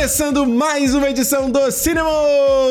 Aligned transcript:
Começando 0.00 0.46
mais 0.46 0.94
uma 0.94 1.10
edição 1.10 1.50
do 1.50 1.70
Cinema, 1.70 2.08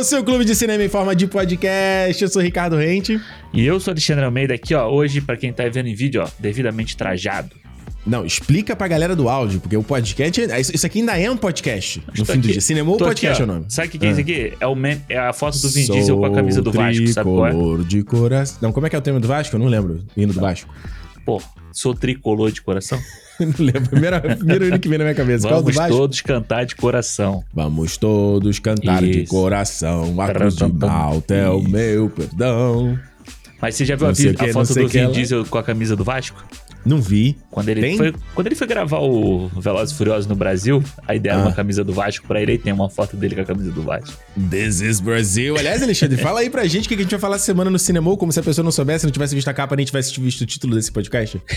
seu 0.03 0.23
clube 0.23 0.43
de 0.43 0.55
cinema 0.55 0.83
em 0.83 0.89
forma 0.89 1.15
de 1.15 1.27
podcast. 1.27 2.23
Eu 2.23 2.27
sou 2.27 2.41
Ricardo 2.41 2.75
Rente. 2.75 3.21
E 3.53 3.63
eu 3.63 3.79
sou 3.79 3.91
Alexandre 3.91 4.25
Almeida 4.25 4.55
aqui, 4.55 4.73
ó. 4.73 4.89
Hoje, 4.89 5.21
pra 5.21 5.37
quem 5.37 5.53
tá 5.53 5.63
vendo 5.69 5.87
em 5.89 5.93
vídeo, 5.93 6.23
ó, 6.23 6.27
devidamente 6.39 6.97
trajado. 6.97 7.51
Não, 8.03 8.25
explica 8.25 8.75
pra 8.75 8.87
galera 8.87 9.15
do 9.15 9.29
áudio, 9.29 9.59
porque 9.59 9.77
o 9.77 9.83
podcast. 9.83 10.41
Isso 10.73 10.83
aqui 10.87 11.01
ainda 11.01 11.19
é 11.19 11.29
um 11.29 11.37
podcast. 11.37 12.01
No 12.17 12.25
fim 12.25 12.39
do 12.39 12.47
dia. 12.47 12.59
Cinema 12.61 12.89
ou 12.89 12.97
podcast 12.97 13.43
aqui, 13.43 13.47
é 13.47 13.53
o 13.53 13.55
nome. 13.55 13.65
Sabe 13.69 13.87
o 13.89 13.91
que, 13.91 13.99
que 13.99 14.05
é 14.07 14.09
isso 14.09 14.19
aqui? 14.21 14.53
É, 14.59 14.65
o 14.65 14.73
mem- 14.73 14.99
é 15.07 15.19
a 15.19 15.31
foto 15.31 15.59
do 15.59 15.69
Vin 15.69 15.85
Diesel 15.85 16.17
com 16.17 16.25
a 16.25 16.31
camisa 16.31 16.63
do 16.63 16.71
Vasco, 16.71 17.07
sabe 17.09 17.29
qual 17.29 17.45
é? 17.47 17.83
De 17.83 18.01
coração. 18.03 18.57
Não, 18.59 18.71
como 18.71 18.87
é 18.87 18.89
que 18.89 18.95
é 18.95 18.99
o 18.99 19.03
tema 19.03 19.19
do 19.19 19.27
Vasco? 19.27 19.55
Eu 19.55 19.59
não 19.59 19.67
lembro. 19.67 19.99
Hino 20.17 20.33
do 20.33 20.41
Vasco. 20.41 20.67
Pô, 21.29 21.39
sou 21.71 21.93
tricolor 21.93 22.51
de 22.51 22.59
coração. 22.59 22.99
não 23.39 23.53
lembro. 23.59 23.87
Primeiro, 23.87 24.19
primeiro 24.37 24.65
hino 24.65 24.79
que 24.79 24.89
vem 24.89 24.97
na 24.97 25.03
minha 25.03 25.13
cabeça. 25.13 25.47
Qual 25.47 25.59
é 25.59 25.71
Vamos 25.71 25.87
todos 25.95 26.21
cantar 26.21 26.65
de 26.65 26.75
coração. 26.75 27.43
Vamos 27.53 27.97
todos 27.97 28.57
cantar 28.57 29.03
de 29.03 29.21
Isso. 29.21 29.29
coração. 29.31 30.19
A 30.19 30.33
cruz 30.33 30.55
de 30.55 30.65
malta 30.65 31.35
é 31.35 31.47
o 31.47 31.61
meu 31.61 32.09
perdão. 32.09 32.97
Mas 33.61 33.75
você 33.75 33.85
já 33.85 33.95
viu 33.95 34.07
a, 34.07 34.13
que, 34.13 34.29
a 34.29 34.53
foto 34.53 34.73
do 34.73 34.87
Vin 34.87 34.97
ela- 34.97 35.13
Diesel 35.13 35.45
com 35.45 35.57
a 35.59 35.63
camisa 35.63 35.95
do 35.95 36.03
Vasco? 36.03 36.43
Não 36.85 37.01
vi. 37.01 37.37
Quando 37.51 37.69
ele, 37.69 37.81
Tem? 37.81 37.97
foi, 37.97 38.13
quando 38.33 38.47
ele 38.47 38.55
foi 38.55 38.65
gravar 38.65 38.99
o 38.99 39.47
Velozes 39.49 39.93
e 39.93 39.97
Furiosos 39.97 40.25
no 40.27 40.35
Brasil, 40.35 40.81
aí 41.07 41.19
deram 41.19 41.39
Ah. 41.41 41.45
uma 41.47 41.53
camisa 41.53 41.83
do 41.83 41.91
Vasco 41.93 42.25
pra 42.25 42.41
ele 42.41 42.53
e 42.53 42.57
tem 42.57 42.71
uma 42.71 42.89
foto 42.89 43.17
dele 43.17 43.35
com 43.35 43.41
a 43.41 43.45
camisa 43.45 43.71
do 43.71 43.81
Vasco. 43.81 44.17
This 44.49 44.79
is 44.81 44.99
Brasil. 44.99 45.57
Aliás, 45.57 45.83
Alexandre, 45.83 46.17
fala 46.21 46.39
aí 46.39 46.49
pra 46.49 46.65
gente 46.67 46.85
o 46.85 46.89
que 46.89 46.95
a 46.95 46.97
gente 46.97 47.11
vai 47.11 47.19
falar 47.19 47.35
essa 47.35 47.45
semana 47.45 47.69
no 47.69 47.77
cinema, 47.77 48.15
como 48.17 48.31
se 48.31 48.39
a 48.39 48.43
pessoa 48.43 48.63
não 48.63 48.71
soubesse, 48.71 49.05
não 49.05 49.11
tivesse 49.11 49.35
visto 49.35 49.47
a 49.49 49.53
capa, 49.53 49.75
nem 49.75 49.85
tivesse 49.85 50.19
visto 50.19 50.41
o 50.41 50.45
título 50.45 50.75
desse 50.75 50.91
podcast. 50.91 51.39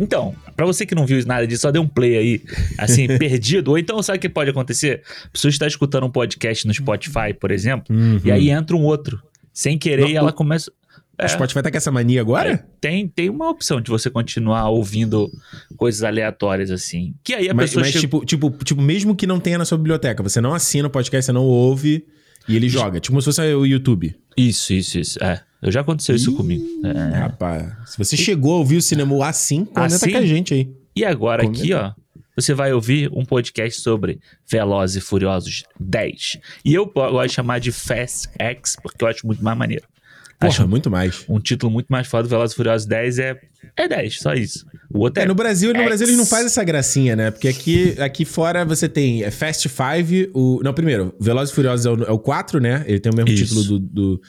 Então, 0.00 0.34
pra 0.56 0.64
você 0.64 0.86
que 0.86 0.94
não 0.94 1.04
viu 1.06 1.24
nada 1.26 1.46
disso, 1.46 1.62
só 1.62 1.70
dê 1.72 1.78
um 1.78 1.88
play 1.88 2.16
aí, 2.16 2.42
assim, 2.78 3.06
perdido. 3.18 3.72
Ou 3.72 3.78
então, 3.78 4.00
sabe 4.02 4.18
o 4.18 4.20
que 4.20 4.28
pode 4.28 4.50
acontecer? 4.50 5.02
A 5.26 5.28
pessoa 5.30 5.50
está 5.50 5.66
escutando 5.66 6.04
um 6.06 6.10
podcast 6.10 6.66
no 6.66 6.72
Spotify, 6.72 7.34
por 7.38 7.50
exemplo, 7.50 7.94
e 8.24 8.30
aí 8.30 8.50
entra 8.50 8.76
um 8.76 8.82
outro, 8.84 9.20
sem 9.52 9.76
querer, 9.76 10.02
Não, 10.02 10.08
e 10.10 10.16
ela 10.16 10.32
começa. 10.32 10.70
É, 11.18 11.26
O 11.26 11.28
Spotify 11.28 11.62
tá 11.62 11.70
com 11.70 11.76
essa 11.76 11.90
mania 11.90 12.20
agora? 12.20 12.50
aí 12.50 12.58
tem, 12.80 13.08
tem 13.08 13.28
uma 13.28 13.50
opção 13.50 13.80
de 13.80 13.90
você 13.90 14.08
continuar 14.08 14.68
ouvindo 14.70 15.28
coisas 15.76 16.02
aleatórias, 16.04 16.70
assim. 16.70 17.14
Que 17.24 17.34
aí 17.34 17.48
a 17.48 17.54
Mas, 17.54 17.70
pessoa 17.70 17.82
mas 17.84 17.92
chega- 17.92 18.00
tipo, 18.00 18.24
tipo, 18.24 18.50
tipo, 18.64 18.80
mesmo 18.82 19.16
que 19.16 19.26
não 19.26 19.40
tenha 19.40 19.58
na 19.58 19.64
sua 19.64 19.76
biblioteca, 19.78 20.22
você 20.22 20.40
não 20.40 20.54
assina 20.54 20.86
o 20.86 20.90
podcast, 20.90 21.26
você 21.26 21.32
não 21.32 21.44
ouve 21.44 22.06
e 22.48 22.54
ele 22.56 22.68
joga. 22.68 23.00
Tipo 23.00 23.12
como 23.14 23.20
se 23.22 23.26
fosse 23.26 23.40
o 23.54 23.66
YouTube. 23.66 24.14
Isso, 24.36 24.72
isso, 24.72 24.98
isso. 24.98 25.22
É. 25.24 25.42
Eu 25.60 25.72
já 25.72 25.80
aconteceu 25.80 26.14
isso 26.14 26.36
comigo. 26.36 26.64
É. 26.86 27.16
Rapaz, 27.18 27.72
se 27.86 27.98
você 27.98 28.16
chegou 28.16 28.54
a 28.54 28.58
ouvir 28.58 28.76
o 28.76 28.82
cinema 28.82 29.26
assim, 29.26 29.64
comenta 29.64 29.96
Assim? 29.96 30.12
com 30.12 30.18
a 30.18 30.24
gente 30.24 30.54
aí. 30.54 30.70
E 30.94 31.04
agora 31.04 31.42
Comenta. 31.42 31.60
aqui, 31.60 31.72
ó, 31.74 31.92
você 32.36 32.54
vai 32.54 32.72
ouvir 32.72 33.10
um 33.12 33.24
podcast 33.24 33.80
sobre 33.80 34.20
Velozes 34.48 34.96
e 34.96 35.00
Furiosos 35.00 35.64
10. 35.80 36.38
E 36.64 36.74
eu 36.74 36.86
gosto 36.86 37.26
de 37.28 37.34
chamar 37.34 37.58
de 37.58 37.72
Fast 37.72 38.28
X, 38.38 38.76
porque 38.80 39.02
eu 39.02 39.08
acho 39.08 39.26
muito 39.26 39.42
mais 39.42 39.58
maneiro. 39.58 39.84
Porra, 40.38 40.52
Acho 40.52 40.68
muito 40.68 40.88
mais. 40.88 41.24
um 41.28 41.40
título 41.40 41.72
muito 41.72 41.88
mais 41.88 42.06
foda 42.06 42.22
do 42.22 42.28
Velozes 42.28 42.52
e 42.52 42.56
Furiosos 42.56 42.86
10 42.86 43.18
é, 43.18 43.40
é 43.76 43.88
10, 43.88 44.20
só 44.20 44.34
isso. 44.34 44.64
O 44.88 45.00
outro 45.00 45.20
é, 45.20 45.24
É, 45.24 45.28
no 45.28 45.34
Brasil, 45.34 45.72
no 45.72 45.80
X. 45.80 45.86
Brasil 45.86 46.06
eles 46.06 46.16
não 46.16 46.26
fazem 46.26 46.46
essa 46.46 46.62
gracinha, 46.62 47.16
né? 47.16 47.30
Porque 47.32 47.48
aqui, 47.48 47.96
aqui 47.98 48.24
fora 48.24 48.64
você 48.64 48.88
tem 48.88 49.24
é, 49.24 49.32
Fast 49.32 49.68
Five, 49.68 50.30
o... 50.32 50.60
Não, 50.62 50.72
primeiro, 50.72 51.12
Velozes 51.20 51.50
e 51.50 51.54
Furiosos 51.56 51.86
é 51.86 51.90
o, 51.90 52.04
é 52.04 52.12
o 52.12 52.18
4, 52.20 52.60
né? 52.60 52.84
Ele 52.86 53.00
tem 53.00 53.12
o 53.12 53.16
mesmo 53.16 53.30
Isso. 53.30 53.46
título 53.46 53.64
do... 53.64 53.78
do... 53.80 54.22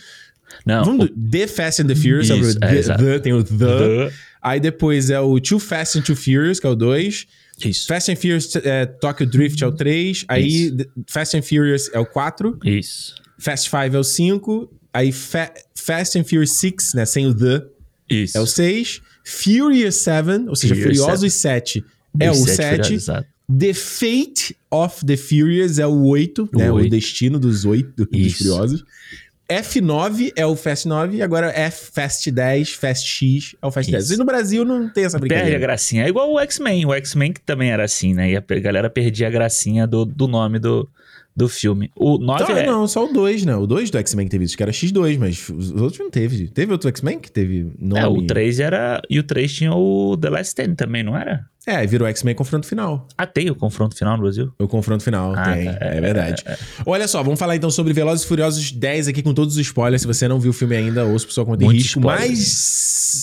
Não, 0.66 0.84
Vamos 0.84 1.10
do 1.10 1.30
The 1.30 1.46
Fast 1.46 1.82
and 1.84 1.88
the 1.88 1.96
Furious, 1.96 2.28
Isso, 2.28 2.34
é 2.34 2.36
o 2.36 2.98
the, 2.98 2.98
the, 2.98 3.20
tem 3.20 3.34
o 3.34 3.44
The. 3.44 3.56
The. 3.56 4.14
Aí 4.42 4.60
depois 4.60 5.12
é 5.12 5.20
o 5.20 5.40
Too 5.40 5.60
Fast 5.60 6.00
and 6.00 6.02
Too 6.02 6.16
Furious, 6.16 6.60
que 6.60 6.66
é 6.66 6.70
o 6.70 6.76
2. 6.76 7.28
Isso. 7.66 7.88
Fast 7.88 8.12
and 8.12 8.16
Furious 8.16 8.56
é, 8.56 8.86
Tokyo 8.86 9.28
Drift 9.28 9.64
é 9.64 9.68
o 9.68 9.72
3. 9.72 10.26
Aí 10.28 10.48
Isso. 10.48 10.76
Fast 11.08 11.38
and 11.38 11.42
Furious 11.42 11.90
é 11.94 12.00
o 12.00 12.06
4. 12.06 12.58
Isso. 12.64 13.16
Fast 13.38 13.70
Five 13.70 13.96
é 13.96 14.00
o 14.00 14.04
5. 14.04 14.79
Aí 14.94 15.12
Fa- 15.12 15.54
Fast 15.76 16.18
and 16.18 16.23
Furious 16.23 16.52
6, 16.54 16.94
né? 16.95 17.05
Sem 17.05 17.27
o 17.27 17.33
The, 17.33 17.64
Isso. 18.10 18.38
é 18.38 18.42
o 18.42 18.45
6. 18.48 19.02
Furious 19.23 19.95
7, 19.95 20.48
ou 20.48 20.55
seja, 20.55 20.76
Furious 20.76 20.98
Furiosos 21.00 21.33
7 21.33 21.86
é 22.20 22.30
o 22.30 22.32
Os 22.33 22.39
sete 22.39 22.55
7. 22.55 22.72
Furiosos, 22.76 22.92
exato. 22.92 23.27
The 23.60 23.73
Fate 23.73 24.58
of 24.72 25.05
the 25.05 25.17
Furious 25.17 25.80
é 25.80 25.86
o 25.88 26.04
8, 26.05 26.50
né? 26.54 26.72
O 26.72 26.76
oito. 26.76 26.89
destino 26.89 27.39
dos 27.39 27.66
8 27.66 28.05
dos. 28.05 28.33
Furiosos. 28.38 28.83
F9 29.52 30.32
é 30.36 30.45
o 30.45 30.55
Fast 30.55 30.88
9 30.88 31.17
e 31.17 31.21
agora 31.23 31.48
F 31.48 31.89
Fast 31.92 32.30
10, 32.30 32.70
Fast 32.73 33.08
X 33.08 33.56
é 33.60 33.66
o 33.66 33.71
Fast 33.71 33.92
10. 33.92 34.04
Isso. 34.04 34.14
E 34.14 34.17
no 34.17 34.26
Brasil 34.26 34.64
não 34.64 34.88
tem 34.88 35.06
essa 35.06 35.17
Perde 35.20 35.33
a 35.33 35.38
brincadeira. 35.38 35.60
gracinha. 35.60 36.04
É 36.06 36.08
igual 36.08 36.32
o 36.32 36.39
X-Men. 36.39 36.86
O 36.86 36.94
X-Men 36.94 37.33
que 37.33 37.42
também 37.42 37.71
era 37.71 37.83
assim, 37.83 38.14
né? 38.14 38.30
E 38.32 38.38
a 38.38 38.42
galera 38.60 38.89
perdia 38.92 39.27
a 39.27 39.32
gracinha 39.32 39.88
do, 39.88 40.06
do 40.06 40.27
nome 40.27 40.60
do, 40.60 40.88
do 41.39 41.50
filme. 41.50 41.89
O 41.95 42.17
9 42.17 42.44
Então, 42.44 42.58
é... 42.58 42.66
Não, 42.67 42.88
só 42.88 43.05
o 43.10 43.14
2, 43.14 43.45
né? 43.45 43.55
O 43.55 43.66
2 43.66 43.89
do 43.89 43.98
X-Men 43.98 44.26
que 44.27 44.32
teve 44.32 44.45
isso, 44.45 44.55
que 44.58 44.61
era 44.61 44.72
X2, 44.72 45.17
mas 45.17 45.50
os 45.50 45.72
outros 45.72 45.98
não 46.00 46.10
teve. 46.11 46.48
Teve 46.50 46.72
outro 46.72 46.88
X-Men 46.89 47.17
que 47.20 47.32
teve 47.32 47.72
nome? 47.80 48.02
É, 48.02 48.08
o 48.08 48.22
3 48.27 48.60
era... 48.60 49.02
E 49.10 49.17
o 49.17 49.23
3 49.23 49.52
tinha 49.54 49.73
o 49.73 50.16
The 50.17 50.30
Last 50.30 50.50
Stand 50.50 50.76
também, 50.76 51.02
não 51.04 51.17
era? 51.17 51.45
É, 51.66 51.86
virou 51.86 52.08
X-Men 52.08 52.36
Confronto 52.36 52.66
Final. 52.67 53.08
Ah, 53.17 53.26
tem 53.27 53.50
o 53.52 53.55
confronto 53.55 53.95
final 53.95 54.16
no 54.17 54.23
Brasil? 54.23 54.52
O 54.58 54.67
confronto 54.67 55.04
final, 55.04 55.33
Ah, 55.36 55.54
tem. 55.54 55.66
tá. 55.66 55.77
É, 55.82 56.02
verdade. 56.02 56.44
Olha 56.86 57.08
só, 57.08 57.22
vamos 57.22 57.38
falar 57.39 57.56
então 57.56 57.70
sobre 57.70 57.94
Velozes 57.94 58.26
e 58.26 58.27
Furiosos 58.27 58.71
10 58.71 59.08
aqui 59.10 59.21
com 59.21 59.33
todos 59.33 59.56
os 59.56 59.61
spoilers. 59.61 60.02
Se 60.02 60.08
você 60.08 60.27
não 60.27 60.39
viu 60.39 60.50
o 60.52 60.54
filme 60.54 60.76
ainda, 60.76 61.06
ouça 61.06 61.26
por 61.27 61.33
sua 61.33 61.45
conta 61.45 61.64
em 61.64 61.71
risco. 61.71 62.00
spoilers. 62.00 62.30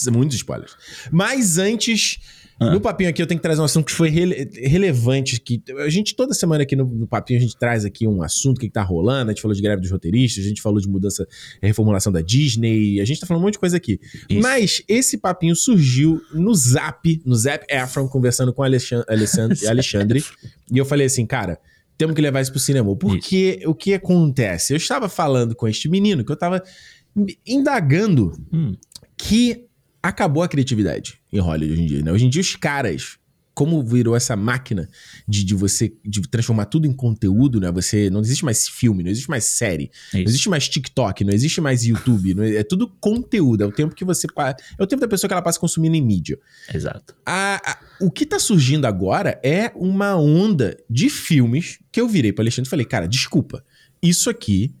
Mas... 0.05 0.07
Muitos 0.15 0.37
spoilers. 0.37 0.75
Mas 1.11 1.57
antes... 1.57 2.19
Ah. 2.59 2.71
No 2.71 2.81
papinho 2.81 3.09
aqui 3.09 3.21
eu 3.21 3.27
tenho 3.27 3.37
que 3.39 3.43
trazer 3.43 3.61
um 3.61 3.65
assunto 3.65 3.85
que 3.85 3.91
foi 3.91 4.09
rele- 4.09 4.49
relevante. 4.67 5.39
Que 5.39 5.61
a 5.79 5.89
gente, 5.89 6.15
toda 6.15 6.33
semana 6.33 6.63
aqui 6.63 6.75
no, 6.75 6.85
no 6.85 7.05
papinho, 7.07 7.37
a 7.39 7.41
gente 7.41 7.55
traz 7.55 7.85
aqui 7.85 8.07
um 8.07 8.23
assunto, 8.23 8.57
o 8.57 8.59
que, 8.59 8.67
tá 8.69 8.81
rolando. 8.81 9.29
A 9.29 9.33
gente 9.33 9.41
falou 9.43 9.53
de 9.55 9.61
greve 9.61 9.81
dos 9.81 9.91
roteiristas, 9.91 10.43
a 10.43 10.47
gente 10.47 10.61
falou 10.61 10.79
de 10.81 10.87
mudança, 10.89 11.27
reformulação 11.61 12.11
da 12.11 12.21
Disney. 12.21 12.99
A 12.99 13.05
gente 13.05 13.19
tá 13.19 13.27
falando 13.27 13.41
um 13.43 13.45
monte 13.45 13.53
de 13.53 13.59
coisa 13.59 13.77
aqui. 13.77 13.99
Isso. 14.29 14.41
Mas 14.41 14.81
esse 14.87 15.17
papinho 15.19 15.55
surgiu 15.55 16.19
no 16.33 16.55
Zap, 16.55 17.21
no 17.23 17.35
Zap 17.35 17.63
Efron, 17.69 18.07
conversando 18.07 18.51
com 18.51 18.61
o 18.63 18.65
Alexan- 18.65 19.03
Alexandre, 19.07 19.57
Alexandre. 19.67 20.23
e 20.71 20.77
eu 20.77 20.85
falei 20.85 21.05
assim, 21.05 21.25
cara, 21.27 21.59
temos 21.95 22.15
que 22.15 22.21
levar 22.21 22.41
isso 22.41 22.51
pro 22.51 22.59
cinema. 22.59 22.95
Porque 22.95 23.59
o 23.67 23.75
que 23.75 23.93
acontece? 23.93 24.73
Eu 24.73 24.77
estava 24.77 25.07
falando 25.07 25.55
com 25.55 25.67
este 25.67 25.87
menino 25.87 26.23
que 26.25 26.31
eu 26.31 26.35
estava 26.35 26.63
indagando 27.45 28.31
Hum. 28.51 28.75
que 29.17 29.65
acabou 30.01 30.43
a 30.43 30.47
criatividade 30.47 31.16
em 31.31 31.39
Hollywood 31.39 31.73
hoje 31.73 31.81
em 31.81 31.85
dia. 31.85 32.01
Né? 32.03 32.11
Hoje 32.11 32.25
em 32.25 32.29
dia, 32.29 32.41
os 32.41 32.55
caras, 32.55 33.17
como 33.53 33.83
virou 33.83 34.15
essa 34.15 34.35
máquina 34.35 34.87
de, 35.27 35.43
de 35.43 35.55
você 35.55 35.91
de 36.05 36.21
transformar 36.21 36.65
tudo 36.65 36.85
em 36.85 36.93
conteúdo, 36.93 37.59
né? 37.59 37.71
Você 37.71 38.07
não 38.09 38.21
existe 38.21 38.45
mais 38.45 38.67
filme, 38.67 39.03
não 39.03 39.09
existe 39.09 39.29
mais 39.29 39.45
série, 39.45 39.89
não 40.13 40.19
Isso. 40.21 40.29
existe 40.29 40.49
mais 40.49 40.69
TikTok, 40.69 41.23
não 41.23 41.33
existe 41.33 41.59
mais 41.59 41.83
YouTube, 41.83 42.35
não 42.35 42.43
é, 42.43 42.57
é 42.57 42.63
tudo 42.63 42.87
conteúdo. 42.99 43.63
É 43.63 43.65
o 43.65 43.71
tempo 43.71 43.95
que 43.95 44.05
você 44.05 44.27
é 44.77 44.83
o 44.83 44.85
tempo 44.85 45.01
da 45.01 45.07
pessoa 45.07 45.27
que 45.27 45.33
ela 45.33 45.41
passa 45.41 45.59
consumindo 45.59 45.95
em 45.95 46.01
mídia. 46.03 46.37
Exato. 46.71 47.15
A- 47.25 47.59
a- 47.65 47.79
o 47.99 48.11
que 48.11 48.25
tá 48.27 48.37
surgindo 48.37 48.85
agora 48.85 49.39
é 49.43 49.71
uma 49.75 50.15
onda 50.15 50.77
de 50.87 51.09
filmes 51.09 51.79
que 51.91 51.99
eu 51.99 52.07
virei 52.07 52.31
pro 52.31 52.43
Alexandre 52.43 52.67
e 52.67 52.69
falei, 52.69 52.85
cara, 52.85 53.07
desculpa, 53.07 53.63
isso 54.03 54.29
aqui. 54.29 54.71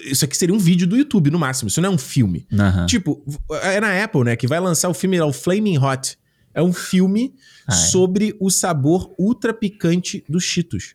Isso 0.00 0.24
aqui 0.24 0.36
seria 0.36 0.54
um 0.54 0.58
vídeo 0.58 0.86
do 0.86 0.96
YouTube, 0.96 1.30
no 1.30 1.38
máximo. 1.38 1.68
Isso 1.68 1.80
não 1.80 1.90
é 1.90 1.92
um 1.92 1.98
filme. 1.98 2.46
Aham. 2.52 2.86
Tipo, 2.86 3.22
é 3.62 3.80
na 3.80 4.02
Apple, 4.02 4.24
né? 4.24 4.36
Que 4.36 4.46
vai 4.46 4.58
lançar 4.58 4.88
o 4.88 4.94
filme, 4.94 5.16
é 5.16 5.24
o 5.24 5.32
Flaming 5.32 5.78
Hot. 5.78 6.16
É 6.54 6.62
um 6.62 6.72
filme 6.72 7.34
Ah, 7.66 7.72
é. 7.72 7.76
sobre 7.76 8.36
o 8.40 8.50
sabor 8.50 9.14
ultra 9.18 9.52
picante 9.54 10.24
dos 10.28 10.44
Cheetos. 10.44 10.94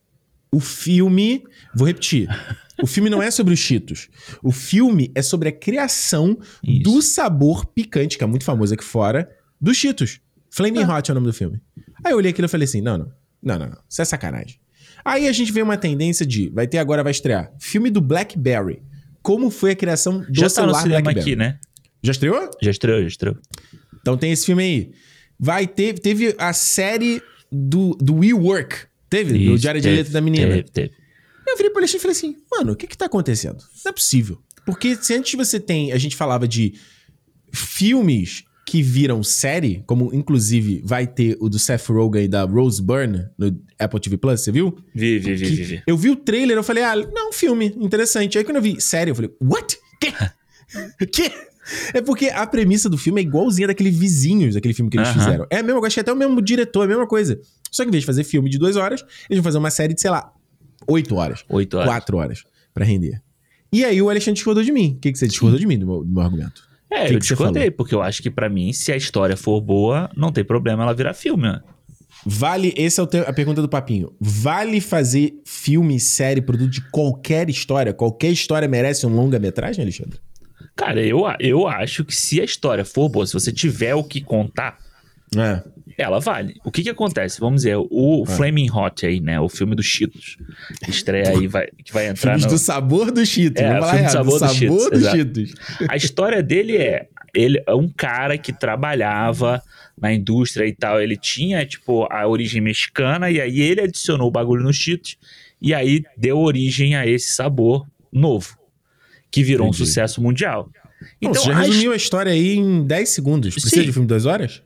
O 0.51 0.59
filme. 0.59 1.43
Vou 1.75 1.87
repetir. 1.87 2.27
O 2.81 2.87
filme 2.87 3.09
não 3.09 3.21
é 3.21 3.29
sobre 3.31 3.53
os 3.53 3.59
Cheetos. 3.59 4.07
O 4.43 4.51
filme 4.51 5.11
é 5.15 5.21
sobre 5.21 5.49
a 5.49 5.51
criação 5.51 6.37
Isso. 6.63 6.83
do 6.83 7.01
sabor 7.01 7.65
picante, 7.65 8.17
que 8.17 8.23
é 8.23 8.27
muito 8.27 8.45
famoso 8.45 8.73
aqui 8.73 8.83
fora, 8.83 9.29
dos 9.59 9.77
Cheetos. 9.77 10.19
Flaming 10.49 10.83
Ah. 10.83 10.97
Hot 10.97 11.09
é 11.09 11.11
o 11.11 11.15
nome 11.15 11.27
do 11.27 11.33
filme. 11.33 11.59
Aí 12.03 12.13
eu 12.13 12.17
olhei 12.17 12.31
aquilo 12.31 12.45
e 12.45 12.49
falei 12.49 12.65
assim: 12.65 12.81
não, 12.81 12.97
não. 12.97 13.11
Não, 13.41 13.59
não, 13.59 13.67
não. 13.69 13.77
Isso 13.89 14.01
é 14.01 14.05
sacanagem. 14.05 14.59
Aí 15.07 15.27
a 15.27 15.31
gente 15.31 15.51
vê 15.51 15.61
uma 15.61 15.77
tendência 15.77 16.25
de. 16.25 16.49
Vai 16.49 16.67
ter 16.67 16.79
agora, 16.79 17.01
vai 17.01 17.11
estrear. 17.11 17.51
Filme 17.59 17.89
do 17.89 18.01
Blackberry. 18.01 18.81
Como 19.21 19.49
foi 19.49 19.71
a 19.71 19.75
criação 19.75 20.19
do 20.19 20.25
Já 20.33 20.41
tá 20.41 20.43
no 20.43 20.49
celular 20.49 20.81
cinema 20.81 21.01
Blackberry. 21.01 21.19
aqui, 21.31 21.35
né? 21.37 21.59
Já 22.03 22.11
estreou? 22.11 22.51
Já 22.61 22.71
estreou, 22.71 23.01
já 23.01 23.07
estreou. 23.07 23.37
Então 24.01 24.17
tem 24.17 24.31
esse 24.31 24.45
filme 24.45 24.63
aí. 24.63 24.91
Vai 25.39 25.65
ter. 25.65 25.97
Teve 25.99 26.35
a 26.37 26.51
série 26.51 27.21
do, 27.51 27.95
do 28.01 28.15
We 28.15 28.33
Work. 28.33 28.75
Teve? 29.09 29.31
do 29.31 29.37
Isso, 29.37 29.59
Diário 29.59 29.79
de 29.79 29.87
teve, 29.87 29.97
Letra 29.97 30.13
da 30.13 30.21
Menina. 30.21 30.47
Teve, 30.47 30.63
teve. 30.63 30.91
Eu 31.47 31.55
virei 31.55 31.69
pro 31.71 31.79
Alexandre 31.79 31.99
e 31.99 32.01
falei 32.01 32.17
assim, 32.17 32.35
mano, 32.51 32.73
o 32.73 32.75
que 32.75 32.85
que 32.85 32.97
tá 32.97 33.05
acontecendo? 33.05 33.57
Não 33.85 33.89
é 33.89 33.93
possível. 33.93 34.41
Porque 34.65 34.97
se 34.97 35.13
antes 35.13 35.33
você 35.33 35.59
tem, 35.61 35.93
a 35.93 35.97
gente 35.97 36.17
falava 36.17 36.45
de 36.45 36.73
filmes 37.53 38.43
que 38.67 38.83
viram 38.83 39.23
série, 39.23 39.81
como 39.87 40.13
inclusive 40.13 40.81
vai 40.83 41.07
ter 41.07 41.37
o 41.39 41.47
do 41.47 41.57
Seth 41.57 41.87
Rogen 41.87 42.25
e 42.25 42.27
da 42.27 42.43
Rose 42.43 42.83
Byrne 42.83 43.29
no 43.37 43.57
Apple 43.79 43.97
TV 43.97 44.17
Plus, 44.17 44.41
você 44.41 44.51
viu? 44.51 44.77
Vi, 44.93 45.19
vi, 45.19 45.35
vi, 45.35 45.45
vi, 45.45 45.63
vi. 45.63 45.83
Eu 45.87 45.95
vi 45.95 46.09
o 46.09 46.17
trailer, 46.17 46.57
eu 46.57 46.63
falei, 46.63 46.83
ah, 46.83 46.93
não, 46.93 47.31
filme, 47.31 47.73
interessante. 47.77 48.37
Aí 48.37 48.43
quando 48.43 48.57
eu 48.57 48.61
vi 48.61 48.81
série, 48.81 49.09
eu 49.09 49.15
falei, 49.15 49.33
what? 49.41 49.79
Que? 50.01 50.11
que? 51.07 51.31
É 51.93 52.01
porque 52.01 52.25
a 52.25 52.45
premissa 52.45 52.89
do 52.89 52.97
filme 52.97 53.21
é 53.21 53.23
igualzinha 53.23 53.67
daquele 53.67 53.89
Vizinhos, 53.89 54.55
daquele 54.55 54.73
filme 54.73 54.91
que 54.91 54.97
eles 54.97 55.09
fizeram. 55.09 55.47
É 55.49 55.59
a 55.59 55.63
mesma, 55.63 55.79
eu 55.79 55.85
acho 55.85 55.93
que 55.93 56.01
até 56.01 56.11
o 56.11 56.15
mesmo 56.17 56.41
diretor, 56.41 56.81
é 56.81 56.85
a 56.85 56.89
mesma 56.89 57.07
coisa. 57.07 57.39
Só 57.71 57.83
que 57.83 57.89
em 57.89 57.91
vez 57.91 58.01
de 58.01 58.05
fazer 58.05 58.25
filme 58.25 58.49
de 58.49 58.57
duas 58.57 58.75
horas, 58.75 59.01
eles 59.29 59.41
vão 59.41 59.43
fazer 59.43 59.59
uma 59.59 59.71
série 59.71 59.93
de, 59.93 60.01
sei 60.01 60.11
lá, 60.11 60.29
oito 60.87 61.15
horas. 61.15 61.45
Oito 61.47 61.77
horas. 61.77 61.89
Quatro 61.89 62.17
horas 62.17 62.43
pra 62.73 62.83
render. 62.83 63.21
E 63.71 63.85
aí 63.85 64.01
o 64.01 64.09
Alexandre 64.09 64.33
discordou 64.33 64.61
de 64.61 64.73
mim. 64.73 64.95
O 64.97 64.99
que, 64.99 65.13
que 65.13 65.17
você 65.17 65.27
discordou 65.27 65.57
de 65.57 65.65
mim, 65.65 65.79
do 65.79 65.85
meu, 65.85 66.03
do 66.03 66.11
meu 66.11 66.21
argumento? 66.21 66.66
É, 66.89 67.07
Que 67.07 67.15
eu 67.15 67.19
que 67.19 67.27
discordei, 67.27 67.69
porque 67.71 67.93
eu 67.93 68.01
acho 68.01 68.21
que 68.23 68.29
pra 68.31 68.49
mim, 68.49 68.71
se 68.73 68.91
a 68.91 68.95
história 68.95 69.35
for 69.35 69.59
boa, 69.61 70.09
não 70.15 70.31
tem 70.31 70.43
problema 70.43 70.83
ela 70.83 70.93
virar 70.93 71.13
filme, 71.13 71.43
né? 71.43 71.61
Vale, 72.25 72.73
esse 72.75 72.99
é 72.99 73.05
te- 73.05 73.17
a 73.19 73.31
pergunta 73.33 73.61
do 73.61 73.69
papinho. 73.69 74.11
Vale 74.19 74.81
fazer 74.81 75.33
filme, 75.45 75.99
série, 75.99 76.41
produto 76.41 76.71
de 76.71 76.81
qualquer 76.89 77.49
história? 77.49 77.93
Qualquer 77.93 78.31
história 78.31 78.67
merece 78.67 79.05
um 79.05 79.13
longa-metragem, 79.15 79.81
Alexandre? 79.83 80.19
Cara, 80.75 81.01
eu, 81.01 81.21
eu 81.39 81.67
acho 81.67 82.03
que 82.05 82.15
se 82.15 82.39
a 82.41 82.43
história 82.43 82.83
for 82.85 83.07
boa, 83.09 83.25
se 83.25 83.33
você 83.33 83.51
tiver 83.51 83.95
o 83.95 84.03
que 84.03 84.21
contar, 84.21 84.77
É. 85.35 85.61
ela 85.97 86.19
vale. 86.19 86.55
O 86.63 86.71
que 86.71 86.83
que 86.83 86.89
acontece? 86.89 87.39
Vamos 87.39 87.63
dizer, 87.63 87.75
o 87.75 88.23
É. 88.27 88.31
Flaming 88.31 88.69
Hot 88.69 89.05
aí, 89.05 89.19
né? 89.19 89.39
O 89.39 89.49
filme 89.49 89.75
do 89.75 89.81
Cheetos. 89.81 90.37
Estreia 90.87 91.29
aí, 91.29 91.47
vai, 91.47 91.67
que 91.83 91.91
vai 91.91 92.07
entrar 92.07 92.33
Filmes 92.33 92.45
no... 92.45 92.51
do 92.51 92.57
sabor 92.57 93.11
do 93.11 93.25
Cheetos. 93.25 93.61
É, 93.61 93.67
vamos 93.67 93.89
falar 93.89 93.91
filme 93.91 94.05
do 94.05 94.11
sabor 94.11 94.39
do 94.39 94.53
Cheetos, 94.53 94.89
do 94.89 94.95
exato. 94.95 95.15
Cheetos. 95.15 95.53
A 95.89 95.95
história 95.95 96.43
dele 96.43 96.77
é, 96.77 97.07
ele 97.33 97.63
é 97.65 97.73
um 97.73 97.89
cara 97.89 98.37
que 98.37 98.53
trabalhava 98.53 99.61
na 99.99 100.13
indústria 100.13 100.67
e 100.67 100.73
tal, 100.73 101.01
ele 101.01 101.17
tinha, 101.17 101.65
tipo, 101.65 102.07
a 102.11 102.27
origem 102.27 102.61
mexicana, 102.61 103.31
e 103.31 103.41
aí 103.41 103.59
ele 103.59 103.81
adicionou 103.81 104.27
o 104.27 104.31
bagulho 104.31 104.63
no 104.63 104.71
Cheetos, 104.71 105.17
e 105.59 105.73
aí 105.73 106.03
deu 106.15 106.37
origem 106.37 106.95
a 106.95 107.07
esse 107.07 107.33
sabor 107.33 107.87
novo, 108.11 108.55
que 109.31 109.43
virou 109.43 109.65
um 109.65 109.69
Entendi. 109.69 109.87
sucesso 109.87 110.21
mundial. 110.21 110.69
Então, 111.19 111.41
você 111.41 111.47
já 111.47 111.57
a 111.57 111.61
resumiu 111.61 111.91
a 111.91 111.95
história 111.95 112.31
aí 112.31 112.55
em 112.55 112.85
10 112.85 113.09
segundos. 113.09 113.53
Precisa 113.53 113.75
Sim. 113.75 113.85
de 113.85 113.91
filme 113.91 114.05
de 114.05 114.09
duas 114.09 114.25
horas? 114.25 114.61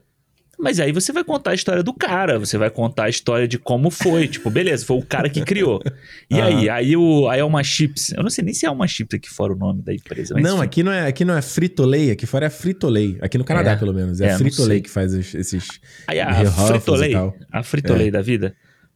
Mas 0.62 0.78
aí 0.78 0.92
você 0.92 1.12
vai 1.12 1.24
contar 1.24 1.50
a 1.50 1.54
história 1.54 1.82
do 1.82 1.92
cara, 1.92 2.38
você 2.38 2.56
vai 2.56 2.70
contar 2.70 3.04
a 3.04 3.08
história 3.08 3.48
de 3.48 3.58
como 3.58 3.90
foi. 3.90 4.28
tipo, 4.28 4.48
beleza, 4.48 4.86
foi 4.86 4.96
o 4.96 5.02
cara 5.02 5.28
que 5.28 5.42
criou. 5.42 5.82
E 6.30 6.38
Aham. 6.38 6.46
aí? 6.46 6.68
Aí 6.70 6.96
o 6.96 7.28
aí 7.28 7.40
é 7.40 7.44
uma 7.44 7.64
chips. 7.64 8.12
Eu 8.12 8.22
não 8.22 8.30
sei 8.30 8.44
nem 8.44 8.54
se 8.54 8.64
é 8.64 8.70
uma 8.70 8.86
chips 8.86 9.16
aqui 9.18 9.28
fora 9.28 9.52
o 9.52 9.56
nome 9.56 9.82
da 9.82 9.92
empresa. 9.92 10.34
não, 10.38 10.56
enfim. 10.58 10.64
aqui 10.64 10.82
não 10.84 10.92
é, 10.92 11.06
aqui 11.08 11.24
não 11.24 11.36
é 11.36 11.42
Frito-Lay, 11.42 12.12
aqui 12.12 12.26
fora 12.26 12.46
é 12.46 12.50
Frito-Lay. 12.50 13.18
Aqui 13.20 13.36
no 13.38 13.44
Canadá, 13.44 13.72
É. 13.72 13.76
pelo 13.76 13.92
menos. 13.92 14.20
É, 14.20 14.28
É, 14.28 14.38
Frito-Lay 14.38 14.80
que 14.80 14.88
faz 14.88 15.12
es- 15.12 15.34
esses. 15.34 15.66
Aí 16.06 16.20
a 16.20 16.44
Frito-Lay, 16.44 17.12
a 17.50 17.62
Frito-Lay 17.64 18.10
da 18.12 18.22
vida, 18.22 18.54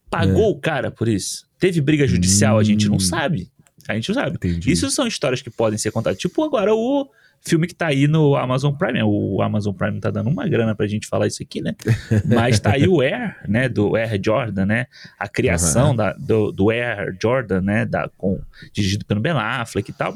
pagou 0.08 0.50
o 0.52 0.60
cara 0.60 0.90
por 0.92 1.08
isso. 1.08 1.46
Teve 1.58 1.80
briga 1.80 2.06
judicial, 2.06 2.58
a 2.58 2.62
gente 2.64 2.88
não 2.88 2.96
Hum. 2.96 3.00
sabe. 3.00 3.48
A 3.88 3.94
gente 3.94 4.08
não 4.08 4.14
sabe. 4.14 4.36
Entendi. 4.36 4.70
Isso 4.70 4.88
são 4.90 5.06
histórias 5.06 5.42
que 5.42 5.50
podem 5.50 5.78
ser 5.78 5.90
contadas. 5.90 6.18
Tipo 6.18 6.44
agora 6.44 6.72
o 6.74 7.08
filme 7.44 7.66
que 7.66 7.74
tá 7.74 7.86
aí 7.88 8.06
no 8.06 8.34
Amazon 8.36 8.72
Prime. 8.74 9.02
O 9.02 9.40
Amazon 9.42 9.74
Prime 9.74 10.00
tá 10.00 10.10
dando 10.10 10.28
uma 10.30 10.46
grana 10.48 10.74
pra 10.74 10.86
gente 10.86 11.06
falar 11.06 11.26
isso 11.26 11.42
aqui, 11.42 11.60
né? 11.60 11.74
Mas 12.26 12.58
tá 12.60 12.72
aí 12.74 12.88
o 12.88 13.00
Air, 13.00 13.36
né? 13.48 13.68
Do 13.68 13.96
Air 13.96 14.20
Jordan, 14.24 14.66
né? 14.66 14.86
A 15.18 15.28
criação 15.28 15.94
da, 15.94 16.12
do, 16.12 16.50
do 16.52 16.70
Air 16.70 17.16
Jordan, 17.20 17.60
né? 17.60 17.84
Da, 17.86 18.08
com, 18.16 18.40
dirigido 18.72 19.04
pelo 19.04 19.20
Ben 19.20 19.32
Affleck 19.32 19.90
e 19.90 19.94
tal. 19.94 20.14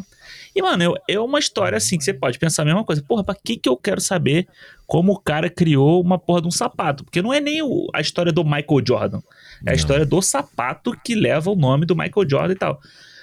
E, 0.54 0.60
mano, 0.62 0.94
é 1.08 1.18
uma 1.20 1.38
história 1.38 1.76
assim 1.78 1.96
que 1.96 2.02
você 2.02 2.12
pode 2.12 2.38
pensar 2.38 2.62
a 2.62 2.64
mesma 2.64 2.84
coisa. 2.84 3.02
Porra, 3.02 3.22
pra 3.22 3.34
que 3.36 3.56
que 3.56 3.68
eu 3.68 3.76
quero 3.76 4.00
saber 4.00 4.48
como 4.86 5.12
o 5.12 5.18
cara 5.20 5.48
criou 5.48 6.02
uma 6.02 6.18
porra 6.18 6.42
de 6.42 6.48
um 6.48 6.50
sapato? 6.50 7.04
Porque 7.04 7.22
não 7.22 7.32
é 7.32 7.40
nem 7.40 7.62
o- 7.62 7.86
a 7.94 8.00
história 8.00 8.32
do 8.32 8.42
Michael 8.44 8.82
Jordan. 8.86 9.18
É 9.18 9.20
a 9.20 9.64
Não. 9.66 9.72
história 9.74 10.04
do 10.04 10.20
sapato 10.20 10.90
que 11.04 11.14
leva 11.14 11.50
o 11.50 11.54
nome 11.54 11.86
do 11.86 11.94
Michael 11.94 12.28
Jordan 12.28 12.52
e 12.52 12.56
tal. 12.56 12.80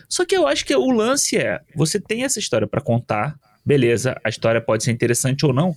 Só 0.08 0.26
que 0.26 0.38
eu 0.38 0.48
acho 0.48 0.66
que 0.66 0.74
o 0.74 0.90
lance 0.90 1.36
é, 1.36 1.60
você 1.76 2.00
tem 2.00 2.24
essa 2.24 2.40
história 2.40 2.66
pra 2.66 2.80
contar, 2.80 3.36
beleza, 3.68 4.20
a 4.24 4.30
história 4.30 4.62
pode 4.62 4.84
ser 4.86 4.92
interessante 4.92 5.46
ou 5.46 5.52
não, 5.52 5.76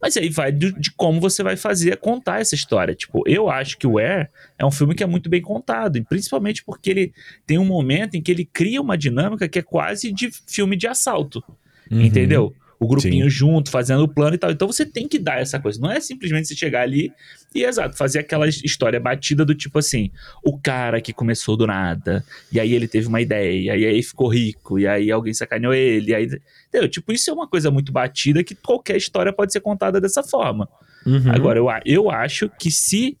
mas 0.00 0.16
aí 0.16 0.28
vai 0.28 0.52
de, 0.52 0.72
de 0.78 0.90
como 0.92 1.20
você 1.20 1.42
vai 1.42 1.56
fazer 1.56 1.96
contar 1.96 2.40
essa 2.40 2.54
história. 2.54 2.94
Tipo, 2.94 3.22
eu 3.26 3.50
acho 3.50 3.78
que 3.78 3.86
o 3.86 3.98
Air 3.98 4.30
é 4.58 4.64
um 4.64 4.70
filme 4.70 4.94
que 4.94 5.02
é 5.02 5.06
muito 5.06 5.28
bem 5.30 5.40
contado, 5.40 5.96
e 5.96 6.04
principalmente 6.04 6.62
porque 6.62 6.90
ele 6.90 7.12
tem 7.46 7.58
um 7.58 7.64
momento 7.64 8.14
em 8.14 8.22
que 8.22 8.30
ele 8.30 8.44
cria 8.44 8.80
uma 8.80 8.96
dinâmica 8.96 9.48
que 9.48 9.58
é 9.58 9.62
quase 9.62 10.12
de 10.12 10.30
filme 10.46 10.76
de 10.76 10.86
assalto, 10.86 11.42
Uhum. 11.90 12.02
entendeu? 12.02 12.54
O 12.80 12.88
grupinho 12.88 13.28
junto, 13.28 13.70
fazendo 13.70 14.02
o 14.04 14.08
plano 14.08 14.34
e 14.34 14.38
tal. 14.38 14.50
Então 14.50 14.66
você 14.66 14.86
tem 14.86 15.06
que 15.06 15.18
dar 15.18 15.38
essa 15.38 15.60
coisa. 15.60 15.78
Não 15.78 15.90
é 15.90 16.00
simplesmente 16.00 16.48
você 16.48 16.54
chegar 16.56 16.80
ali 16.80 17.12
e, 17.54 17.62
exato, 17.62 17.94
fazer 17.94 18.20
aquela 18.20 18.48
história 18.48 18.98
batida 18.98 19.44
do 19.44 19.54
tipo 19.54 19.78
assim: 19.78 20.10
o 20.42 20.58
cara 20.58 20.98
que 21.00 21.12
começou 21.12 21.58
do 21.58 21.66
nada, 21.66 22.24
e 22.50 22.58
aí 22.58 22.72
ele 22.72 22.88
teve 22.88 23.06
uma 23.06 23.20
ideia, 23.20 23.76
e 23.76 23.84
aí 23.84 24.02
ficou 24.02 24.28
rico, 24.28 24.78
e 24.78 24.86
aí 24.86 25.10
alguém 25.10 25.34
sacaneou 25.34 25.74
ele, 25.74 26.12
e 26.12 26.14
aí. 26.14 26.24
Entendeu? 26.68 26.88
Tipo, 26.88 27.12
isso 27.12 27.28
é 27.28 27.32
uma 27.34 27.46
coisa 27.46 27.70
muito 27.70 27.92
batida 27.92 28.42
que 28.42 28.54
qualquer 28.54 28.96
história 28.96 29.30
pode 29.32 29.52
ser 29.52 29.60
contada 29.60 30.00
dessa 30.00 30.22
forma. 30.22 30.66
Uhum. 31.04 31.30
Agora, 31.32 31.58
eu, 31.58 31.66
eu 31.84 32.10
acho 32.10 32.48
que 32.58 32.70
se 32.70 33.16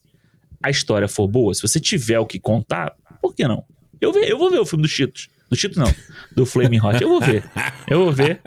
a 0.62 0.70
história 0.70 1.06
for 1.08 1.28
boa, 1.28 1.52
se 1.52 1.60
você 1.60 1.78
tiver 1.78 2.18
o 2.18 2.24
que 2.26 2.38
contar, 2.40 2.94
por 3.20 3.34
que 3.34 3.46
não? 3.46 3.62
Eu, 4.00 4.10
ve- 4.12 4.24
eu 4.30 4.38
vou 4.38 4.50
ver 4.50 4.58
o 4.58 4.64
filme 4.64 4.82
do 4.82 4.88
Cheetos. 4.88 5.28
Do 5.50 5.56
Cheetos 5.56 5.76
não, 5.76 5.92
do 6.30 6.46
Flaming 6.46 6.80
Hot. 6.80 7.02
Eu 7.02 7.08
vou 7.08 7.20
ver. 7.20 7.42
Eu 7.88 8.04
vou 8.04 8.12
ver. 8.12 8.40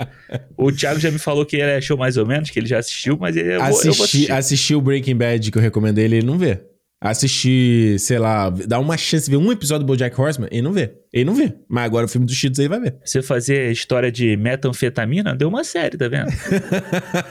O 0.55 0.71
Thiago 0.71 0.99
já 0.99 1.11
me 1.11 1.19
falou 1.19 1.45
que 1.45 1.57
ele 1.57 1.73
achou 1.73 1.97
mais 1.97 2.15
ou 2.15 2.25
menos, 2.25 2.49
que 2.49 2.57
ele 2.57 2.67
já 2.67 2.79
assistiu, 2.79 3.17
mas 3.19 3.35
ele, 3.35 3.55
eu, 3.55 3.59
vou, 3.59 3.67
eu 3.67 3.73
vou 3.73 3.79
Assisti, 3.79 4.03
assistir. 4.03 4.31
assistir 4.31 4.75
o 4.75 4.81
Breaking 4.81 5.17
Bad 5.17 5.51
que 5.51 5.57
eu 5.57 5.61
recomendei 5.61 6.05
ele, 6.05 6.17
ele 6.17 6.25
não 6.25 6.37
vê. 6.37 6.61
Assistir, 7.05 7.99
sei 7.99 8.17
lá, 8.17 8.49
dá 8.49 8.79
uma 8.79 8.95
chance 8.95 9.25
de 9.25 9.31
ver 9.31 9.37
um 9.37 9.51
episódio 9.51 9.85
do 9.85 9.87
BoJack 9.87 10.19
Horseman, 10.19 10.47
ele 10.51 10.61
não 10.61 10.71
vê. 10.71 10.93
Ele 11.11 11.25
não 11.25 11.35
vê. 11.35 11.53
Mas 11.67 11.83
agora 11.83 12.05
o 12.05 12.07
filme 12.07 12.25
dos 12.25 12.33
Cheetos 12.35 12.59
aí 12.61 12.67
vai 12.69 12.79
ver. 12.79 12.95
Você 13.03 13.21
fazer 13.21 13.69
história 13.71 14.09
de 14.09 14.37
metanfetamina, 14.37 15.35
deu 15.35 15.49
uma 15.49 15.65
série, 15.65 15.97
tá 15.97 16.07
vendo? 16.07 16.29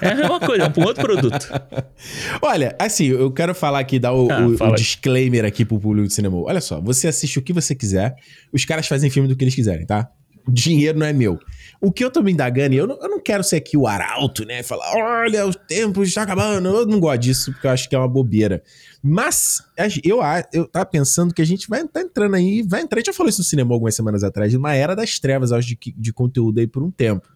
é 0.02 0.08
a 0.10 0.14
mesma 0.14 0.38
coisa, 0.40 0.64
é 0.64 0.80
um 0.80 0.84
outro 0.84 1.02
produto. 1.02 1.48
Olha, 2.42 2.76
assim, 2.78 3.06
eu 3.06 3.30
quero 3.32 3.54
falar 3.54 3.78
aqui, 3.78 3.98
dar 3.98 4.12
o, 4.12 4.30
Ah, 4.30 4.46
o- 4.46 4.54
o 4.72 4.74
disclaimer 4.74 5.44
aqui 5.44 5.64
pro 5.64 5.80
público 5.80 6.06
do 6.06 6.12
cinema. 6.12 6.36
Olha 6.36 6.60
só, 6.60 6.80
você 6.80 7.08
assiste 7.08 7.38
o 7.38 7.42
que 7.42 7.52
você 7.52 7.74
quiser, 7.74 8.14
os 8.52 8.64
caras 8.66 8.86
fazem 8.86 9.08
filme 9.10 9.28
do 9.28 9.34
que 9.34 9.42
eles 9.42 9.54
quiserem, 9.54 9.86
tá? 9.86 10.08
O 10.46 10.52
dinheiro 10.52 10.98
não 10.98 11.06
é 11.06 11.12
meu. 11.12 11.38
O 11.82 11.90
que 11.90 12.04
eu 12.04 12.10
tô 12.12 12.22
me 12.22 12.30
indagando, 12.30 12.74
e 12.74 12.78
eu 12.78 12.86
não, 12.86 12.96
eu 13.02 13.08
não 13.08 13.20
quero 13.20 13.42
ser 13.42 13.56
aqui 13.56 13.76
o 13.76 13.88
arauto, 13.88 14.44
né? 14.44 14.62
Falar, 14.62 14.92
olha, 14.94 15.44
os 15.46 15.56
tempos 15.56 16.06
estão 16.08 16.22
acabando. 16.22 16.68
Eu 16.68 16.86
não 16.86 17.00
gosto 17.00 17.18
disso, 17.20 17.50
porque 17.52 17.66
eu 17.66 17.70
acho 17.72 17.88
que 17.88 17.94
é 17.96 17.98
uma 17.98 18.06
bobeira. 18.08 18.62
Mas 19.02 19.60
eu, 20.04 20.22
a- 20.22 20.44
eu 20.52 20.66
tava 20.68 20.86
pensando 20.86 21.34
que 21.34 21.42
a 21.42 21.44
gente 21.44 21.68
vai 21.68 21.84
tá 21.88 22.00
entrando 22.00 22.36
aí, 22.36 22.62
vai 22.62 22.82
entrar, 22.82 22.98
a 22.98 23.00
gente 23.00 23.06
já 23.06 23.12
falou 23.12 23.28
isso 23.28 23.40
no 23.40 23.44
cinema 23.44 23.74
algumas 23.74 23.96
semanas 23.96 24.22
atrás, 24.22 24.54
numa 24.54 24.72
era 24.74 24.94
das 24.94 25.18
trevas, 25.18 25.50
acho, 25.50 25.66
de, 25.68 25.78
de 25.96 26.12
conteúdo 26.12 26.60
aí 26.60 26.68
por 26.68 26.84
um 26.84 26.90
tempo. 26.90 27.28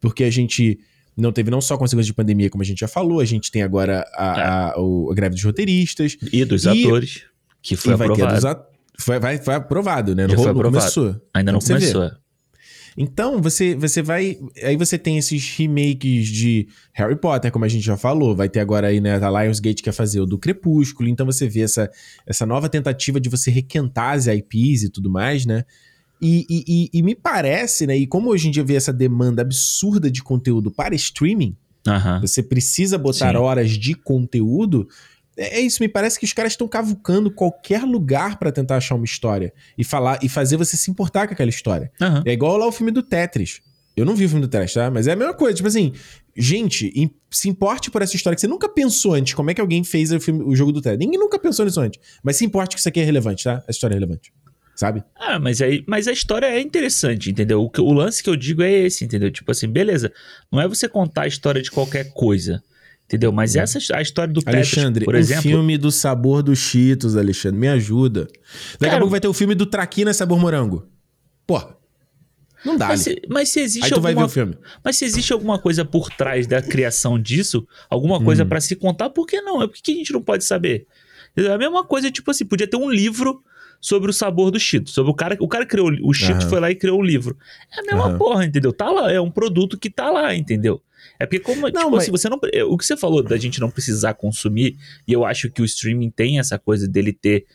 Porque 0.00 0.22
a 0.22 0.30
gente 0.30 0.78
não 1.16 1.32
teve 1.32 1.50
não 1.50 1.60
só 1.60 1.76
consequências 1.76 2.06
de 2.06 2.14
pandemia, 2.14 2.48
como 2.48 2.62
a 2.62 2.66
gente 2.66 2.78
já 2.78 2.86
falou, 2.88 3.18
a 3.18 3.24
gente 3.24 3.50
tem 3.50 3.62
agora 3.62 4.08
a, 4.14 4.68
a- 4.74 4.80
o- 4.80 5.10
a 5.10 5.14
greve 5.16 5.34
dos 5.34 5.42
roteiristas. 5.42 6.16
E 6.32 6.44
dos 6.44 6.64
E- 6.66 6.84
atores, 6.84 7.22
que 7.60 7.74
foi 7.74 7.96
vai 7.96 8.06
ter 8.06 8.12
aprovado. 8.12 8.36
dos 8.36 8.44
at- 8.44 8.66
foi, 9.00 9.18
vai, 9.18 9.38
foi 9.38 9.54
aprovado, 9.54 10.14
né? 10.14 10.22
Já 10.22 10.28
Não, 10.28 10.34
foi 10.36 10.44
não 10.44 10.52
aprovado. 10.52 10.80
começou. 10.94 11.20
Ainda 11.34 11.50
não 11.50 11.58
vê. 11.58 11.66
começou. 11.74 12.10
Então, 12.98 13.40
você, 13.40 13.74
você 13.76 14.02
vai. 14.02 14.36
Aí 14.62 14.76
você 14.76 14.98
tem 14.98 15.16
esses 15.18 15.48
remakes 15.56 16.26
de 16.28 16.66
Harry 16.92 17.14
Potter, 17.16 17.52
como 17.52 17.64
a 17.64 17.68
gente 17.68 17.84
já 17.84 17.96
falou. 17.96 18.34
Vai 18.34 18.48
ter 18.48 18.60
agora 18.60 18.88
aí, 18.88 19.00
né? 19.00 19.14
A 19.24 19.42
Lionsgate 19.44 19.82
quer 19.82 19.92
fazer 19.92 20.20
o 20.20 20.26
do 20.26 20.36
Crepúsculo. 20.36 21.08
Então 21.08 21.24
você 21.24 21.48
vê 21.48 21.60
essa, 21.60 21.88
essa 22.26 22.44
nova 22.44 22.68
tentativa 22.68 23.20
de 23.20 23.28
você 23.28 23.50
requentar 23.50 24.14
as 24.14 24.26
IPs 24.26 24.82
e 24.82 24.90
tudo 24.90 25.08
mais, 25.08 25.46
né? 25.46 25.64
E, 26.20 26.44
e, 26.50 26.64
e- 26.66 26.90
e 26.98 27.02
me 27.02 27.14
parece, 27.14 27.86
né? 27.86 27.96
E 27.96 28.04
como 28.06 28.30
hoje 28.30 28.48
em 28.48 28.50
dia 28.50 28.64
vê 28.64 28.74
essa 28.74 28.92
demanda 28.92 29.42
absurda 29.42 30.10
de 30.10 30.20
conteúdo 30.22 30.68
para 30.70 30.94
streaming, 30.96 31.56
você 32.20 32.42
precisa 32.42 32.98
botar 32.98 33.30
Sim. 33.32 33.36
horas 33.36 33.70
de 33.70 33.94
conteúdo. 33.94 34.88
É 35.38 35.58
é 35.58 35.60
isso, 35.60 35.80
me 35.82 35.88
parece 35.88 36.18
que 36.18 36.24
os 36.24 36.32
caras 36.32 36.52
estão 36.52 36.66
cavucando 36.66 37.30
qualquer 37.30 37.82
lugar 37.84 38.38
pra 38.38 38.50
tentar 38.52 38.76
achar 38.76 38.94
uma 38.96 39.04
história 39.04 39.52
e 39.78 39.84
falar 39.84 40.18
e 40.22 40.28
fazer 40.28 40.56
você 40.56 40.76
se 40.76 40.90
importar 40.90 41.26
com 41.28 41.34
aquela 41.34 41.48
história. 41.50 41.90
Aham. 42.00 42.22
É 42.26 42.32
igual 42.32 42.56
lá 42.56 42.66
o 42.66 42.72
filme 42.72 42.90
do 42.90 43.02
Tetris. 43.02 43.60
Eu 43.96 44.04
não 44.04 44.14
vi 44.14 44.26
o 44.26 44.28
filme 44.28 44.42
do 44.42 44.48
Tetris, 44.48 44.74
tá? 44.74 44.90
Mas 44.90 45.06
é 45.08 45.12
a 45.12 45.16
mesma 45.16 45.34
coisa. 45.34 45.56
Tipo 45.56 45.68
assim, 45.68 45.92
gente, 46.36 47.10
se 47.30 47.48
importe 47.48 47.90
por 47.90 48.00
essa 48.02 48.14
história 48.16 48.34
que 48.36 48.40
você 48.40 48.46
nunca 48.46 48.68
pensou 48.68 49.14
antes. 49.14 49.34
Como 49.34 49.50
é 49.50 49.54
que 49.54 49.60
alguém 49.60 49.82
fez 49.82 50.12
o, 50.12 50.20
filme- 50.20 50.44
o 50.44 50.54
jogo 50.54 50.70
do 50.72 50.80
Tetris? 50.80 50.98
Ninguém 51.00 51.18
nunca 51.18 51.38
pensou 51.38 51.64
nisso 51.64 51.80
antes. 51.80 52.00
Mas 52.22 52.36
se 52.36 52.44
importe 52.44 52.74
que 52.74 52.80
isso 52.80 52.88
aqui 52.88 53.00
é 53.00 53.04
relevante, 53.04 53.44
tá? 53.44 53.58
Essa 53.66 53.70
história 53.72 53.94
é 53.94 53.96
relevante. 53.96 54.32
Sabe? 54.76 55.02
Ah, 55.18 55.40
mas 55.40 55.60
aí, 55.60 55.82
mas 55.88 56.06
a 56.06 56.12
história 56.12 56.46
é 56.46 56.60
interessante, 56.60 57.28
entendeu? 57.30 57.60
O, 57.62 57.68
que- 57.68 57.80
o 57.80 57.92
lance 57.92 58.22
que 58.22 58.30
eu 58.30 58.36
digo 58.36 58.62
é 58.62 58.70
esse, 58.72 59.04
entendeu? 59.04 59.28
Tipo 59.32 59.50
assim, 59.50 59.66
beleza, 59.68 60.12
não 60.52 60.60
é 60.60 60.68
você 60.68 60.88
contar 60.88 61.22
a 61.22 61.26
história 61.26 61.60
de 61.60 61.68
qualquer 61.68 62.12
coisa, 62.12 62.62
entendeu? 63.08 63.32
Mas 63.32 63.56
essa 63.56 63.78
a 63.96 64.02
história 64.02 64.32
do 64.32 64.40
Alexandre, 64.46 65.04
por 65.04 65.14
um 65.14 65.18
exemplo, 65.18 65.42
filme 65.42 65.78
do 65.78 65.90
sabor 65.90 66.42
dos 66.42 66.58
Cheetos, 66.58 67.16
Alexandre. 67.16 67.58
Me 67.58 67.68
ajuda. 67.68 68.22
Daqui 68.24 68.84
a 68.84 68.88
Cara, 68.88 68.98
pouco 68.98 69.10
vai 69.10 69.20
ter 69.20 69.28
o 69.28 69.32
filme 69.32 69.54
do 69.54 69.66
Traquina 69.66 70.12
Sabor 70.12 70.38
Morango. 70.38 70.86
Porra. 71.46 71.76
Não 72.64 72.76
dá, 72.76 72.88
mas 72.88 73.00
se, 73.00 73.22
mas 73.28 73.48
se 73.50 73.60
existe 73.60 73.84
Aí 73.84 73.90
tu 73.92 74.00
vai 74.00 74.12
ver 74.12 74.20
alguma 74.20 74.26
o 74.26 74.28
filme. 74.30 74.58
Mas 74.84 74.96
se 74.96 75.04
existe 75.04 75.32
alguma 75.32 75.58
coisa 75.58 75.84
por 75.84 76.10
trás 76.10 76.46
da 76.46 76.60
criação 76.60 77.18
disso, 77.18 77.66
alguma 77.88 78.22
coisa 78.22 78.44
Hum. 78.44 78.48
pra 78.48 78.60
se 78.60 78.74
contar, 78.74 79.10
por 79.10 79.26
que 79.26 79.40
não? 79.40 79.62
É 79.62 79.66
porque 79.68 79.80
que 79.80 79.92
a 79.92 79.94
gente 79.94 80.12
não 80.12 80.20
pode 80.20 80.44
saber. 80.44 80.86
É 81.36 81.52
a 81.52 81.58
mesma 81.58 81.84
coisa, 81.84 82.10
tipo 82.10 82.30
assim, 82.30 82.44
podia 82.44 82.66
ter 82.66 82.76
um 82.76 82.90
livro 82.90 83.42
sobre 83.80 84.10
o 84.10 84.12
sabor 84.12 84.50
do 84.50 84.58
Cheetos. 84.58 84.92
Sobre 84.92 85.12
o 85.12 85.14
cara, 85.14 85.36
o 85.38 85.46
cara 85.46 85.64
criou 85.64 85.88
o 86.02 86.12
Cheetos, 86.12 86.44
foi 86.46 86.58
lá 86.58 86.68
e 86.68 86.74
criou 86.74 86.98
um 86.98 87.04
livro. 87.04 87.36
É 87.72 87.80
a 87.80 87.84
mesma 87.84 88.18
porra, 88.18 88.44
entendeu? 88.44 88.72
Tá 88.72 88.90
lá, 88.90 89.10
é 89.12 89.20
um 89.20 89.30
produto 89.30 89.78
que 89.78 89.88
tá 89.88 90.10
lá, 90.10 90.34
entendeu? 90.34 90.82
É 91.18 91.26
porque 91.26 91.40
como, 91.40 91.66
tipo 91.70 91.90
mas- 91.90 92.02
assim, 92.02 92.10
você 92.10 92.28
não, 92.28 92.38
o 92.68 92.76
que 92.78 92.84
você 92.84 92.96
falou 92.96 93.22
da 93.22 93.36
gente 93.36 93.60
não 93.60 93.70
precisar 93.70 94.14
consumir, 94.14 94.76
e 95.06 95.12
eu 95.12 95.24
acho 95.24 95.50
que 95.50 95.62
o 95.62 95.64
streaming 95.64 96.10
tem 96.10 96.38
essa 96.38 96.58
coisa 96.58 96.88
dele 96.88 97.12
ter 97.12 97.46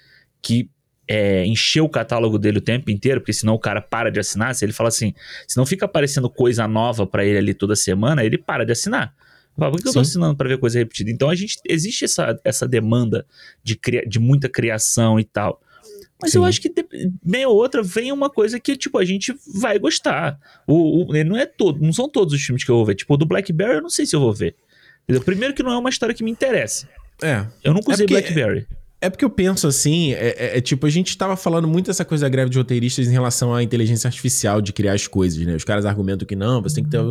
que 0.41 0.69
é, 1.07 1.45
encher 1.45 1.81
o 1.81 1.89
catálogo 1.89 2.39
dele 2.39 2.59
o 2.59 2.61
tempo 2.61 2.89
inteiro, 2.89 3.19
porque 3.19 3.33
senão 3.33 3.53
o 3.55 3.59
cara 3.59 3.81
para 3.81 4.09
de 4.09 4.19
assinar. 4.19 4.55
Se 4.55 4.63
ele 4.63 4.71
fala 4.71 4.87
assim, 4.89 5.13
se 5.47 5.57
não 5.57 5.65
fica 5.65 5.85
aparecendo 5.85 6.29
coisa 6.29 6.65
nova 6.67 7.05
para 7.05 7.25
ele 7.25 7.37
ali 7.37 7.53
toda 7.53 7.75
semana, 7.75 8.23
ele 8.23 8.37
para 8.37 8.65
de 8.65 8.71
assinar. 8.71 9.13
Fala, 9.57 9.69
Por 9.71 9.81
que 9.81 9.87
eu 9.89 9.93
tô 9.93 9.99
assinando 9.99 10.35
para 10.35 10.47
ver 10.49 10.57
coisa 10.57 10.79
repetida? 10.79 11.11
Então 11.11 11.29
a 11.29 11.35
gente 11.35 11.57
existe 11.67 12.05
essa, 12.05 12.39
essa 12.43 12.67
demanda 12.67 13.25
de, 13.63 13.75
cria- 13.75 14.05
de 14.07 14.17
muita 14.19 14.47
criação 14.49 15.19
e 15.19 15.23
tal. 15.23 15.61
Mas 16.23 16.31
Sim. 16.31 16.37
eu 16.39 16.45
acho 16.45 16.61
que 16.61 16.69
de- 16.69 16.85
bem 17.21 17.45
ou 17.45 17.53
outra 17.55 17.83
vem 17.83 18.11
uma 18.11 18.29
coisa 18.29 18.57
que, 18.59 18.77
tipo, 18.77 18.97
a 18.97 19.03
gente 19.03 19.35
vai 19.61 19.77
gostar. 19.77 20.39
O, 20.65 21.03
o- 21.11 21.23
não 21.25 21.35
é 21.37 21.45
todo, 21.45 21.81
não 21.83 21.91
são 21.91 22.07
todos 22.07 22.33
os 22.33 22.41
filmes 22.41 22.63
que 22.63 22.71
eu 22.71 22.75
vou 22.77 22.85
ver. 22.85 22.95
Tipo, 22.95 23.13
o 23.13 23.17
do 23.17 23.25
Blackberry 23.25 23.75
eu 23.75 23.81
não 23.81 23.89
sei 23.89 24.05
se 24.05 24.15
eu 24.15 24.19
vou 24.21 24.31
ver. 24.33 24.55
Entendeu? 25.03 25.21
Primeiro 25.23 25.53
que 25.53 25.61
não 25.61 25.71
é 25.73 25.77
uma 25.77 25.89
história 25.89 26.15
que 26.15 26.23
me 26.23 26.31
interessa. 26.31 26.87
É. 27.21 27.45
Eu 27.63 27.73
nunca 27.73 27.91
É 27.91 27.93
usei 27.93 28.07
porque- 28.07 28.21
Blackberry. 28.21 28.65
É 29.01 29.09
porque 29.09 29.25
eu 29.25 29.29
penso 29.29 29.67
assim, 29.67 30.13
é, 30.13 30.29
é- 30.37 30.57
é 30.59 30.61
tipo, 30.61 30.85
a 30.85 30.89
gente 30.89 31.17
tava 31.17 31.35
falando 31.35 31.67
muito 31.67 31.87
dessa 31.87 32.05
coisa 32.05 32.23
da 32.23 32.29
greve 32.29 32.49
de 32.49 32.57
roteiristas 32.57 33.05
em 33.05 33.11
relação 33.11 33.53
à 33.53 33.61
inteligência 33.61 34.07
artificial 34.07 34.61
de 34.61 34.71
criar 34.71 34.93
as 34.93 35.07
coisas, 35.07 35.45
né? 35.45 35.53
Os 35.57 35.65
caras 35.65 35.85
argumentam 35.85 36.25
que 36.25 36.37
não, 36.37 36.61
você 36.61 36.75
tem 36.75 36.85
que 36.85 36.89
ter 36.89 37.03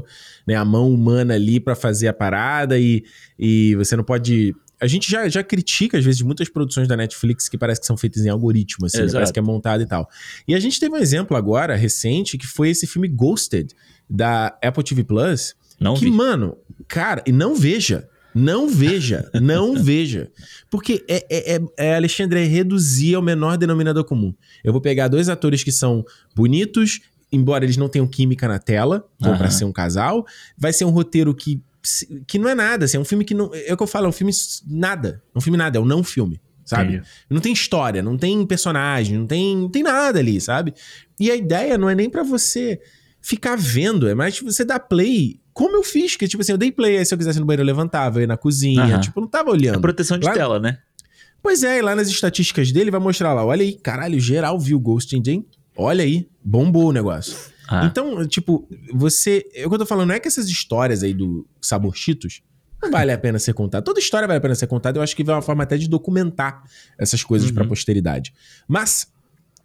né, 0.47 0.55
a 0.55 0.65
mão 0.65 0.91
humana 0.91 1.35
ali 1.35 1.61
pra 1.61 1.75
fazer 1.75 2.09
a 2.09 2.15
parada 2.15 2.79
e, 2.79 3.05
e 3.39 3.75
você 3.77 3.95
não 3.95 4.03
pode. 4.05 4.55
A 4.83 4.87
gente 4.89 5.09
já, 5.11 5.29
já 5.29 5.45
critica, 5.45 5.97
às 5.97 6.05
vezes, 6.05 6.21
muitas 6.23 6.49
produções 6.49 6.89
da 6.89 6.97
Netflix 6.97 7.49
que 7.49 7.57
parece 7.57 7.81
que 7.81 7.87
são 7.87 7.97
feitas 7.97 8.27
em 8.27 8.29
algoritmo, 8.29 8.87
assim, 8.87 9.03
né? 9.03 9.13
Parece 9.13 9.33
que 9.33 9.39
é 9.39 9.43
montado 9.43 9.83
e 9.83 9.87
tal. 9.87 10.09
E 10.47 10.55
a 10.55 10.61
gente 10.61 10.81
teve 10.81 10.93
um 10.95 10.99
exemplo 10.99 11.37
agora, 11.37 11.77
recente, 11.77 12.37
que 12.37 12.47
foi 12.47 12.71
esse 12.71 12.87
filme 12.87 13.07
Ghosted, 13.09 13.69
da 14.11 14.49
Apple 14.63 14.83
TV 14.83 15.05
Plus, 15.05 15.55
Não 15.81 15.95
que, 15.95 16.07
vi. 16.07 16.11
mano, 16.11 16.57
cara, 16.89 17.23
e 17.27 17.31
não 17.33 17.55
veja. 17.55 18.09
Não 18.35 18.67
veja, 18.69 19.31
não 19.35 19.75
veja. 19.85 20.31
Porque 20.71 21.05
é, 21.09 21.25
é, 21.31 21.57
é- 21.57 21.61
é, 21.79 21.95
Alexandre, 21.97 22.41
é 22.41 22.45
reduzir 22.45 23.15
ao 23.15 23.23
menor 23.23 23.57
denominador 23.59 24.05
comum. 24.05 24.35
Eu 24.65 24.73
vou 24.73 24.81
pegar 24.81 25.07
dois 25.09 25.29
atores 25.29 25.63
que 25.63 25.71
são 25.71 26.03
bonitos, 26.35 27.01
embora 27.31 27.65
eles 27.65 27.77
não 27.77 27.89
tenham 27.89 28.07
química 28.07 28.49
na 28.49 28.59
tela, 28.59 29.07
como 29.23 29.37
pra 29.37 29.47
Aham. 29.49 29.51
ser 29.57 29.65
um 29.67 29.73
casal. 29.73 30.27
Vai 30.59 30.73
ser 30.73 30.87
um 30.87 30.91
roteiro 30.91 31.35
que, 31.35 31.63
que 32.27 32.39
não 32.39 32.49
é 32.49 32.55
nada, 32.55 32.85
assim, 32.85 32.97
é 32.97 33.01
um 33.01 33.05
filme 33.05 33.25
que 33.25 33.35
não. 33.35 33.51
É 33.55 33.73
o 33.73 33.77
que 33.77 33.83
eu 33.83 33.87
falo, 33.87 34.07
é 34.07 34.09
um 34.09 34.13
filme 34.13 34.33
nada. 34.67 35.23
É 35.35 35.39
um 35.39 35.41
filme 35.41 35.57
nada, 35.59 35.79
é 35.79 35.81
um 35.81 35.85
não 35.85 36.03
filme. 36.05 36.41
Sabe? 36.65 36.95
Entendi. 36.95 37.09
Não 37.29 37.41
tem 37.41 37.53
história, 37.53 38.03
não 38.03 38.17
tem 38.17 38.47
personagem, 38.47 39.19
não 39.19 39.27
tem, 39.27 39.57
não 39.57 39.69
tem 39.69 39.83
nada 39.83 40.21
ali, 40.21 40.41
sabe? 40.41 40.73
E 41.19 41.29
a 41.31 41.35
ideia 41.35 41.77
não 41.77 41.91
é 41.91 41.95
nem 41.95 42.09
pra 42.09 42.23
você 42.23 42.81
ficar 43.21 43.57
vendo, 43.57 44.09
é 44.09 44.15
mais 44.15 44.39
você 44.39 44.65
dar 44.65 44.79
play, 44.79 45.41
como 45.53 45.77
eu 45.77 45.83
fiz, 45.83 46.15
que 46.17 46.27
tipo 46.29 46.41
assim, 46.41 46.53
eu 46.53 46.59
dei 46.59 46.71
play, 46.71 46.99
aí 46.99 47.05
se 47.05 47.13
eu 47.13 47.19
quisesse 47.19 47.41
no 47.41 47.45
banheiro 47.47 47.63
eu 47.63 47.67
levantava, 47.67 48.19
eu 48.19 48.23
ia 48.23 48.27
na 48.29 48.37
cozinha, 48.37 48.83
Aham. 48.85 49.01
tipo, 49.01 49.19
eu 49.19 49.23
não 49.23 49.29
tava 49.29 49.51
É 49.51 49.53
olhando. 49.53 49.81
proteção 49.81 50.17
de 50.19 50.25
Lá- 50.27 50.33
tela, 50.33 50.61
né? 50.61 50.79
Pois 51.43 51.65
é, 51.65 51.79
e 51.79 51.83
lá 51.83 51.97
nas 51.97 52.09
estatísticas 52.09 52.71
dele 52.71 52.91
vai 52.93 53.01
mostrar 53.01 53.35
lá, 53.35 53.45
olha 53.45 53.63
aí, 53.63 53.75
caralho, 53.75 54.19
geral 54.21 54.59
viu 54.59 54.79
Ghost 54.79 55.15
in 55.17 55.23
Jane, 55.25 55.45
olha 55.77 56.05
aí, 56.05 56.29
bombou 56.45 56.87
o 56.87 56.93
negócio. 56.93 57.37
Ah, 57.73 57.85
Então, 57.87 58.27
tipo, 58.27 58.69
você, 58.93 59.45
é 59.55 59.67
o 59.67 59.69
que 59.69 59.75
eu 59.75 59.79
tô 59.81 59.87
falando, 59.87 60.09
não 60.09 60.15
é 60.15 60.21
que 60.21 60.29
essas 60.29 60.47
histórias 60.49 61.03
aí 61.03 61.15
do 61.15 61.47
Sabor 61.61 61.95
Cheetos 61.97 62.43
não 62.83 62.91
vale 62.91 63.13
a 63.13 63.19
pena 63.19 63.39
ser 63.39 63.55
contada. 63.55 63.85
Toda 63.85 64.01
história 64.01 64.27
vale 64.27 64.39
a 64.39 64.41
pena 64.41 64.55
ser 64.57 64.67
contada, 64.67 64.99
eu 64.99 65.03
acho 65.03 65.15
que 65.15 65.23
é 65.23 65.33
uma 65.33 65.41
forma 65.43 65.63
até 65.63 65.77
de 65.77 65.89
documentar 65.89 66.63
essas 66.99 67.23
coisas 67.23 67.49
Uhum. 67.49 67.55
pra 67.55 67.65
posteridade. 67.65 68.33
Mas 68.67 69.07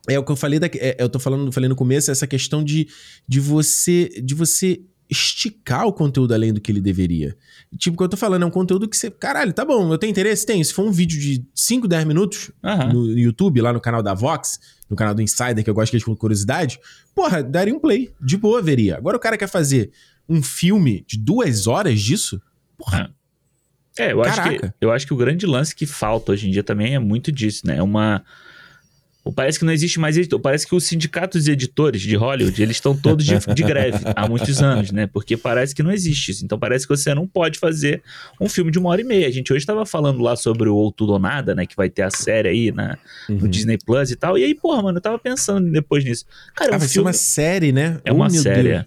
é 0.08 0.18
o 0.20 0.24
que 0.24 0.32
eu 0.32 0.36
falei, 0.36 0.60
da, 0.60 0.68
é, 0.68 0.96
eu 1.00 1.10
tô 1.10 1.20
falando, 1.20 1.52
falei 1.52 1.68
no 1.68 1.76
começo, 1.76 2.12
essa 2.12 2.28
questão 2.28 2.64
de, 2.64 2.88
de 3.28 3.40
você 3.40 4.10
de 4.24 4.34
você 4.36 4.82
esticar 5.10 5.88
o 5.88 5.94
conteúdo 5.94 6.34
além 6.34 6.52
do 6.54 6.60
que 6.62 6.70
ele 6.72 6.82
deveria. 6.82 7.36
Tipo, 7.78 7.96
o 7.96 7.98
que 7.98 8.04
eu 8.04 8.10
tô 8.10 8.18
falando 8.18 8.44
é 8.44 8.46
um 8.46 8.50
conteúdo 8.52 8.88
que 8.90 8.96
você, 8.98 9.10
caralho, 9.10 9.54
tá 9.54 9.64
bom, 9.66 9.92
eu 9.92 9.98
tenho 9.98 10.12
interesse? 10.12 10.46
Tenho. 10.46 10.64
Se 10.64 10.74
for 10.74 10.84
um 10.86 10.92
vídeo 10.92 11.18
de 11.20 11.46
5, 11.56 11.88
10 11.88 12.04
minutos 12.06 12.52
aham. 12.64 12.92
no 12.94 13.18
YouTube, 13.18 13.62
lá 13.62 13.72
no 13.72 13.80
canal 13.80 14.04
da 14.04 14.14
Vox, 14.14 14.60
no 14.90 14.96
canal 14.96 15.14
do 15.14 15.22
Insider, 15.22 15.64
que 15.64 15.70
eu 15.70 15.74
gosto 15.74 15.92
que 15.92 15.98
eles 15.98 16.04
com 16.04 16.16
curiosidade, 16.16 16.80
porra, 17.14 17.44
daria 17.44 17.74
um 17.74 17.80
play. 17.80 18.12
De 18.22 18.38
boa, 18.38 18.62
veria. 18.62 18.98
Agora 18.98 19.18
o 19.18 19.20
cara 19.20 19.38
quer 19.38 19.48
fazer 19.48 19.92
um 20.28 20.42
filme 20.42 21.04
de 21.08 21.18
duas 21.18 21.68
horas 21.68 22.02
disso? 22.02 22.42
Porra. 22.78 23.12
É, 23.98 24.12
eu 24.12 24.22
acho, 24.22 24.44
que, 24.44 24.74
eu 24.80 24.92
acho 24.92 25.08
que 25.08 25.14
o 25.14 25.18
grande 25.18 25.46
lance 25.48 25.76
que 25.76 25.88
falta 25.88 26.32
hoje 26.32 26.48
em 26.48 26.52
dia 26.52 26.64
também 26.64 26.94
é 26.94 27.00
muito 27.00 27.32
disso, 27.32 27.66
né? 27.66 27.78
É 27.78 27.84
uma. 27.84 28.24
Parece 29.34 29.60
que 29.60 29.66
não 29.66 29.74
existe 29.74 30.00
mais 30.00 30.18
editor. 30.18 30.40
Parece 30.40 30.68
que 30.68 30.76
os 30.76 30.84
sindicatos 30.84 31.44
de 31.46 31.52
editores 31.52 32.02
de 32.02 32.16
Hollywood, 32.16 32.62
eles 32.62 32.78
estão 32.78 32.96
todos 32.96 33.26
de, 33.26 33.34
de 33.54 33.64
greve 33.64 34.00
há 34.16 34.28
muitos 34.28 34.62
anos, 34.62 34.92
né? 34.92 35.08
Porque 35.08 35.36
parece 35.38 35.74
que 35.76 35.82
não 35.84 35.92
existe 35.92 36.32
isso. 36.32 36.44
Então 36.46 36.58
parece 36.58 36.88
que 36.88 36.96
você 36.96 37.14
não 37.14 37.28
pode 37.28 37.60
fazer 37.60 38.02
um 38.40 38.48
filme 38.50 38.72
de 38.72 38.80
uma 38.80 38.90
hora 38.90 39.02
e 39.02 39.04
meia. 39.04 39.28
A 39.28 39.32
gente 39.32 39.52
hoje 39.52 39.62
estava 39.64 39.86
falando 39.86 40.22
lá 40.22 40.36
sobre 40.36 40.70
o 40.70 40.76
Ou 40.76 40.92
Tudo 40.92 41.14
ou 41.14 41.20
Nada, 41.20 41.54
né? 41.56 41.66
Que 41.66 41.76
vai 41.76 41.90
ter 41.90 42.02
a 42.04 42.10
série 42.12 42.50
aí 42.50 42.72
na, 42.72 42.98
no 43.30 43.42
Uhum. 43.42 43.48
Disney 43.50 43.78
Plus 43.78 44.12
e 44.12 44.16
tal. 44.16 44.38
E 44.38 44.44
aí, 44.44 44.54
porra, 44.56 44.82
mano, 44.84 44.98
eu 44.98 45.02
tava 45.02 45.20
pensando 45.20 45.72
depois 45.72 46.04
nisso. 46.04 46.26
Cara, 46.56 46.74
Ah, 46.74 46.76
um 46.76 46.80
vai 46.80 46.88
ser 46.88 46.94
filme... 46.96 47.08
uma 47.08 47.14
série, 47.14 47.72
né? 47.72 48.00
É 48.06 48.12
Oh, 48.12 48.16
uma 48.16 48.30
série. 48.30 48.70
Deus. 48.70 48.82
é. 48.82 48.86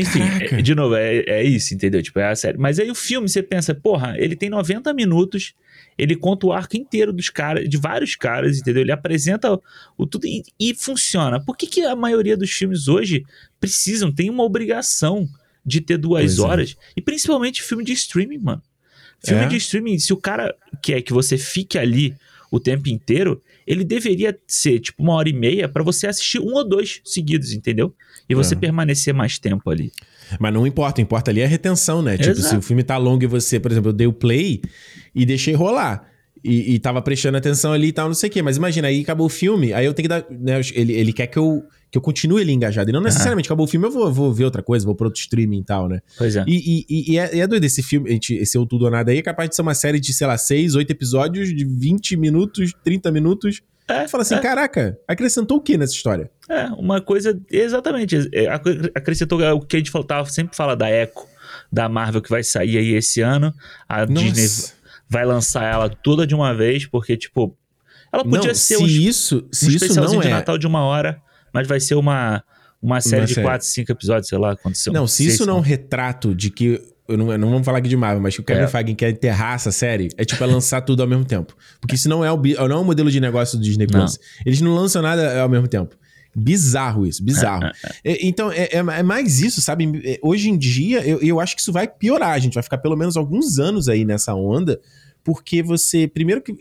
Enfim, 0.00 0.18
Caraca. 0.18 0.56
é- 0.56 0.62
de 0.62 0.74
novo, 0.74 0.94
é, 0.94 1.16
é 1.26 1.42
isso, 1.42 1.72
entendeu? 1.74 2.02
Tipo, 2.02 2.18
é 2.18 2.28
a 2.30 2.36
série. 2.36 2.58
Mas 2.58 2.78
aí 2.78 2.90
o 2.90 2.94
filme, 2.94 3.28
você 3.28 3.42
pensa, 3.42 3.74
porra, 3.74 4.14
ele 4.18 4.36
tem 4.36 4.50
90 4.50 4.92
minutos, 4.92 5.54
ele 5.98 6.14
conta 6.16 6.46
o 6.46 6.52
arco 6.52 6.76
inteiro 6.76 7.12
dos 7.12 7.30
caras, 7.30 7.68
de 7.68 7.76
vários 7.76 8.14
caras, 8.16 8.58
entendeu? 8.58 8.82
Ele 8.82 8.92
apresenta 8.92 9.58
o 9.96 10.06
tudo 10.06 10.26
e, 10.26 10.42
e 10.60 10.74
funciona. 10.74 11.40
Por 11.42 11.56
que, 11.56 11.66
que 11.66 11.80
a 11.82 11.96
maioria 11.96 12.36
dos 12.36 12.50
filmes 12.50 12.88
hoje 12.88 13.24
precisam, 13.60 14.12
tem 14.12 14.28
uma 14.30 14.42
obrigação 14.44 15.28
de 15.64 15.80
ter 15.80 15.96
duas 15.98 16.22
Pois 16.22 16.38
é. 16.38 16.42
horas? 16.42 16.76
E 16.96 17.00
principalmente 17.00 17.62
filme 17.62 17.84
de 17.84 17.92
streaming, 17.92 18.38
mano. 18.38 18.62
Filme 19.24 19.44
É. 19.44 19.48
de 19.48 19.56
streaming, 19.56 19.98
se 19.98 20.12
o 20.12 20.16
cara 20.16 20.54
quer 20.82 21.00
que 21.02 21.12
você 21.12 21.38
fique 21.38 21.78
ali 21.78 22.14
o 22.50 22.60
tempo 22.60 22.88
inteiro, 22.88 23.42
ele 23.66 23.82
deveria 23.82 24.38
ser 24.46 24.78
tipo 24.78 25.02
uma 25.02 25.14
hora 25.14 25.28
e 25.28 25.32
meia 25.32 25.68
pra 25.68 25.82
você 25.82 26.06
assistir 26.06 26.38
um 26.38 26.52
ou 26.54 26.62
dois 26.68 27.00
seguidos, 27.04 27.52
entendeu? 27.52 27.92
E 28.28 28.34
você 28.34 28.54
É. 28.54 28.58
permanecer 28.58 29.12
mais 29.14 29.38
tempo 29.38 29.68
ali. 29.70 29.90
Mas 30.40 30.52
não 30.52 30.66
importa, 30.66 31.00
importa 31.00 31.30
ali 31.30 31.42
a 31.42 31.46
retenção, 31.46 32.02
né? 32.02 32.16
Tipo, 32.16 32.30
Exato. 32.30 32.48
se 32.48 32.56
o 32.56 32.62
filme 32.62 32.82
tá 32.82 32.96
longo 32.96 33.22
e 33.24 33.26
você, 33.26 33.58
por 33.60 33.70
exemplo, 33.70 33.90
eu 33.90 33.92
dei 33.92 34.06
o 34.06 34.12
play 34.12 34.60
e 35.14 35.24
deixei 35.24 35.54
rolar. 35.54 36.08
E, 36.44 36.74
e 36.74 36.78
tava 36.78 37.02
prestando 37.02 37.36
atenção 37.36 37.72
ali 37.72 37.88
e 37.88 37.92
tal, 37.92 38.06
não 38.06 38.14
sei 38.14 38.28
o 38.28 38.32
quê. 38.32 38.40
Mas 38.42 38.56
imagina, 38.56 38.86
aí 38.88 39.00
acabou 39.00 39.26
o 39.26 39.30
filme, 39.30 39.72
aí 39.72 39.84
eu 39.84 39.92
tenho 39.92 40.04
que 40.04 40.08
dar. 40.08 40.24
Né, 40.30 40.60
ele, 40.74 40.92
ele 40.92 41.12
quer 41.12 41.26
que 41.26 41.36
eu, 41.38 41.64
que 41.90 41.98
eu 41.98 42.02
continue 42.02 42.40
ali 42.42 42.52
engajado. 42.52 42.88
E 42.88 42.92
não 42.92 43.00
necessariamente 43.00 43.48
acabou 43.48 43.64
o 43.64 43.68
filme, 43.68 43.86
eu 43.86 43.90
vou, 43.90 44.12
vou 44.12 44.32
ver 44.32 44.44
outra 44.44 44.62
coisa, 44.62 44.84
vou 44.86 44.94
pro 44.94 45.06
outro 45.06 45.20
streaming 45.20 45.60
e 45.60 45.64
tal, 45.64 45.88
né? 45.88 46.00
Pois 46.16 46.36
é. 46.36 46.44
E, 46.46 46.84
e- 46.88 47.12
e- 47.14 47.18
é, 47.18 47.38
é 47.38 47.46
doido 47.48 47.64
esse 47.64 47.82
filme, 47.82 48.10
gente, 48.10 48.34
esse 48.34 48.56
Ou 48.56 48.64
Tudo 48.66 48.84
ou 48.84 48.90
Nada 48.90 49.10
aí, 49.10 49.18
é 49.18 49.22
capaz 49.22 49.48
de 49.50 49.56
ser 49.56 49.62
uma 49.62 49.74
série 49.74 49.98
de, 49.98 50.12
sei 50.12 50.26
lá, 50.26 50.36
6, 50.38 50.76
8 50.76 50.88
episódios 50.90 51.48
de 51.48 51.64
20 51.64 52.16
minutos, 52.16 52.72
30 52.84 53.10
minutos. 53.10 53.60
É, 53.88 54.08
Fala 54.08 54.22
assim, 54.22 54.34
é. 54.34 54.40
caraca, 54.40 54.98
acrescentou 55.06 55.58
o 55.58 55.60
que 55.60 55.76
nessa 55.76 55.92
história? 55.92 56.30
É, 56.48 56.64
uma 56.70 57.00
coisa. 57.00 57.38
Exatamente. 57.50 58.28
é, 58.32 58.48
ac- 58.48 58.90
Acrescentou 58.94 59.40
o 59.52 59.60
que 59.60 59.76
a 59.76 59.78
gente 59.78 59.90
falou, 59.90 60.06
tava, 60.06 60.28
sempre 60.28 60.56
fala 60.56 60.74
da 60.74 60.90
Echo, 60.90 61.24
da 61.72 61.88
Marvel, 61.88 62.20
que 62.20 62.30
vai 62.30 62.42
sair 62.42 62.78
aí 62.78 62.94
esse 62.94 63.20
ano. 63.20 63.54
A 63.88 64.04
Disney 64.04 64.42
Nossa. 64.42 64.72
vai 65.08 65.24
lançar 65.24 65.64
ela 65.72 65.88
toda 65.88 66.26
de 66.26 66.34
uma 66.34 66.52
vez, 66.54 66.84
porque, 66.86 67.16
tipo. 67.16 67.56
Ela 68.12 68.24
podia 68.24 68.48
não, 68.48 68.54
ser 68.54 68.76
se 68.76 68.82
um, 68.82 68.86
isso, 68.86 69.46
se 69.52 69.66
um 69.66 69.68
isso 69.68 69.76
especialzinho 69.84 70.20
não 70.20 70.22
de 70.22 70.28
é... 70.28 70.30
Natal 70.34 70.56
de 70.58 70.66
uma 70.66 70.80
hora, 70.84 71.20
mas 71.52 71.68
vai 71.68 71.78
ser 71.78 71.94
uma, 71.96 72.42
uma 72.80 73.00
série 73.00 73.26
de 73.26 73.34
série. 73.34 73.46
4, 73.46 73.66
5 73.66 73.92
episódios, 73.92 74.28
sei 74.28 74.38
lá, 74.38 74.56
são. 74.72 74.92
Não, 74.92 75.06
se 75.06 75.26
isso 75.26 75.44
não 75.46 75.56
é 75.56 75.58
um 75.58 75.62
retrato 75.62 76.34
de 76.34 76.50
que. 76.50 76.80
Eu 77.08 77.16
não, 77.16 77.38
não 77.38 77.50
vamos 77.50 77.64
falar 77.64 77.78
aqui 77.78 77.88
de 77.88 77.96
Marvel, 77.96 78.20
mas 78.22 78.34
que 78.34 78.40
o 78.40 78.44
Kevin 78.44 78.62
É. 78.62 78.66
Feige 78.66 78.94
quer 78.94 79.10
enterrar 79.10 79.54
essa 79.54 79.70
série, 79.70 80.08
é 80.16 80.24
tipo 80.24 80.42
é 80.42 80.46
lançar 80.46 80.80
tudo 80.80 81.02
ao 81.02 81.08
mesmo 81.08 81.24
tempo. 81.24 81.56
Porque 81.80 81.94
isso 81.94 82.08
não 82.08 82.24
é 82.24 82.30
o, 82.32 82.36
bi- 82.36 82.54
não 82.54 82.64
é 82.64 82.80
o 82.80 82.84
modelo 82.84 83.10
de 83.10 83.20
negócio 83.20 83.56
do 83.58 83.62
Disney 83.64 83.86
Plus. 83.86 84.18
Eles 84.44 84.60
não 84.60 84.74
lançam 84.74 85.00
nada 85.02 85.40
ao 85.40 85.48
mesmo 85.48 85.68
tempo. 85.68 85.96
Bizarro 86.34 87.06
isso, 87.06 87.22
bizarro. 87.24 87.64
É, 88.04 88.26
então, 88.26 88.52
é, 88.52 88.64
é- 88.72 88.76
é 88.98 89.02
mais 89.02 89.40
isso, 89.40 89.62
sabe? 89.62 90.02
É, 90.04 90.18
Hoje 90.22 90.50
em 90.50 90.58
dia, 90.58 91.00
eu, 91.06 91.18
eu 91.22 91.40
acho 91.40 91.54
que 91.54 91.62
isso 91.62 91.72
vai 91.72 91.88
piorar. 91.88 92.32
A 92.32 92.38
gente 92.38 92.54
vai 92.54 92.62
ficar 92.62 92.78
pelo 92.78 92.94
menos 92.96 93.16
alguns 93.16 93.58
anos 93.58 93.88
aí 93.88 94.04
nessa 94.04 94.34
onda, 94.34 94.78
porque 95.24 95.62
você. 95.62 96.06
Primeiro 96.06 96.42
que. 96.42 96.52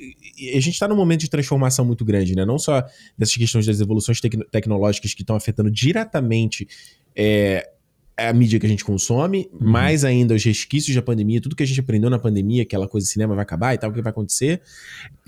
A 0.55 0.59
gente 0.61 0.79
tá 0.79 0.87
num 0.87 0.95
momento 0.95 1.21
de 1.21 1.29
transformação 1.29 1.83
muito 1.83 2.05
grande, 2.05 2.35
né? 2.35 2.45
Não 2.45 2.57
só 2.57 2.85
dessas 3.17 3.35
questões 3.35 3.65
das 3.65 3.81
evoluções 3.81 4.21
tecno- 4.21 4.45
tecnológicas 4.49 5.13
que 5.13 5.23
estão 5.23 5.35
afetando 5.35 5.69
diretamente. 5.69 6.67
é, 7.15 7.69
a 8.17 8.31
mídia 8.33 8.59
que 8.59 8.65
a 8.65 8.69
gente 8.69 8.85
consome, 8.85 9.49
Uhum. 9.51 9.67
mais 9.69 10.05
ainda 10.05 10.33
os 10.33 10.43
resquícios 10.43 10.95
da 10.95 11.01
pandemia, 11.01 11.41
tudo 11.41 11.55
que 11.55 11.63
a 11.63 11.65
gente 11.65 11.79
aprendeu 11.79 12.09
na 12.09 12.17
pandemia, 12.19 12.63
aquela 12.63 12.87
coisa 12.87 13.05
de 13.05 13.11
cinema 13.11 13.35
vai 13.35 13.43
acabar 13.43 13.73
e 13.73 13.77
tal, 13.77 13.89
o 13.89 13.93
que 13.93 14.01
vai 14.01 14.11
acontecer. 14.11 14.61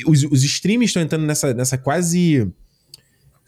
Os, 0.05 0.23
os 0.23 0.43
streams 0.43 0.85
estão 0.89 1.01
entrando 1.03 1.25
nessa, 1.25 1.53
nessa 1.53 1.77
quase. 1.77 2.49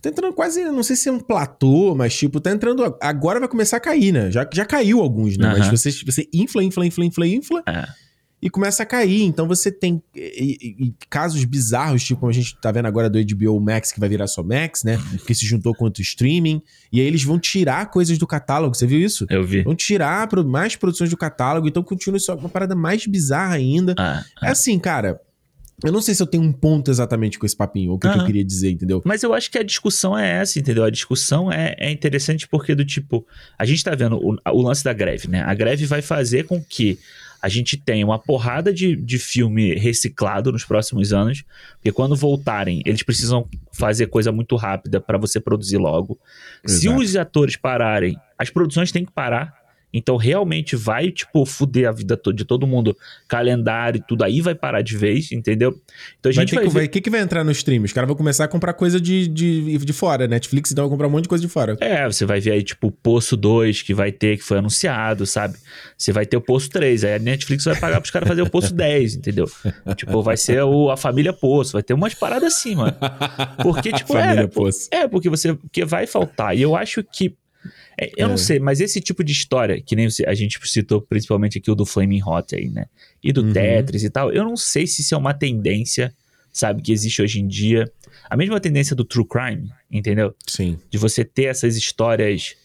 Tá 0.02 0.10
entrando 0.10 0.34
quase, 0.34 0.64
não 0.64 0.82
sei 0.84 0.96
se 0.96 1.10
é 1.10 1.12
um 1.12 1.20
platô, 1.20 1.94
mas 1.94 2.16
tipo, 2.18 2.40
tá 2.40 2.52
entrando. 2.52 2.96
Agora 3.02 3.40
vai 3.40 3.50
começar 3.50 3.78
a 3.78 3.82
cair, 3.82 4.14
né? 4.14 4.32
Já, 4.32 4.48
já 4.54 4.66
caiu 4.66 5.02
alguns, 5.02 5.38
né? 5.38 5.48
Mas 5.50 5.62
Aham. 5.68 5.72
você, 5.76 5.92
você 6.06 6.28
infla, 6.34 6.64
infla, 6.64 6.86
infla, 6.86 7.06
infla, 7.06 7.28
infla 7.28 7.64
É. 7.68 7.86
e 8.42 8.50
começa 8.50 8.84
a 8.84 8.86
cair. 8.86 9.24
Então 9.24 9.48
você 9.48 9.72
tem 9.72 10.02
e- 10.16 10.76
e- 10.80 10.94
casos 11.10 11.44
bizarros, 11.44 12.04
tipo 12.04 12.20
como 12.20 12.30
a 12.30 12.34
gente 12.34 12.56
tá 12.62 12.72
vendo 12.72 12.86
agora 12.86 13.10
do 13.10 13.20
HBO 13.20 13.60
Max, 13.60 13.92
que 13.92 14.00
vai 14.00 14.08
virar 14.10 14.28
só 14.28 14.42
Max, 14.44 14.84
né? 14.84 14.98
Que 15.28 15.36
se 15.36 15.46
juntou 15.46 15.74
com 15.76 15.86
outro 15.86 16.02
streaming. 16.02 16.62
E 16.92 17.02
aí 17.02 17.06
eles 17.08 17.24
vão 17.24 17.38
tirar 17.40 17.90
coisas 17.92 18.18
do 18.18 18.26
catálogo, 18.28 18.74
você 18.76 18.88
viu 18.88 19.00
isso? 19.00 19.26
Eu 19.30 19.44
vi. 19.44 19.62
Vão 19.64 19.76
tirar 19.76 20.28
pro- 20.28 20.46
mais 20.48 20.76
produções 20.76 21.10
do 21.10 21.18
catálogo, 21.18 21.68
então 21.68 21.84
continua 21.84 22.20
só 22.20 22.36
uma 22.36 22.50
parada 22.50 22.76
mais 22.76 23.06
bizarra 23.06 23.56
ainda. 23.56 23.94
Ah, 23.98 24.24
É 24.42 24.48
assim, 24.50 24.80
cara. 24.80 25.20
Eu 25.82 25.94
não 25.94 26.02
sei 26.02 26.14
se 26.14 26.22
eu 26.22 26.28
tenho 26.28 26.44
um 26.44 26.52
ponto 26.52 26.92
exatamente 26.92 27.40
com 27.40 27.46
esse 27.46 27.56
papinho, 27.56 27.92
ou 27.92 27.96
o 27.96 28.00
que, 28.00 28.10
que 28.12 28.18
eu 28.20 28.26
queria 28.26 28.44
dizer, 28.44 28.70
entendeu? 28.70 29.02
Mas 29.06 29.24
eu 29.24 29.34
acho 29.34 29.50
que 29.50 29.58
a 29.58 29.64
discussão 29.64 30.18
é 30.18 30.30
essa, 30.42 30.60
entendeu? 30.60 30.84
A 30.84 30.90
discussão 30.90 31.50
é, 31.50 31.74
é 31.80 31.90
interessante 31.90 32.46
porque, 32.50 32.76
do 32.76 32.84
tipo, 32.84 33.26
a 33.58 33.64
gente 33.66 33.82
tá 33.82 33.96
vendo 33.96 34.18
o, 34.18 34.36
o 34.52 34.62
lance 34.62 34.84
da 34.84 34.92
greve, 34.92 35.30
né? 35.30 35.42
A 35.42 35.54
greve 35.54 35.86
vai 35.86 36.02
fazer 36.02 36.44
com 36.46 36.62
que 36.62 37.00
a 37.42 37.50
gente 37.50 37.78
tenha 37.78 38.06
uma 38.06 38.20
porrada 38.20 38.74
de, 38.74 38.96
de 38.96 39.18
filme 39.18 39.74
reciclado 39.76 40.52
nos 40.52 40.66
próximos 40.66 41.14
anos, 41.14 41.44
porque 41.76 41.92
quando 41.92 42.16
voltarem, 42.16 42.82
eles 42.86 43.04
precisam 43.04 43.48
fazer 43.72 44.08
coisa 44.08 44.32
muito 44.32 44.56
rápida 44.56 45.00
para 45.00 45.18
você 45.18 45.40
produzir 45.40 45.78
logo. 45.78 46.20
Exato. 46.64 46.82
Se 46.82 46.90
os 46.90 47.16
atores 47.16 47.56
pararem, 47.56 48.18
as 48.38 48.50
produções 48.50 48.92
têm 48.92 49.06
que 49.06 49.12
parar 49.12 49.59
então 49.94 50.18
realmente 50.18 50.76
vai, 50.76 51.12
tipo, 51.12 51.46
fuder 51.46 51.90
a 51.90 51.92
vida 51.92 52.20
de 52.34 52.46
todo 52.46 52.68
mundo, 52.68 52.96
calendário 53.28 54.00
e 54.00 54.04
tudo, 54.08 54.24
aí 54.24 54.40
vai 54.42 54.54
parar 54.54 54.82
de 54.82 54.96
vez, 54.96 55.32
entendeu? 55.32 55.76
Então 56.20 56.30
a 56.30 56.34
gente 56.34 56.54
vai. 56.54 56.66
O 56.66 56.70
ver... 56.70 56.88
que, 56.88 57.02
que 57.02 57.10
vai 57.10 57.22
entrar 57.22 57.44
no 57.44 57.52
stream? 57.52 57.84
Os 57.84 57.92
caras 57.92 58.08
vão 58.08 58.16
começar 58.16 58.46
a 58.46 58.48
comprar 58.48 58.74
coisa 58.74 59.00
de, 59.00 59.28
de, 59.28 59.78
de 59.78 59.94
fora. 59.94 60.28
Netflix 60.28 60.72
então 60.72 60.86
vai 60.86 60.90
comprar 60.90 61.08
um 61.08 61.12
monte 61.12 61.24
de 61.24 61.30
coisa 61.30 61.42
de 61.42 61.52
fora. 61.52 61.76
É, 61.82 62.06
você 62.06 62.26
vai 62.26 62.40
ver 62.40 62.52
aí, 62.52 62.64
tipo, 62.64 62.88
o 62.88 62.92
Poço 62.92 63.36
2 63.36 63.82
que 63.82 63.94
vai 63.94 64.12
ter, 64.12 64.38
que 64.38 64.44
foi 64.44 64.60
anunciado, 64.60 65.26
sabe? 65.26 65.58
Você 65.98 66.12
vai 66.12 66.26
ter 66.26 66.38
o 66.38 66.42
Poço 66.42 66.70
3, 66.70 67.04
aí 67.04 67.16
a 67.16 67.20
Netflix 67.20 67.66
vai 67.66 67.76
pagar 67.80 68.00
pros 68.00 68.12
caras 68.12 68.28
fazer 68.28 68.42
o 68.42 68.50
Poço 68.50 68.74
10, 68.74 69.16
entendeu? 69.16 69.50
tipo, 69.96 70.22
vai 70.22 70.38
ser 70.38 70.64
o, 70.64 70.90
a 70.92 70.98
família 70.98 71.34
Poço, 71.34 71.74
vai 71.74 71.84
ter 71.84 71.94
umas 71.94 72.14
paradas 72.14 72.54
assim, 72.54 72.76
mano. 72.76 72.96
Porque, 73.62 73.92
tipo, 73.92 74.14
família 74.14 74.44
é, 74.44 74.48
Poço. 74.48 74.88
é, 74.92 75.08
porque 75.08 75.30
você. 75.30 75.54
Porque 75.54 75.84
vai 75.86 76.06
faltar. 76.06 76.56
E 76.56 76.62
eu 76.62 76.76
acho 76.76 77.04
que 77.04 77.36
é, 78.00 78.12
eu 78.16 78.28
é. 78.28 78.30
não 78.30 78.38
sei, 78.38 78.60
mas 78.60 78.80
esse 78.80 79.02
tipo 79.02 79.24
de 79.24 79.34
história, 79.34 79.82
que 79.82 79.96
nem 79.96 80.08
a 80.26 80.34
gente 80.34 80.58
citou 80.70 81.02
principalmente 81.02 81.58
aqui 81.58 81.70
o 81.70 81.76
do 81.76 81.86
Flaming 81.86 82.22
Hot 82.24 82.56
aí, 82.56 82.70
né? 82.70 82.86
E 83.22 83.34
do 83.34 83.44
uhum. 83.44 83.52
Tetris 83.52 84.04
e 84.04 84.10
tal, 84.10 84.32
eu 84.32 84.46
não 84.46 84.56
sei 84.56 84.88
se 84.88 85.02
isso 85.02 85.14
é 85.14 85.18
uma 85.18 85.34
tendência, 85.34 86.14
sabe, 86.52 86.82
que 86.82 86.94
existe 86.94 87.22
hoje 87.22 87.42
em 87.42 87.48
dia. 87.48 87.92
A 88.30 88.38
mesma 88.38 88.60
tendência 88.60 88.96
do 88.96 89.04
true 89.04 89.28
crime, 89.28 89.70
entendeu? 89.92 90.34
Sim. 90.48 90.80
De 90.90 90.98
você 90.98 91.26
ter 91.26 91.46
essas 91.46 91.76
histórias 91.76 92.56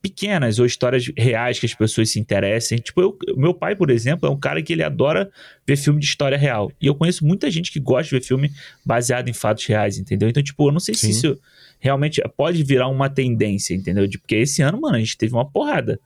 pequenas 0.00 0.58
ou 0.58 0.64
histórias 0.64 1.10
reais 1.16 1.58
que 1.58 1.66
as 1.66 1.74
pessoas 1.74 2.10
se 2.10 2.20
interessem. 2.20 2.78
Tipo, 2.78 3.02
eu, 3.02 3.18
meu 3.36 3.52
pai, 3.52 3.74
por 3.74 3.90
exemplo, 3.90 4.28
é 4.28 4.30
um 4.30 4.38
cara 4.38 4.62
que 4.62 4.72
ele 4.72 4.82
adora 4.82 5.30
ver 5.66 5.76
filme 5.76 6.00
de 6.00 6.06
história 6.06 6.38
real. 6.38 6.72
E 6.80 6.86
eu 6.86 6.94
conheço 6.94 7.26
muita 7.26 7.50
gente 7.50 7.70
que 7.70 7.80
gosta 7.80 8.04
de 8.04 8.10
ver 8.10 8.24
filme 8.24 8.50
baseado 8.84 9.28
em 9.28 9.32
fatos 9.32 9.66
reais, 9.66 9.98
entendeu? 9.98 10.28
Então, 10.28 10.42
tipo, 10.42 10.68
eu 10.68 10.72
não 10.72 10.80
sei 10.80 10.94
Sim. 10.94 11.12
se 11.12 11.18
isso 11.18 11.40
realmente 11.78 12.22
pode 12.36 12.62
virar 12.62 12.88
uma 12.88 13.08
tendência, 13.08 13.74
entendeu? 13.74 14.06
De, 14.06 14.18
porque 14.18 14.36
esse 14.36 14.62
ano, 14.62 14.80
mano, 14.80 14.96
a 14.96 14.98
gente 14.98 15.16
teve 15.16 15.34
uma 15.34 15.48
porrada. 15.48 16.00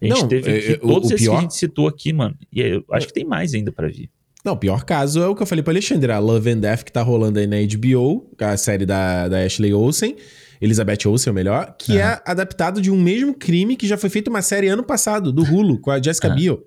A 0.00 0.04
gente 0.04 0.20
não, 0.20 0.28
teve 0.28 0.50
é, 0.50 0.72
é 0.72 0.76
todos 0.76 1.10
o, 1.10 1.14
esses 1.14 1.26
pior... 1.26 1.32
que 1.32 1.38
a 1.38 1.40
gente 1.42 1.54
citou 1.54 1.88
aqui, 1.88 2.12
mano. 2.12 2.36
E 2.52 2.60
eu 2.60 2.84
acho 2.92 3.06
que 3.06 3.12
tem 3.12 3.24
mais 3.24 3.54
ainda 3.54 3.72
para 3.72 3.88
vir. 3.88 4.10
Não, 4.44 4.52
o 4.52 4.56
pior 4.56 4.84
caso 4.84 5.20
é 5.20 5.26
o 5.26 5.34
que 5.34 5.42
eu 5.42 5.46
falei 5.46 5.62
pra 5.62 5.72
Alexandre, 5.72 6.12
a 6.12 6.18
Love 6.18 6.50
and 6.50 6.58
Death 6.58 6.84
que 6.84 6.92
tá 6.92 7.02
rolando 7.02 7.38
aí 7.38 7.46
na 7.46 7.56
HBO, 7.56 8.30
a 8.38 8.56
série 8.56 8.86
da, 8.86 9.28
da 9.28 9.44
Ashley 9.44 9.74
Olsen, 9.74 10.16
Elizabeth 10.60 11.06
Olsen, 11.06 11.32
melhor, 11.32 11.74
que 11.76 11.92
uhum. 11.92 11.98
é 11.98 12.22
adaptado 12.24 12.80
de 12.80 12.90
um 12.90 13.00
mesmo 13.00 13.34
crime 13.34 13.76
que 13.76 13.86
já 13.86 13.98
foi 13.98 14.08
feito 14.08 14.28
uma 14.28 14.40
série 14.40 14.68
ano 14.68 14.84
passado, 14.84 15.32
do 15.32 15.42
Hulu, 15.42 15.80
com 15.80 15.90
a 15.90 16.00
Jessica 16.00 16.28
uhum. 16.28 16.34
Biel. 16.36 16.66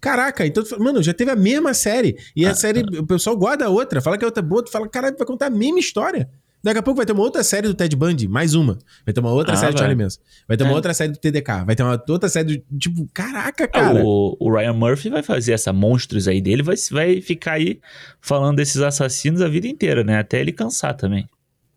Caraca, 0.00 0.46
então, 0.46 0.62
mano, 0.78 1.02
já 1.02 1.14
teve 1.14 1.30
a 1.30 1.36
mesma 1.36 1.72
série. 1.72 2.16
E 2.34 2.44
a 2.44 2.54
série, 2.54 2.80
o 2.98 3.06
pessoal 3.06 3.36
guarda 3.36 3.66
a 3.66 3.70
outra, 3.70 4.00
fala 4.00 4.18
que 4.18 4.24
a 4.24 4.28
outra 4.28 4.42
é 4.42 4.46
boa, 4.46 4.62
tu 4.62 4.70
fala, 4.70 4.88
caralho, 4.88 5.16
vai 5.16 5.26
contar 5.26 5.46
a 5.46 5.50
mesma 5.50 5.78
história. 5.78 6.28
Daqui 6.66 6.80
a 6.80 6.82
pouco 6.82 6.96
vai 6.96 7.06
ter 7.06 7.12
uma 7.12 7.22
outra 7.22 7.44
série 7.44 7.68
do 7.68 7.74
Ted 7.74 7.94
Bundy, 7.94 8.26
mais 8.26 8.54
uma. 8.54 8.76
Vai 9.04 9.14
ter 9.14 9.20
uma 9.20 9.30
outra 9.30 9.52
ah, 9.52 9.56
série 9.56 9.72
do 9.72 9.78
Charlie 9.78 9.96
Manson. 9.96 10.18
Vai 10.48 10.56
ter 10.56 10.64
é. 10.64 10.66
uma 10.66 10.74
outra 10.74 10.92
série 10.92 11.12
do 11.12 11.16
TDK. 11.16 11.64
Vai 11.64 11.76
ter 11.76 11.84
uma 11.84 12.02
outra 12.08 12.28
série 12.28 12.56
do. 12.56 12.76
Tipo, 12.76 13.08
caraca, 13.14 13.62
é, 13.62 13.66
cara. 13.68 14.04
O, 14.04 14.36
o, 14.40 14.52
Ryan 14.52 14.72
Murphy 14.72 15.08
vai 15.08 15.22
fazer 15.22 15.52
essa 15.52 15.72
monstros 15.72 16.26
aí 16.26 16.40
dele, 16.40 16.64
vai, 16.64 16.74
vai 16.90 17.20
ficar 17.20 17.52
aí 17.52 17.78
falando 18.20 18.56
desses 18.56 18.82
assassinos 18.82 19.42
a 19.42 19.48
vida 19.48 19.68
inteira, 19.68 20.02
né? 20.02 20.18
Até 20.18 20.40
ele 20.40 20.50
cansar 20.50 20.96
também. 20.96 21.28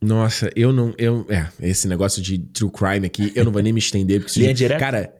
Nossa, 0.01 0.49
eu 0.55 0.73
não. 0.73 0.91
Eu, 0.97 1.23
é, 1.29 1.47
esse 1.61 1.87
negócio 1.87 2.19
de 2.19 2.39
true 2.39 2.71
crime 2.71 3.05
aqui, 3.05 3.31
eu 3.35 3.45
não 3.45 3.51
vou 3.51 3.61
nem 3.61 3.71
me 3.71 3.79
estender. 3.79 4.21
Porque 4.21 4.39
Linha 4.39 4.55
direta? 4.55 4.79
Cara, 4.79 5.13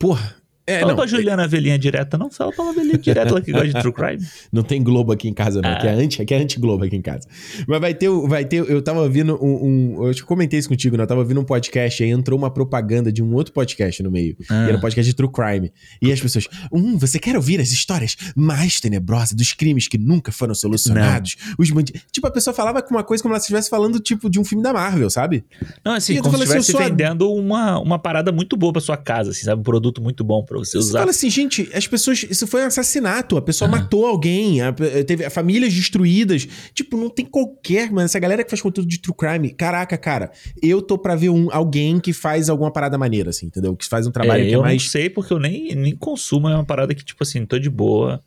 porra, 0.00 0.34
é, 0.64 0.78
fala 0.78 0.92
não, 0.92 0.96
pra 0.96 1.06
Juliana 1.06 1.48
ver 1.48 1.60
linha 1.60 1.78
direta, 1.78 2.16
não. 2.16 2.30
Fala 2.30 2.52
pra 2.52 2.64
ela 2.64 2.72
ver 2.72 2.84
linha 2.84 2.98
direta, 2.98 3.28
ela 3.28 3.40
que 3.40 3.50
gosta 3.50 3.68
de 3.68 3.80
true 3.80 3.92
crime. 3.92 4.24
Não 4.52 4.62
tem 4.62 4.82
Globo 4.82 5.12
aqui 5.12 5.28
em 5.28 5.34
casa, 5.34 5.60
não. 5.60 5.70
Ah. 5.70 5.74
Aqui 5.74 5.86
é 5.86 5.92
anti, 5.92 6.22
aqui 6.22 6.34
é 6.34 6.38
anti-Globo 6.38 6.84
aqui 6.84 6.96
em 6.96 7.02
casa. 7.02 7.26
Mas 7.66 7.80
vai 7.80 7.94
ter, 7.94 8.08
vai 8.28 8.44
ter. 8.44 8.68
Eu 8.68 8.82
tava 8.82 9.00
ouvindo 9.00 9.38
um. 9.42 9.96
um 9.96 10.06
eu 10.06 10.14
te 10.14 10.22
comentei 10.24 10.58
isso 10.58 10.68
contigo, 10.68 10.96
né? 10.96 11.02
Eu 11.04 11.06
tava 11.06 11.20
ouvindo 11.20 11.40
um 11.40 11.44
podcast, 11.44 12.02
aí 12.02 12.10
entrou 12.10 12.38
uma 12.38 12.50
propaganda 12.50 13.10
de 13.10 13.22
um 13.22 13.34
outro 13.34 13.52
podcast 13.52 14.02
no 14.02 14.10
meio. 14.10 14.36
Ah. 14.50 14.66
E 14.66 14.68
era 14.68 14.76
um 14.76 14.80
podcast 14.80 15.08
de 15.08 15.16
true 15.16 15.30
crime. 15.30 15.72
E 16.00 16.12
as 16.12 16.20
pessoas. 16.20 16.48
Hum, 16.72 16.98
você 16.98 17.18
quer 17.18 17.34
ouvir 17.34 17.60
as 17.60 17.70
histórias 17.70 18.16
mais 18.36 18.80
tenebrosas 18.80 19.32
dos 19.32 19.52
crimes 19.52 19.88
que 19.88 19.98
nunca 19.98 20.30
foram 20.30 20.54
solucionados? 20.54 21.36
Não. 21.46 21.54
Os. 21.58 21.70
Tipo, 22.12 22.26
a 22.26 22.30
pessoa 22.30 22.52
falava 22.54 22.82
com 22.82 22.94
uma 22.94 23.02
coisa 23.02 23.22
como 23.22 23.34
se 23.34 23.40
estivesse 23.40 23.70
falando, 23.70 23.98
tipo, 23.98 24.28
de 24.28 24.38
um 24.38 24.44
filme 24.44 24.62
da 24.62 24.72
Marvel, 24.72 25.08
sabe? 25.10 25.44
Não, 25.84 25.94
assim, 25.94 26.20
como 26.20 26.36
se 26.36 26.42
estivesse 26.44 26.76
assim, 26.76 26.84
vendendo 26.84 27.32
uma, 27.32 27.78
uma 27.78 27.98
parada 27.98 28.30
muito 28.30 28.56
boa 28.56 28.72
pra 28.72 28.82
sua 28.82 28.96
casa, 28.96 29.30
assim, 29.30 29.44
sabe? 29.44 29.60
Um 29.60 29.64
produto 29.64 30.02
muito 30.02 30.22
bom 30.22 30.44
pra 30.60 30.68
você 30.68 30.78
usar. 30.78 30.90
Você 30.90 30.98
fala 30.98 31.10
assim, 31.10 31.30
gente, 31.30 31.70
as 31.74 31.86
pessoas. 31.86 32.24
Isso 32.28 32.46
foi 32.46 32.62
um 32.62 32.66
assassinato. 32.66 33.36
A 33.36 33.42
pessoa 33.42 33.70
matou 33.70 34.06
alguém. 34.06 34.60
A, 34.60 34.72
teve 35.06 35.28
famílias 35.30 35.72
destruídas. 35.72 36.46
Tipo, 36.74 36.96
não 36.96 37.08
tem 37.08 37.24
qualquer. 37.24 37.90
Mano, 37.90 38.04
essa 38.04 38.18
galera 38.18 38.44
que 38.44 38.50
faz 38.50 38.60
conteúdo 38.60 38.88
de 38.88 38.98
true 38.98 39.14
crime. 39.16 39.50
Caraca, 39.50 39.96
cara. 39.96 40.30
Eu 40.60 40.82
tô 40.82 40.98
pra 40.98 41.14
ver 41.14 41.30
um, 41.30 41.48
alguém 41.52 41.98
que 41.98 42.12
faz 42.12 42.48
alguma 42.48 42.72
parada 42.72 42.96
maneira, 42.98 43.30
assim, 43.30 43.46
entendeu? 43.46 43.76
Que 43.76 43.86
faz 43.86 44.06
um 44.06 44.10
trabalho 44.10 44.44
é, 44.44 44.48
que 44.48 44.54
é 44.54 44.58
mais. 44.58 44.82
Eu 44.82 44.84
não 44.84 44.90
sei 44.90 45.10
porque 45.10 45.32
eu 45.32 45.38
nem, 45.38 45.74
nem 45.74 45.96
consumo. 45.96 46.48
É 46.48 46.54
uma 46.54 46.64
parada 46.64 46.94
que, 46.94 47.04
tipo 47.04 47.22
assim, 47.22 47.44
tô 47.46 47.58
de 47.58 47.70
boa. 47.70 48.22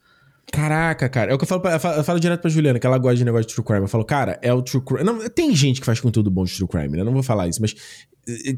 Caraca, 0.51 1.09
cara. 1.09 1.31
É 1.31 1.33
o 1.33 1.37
que 1.37 1.43
eu 1.43 1.47
falo, 1.47 1.61
pra, 1.61 1.73
eu 1.73 1.79
falo, 1.79 1.95
eu 1.97 2.03
falo 2.03 2.19
direto 2.19 2.41
pra 2.41 2.49
Juliana, 2.49 2.79
que 2.79 2.85
ela 2.85 2.97
gosta 2.97 3.17
de 3.17 3.25
negócio 3.25 3.47
de 3.47 3.53
true 3.53 3.65
crime. 3.65 3.81
Eu 3.81 3.87
falo, 3.87 4.05
cara, 4.05 4.39
é 4.41 4.53
o 4.53 4.61
true 4.61 4.83
crime. 4.83 5.03
Não, 5.03 5.27
tem 5.29 5.55
gente 5.55 5.79
que 5.79 5.85
faz 5.85 5.99
conteúdo 5.99 6.29
bom 6.29 6.43
de 6.43 6.55
true 6.55 6.67
crime, 6.67 6.97
né? 6.97 7.03
Não 7.03 7.11
vou 7.11 7.23
falar 7.23 7.47
isso, 7.47 7.61
mas 7.61 7.75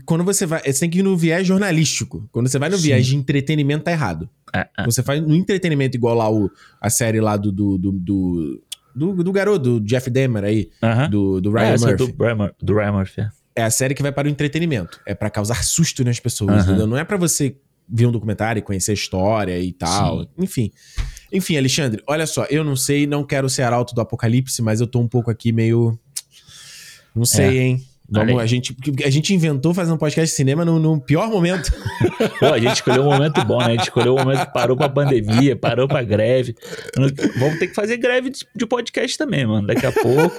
quando 0.05 0.23
você 0.23 0.45
vai. 0.45 0.61
Você 0.61 0.79
tem 0.79 0.89
que 0.89 0.99
ir 0.99 1.03
no 1.03 1.17
viés 1.17 1.45
jornalístico. 1.45 2.27
Quando 2.31 2.47
você 2.47 2.57
vai 2.57 2.69
no 2.69 2.77
Sim. 2.77 2.83
viés 2.83 3.05
de 3.05 3.15
entretenimento, 3.15 3.83
tá 3.83 3.91
errado. 3.91 4.29
É, 4.53 4.67
é. 4.77 4.85
Você 4.85 5.03
faz 5.03 5.21
no 5.21 5.35
entretenimento, 5.35 5.97
igual 5.97 6.15
lá 6.15 6.31
o, 6.31 6.49
a 6.79 6.89
série 6.89 7.19
lá 7.19 7.35
do. 7.37 7.51
do, 7.51 7.77
do, 7.77 7.91
do 7.91 8.63
do, 8.95 9.23
do 9.23 9.31
garoto, 9.31 9.79
do 9.79 9.85
Jeff 9.85 10.09
Demer 10.09 10.43
aí, 10.43 10.71
do, 11.11 11.39
do 11.39 11.51
Ryan 11.51 11.65
é, 11.65 11.77
Murphy. 11.77 11.95
Do, 11.97 12.55
do 12.63 12.73
Ryan 12.73 12.91
Murphy, 12.93 13.21
é. 13.21 13.29
é. 13.57 13.63
a 13.63 13.69
série 13.69 13.93
que 13.93 14.01
vai 14.01 14.11
para 14.11 14.27
o 14.27 14.31
entretenimento. 14.31 14.99
É 15.05 15.13
para 15.13 15.29
causar 15.29 15.63
susto 15.63 16.03
nas 16.03 16.19
pessoas, 16.19 16.65
-huh. 16.65 16.87
Não 16.87 16.97
é 16.97 17.03
para 17.03 17.15
você 17.15 17.55
ver 17.87 18.07
um 18.07 18.11
documentário 18.11 18.59
e 18.59 18.63
conhecer 18.63 18.91
a 18.91 18.93
história 18.95 19.59
e 19.59 19.71
tal. 19.71 20.21
Sim. 20.21 20.29
Enfim. 20.39 20.71
Enfim, 21.31 21.57
Alexandre, 21.57 22.01
olha 22.07 22.25
só, 22.25 22.45
eu 22.49 22.63
não 22.63 22.75
sei, 22.75 23.05
não 23.05 23.23
quero 23.23 23.49
ser 23.49 23.63
arauto 23.63 23.93
do 23.93 24.01
apocalipse, 24.01 24.61
mas 24.61 24.79
eu 24.79 24.87
tô 24.87 24.99
um 24.99 25.07
pouco 25.07 25.29
aqui 25.29 25.51
meio. 25.51 25.97
Não 27.15 27.25
sei, 27.25 27.57
é. 27.57 27.61
hein? 27.63 27.85
Vamos, 28.09 28.41
a 28.41 28.45
gente, 28.45 28.73
a 29.03 29.09
gente 29.09 29.33
inventou 29.33 29.73
fazer 29.73 29.91
um 29.91 29.97
podcast 29.97 30.31
de 30.31 30.35
cinema 30.35 30.63
no, 30.63 30.79
no 30.79 30.99
pior 30.99 31.29
momento. 31.29 31.73
Pô, 32.39 32.45
a 32.45 32.59
gente 32.59 32.75
escolheu 32.75 33.01
um 33.01 33.11
momento 33.11 33.43
bom, 33.43 33.57
né? 33.57 33.65
A 33.65 33.69
gente 33.71 33.83
escolheu 33.83 34.15
um 34.15 34.19
momento 34.19 34.45
que 34.45 34.53
parou 34.53 34.77
pra 34.77 34.87
pandemia, 34.87 35.57
parou 35.57 35.89
pra 35.89 36.01
greve. 36.03 36.55
Vamos 37.37 37.59
ter 37.59 37.67
que 37.67 37.73
fazer 37.73 37.97
greve 37.97 38.31
de 38.55 38.65
podcast 38.65 39.17
também, 39.17 39.45
mano. 39.45 39.67
Daqui 39.67 39.85
a 39.85 39.91
pouco. 39.91 40.37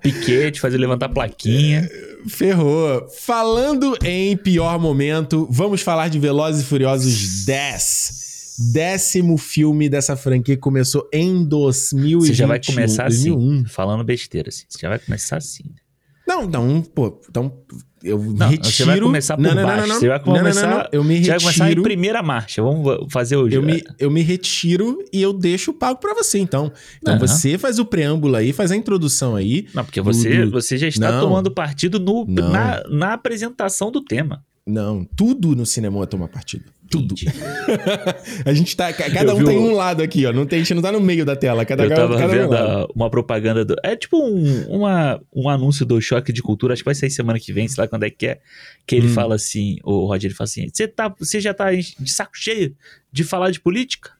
Piquete, 0.00 0.60
fazer 0.60 0.78
levantar 0.78 1.08
plaquinha. 1.08 1.88
Ferrou. 2.28 3.08
Falando 3.08 3.98
em 4.04 4.36
pior 4.36 4.78
momento, 4.78 5.48
vamos 5.50 5.80
falar 5.80 6.08
de 6.08 6.20
Velozes 6.20 6.62
e 6.62 6.66
Furiosos 6.66 7.44
10 7.46 8.33
décimo 8.58 9.36
filme 9.36 9.88
dessa 9.88 10.16
franquia 10.16 10.54
que 10.54 10.60
começou 10.60 11.08
em 11.12 11.44
2021. 11.44 12.20
Você 12.20 12.34
já 12.34 12.46
vai 12.46 12.60
começar 12.64 13.08
2001. 13.08 13.36
assim, 13.36 13.64
falando 13.66 14.04
besteira, 14.04 14.48
assim. 14.48 14.64
Você 14.68 14.78
já 14.80 14.88
vai 14.88 14.98
começar 14.98 15.36
assim. 15.36 15.64
Não, 16.26 16.46
não, 16.46 16.80
pô, 16.80 17.20
então 17.28 17.52
eu 18.02 18.18
não, 18.18 18.48
retiro... 18.48 18.72
Você 18.72 18.84
vai 18.84 19.00
começar 19.00 19.36
por 19.36 19.42
não, 19.42 19.54
baixo. 19.54 19.80
Não, 19.80 19.86
não, 19.88 20.00
você 20.00 20.08
vai 20.08 20.20
começar... 20.20 20.68
Não, 20.68 20.88
eu 20.92 21.04
me 21.04 21.14
retiro... 21.14 21.40
Você 21.40 21.44
vai 21.46 21.54
começar 21.54 21.72
em 21.72 21.82
primeira 21.82 22.22
marcha. 22.22 22.62
Vamos 22.62 23.06
fazer 23.10 23.36
hoje. 23.36 23.56
Eu 23.56 23.62
me, 23.62 23.82
eu 23.98 24.10
me 24.10 24.22
retiro 24.22 24.98
e 25.12 25.20
eu 25.20 25.32
deixo 25.32 25.70
o 25.70 25.74
pago 25.74 25.98
para 25.98 26.14
você, 26.14 26.38
então. 26.38 26.72
Então 26.98 27.18
você 27.18 27.58
faz 27.58 27.78
o 27.78 27.84
preâmbulo 27.84 28.36
aí, 28.36 28.52
faz 28.52 28.70
a 28.70 28.76
introdução 28.76 29.36
aí. 29.36 29.66
Não, 29.74 29.84
porque 29.84 30.00
você, 30.00 30.44
do... 30.44 30.50
você 30.50 30.78
já 30.78 30.88
está 30.88 31.20
tomando 31.20 31.50
partido 31.50 31.98
no, 31.98 32.26
na, 32.26 32.82
na 32.88 33.12
apresentação 33.14 33.90
do 33.90 34.02
tema. 34.02 34.42
Não, 34.66 35.04
tudo 35.04 35.54
no 35.54 35.66
cinema 35.66 36.02
é 36.02 36.06
tomar 36.06 36.28
partido. 36.28 36.72
Tudo. 36.90 37.14
a 38.46 38.52
gente 38.52 38.74
tá. 38.74 38.92
Cada 38.92 39.34
um 39.34 39.44
tem 39.44 39.58
um 39.58 39.74
lado 39.74 40.02
aqui, 40.02 40.24
ó. 40.24 40.32
Não 40.32 40.46
tem, 40.46 40.58
a 40.58 40.62
gente 40.62 40.74
não 40.74 40.82
tá 40.82 40.92
no 40.92 41.00
meio 41.00 41.24
da 41.24 41.36
tela. 41.36 41.64
Cada, 41.64 41.84
eu 41.84 41.94
tava 41.94 42.16
cada 42.16 42.28
vendo 42.28 42.54
um 42.54 42.86
uma 42.94 43.10
propaganda 43.10 43.64
do. 43.64 43.74
É 43.82 43.94
tipo 43.96 44.16
um, 44.18 44.66
uma, 44.68 45.20
um 45.34 45.48
anúncio 45.48 45.84
do 45.84 46.00
choque 46.00 46.32
de 46.32 46.40
cultura. 46.40 46.72
Acho 46.72 46.82
que 46.82 46.86
vai 46.86 46.94
sair 46.94 47.10
semana 47.10 47.38
que 47.38 47.52
vem, 47.52 47.68
sei 47.68 47.82
lá 47.82 47.88
quando 47.88 48.04
é 48.04 48.10
que 48.10 48.26
é. 48.26 48.40
Que 48.86 48.96
ele 48.96 49.08
hum. 49.08 49.14
fala 49.14 49.34
assim: 49.34 49.78
o 49.82 50.06
Roger 50.06 50.28
ele 50.30 50.34
fala 50.34 50.46
assim: 50.46 50.68
Você 50.72 50.88
tá, 50.88 51.14
já 51.38 51.52
tá 51.52 51.70
de 51.72 52.10
saco 52.10 52.32
cheio 52.34 52.74
de 53.12 53.24
falar 53.24 53.50
de 53.50 53.60
política? 53.60 54.12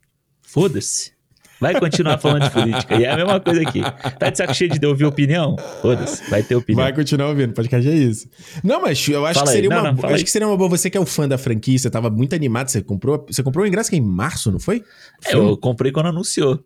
Foda-se. 0.43 1.14
Vai 1.61 1.79
continuar 1.79 2.19
falando 2.19 2.43
de 2.43 2.51
política. 2.51 2.97
E 2.97 3.05
é 3.05 3.11
a 3.11 3.17
mesma 3.17 3.41
coisa 3.41 3.63
aqui. 3.63 3.81
Tá 4.19 4.31
de 4.31 4.39
saco 4.39 4.55
cheio 4.55 4.71
de 4.79 4.87
ouvir 4.87 5.05
opinião? 5.05 5.57
Foda-se, 5.81 6.29
vai 6.29 6.43
ter 6.43 6.57
opinião. 6.57 6.83
Vai 6.83 6.93
continuar 6.93 7.29
ouvindo, 7.29 7.53
podcast 7.53 7.89
é 7.89 7.95
isso. 7.95 8.29
Não, 8.63 8.83
mas 8.83 9.07
eu 9.09 9.25
acho, 9.25 9.43
que 9.43 9.49
seria, 9.49 9.71
uma, 9.71 9.93
não, 9.93 10.09
acho 10.11 10.25
que 10.25 10.31
seria 10.31 10.49
uma 10.49 10.57
boa. 10.57 10.69
Você 10.69 10.91
que 10.91 10.97
é 10.97 11.01
o 11.01 11.07
fã 11.07 11.29
da 11.29 11.39
franquia, 11.39 11.79
você 11.79 11.91
tava 11.91 12.11
muito 12.11 12.35
animado, 12.35 12.69
você 12.69 12.83
comprou, 12.83 13.25
você 13.29 13.43
comprou 13.43 13.65
o 13.65 13.69
ingresso 13.69 13.91
que 13.91 13.97
é 13.97 13.99
em 13.99 14.03
março, 14.03 14.51
não 14.51 14.59
foi? 14.59 14.83
É, 15.27 15.35
eu 15.35 15.57
comprei 15.57 15.93
quando 15.93 16.07
anunciou. 16.07 16.65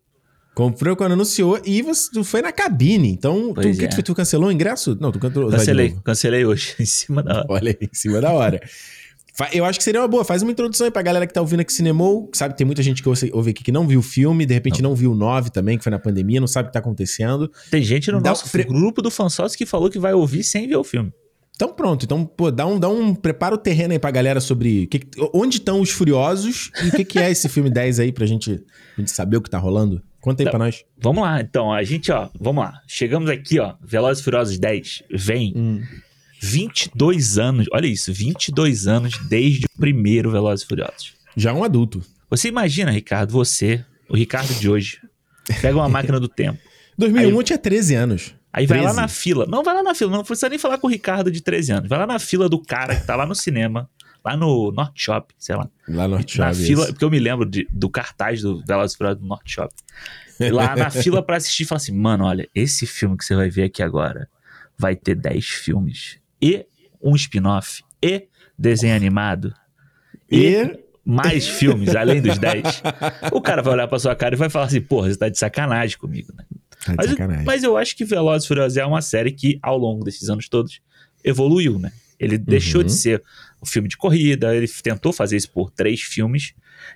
Comprou 0.55 0.97
quando 0.97 1.13
anunciou 1.13 1.61
e 1.65 1.83
você 1.83 2.25
foi 2.25 2.43
na 2.43 2.51
cabine. 2.51 3.09
Então, 3.11 3.55
tu, 3.55 3.61
é. 3.61 3.73
que 3.73 3.89
tu, 3.89 4.03
tu 4.03 4.15
cancelou 4.15 4.49
o 4.49 4.53
ingresso? 4.53 4.97
Não, 5.01 5.13
tu 5.13 5.21
cancelou. 5.21 5.51
Cancelei, 5.51 5.97
cancelei 6.05 6.45
hoje, 6.45 6.75
em 6.81 6.85
cima 6.85 7.23
da 7.23 7.39
hora. 7.39 7.47
Olha 7.49 7.71
aí, 7.81 7.89
em 7.89 7.95
cima 7.95 8.21
da 8.21 8.33
hora. 8.33 8.61
Eu 9.53 9.65
acho 9.65 9.79
que 9.79 9.85
seria 9.85 10.01
uma 10.01 10.09
boa. 10.09 10.25
Faz 10.25 10.43
uma 10.43 10.51
introdução 10.51 10.85
aí 10.87 10.91
pra 10.91 11.01
galera 11.03 11.27
que 11.27 11.33
tá 11.33 11.41
ouvindo 11.41 11.61
aqui 11.61 11.73
Cinemou. 11.73 12.29
Sabe, 12.35 12.57
tem 12.57 12.67
muita 12.67 12.83
gente 12.83 13.03
que 13.03 13.09
ouve 13.09 13.31
ouve 13.33 13.51
aqui 13.51 13.63
que 13.63 13.71
não 13.73 13.87
viu 13.87 14.01
o 14.01 14.03
filme, 14.03 14.45
de 14.45 14.55
repente 14.55 14.83
não, 14.83 14.95
viu 14.95 15.13
o 15.13 15.15
9 15.15 15.51
também, 15.51 15.79
que 15.79 15.85
foi 15.85 15.91
na 15.91 15.99
pandemia, 15.99 16.41
não 16.41 16.47
sabe 16.49 16.67
o 16.67 16.71
que 16.71 16.73
tá 16.73 16.79
acontecendo. 16.81 17.51
Tem 17.71 17.83
gente 17.83 18.11
no 18.11 18.21
Dá 18.21 18.31
nosso 18.31 18.51
pre- 18.51 18.65
grupo 18.65 19.01
do 19.01 19.11
fansócio 19.11 19.57
que 19.57 19.65
falou 19.67 19.89
que 19.91 19.99
vai 19.99 20.13
ouvir 20.13 20.43
sem 20.43 20.67
ver 20.67 20.77
o 20.77 20.85
filme. 20.85 21.13
Então 21.55 21.73
pronto, 21.73 22.05
então 22.05 22.25
pô, 22.25 22.51
dá 22.53 22.65
um, 22.67 22.79
dá 22.79 22.89
um 22.89 23.13
prepara 23.15 23.53
o 23.55 23.59
terreno 23.59 23.93
aí 23.93 23.99
pra 23.99 24.13
galera 24.13 24.41
sobre 24.41 24.87
que 24.87 25.01
onde 25.35 25.57
estão 25.57 25.81
os 25.81 25.91
furiosos 25.91 26.71
e 26.85 26.89
o 26.89 26.93
que, 26.93 27.05
que 27.05 27.19
é 27.19 27.31
esse 27.33 27.49
filme 27.49 27.69
10 27.69 27.99
aí 27.99 28.13
pra 28.13 28.27
gente, 28.27 28.55
pra 28.59 28.65
gente 28.99 29.11
saber 29.11 29.37
o 29.37 29.43
que 29.43 29.51
tá 29.51 29.59
rolando. 29.59 30.01
Conta 30.21 30.43
aí 30.43 30.45
Tá. 30.45 30.51
pra 30.51 30.59
nós. 30.61 30.85
Vamos 31.01 31.23
lá, 31.23 31.41
então, 31.41 31.73
a 31.73 31.83
gente, 31.83 32.11
ó, 32.13 32.29
vamos 32.39 32.63
lá. 32.65 32.75
Chegamos 32.87 33.29
aqui, 33.31 33.59
ó, 33.59 33.75
Velozes 33.85 34.21
e 34.21 34.25
Furiosos 34.25 34.59
10. 34.59 35.03
Vem 35.13 35.53
Hum. 35.57 35.83
22 36.41 37.39
anos, 37.39 37.67
olha 37.73 37.87
isso, 37.87 38.13
22 38.13 38.87
anos 38.87 39.19
desde 39.29 39.67
o 39.67 39.79
primeiro 39.79 40.31
Velozes 40.31 40.65
e 40.65 40.69
Furiosos. 40.69 41.13
Já 41.37 41.53
um 41.53 41.65
adulto. 41.65 42.03
Você 42.31 42.49
imagina, 42.49 42.91
Ricardo, 42.91 43.31
você, 43.33 43.85
o 44.09 44.17
Ricardo 44.17 44.53
de 44.55 44.69
hoje, 44.69 45.01
pega 45.61 45.77
uma 45.77 45.89
máquina 45.89 46.19
do 46.21 46.29
tempo. 46.29 46.59
2001 46.99 47.29
Aí- 47.29 47.35
eu 47.37 47.43
tinha 47.43 47.59
13 47.59 47.95
anos. 47.95 48.35
Aí 48.53 48.67
vai 48.67 48.79
lá 48.79 48.85
13. 48.87 49.01
na 49.01 49.09
fila. 49.09 49.47
Não, 49.47 49.63
vai 49.63 49.75
lá 49.75 49.83
na 49.83 49.95
fila. 49.95 50.11
Não 50.11 50.25
precisa 50.25 50.49
nem 50.49 50.59
falar 50.59 50.79
com 50.79 50.87
o 50.87 50.91
Ricardo 50.91 51.31
de 51.31 51.41
13 51.43 51.71
anos. 51.73 51.89
Vai 51.89 51.99
lá 51.99 52.07
na 52.07 52.19
fila 52.19 52.49
do 52.49 52.61
cara 52.61 52.97
que 52.97 53.07
tá 53.07 53.15
lá 53.15 53.27
no 53.27 53.35
cinema, 53.35 53.89
lá 54.25 54.37
no 54.37 54.73
North 54.73 54.95
Shop, 54.97 55.33
sei 55.39 55.55
lá. 55.55 55.69
Lá 55.87 56.09
no 56.09 56.15
Norte 56.15 56.39
na 56.39 56.47
Chaves. 56.47 56.67
fila, 56.67 56.87
porque 56.87 57.05
eu 57.05 57.11
me 57.11 57.19
lembro 57.21 57.45
de- 57.49 57.69
do 57.71 57.89
cartaz 57.91 58.41
do 58.41 58.65
Velozes 58.67 58.95
e 58.95 58.99
Furiosos 58.99 59.21
do 59.23 59.29
North 59.29 59.47
Shop. 59.47 59.73
Lá 60.51 60.75
na 60.75 60.89
fila 60.91 61.23
pra 61.23 61.37
assistir, 61.37 61.67
fala 61.67 61.77
assim, 61.77 61.93
mano, 61.93 62.25
olha, 62.25 62.49
esse 62.55 62.87
filme 62.87 63.17
que 63.17 63.25
você 63.25 63.37
vai 63.37 63.51
ver 63.51 63.65
aqui 63.65 63.83
agora 63.83 64.29
vai 64.79 64.97
ter 64.97 65.15
10 65.15 65.45
filmes 65.45 66.19
e 66.41 66.65
um 67.03 67.15
spin-off 67.15 67.83
e 68.03 68.27
desenho 68.59 68.95
animado 68.97 69.53
e, 70.31 70.47
E 70.55 70.79
mais 71.05 71.49
filmes 71.49 71.95
além 71.97 72.21
dos 72.21 72.39
10. 72.39 72.83
O 73.33 73.41
cara 73.41 73.63
vai 73.63 73.75
olhar 73.75 73.89
pra 73.89 73.99
sua 73.99 74.15
cara 74.15 74.35
e 74.35 74.39
vai 74.39 74.51
falar 74.51 74.67
assim, 74.67 74.81
porra, 74.81 75.09
você 75.11 75.17
tá 75.19 75.29
de 75.29 75.39
sacanagem 75.39 75.97
comigo, 75.97 76.33
né? 76.37 76.45
Tá 76.85 76.93
de 76.93 76.97
Mas, 76.99 77.11
sacanagem. 77.11 77.45
mas 77.45 77.63
eu 77.65 77.77
acho 77.77 77.97
que 77.97 78.05
Velozes 78.05 78.45
e 78.45 78.49
Furiosos 78.49 78.77
é 78.77 78.85
uma 78.85 79.01
série 79.03 79.33
que, 79.33 79.59
ao 79.63 79.79
longo 79.79 80.05
desses 80.05 80.29
anos 80.29 80.49
todos, 80.49 80.81
evoluiu, 81.25 81.79
né? 81.79 81.93
Ele 82.21 82.37
deixou 82.37 82.81
Uhum. 82.81 82.87
de 82.87 82.93
ser 82.93 83.23
um 83.63 83.67
filme 83.67 83.89
de 83.89 83.97
corrida, 83.97 84.55
ele 84.55 84.67
tentou 84.83 85.13
fazer 85.13 85.37
isso 85.37 85.51
por 85.51 85.71
três 85.71 86.01
filmes, 86.01 86.53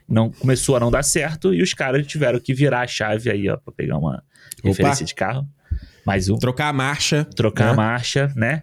não 0.08 0.30
começou 0.30 0.76
a 0.76 0.80
não 0.80 0.90
dar 0.90 1.02
certo, 1.04 1.54
e 1.54 1.62
os 1.62 1.72
caras 1.74 2.06
tiveram 2.06 2.38
que 2.40 2.52
virar 2.52 2.80
a 2.82 2.86
chave 2.86 3.30
aí, 3.30 3.48
ó, 3.48 3.56
pra 3.56 3.72
pegar 3.72 3.98
uma 3.98 4.22
referência 4.64 5.06
de 5.06 5.14
carro. 5.14 5.48
Mais 6.04 6.28
um. 6.28 6.36
Trocar 6.38 6.68
a 6.68 6.72
marcha. 6.72 7.24
Trocar 7.36 7.66
né? 7.66 7.70
a 7.70 7.74
marcha, 7.74 8.32
né? 8.36 8.62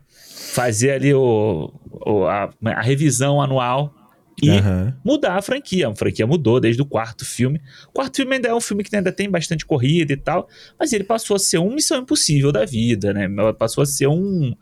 Fazer 0.54 0.92
ali 0.92 1.14
o, 1.14 1.72
o- 2.06 2.26
a, 2.26 2.50
a 2.66 2.82
revisão 2.82 3.42
anual 3.42 3.94
e 4.42 4.50
Aham. 4.50 4.96
mudar 5.04 5.36
a 5.38 5.42
franquia. 5.42 5.90
A 5.90 5.96
franquia 5.96 6.26
mudou 6.26 6.60
desde 6.62 6.82
o 6.82 6.86
quarto 6.86 7.26
filme. 7.26 7.60
O 7.90 7.92
quarto 7.92 8.16
filme 8.18 8.36
ainda 8.36 8.48
é 8.48 8.56
um 8.56 8.62
filme 8.62 8.84
que 8.84 8.96
ainda 8.96 9.12
tem 9.12 9.30
bastante 9.30 9.66
corrida 9.66 10.14
e 10.14 10.18
tal, 10.18 10.48
mas 10.80 10.94
ele 10.94 11.04
passou 11.04 11.36
a 11.36 11.40
ser 11.40 11.58
uma 11.58 11.76
missão 11.76 12.00
impossível 12.02 12.52
da 12.52 12.64
vida, 12.66 13.12
né? 13.14 13.28
Passou 13.58 13.82
a 13.82 13.86
ser 13.86 14.08
um, 14.08 14.56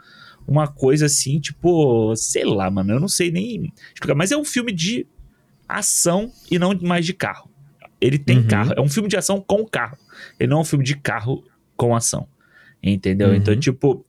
uma 0.48 0.68
coisa 0.68 1.06
assim, 1.06 1.40
tipo, 1.40 2.16
sei 2.16 2.44
lá, 2.44 2.72
mano, 2.72 2.94
eu 2.94 3.00
não 3.00 3.08
sei 3.08 3.30
nem 3.30 3.72
explicar, 3.94 4.16
mas 4.16 4.32
é 4.32 4.38
um 4.38 4.46
filme 4.46 4.72
de 4.72 5.06
ação 5.70 6.32
e 6.50 6.58
não 6.58 6.74
mais 6.82 7.06
de 7.06 7.14
carro. 7.14 7.50
Ele 8.02 8.18
tem 8.18 8.38
Uhum. 8.40 8.48
carro, 8.48 8.74
é 8.76 8.82
um 8.82 8.90
filme 8.90 9.08
de 9.10 9.18
ação 9.18 9.40
com 9.46 9.64
carro. 9.66 9.98
Ele 10.40 10.50
não 10.50 10.58
é 10.58 10.62
um 10.62 10.66
filme 10.66 10.84
de 10.86 10.96
carro 10.96 11.44
com 11.76 11.96
ação. 11.96 12.28
Entendeu? 12.82 13.30
Uhum. 13.30 13.36
Então, 13.36 13.56
tipo, 13.60 14.06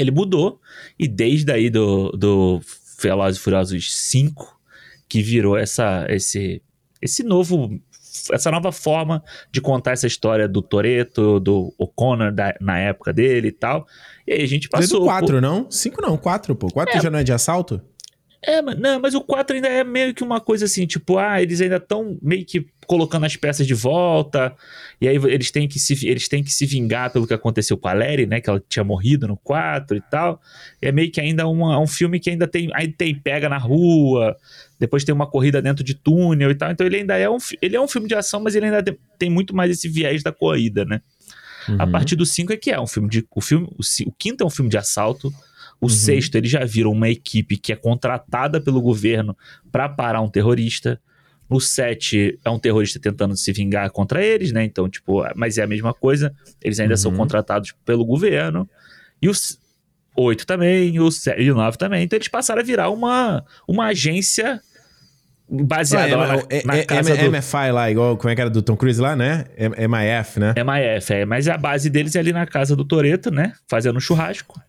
ele 0.00 0.10
mudou 0.10 0.60
e 0.98 1.06
desde 1.08 1.50
aí 1.52 1.70
do, 1.70 2.10
do 2.10 2.60
Velozes 3.00 3.38
e 3.38 3.42
Furiosos 3.42 3.94
5 3.94 4.56
que 5.08 5.22
virou 5.22 5.56
essa 5.56 6.06
esse 6.08 6.62
esse 7.00 7.22
novo 7.22 7.70
essa 8.32 8.50
nova 8.50 8.72
forma 8.72 9.22
de 9.52 9.60
contar 9.60 9.92
essa 9.92 10.06
história 10.06 10.48
do 10.48 10.62
Toreto, 10.62 11.38
do 11.38 11.72
O'Connor 11.78 12.32
na 12.60 12.78
época 12.78 13.12
dele 13.12 13.48
e 13.48 13.52
tal. 13.52 13.86
E 14.26 14.32
aí 14.32 14.42
a 14.42 14.46
gente 14.46 14.68
passou 14.68 15.02
o 15.02 15.04
4, 15.04 15.40
não? 15.40 15.70
5 15.70 16.00
não, 16.00 16.16
4, 16.16 16.56
pô. 16.56 16.68
4 16.68 17.02
já 17.02 17.10
não 17.10 17.18
é 17.18 17.24
de 17.24 17.32
assalto? 17.32 17.80
É, 18.42 18.62
mas, 18.62 18.78
não, 18.78 19.00
mas 19.00 19.14
o 19.14 19.20
4 19.20 19.56
ainda 19.56 19.68
é 19.68 19.82
meio 19.82 20.14
que 20.14 20.22
uma 20.22 20.40
coisa 20.40 20.64
assim, 20.66 20.86
tipo, 20.86 21.18
ah, 21.18 21.42
eles 21.42 21.60
ainda 21.60 21.76
estão 21.76 22.16
meio 22.22 22.44
que 22.44 22.66
colocando 22.86 23.26
as 23.26 23.34
peças 23.36 23.66
de 23.66 23.74
volta, 23.74 24.54
e 25.00 25.08
aí 25.08 25.16
eles 25.16 25.50
têm 25.50 25.66
que 25.66 25.78
se, 25.78 26.06
eles 26.06 26.28
têm 26.28 26.44
que 26.44 26.52
se 26.52 26.64
vingar 26.66 27.10
pelo 27.12 27.26
que 27.26 27.34
aconteceu 27.34 27.76
com 27.76 27.88
a 27.88 27.92
Larry, 27.92 28.26
né, 28.26 28.40
que 28.40 28.48
ela 28.48 28.62
tinha 28.68 28.84
morrido 28.84 29.26
no 29.26 29.36
4 29.36 29.96
e 29.96 30.00
tal. 30.00 30.40
E 30.80 30.86
é 30.86 30.92
meio 30.92 31.10
que 31.10 31.20
ainda 31.20 31.46
uma- 31.48 31.80
um 31.80 31.86
filme 31.86 32.20
que 32.20 32.30
ainda 32.30 32.46
tem, 32.46 32.70
aí 32.74 32.86
tem 32.86 33.14
pega 33.14 33.48
na 33.48 33.58
rua, 33.58 34.36
depois 34.78 35.02
tem 35.02 35.12
uma 35.14 35.26
corrida 35.26 35.60
dentro 35.60 35.82
de 35.82 35.94
túnel 35.94 36.50
e 36.50 36.54
tal. 36.54 36.70
Então 36.70 36.86
ele 36.86 36.96
ainda 36.98 37.16
é 37.16 37.28
um, 37.28 37.38
ele 37.60 37.74
é 37.74 37.80
um 37.80 37.88
filme 37.88 38.06
de 38.06 38.14
ação, 38.14 38.40
mas 38.40 38.54
ele 38.54 38.66
ainda 38.66 38.96
tem, 39.18 39.28
muito 39.28 39.54
mais 39.56 39.70
esse 39.70 39.88
viés 39.88 40.22
da 40.22 40.30
corrida, 40.30 40.84
né? 40.84 41.00
A 41.80 41.84
Uhum. 41.84 41.90
partir 41.90 42.14
do 42.14 42.24
5 42.24 42.52
é 42.52 42.56
que 42.56 42.70
é 42.70 42.80
um 42.80 42.86
filme 42.86 43.08
de. 43.08 43.26
O, 43.34 43.40
filme, 43.40 43.66
o, 43.66 44.08
o 44.08 44.12
quinto 44.16 44.44
é 44.44 44.46
um 44.46 44.50
filme 44.50 44.70
de 44.70 44.78
assalto. 44.78 45.32
O 45.80 45.86
Uhum. 45.86 45.90
sexto, 45.90 46.34
ele 46.36 46.48
já 46.48 46.64
vira 46.64 46.88
uma 46.88 47.08
equipe 47.08 47.56
que 47.56 47.72
é 47.72 47.76
contratada 47.76 48.60
pelo 48.60 48.80
governo 48.80 49.36
para 49.70 49.88
parar 49.88 50.20
um 50.22 50.28
terrorista. 50.28 51.00
No 51.48 51.60
7 51.60 52.38
é 52.44 52.50
um 52.50 52.58
terrorista 52.58 52.98
tentando 52.98 53.36
se 53.36 53.52
vingar 53.52 53.88
contra 53.90 54.24
eles, 54.24 54.50
né? 54.52 54.64
Então, 54.64 54.88
tipo, 54.88 55.22
mas 55.36 55.58
é 55.58 55.62
a 55.62 55.66
mesma 55.66 55.94
coisa. 55.94 56.34
Eles 56.62 56.80
ainda 56.80 56.96
são 56.96 57.10
Uhum. 57.12 57.16
contratados 57.18 57.72
pelo 57.84 58.04
governo. 58.04 58.68
E 59.22 59.28
o 59.28 59.32
8 60.16 60.46
também, 60.46 60.98
o 60.98 61.10
7 61.10 61.40
e 61.42 61.52
o 61.52 61.54
9 61.54 61.76
também. 61.78 62.02
Então 62.02 62.16
eles 62.16 62.26
passaram 62.28 62.60
a 62.62 62.64
virar 62.64 62.90
uma, 62.90 63.44
uma 63.68 63.86
agência 63.88 64.60
baseada 65.48 66.14
Ah, 66.14 66.16
lá 66.16 66.26
na, 66.26 66.42
é, 66.50 66.66
na 66.66 66.76
é, 66.78 66.84
casa 66.84 67.14
é, 67.14 67.24
do... 67.24 67.30
MFI 67.30 67.70
lá, 67.70 67.90
igual 67.90 68.16
como 68.16 68.30
é 68.30 68.34
que 68.34 68.40
era 68.40 68.50
do 68.50 68.62
Tom 68.62 68.76
Cruise 68.76 69.00
lá, 69.00 69.14
né? 69.14 69.44
É, 69.56 69.68
MIF, 69.86 70.40
né? 70.40 70.54
MIF, 70.56 71.12
é, 71.12 71.24
mas 71.24 71.46
a 71.48 71.56
base 71.56 71.88
deles 71.88 72.16
é 72.16 72.18
ali 72.18 72.32
na 72.32 72.46
casa 72.46 72.74
do 72.74 72.84
Toreto, 72.84 73.30
né? 73.30 73.52
Fazendo 73.68 73.96
um 73.96 74.00
churrasco. 74.00 74.60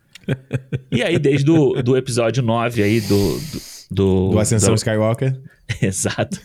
E 0.92 1.02
aí, 1.04 1.18
desde 1.20 1.50
o 1.50 1.82
do 1.82 1.96
episódio 1.98 2.42
9 2.44 2.84
aí 2.84 3.02
do. 3.02 3.08
Do, 3.40 3.62
do, 3.90 4.30
Do 4.32 4.40
Ascensão 4.40 4.74
do- 4.74 4.78
Skywalker. 4.78 5.40
Exato. 5.82 6.40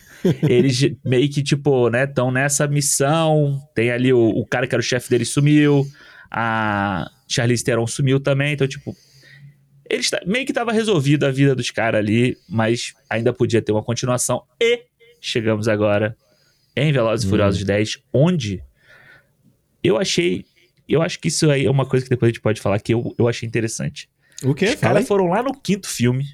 Eles 0.47 0.91
meio 1.03 1.29
que, 1.29 1.43
tipo, 1.43 1.89
né, 1.89 2.05
estão 2.05 2.31
nessa 2.31 2.67
missão. 2.67 3.59
Tem 3.75 3.91
ali 3.91 4.13
o, 4.13 4.19
o 4.29 4.45
cara 4.45 4.65
que 4.67 4.73
era 4.75 4.79
o 4.81 4.83
chefe 4.83 5.09
deles 5.09 5.29
sumiu. 5.29 5.85
A 6.31 7.09
Charlize 7.27 7.63
Theron 7.63 7.85
sumiu 7.87 8.19
também. 8.19 8.53
Então, 8.53 8.67
tipo. 8.67 8.95
Eles 9.89 10.09
meio 10.25 10.45
que 10.45 10.53
tava 10.53 10.71
resolvida 10.71 11.27
a 11.27 11.31
vida 11.31 11.53
dos 11.53 11.69
caras 11.69 11.99
ali, 11.99 12.37
mas 12.49 12.93
ainda 13.09 13.33
podia 13.33 13.61
ter 13.61 13.71
uma 13.73 13.83
continuação. 13.83 14.41
E 14.61 14.83
chegamos 15.21 15.67
agora 15.67 16.15
em 16.75 16.91
Velozes 16.91 17.23
e 17.25 17.27
Hum. 17.27 17.29
Furiosos 17.31 17.63
10, 17.63 17.99
onde 18.13 18.63
eu 19.83 19.97
achei. 19.97 20.45
Eu 20.87 21.01
acho 21.01 21.19
que 21.19 21.27
isso 21.29 21.49
aí 21.49 21.65
é 21.65 21.71
uma 21.71 21.85
coisa 21.85 22.03
que 22.05 22.09
depois 22.09 22.29
a 22.29 22.31
gente 22.33 22.41
pode 22.41 22.59
falar 22.61 22.79
que 22.79 22.93
eu, 22.93 23.13
eu 23.17 23.27
achei 23.27 23.47
interessante. 23.47 24.09
O 24.43 24.53
quê? 24.53 24.65
Os 24.65 24.75
caras 24.75 25.07
foram 25.07 25.27
lá 25.27 25.41
no 25.41 25.53
quinto 25.53 25.87
filme, 25.87 26.25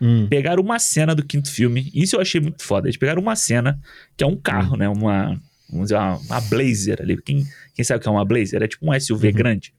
Hum. 0.00 0.28
pegaram 0.30 0.62
uma 0.62 0.78
cena 0.78 1.12
do 1.12 1.24
quinto 1.26 1.50
filme. 1.50 1.90
Isso 1.92 2.14
eu 2.14 2.20
achei 2.20 2.40
muito 2.40 2.62
foda. 2.62 2.86
Eles 2.86 2.96
pegaram 2.96 3.20
uma 3.20 3.34
cena 3.34 3.76
que 4.16 4.22
é 4.22 4.26
um 4.26 4.36
carro, 4.36 4.76
né? 4.76 4.88
Uma, 4.88 5.36
vamos 5.68 5.86
dizer, 5.86 5.96
uma, 5.96 6.18
uma 6.18 6.40
Blazer 6.40 6.98
ali. 7.00 7.20
Quem, 7.20 7.44
quem 7.74 7.84
sabe 7.84 7.98
o 7.98 8.02
que 8.02 8.08
é 8.08 8.12
uma 8.12 8.24
Blazer? 8.24 8.62
É 8.62 8.68
tipo 8.68 8.88
um 8.88 8.92
SUV 8.94 9.26
Uhum. 9.28 9.34
grande. 9.34 9.74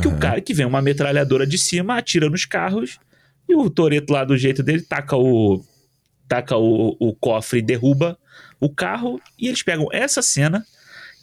Que 0.00 0.08
o 0.08 0.10
Aham. 0.10 0.18
cara 0.18 0.40
que 0.40 0.52
vem 0.52 0.66
uma 0.66 0.82
metralhadora 0.82 1.46
de 1.46 1.56
cima, 1.56 1.96
atira 1.96 2.28
nos 2.28 2.44
carros 2.44 2.98
e 3.48 3.54
o 3.54 3.70
Toreto 3.70 4.12
lá 4.12 4.24
do 4.24 4.36
jeito 4.36 4.60
dele 4.60 4.82
taca 4.82 5.16
o 5.16 5.64
taca 6.26 6.56
o, 6.56 6.96
o 6.98 7.14
cofre 7.14 7.60
e 7.60 7.62
derruba 7.62 8.18
o 8.60 8.68
carro 8.68 9.20
e 9.38 9.46
eles 9.48 9.62
pegam 9.62 9.86
essa 9.92 10.20
cena 10.22 10.64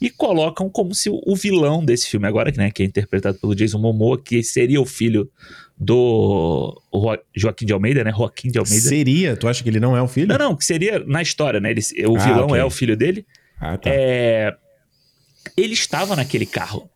e 0.00 0.10
colocam 0.10 0.68
como 0.70 0.94
se 0.94 1.10
o, 1.10 1.20
o 1.26 1.34
vilão 1.34 1.84
desse 1.84 2.08
filme 2.08 2.26
agora, 2.26 2.52
né, 2.56 2.70
que 2.70 2.82
é 2.82 2.86
interpretado 2.86 3.38
pelo 3.38 3.54
Jason 3.54 3.78
Momoa, 3.78 4.20
que 4.20 4.42
seria 4.42 4.80
o 4.80 4.86
filho 4.86 5.28
do 5.76 6.80
Joaquim 7.36 7.66
de 7.66 7.72
Almeida, 7.72 8.02
né? 8.04 8.12
Joaquim 8.16 8.50
de 8.50 8.58
Almeida. 8.58 8.88
Seria? 8.88 9.36
Tu 9.36 9.46
acha 9.48 9.62
que 9.62 9.68
ele 9.68 9.80
não 9.80 9.96
é 9.96 10.02
um 10.02 10.08
filho? 10.08 10.28
Não, 10.28 10.38
não, 10.38 10.56
que 10.56 10.64
seria 10.64 10.98
na 11.06 11.22
história, 11.22 11.60
né? 11.60 11.70
Ele, 11.70 11.80
o 12.06 12.16
Ah, 12.16 12.24
vilão 12.24 12.46
ok. 12.48 12.58
é 12.60 12.64
o 12.64 12.70
filho 12.70 12.96
dele. 12.96 13.24
Ah, 13.60 13.76
tá. 13.78 13.88
É, 13.92 14.54
ele 15.56 15.72
estava 15.74 16.16
naquele 16.16 16.46
carro. 16.46 16.88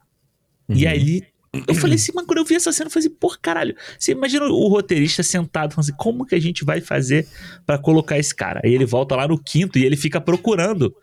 E 0.68 0.84
Uhum. 0.84 0.90
aí, 0.90 1.22
eu 1.68 1.74
falei 1.74 1.96
assim, 1.96 2.12
mano, 2.14 2.26
quando 2.26 2.38
eu 2.38 2.44
vi 2.44 2.54
essa 2.54 2.72
cena, 2.72 2.86
eu 2.88 2.90
falei 2.92 3.06
assim, 3.08 3.16
por 3.20 3.38
caralho. 3.40 3.76
Você 3.98 4.12
imagina 4.12 4.46
o 4.46 4.68
roteirista 4.68 5.22
sentado, 5.22 5.74
falando 5.74 5.88
assim, 5.88 5.96
como 5.96 6.24
que 6.26 6.34
a 6.34 6.40
gente 6.40 6.64
vai 6.64 6.80
fazer 6.80 7.26
pra 7.66 7.78
colocar 7.78 8.18
esse 8.18 8.34
cara? 8.34 8.60
Aí 8.64 8.74
ele 8.74 8.84
volta 8.86 9.14
lá 9.16 9.28
no 9.28 9.38
quinto 9.42 9.78
e 9.78 9.84
ele 9.84 9.96
fica 9.96 10.20
procurando 10.20 10.94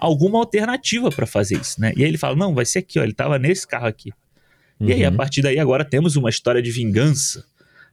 alguma 0.00 0.38
alternativa 0.38 1.10
pra 1.10 1.26
fazer 1.26 1.60
isso, 1.60 1.80
né? 1.80 1.92
E 1.96 2.02
aí 2.02 2.08
ele 2.08 2.18
fala, 2.18 2.34
não, 2.34 2.54
vai 2.54 2.64
ser 2.64 2.80
aqui, 2.80 2.98
ó, 2.98 3.02
ele 3.02 3.12
tava 3.12 3.38
nesse 3.38 3.66
carro 3.66 3.86
aqui. 3.86 4.10
E 4.80 4.92
aí, 4.92 5.04
a 5.04 5.10
Uhum. 5.10 5.16
partir 5.16 5.42
daí, 5.42 5.58
agora 5.58 5.84
temos 5.84 6.16
uma 6.16 6.30
história 6.30 6.62
de 6.62 6.70
vingança 6.70 7.44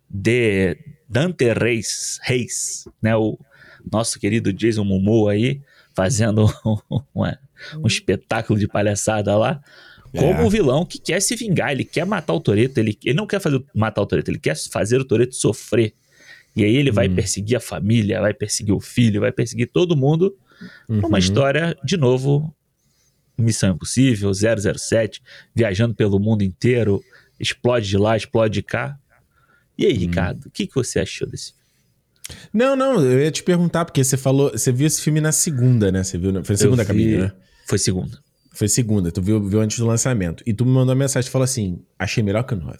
de 0.10 0.78
Dante 1.10 1.52
Reis, 1.54 2.20
Reis 2.24 2.86
né? 3.02 3.16
O 3.16 3.38
nosso 3.92 4.20
querido 4.20 4.54
Jason 4.54 4.84
Momoa 4.86 5.34
aí, 5.34 5.62
fazendo 5.94 6.46
uma, 7.14 7.38
um 7.84 7.88
espetáculo 7.88 8.58
de 8.58 8.68
palhaçada 8.68 9.36
lá. 9.36 9.62
Como 10.16 10.42
É. 10.42 10.46
um 10.46 10.50
vilão 10.50 10.86
que 10.86 10.98
quer 10.98 11.22
se 11.22 11.36
vingar, 11.36 11.72
ele 11.74 11.84
quer 11.84 12.06
matar 12.06 12.34
o 12.34 12.40
Toreto, 12.40 12.80
ele, 12.80 12.98
ele 13.04 13.14
não 13.16 13.28
quer 13.28 13.42
fazer, 13.42 13.62
matar 13.76 14.02
o 14.02 14.06
Toreto, 14.06 14.32
ele 14.32 14.40
quer 14.40 14.56
fazer 14.72 14.98
o 15.00 15.06
Toreto 15.06 15.36
sofrer. 15.36 15.94
E 16.56 16.64
aí 16.64 16.76
ele 16.76 16.90
vai 16.92 17.08
Hum. 17.10 17.16
perseguir 17.16 17.58
a 17.58 17.60
família, 17.60 18.22
vai 18.22 18.34
perseguir 18.34 18.74
o 18.74 18.80
filho, 18.80 19.20
vai 19.22 19.32
perseguir 19.32 19.68
todo 19.72 19.96
mundo 19.96 20.36
Uhum. 20.90 21.18
história, 21.18 21.78
de 21.84 21.98
novo, 21.98 22.54
Missão 23.38 23.72
Impossível, 23.76 24.32
007, 24.34 25.22
viajando 25.56 25.94
pelo 25.94 26.20
mundo 26.20 26.44
inteiro, 26.44 27.04
explode 27.40 27.88
de 27.88 27.98
lá, 27.98 28.16
explode 28.18 28.54
de 28.56 28.64
cá. 28.64 28.98
E 29.78 29.86
aí, 29.86 29.94
Ricardo, 29.94 30.46
o 30.48 30.50
que, 30.52 30.66
que 30.66 30.74
você 30.76 31.00
achou 31.00 31.28
desse 31.30 31.52
filme? 31.54 31.58
Não, 32.52 32.76
não, 32.76 33.00
eu 33.04 33.20
ia 33.22 33.32
te 33.32 33.44
perguntar, 33.44 33.86
porque 33.86 34.04
você 34.04 34.18
falou. 34.18 34.52
Você 34.52 34.72
viu 34.72 34.86
esse 34.88 35.02
filme 35.02 35.22
na 35.22 35.32
segunda, 35.32 35.92
né? 35.92 36.04
Você 36.04 36.18
viu. 36.18 36.32
na- 36.32 36.44
Foi 36.44 36.56
a 36.56 36.58
segunda 36.58 36.84
vi- 36.84 37.18
né? 37.18 37.32
Foi 37.66 37.78
segunda. 37.78 38.20
Foi 38.52 38.68
segunda, 38.68 39.12
tu 39.12 39.22
viu, 39.22 39.42
viu 39.48 39.62
antes 39.62 39.78
do 39.78 39.86
lançamento. 39.86 40.44
E 40.46 40.52
tu 40.54 40.66
me 40.66 40.72
mandou 40.72 40.90
uma 40.94 40.96
mensagem 41.00 41.28
e 41.30 41.32
falou 41.32 41.44
assim: 41.44 41.80
achei 41.98 42.24
melhor 42.24 42.44
que 42.44 42.54
o 42.56 42.58
9. 42.58 42.78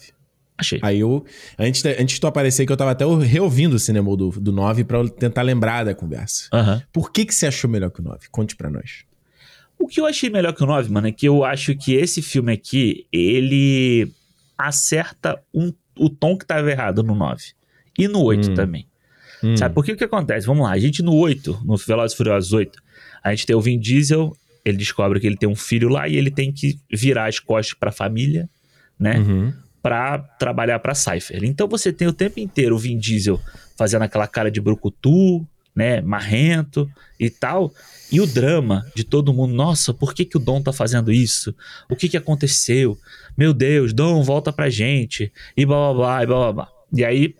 Achei. 0.58 0.80
Aí 0.82 0.98
eu, 1.00 1.24
antes, 1.58 1.82
de- 1.82 1.92
antes 2.02 2.16
de 2.16 2.20
tu 2.20 2.26
aparecer, 2.26 2.66
que 2.66 2.72
eu 2.72 2.76
tava 2.76 2.90
até 2.90 3.04
reouvindo 3.06 3.76
o 3.76 3.78
cinema 3.78 4.14
do, 4.16 4.30
do 4.30 4.50
9 4.52 4.82
pra 4.84 5.08
tentar 5.08 5.42
lembrar 5.42 5.84
da 5.84 5.94
conversa. 5.94 6.48
Aham. 6.52 6.82
Por 6.92 7.12
que 7.12 7.24
que 7.24 7.32
você 7.34 7.46
achou 7.46 7.70
melhor 7.70 7.90
que 7.90 8.00
o 8.00 8.04
9? 8.04 8.26
Conte 8.30 8.56
pra 8.56 8.68
nós. 8.68 9.04
O 9.78 9.86
que 9.86 10.00
eu 10.00 10.06
achei 10.06 10.28
melhor 10.28 10.52
que 10.52 10.62
o 10.62 10.66
9, 10.66 10.90
mano, 10.90 11.06
é 11.06 11.12
que 11.12 11.26
eu 11.26 11.44
acho 11.44 11.76
que 11.76 11.94
esse 11.94 12.20
filme 12.20 12.52
aqui, 12.52 13.06
ele 13.12 14.12
acerta 14.56 15.40
um- 15.54 15.72
o 15.96 16.10
tom 16.10 16.36
que 16.36 16.44
tava 16.44 16.70
errado 16.70 17.02
no 17.02 17.14
9. 17.14 17.42
E 17.96 18.08
no 18.08 18.22
8 18.22 18.50
Hum. 18.50 18.54
também. 18.54 18.86
Hum. 19.42 19.56
Sabe 19.56 19.74
por 19.74 19.84
que 19.84 19.92
o 19.92 19.96
que 19.96 20.04
acontece? 20.04 20.46
Vamos 20.46 20.64
lá, 20.64 20.72
a 20.72 20.78
gente 20.78 21.00
no 21.02 21.14
8, 21.14 21.60
no 21.64 21.76
Velozes 21.76 22.14
e 22.14 22.16
Furiosos 22.16 22.52
8, 22.52 22.82
a 23.22 23.30
gente 23.30 23.46
tem 23.46 23.54
o 23.54 23.60
Vin 23.60 23.78
Diesel, 23.78 24.36
ele 24.64 24.76
descobre 24.76 25.20
que 25.20 25.26
ele 25.28 25.36
tem 25.36 25.48
um 25.48 25.54
filho 25.54 25.88
lá 25.88 26.08
e 26.08 26.16
ele 26.16 26.30
tem 26.30 26.52
que 26.52 26.76
virar 26.92 27.26
as 27.28 27.38
costas 27.38 27.78
pra 27.78 27.92
família, 27.92 28.48
né? 28.98 29.18
Uhum. 29.20 29.52
Pra 29.82 30.18
trabalhar 30.18 30.78
pra 30.80 30.94
Cypher. 30.94 31.44
Então 31.44 31.68
você 31.68 31.92
tem 31.92 32.08
o 32.08 32.12
tempo 32.12 32.40
inteiro 32.40 32.74
o 32.74 32.78
Vin 32.78 32.98
Diesel 32.98 33.40
fazendo 33.76 34.02
aquela 34.02 34.26
cara 34.26 34.50
de 34.50 34.60
brucutu, 34.60 35.46
né, 35.74 36.00
marrento 36.00 36.90
e 37.20 37.30
tal, 37.30 37.72
e 38.10 38.20
o 38.20 38.26
drama 38.26 38.84
de 38.96 39.04
todo 39.04 39.32
mundo, 39.32 39.54
nossa, 39.54 39.94
por 39.94 40.12
que 40.12 40.24
que 40.24 40.36
o 40.36 40.40
Dom 40.40 40.60
tá 40.60 40.72
fazendo 40.72 41.12
isso? 41.12 41.54
O 41.88 41.94
que 41.94 42.08
que 42.08 42.16
aconteceu? 42.16 42.98
Meu 43.36 43.54
Deus, 43.54 43.92
Dom, 43.92 44.20
volta 44.24 44.52
pra 44.52 44.68
gente, 44.68 45.32
e 45.56 45.64
blá 45.64 45.92
blá 45.92 45.94
blá, 45.94 46.22
e 46.22 46.26
blá 46.26 46.36
blá 46.38 46.52
blá. 46.52 46.68
E 46.92 47.04
aí, 47.04 47.34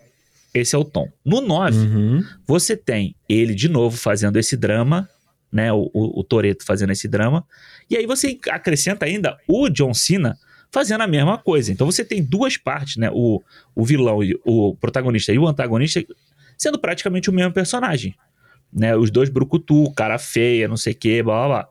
esse 0.53 0.73
é 0.73 0.77
o 0.79 0.85
tom. 0.85 1.09
No 1.25 1.41
9, 1.41 1.77
Uhum. 1.77 2.23
você 2.47 2.77
tem 2.77 3.13
ele 3.27 3.53
de 3.53 3.67
novo 3.67 3.97
fazendo 3.97 4.37
esse 4.39 4.55
drama, 4.55 5.09
né? 5.51 5.73
O, 5.73 5.91
o, 5.93 6.21
o 6.21 6.23
Toreto 6.23 6.63
fazendo 6.63 6.91
esse 6.93 7.07
drama. 7.09 7.45
E 7.89 7.97
aí 7.97 8.05
você 8.05 8.39
acrescenta 8.49 9.05
ainda 9.05 9.37
o 9.49 9.67
John 9.69 9.93
Cena 9.93 10.37
fazendo 10.71 11.01
a 11.01 11.07
mesma 11.07 11.37
coisa. 11.37 11.71
Então 11.71 11.85
você 11.85 12.03
tem 12.03 12.23
duas 12.23 12.57
partes, 12.57 12.97
né? 12.97 13.09
O, 13.11 13.41
o 13.75 13.83
vilão, 13.83 14.19
o 14.45 14.75
protagonista 14.75 15.31
e 15.33 15.39
o 15.39 15.47
antagonista 15.47 16.03
sendo 16.57 16.77
praticamente 16.77 17.29
o 17.29 17.33
mesmo 17.33 17.53
personagem. 17.53 18.15
Né? 18.71 18.95
Os 18.95 19.09
dois 19.09 19.29
brucutu, 19.29 19.91
cara 19.93 20.19
feia, 20.19 20.67
não 20.67 20.77
sei 20.77 20.93
o 20.93 20.95
que, 20.95 21.23
blá 21.23 21.35
blá 21.35 21.47
blá. 21.47 21.69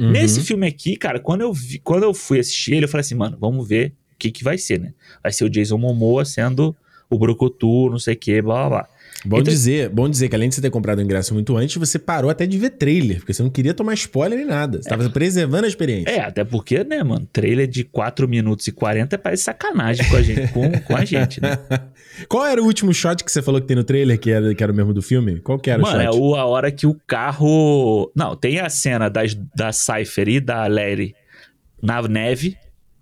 Uhum. 0.00 0.10
Nesse 0.12 0.40
filme 0.40 0.66
aqui, 0.66 0.96
cara, 0.96 1.20
quando 1.20 1.42
eu, 1.42 1.52
vi, 1.52 1.78
quando 1.78 2.04
eu 2.04 2.14
fui 2.14 2.40
assistir 2.40 2.72
ele, 2.72 2.86
eu 2.86 2.88
falei 2.88 3.02
assim, 3.02 3.14
mano, 3.14 3.36
vamos 3.38 3.68
ver 3.68 3.92
o 4.14 4.18
que, 4.18 4.30
que 4.30 4.42
vai 4.42 4.56
ser, 4.56 4.80
né? 4.80 4.94
Vai 5.22 5.30
ser 5.30 5.44
o 5.44 5.50
Jason 5.50 5.76
Momoa 5.76 6.24
sendo 6.24 6.74
o 7.08 7.18
brucutu, 7.18 7.90
não 7.90 7.98
sei 7.98 8.14
o 8.14 8.16
que, 8.16 8.40
blá 8.40 8.68
blá 8.68 8.68
blá. 8.68 8.88
Bom, 9.24 9.38
Então- 9.40 9.52
dizer, 9.52 9.88
bom 9.90 10.08
dizer 10.08 10.28
que 10.28 10.34
além 10.34 10.48
de 10.48 10.54
você 10.54 10.60
ter 10.62 10.70
comprado 10.70 10.98
o 10.98 11.02
ingresso 11.02 11.34
muito 11.34 11.56
antes, 11.56 11.76
você 11.76 11.98
parou 11.98 12.30
até 12.30 12.46
de 12.46 12.56
ver 12.58 12.70
trailer, 12.70 13.18
porque 13.18 13.34
você 13.34 13.42
não 13.42 13.50
queria 13.50 13.74
tomar 13.74 13.92
spoiler 13.94 14.38
nem 14.38 14.46
nada. 14.46 14.82
Você 14.82 14.88
tava 14.88 15.08
preservando 15.10 15.66
a 15.66 15.68
experiência. 15.68 16.10
É, 16.10 16.20
até 16.20 16.42
porque, 16.42 16.82
né, 16.84 17.02
mano, 17.02 17.28
trailer 17.32 17.66
de 17.66 17.84
4 17.84 18.26
minutos 18.26 18.66
e 18.66 18.72
40 18.72 19.18
parece 19.18 19.42
sacanagem 19.42 20.08
com 20.08 20.16
a 20.16 20.22
gente, 20.22 20.52
com, 20.52 20.70
com 20.80 20.96
a 20.96 21.04
gente, 21.04 21.40
né? 21.40 21.58
Qual 22.28 22.44
era 22.46 22.62
o 22.62 22.64
último 22.66 22.92
shot 22.92 23.22
que 23.22 23.30
você 23.30 23.42
falou 23.42 23.60
que 23.60 23.66
tem 23.66 23.76
no 23.76 23.84
trailer, 23.84 24.18
que 24.18 24.30
era, 24.30 24.54
que 24.54 24.62
era 24.62 24.72
o 24.72 24.74
mesmo 24.74 24.92
do 24.94 25.02
filme? 25.02 25.38
Qual 25.40 25.58
que 25.58 25.70
era 25.70 25.80
Mano, 25.80 25.98
o 25.98 26.00
é 26.00 26.04
shot? 26.06 26.18
o, 26.18 26.34
a 26.34 26.44
hora 26.46 26.70
que 26.70 26.86
o 26.86 26.94
carro. 27.06 28.10
Não, 28.14 28.34
tem 28.36 28.58
a 28.58 28.68
cena 28.68 29.08
das, 29.08 29.34
da 29.54 29.72
Cypher 29.72 30.28
e 30.28 30.40
da 30.40 30.66
Larry 30.66 31.14
na 31.82 32.02
neve, 32.02 32.56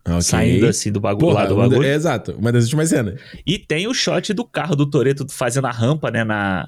Ah, 0.04 0.12
ok. 0.12 0.22
saindo 0.22 0.66
assim 0.66 0.90
do 0.90 1.00
bagulho 1.00 1.26
Porra, 1.28 1.42
lá 1.42 1.46
do 1.48 1.56
bagulho. 1.56 1.82
é, 1.84 1.94
exato, 1.94 2.32
uma 2.38 2.50
das 2.50 2.64
últimas 2.64 2.88
cenas. 2.88 3.20
E 3.46 3.58
tem 3.58 3.86
o 3.86 3.92
shot 3.94 4.32
do 4.32 4.44
carro 4.44 4.74
do 4.74 4.86
Toreto 4.86 5.26
fazendo 5.28 5.66
a 5.66 5.70
rampa, 5.70 6.10
né, 6.10 6.24
na, 6.24 6.66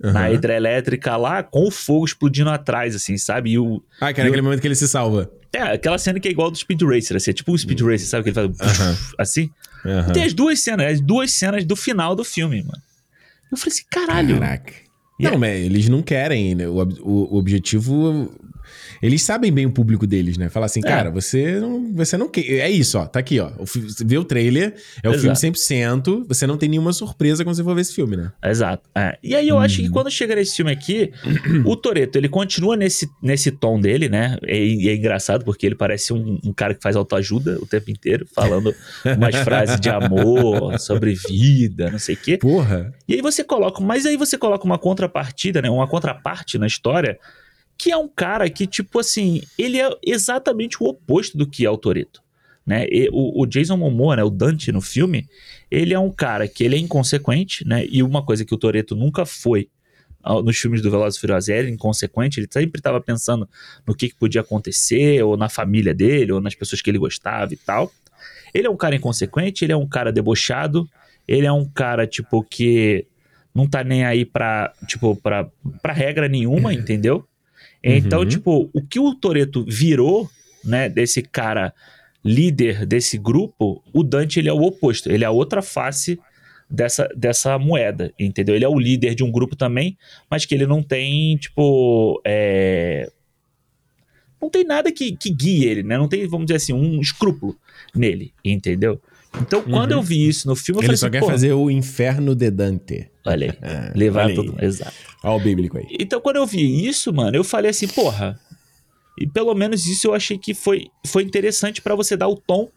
na 0.00 0.20
Aham. 0.26 0.32
hidrelétrica 0.34 1.16
lá, 1.16 1.42
com 1.42 1.66
o 1.66 1.70
fogo 1.70 2.04
explodindo 2.06 2.48
atrás, 2.50 2.94
assim, 2.94 3.18
sabe? 3.18 3.50
E 3.50 3.58
o. 3.58 3.82
Ah, 4.00 4.12
que 4.12 4.20
era 4.20 4.28
E 4.28 4.30
o- 4.30 4.32
aquele 4.32 4.42
momento 4.42 4.60
que 4.60 4.66
ele 4.68 4.74
se 4.74 4.88
salva. 4.88 5.30
É, 5.52 5.60
aquela 5.62 5.98
cena 5.98 6.20
que 6.20 6.28
é 6.28 6.30
igual 6.30 6.50
do 6.50 6.56
Speed 6.58 6.80
Racer, 6.82 7.16
assim, 7.16 7.30
é 7.30 7.34
tipo 7.34 7.52
um 7.52 7.58
Speed 7.58 7.80
Racer, 7.80 8.06
sabe? 8.06 8.22
Que 8.24 8.28
ele 8.30 8.34
faz 8.34 8.48
um 8.78 8.84
Aham. 8.84 8.96
assim. 9.18 9.50
Aham. 9.84 10.12
Tem 10.12 10.24
as 10.24 10.32
duas 10.34 10.60
cenas, 10.60 10.92
as 10.94 11.00
duas 11.00 11.30
cenas 11.32 11.64
do 11.64 11.74
final 11.76 12.14
do 12.14 12.24
filme, 12.24 12.62
mano. 12.62 12.82
Eu 13.50 13.56
falei 13.56 13.72
assim, 13.74 13.84
caralho. 13.90 14.38
Caraca. 14.40 14.72
Não, 15.20 15.32
aí? 15.32 15.38
mas 15.38 15.58
eles 15.64 15.88
não 15.88 16.00
querem, 16.02 16.54
né? 16.54 16.68
O, 16.68 16.74
o- 17.02 17.34
o 17.34 17.38
objetivo. 17.38 18.30
Eles 19.02 19.22
sabem 19.22 19.52
bem 19.52 19.66
o 19.66 19.70
público 19.70 20.06
deles, 20.06 20.36
né? 20.36 20.48
Falar 20.48 20.66
assim, 20.66 20.80
É. 20.80 20.88
cara, 20.88 21.10
você 21.10 21.60
não, 21.60 21.92
você 21.94 22.16
não 22.16 22.28
quer. 22.28 22.44
É 22.48 22.70
isso, 22.70 22.98
ó. 22.98 23.06
Tá 23.06 23.20
aqui, 23.20 23.38
ó. 23.40 23.50
Vê 24.04 24.18
o 24.18 24.24
trailer, 24.24 24.74
é 25.02 25.08
o 25.08 25.12
Exato. 25.12 25.20
filme 25.40 25.56
100%. 25.56 26.24
Você 26.28 26.46
não 26.46 26.56
tem 26.56 26.68
nenhuma 26.68 26.92
surpresa 26.92 27.44
quando 27.44 27.56
você 27.56 27.64
for 27.64 27.74
ver 27.74 27.80
esse 27.82 27.94
filme, 27.94 28.16
né? 28.16 28.32
Exato. 28.44 28.88
é. 28.94 29.18
E 29.22 29.34
aí 29.34 29.48
eu 29.48 29.58
acho 29.58 29.80
Uhum. 29.80 29.86
que 29.86 29.92
quando 29.92 30.10
chega 30.10 30.34
nesse 30.34 30.56
filme 30.56 30.70
aqui, 30.72 31.12
o 31.64 31.76
Toreto 31.76 32.16
ele 32.18 32.28
continua 32.28 32.76
nesse, 32.76 33.08
nesse 33.22 33.50
tom 33.50 33.80
dele, 33.80 34.08
né? 34.08 34.36
E 34.46 34.88
é, 34.88 34.94
engraçado 34.94 35.44
porque 35.44 35.66
ele 35.66 35.74
parece 35.74 36.12
um, 36.12 36.38
um 36.44 36.52
cara 36.52 36.74
que 36.74 36.82
faz 36.82 36.96
autoajuda 36.96 37.58
o 37.60 37.66
tempo 37.66 37.90
inteiro, 37.90 38.26
falando 38.34 38.74
umas 39.16 39.34
frases 39.44 39.78
de 39.80 39.88
amor, 39.88 40.78
sobre 40.78 41.14
vida, 41.14 41.90
não 41.90 41.98
sei 41.98 42.14
o 42.14 42.18
quê. 42.18 42.38
Porra. 42.38 42.92
E 43.08 43.14
aí 43.14 43.20
você 43.22 43.42
coloca, 43.44 43.82
mas 43.82 44.06
aí 44.06 44.16
você 44.16 44.36
coloca 44.36 44.64
uma 44.64 44.78
contrapartida, 44.78 45.62
né? 45.62 45.70
Uma 45.70 45.86
contraparte 45.86 46.58
na 46.58 46.66
história, 46.66 47.18
que 47.78 47.92
é 47.92 47.96
um 47.96 48.08
cara 48.08 48.50
que, 48.50 48.66
tipo 48.66 48.98
assim, 48.98 49.40
ele 49.56 49.80
é 49.80 49.88
exatamente 50.04 50.82
o 50.82 50.86
oposto 50.86 51.38
do 51.38 51.48
que 51.48 51.64
é 51.64 51.70
o 51.70 51.78
Toreto. 51.78 52.20
Né? 52.66 52.86
E 52.90 53.08
o, 53.10 53.42
o 53.42 53.46
Jason 53.46 53.76
Momoa, 53.76 54.16
né, 54.16 54.24
o 54.24 54.28
Dante 54.28 54.72
no 54.72 54.80
filme, 54.80 55.26
ele 55.70 55.94
é 55.94 55.98
um 55.98 56.10
cara 56.10 56.46
que 56.48 56.64
ele 56.64 56.74
é 56.74 56.78
inconsequente, 56.78 57.66
né? 57.66 57.86
E 57.88 58.02
uma 58.02 58.22
coisa 58.22 58.44
que 58.44 58.54
o 58.54 58.58
Toreto 58.58 58.94
nunca 58.94 59.24
foi 59.24 59.70
ah, 60.22 60.42
nos 60.42 60.58
filmes 60.58 60.82
do 60.82 60.90
Velozes 60.90 61.16
e 61.16 61.20
Furiosos, 61.20 61.48
ele 61.48 61.68
é 61.68 61.70
inconsequente, 61.70 62.40
ele 62.40 62.48
sempre 62.50 62.80
estava 62.80 63.00
pensando 63.00 63.48
no 63.86 63.94
que, 63.94 64.08
que 64.08 64.16
podia 64.16 64.40
acontecer, 64.40 65.22
ou 65.22 65.36
na 65.36 65.48
família 65.48 65.94
dele, 65.94 66.32
ou 66.32 66.40
nas 66.40 66.54
pessoas 66.54 66.82
que 66.82 66.90
ele 66.90 66.98
gostava 66.98 67.54
e 67.54 67.56
tal. 67.56 67.90
Ele 68.52 68.66
é 68.66 68.70
um 68.70 68.76
cara 68.76 68.96
inconsequente, 68.96 69.64
ele 69.64 69.72
é 69.72 69.76
um 69.76 69.88
cara 69.88 70.12
debochado, 70.12 70.86
ele 71.26 71.46
é 71.46 71.52
um 71.52 71.64
cara, 71.64 72.06
tipo, 72.06 72.42
que 72.42 73.06
não 73.54 73.66
tá 73.66 73.84
nem 73.84 74.04
aí 74.04 74.24
pra, 74.24 74.72
tipo, 74.86 75.16
pra, 75.16 75.48
pra 75.80 75.92
regra 75.92 76.28
nenhuma, 76.28 76.72
entendeu? 76.74 77.26
Então, 77.82 78.20
Uhum. 78.20 78.28
tipo, 78.28 78.70
o 78.72 78.82
que 78.82 78.98
o 78.98 79.14
Toreto 79.14 79.64
virou, 79.68 80.28
né, 80.64 80.88
desse 80.88 81.22
cara 81.22 81.72
líder 82.24 82.84
desse 82.84 83.16
grupo, 83.16 83.82
o 83.92 84.02
Dante, 84.02 84.38
ele 84.38 84.48
é 84.48 84.52
o 84.52 84.62
oposto, 84.62 85.10
ele 85.10 85.24
é 85.24 85.26
a 85.26 85.30
outra 85.30 85.62
face 85.62 86.18
dessa, 86.68 87.08
dessa 87.16 87.58
moeda, 87.58 88.12
entendeu? 88.18 88.54
Ele 88.54 88.64
é 88.64 88.68
o 88.68 88.78
líder 88.78 89.14
de 89.14 89.22
um 89.24 89.30
grupo 89.30 89.56
também, 89.56 89.96
mas 90.30 90.44
que 90.44 90.54
ele 90.54 90.66
não 90.66 90.82
tem, 90.82 91.36
tipo, 91.36 92.20
é... 92.24 93.10
Não 94.40 94.50
tem 94.50 94.64
nada 94.64 94.92
que, 94.92 95.16
que 95.16 95.30
guie 95.30 95.64
ele, 95.64 95.82
né? 95.82 95.98
Não 95.98 96.08
tem, 96.08 96.26
vamos 96.26 96.46
dizer 96.46 96.56
assim, 96.56 96.72
um 96.72 97.00
escrúpulo 97.00 97.56
nele, 97.94 98.32
entendeu? 98.44 99.00
Então, 99.42 99.62
quando 99.62 99.92
Uhum. 99.92 99.98
eu 99.98 100.02
vi 100.02 100.26
isso 100.28 100.48
no 100.48 100.56
filme, 100.56 100.78
eu 100.78 100.82
Ele 100.82 100.86
falei 100.86 100.96
só 100.96 101.06
assim, 101.06 101.12
quer 101.12 101.20
pô, 101.20 101.26
fazer 101.26 101.52
o 101.52 101.70
inferno 101.70 102.34
de 102.34 102.50
Dante. 102.50 103.10
olha 103.26 103.50
aí, 103.50 103.58
Ah, 103.62 103.92
levar 103.94 104.22
olha 104.24 104.28
aí. 104.30 104.34
tudo, 104.34 104.64
exato. 104.64 104.92
Olha 105.22 105.34
o 105.36 105.40
bíblico 105.40 105.76
aí. 105.78 105.86
Então, 106.00 106.20
quando 106.20 106.36
eu 106.36 106.46
vi 106.46 106.86
isso, 106.86 107.12
mano, 107.12 107.36
eu 107.36 107.44
falei 107.44 107.70
assim, 107.70 107.86
porra. 107.88 108.38
E 109.20 109.26
pelo 109.26 109.54
menos 109.54 109.86
isso 109.86 110.06
eu 110.08 110.14
achei 110.14 110.38
que 110.38 110.54
foi, 110.54 110.86
foi 111.06 111.22
interessante 111.24 111.82
pra 111.82 111.94
você 111.94 112.16
dar 112.16 112.28
o 112.28 112.36
tom 112.36 112.68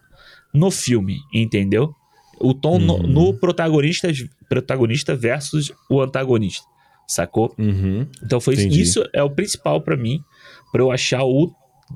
no 0.54 0.70
filme, 0.72 1.18
entendeu? 1.34 1.94
O 2.40 2.54
tom 2.54 2.80
no, 2.80 2.96
Uhum. 2.96 3.08
no 3.08 3.34
protagonista, 3.34 4.10
protagonista 4.50 5.16
versus 5.16 5.72
o 5.90 6.02
antagonista, 6.02 6.66
sacou? 7.08 7.54
Uhum. 7.58 8.08
Então 8.24 8.42
foi 8.42 8.56
Entendi. 8.56 8.82
isso 8.82 9.08
é 9.14 9.24
o 9.24 9.30
principal 9.30 9.82
pra 9.82 9.96
mim, 9.96 10.20
pra 10.72 10.82
eu 10.82 10.92
achar 10.92 11.24
o 11.24 11.54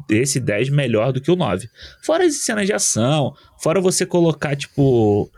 esse 0.09 0.39
10 0.39 0.69
melhor 0.69 1.11
do 1.13 1.21
que 1.21 1.31
o 1.31 1.35
9. 1.35 1.67
Fora 2.03 2.25
as 2.25 2.35
cenas 2.37 2.65
de 2.65 2.73
ação, 2.73 3.33
fora 3.61 3.79
você 3.81 4.05
colocar 4.05 4.55
tipo 4.55 5.29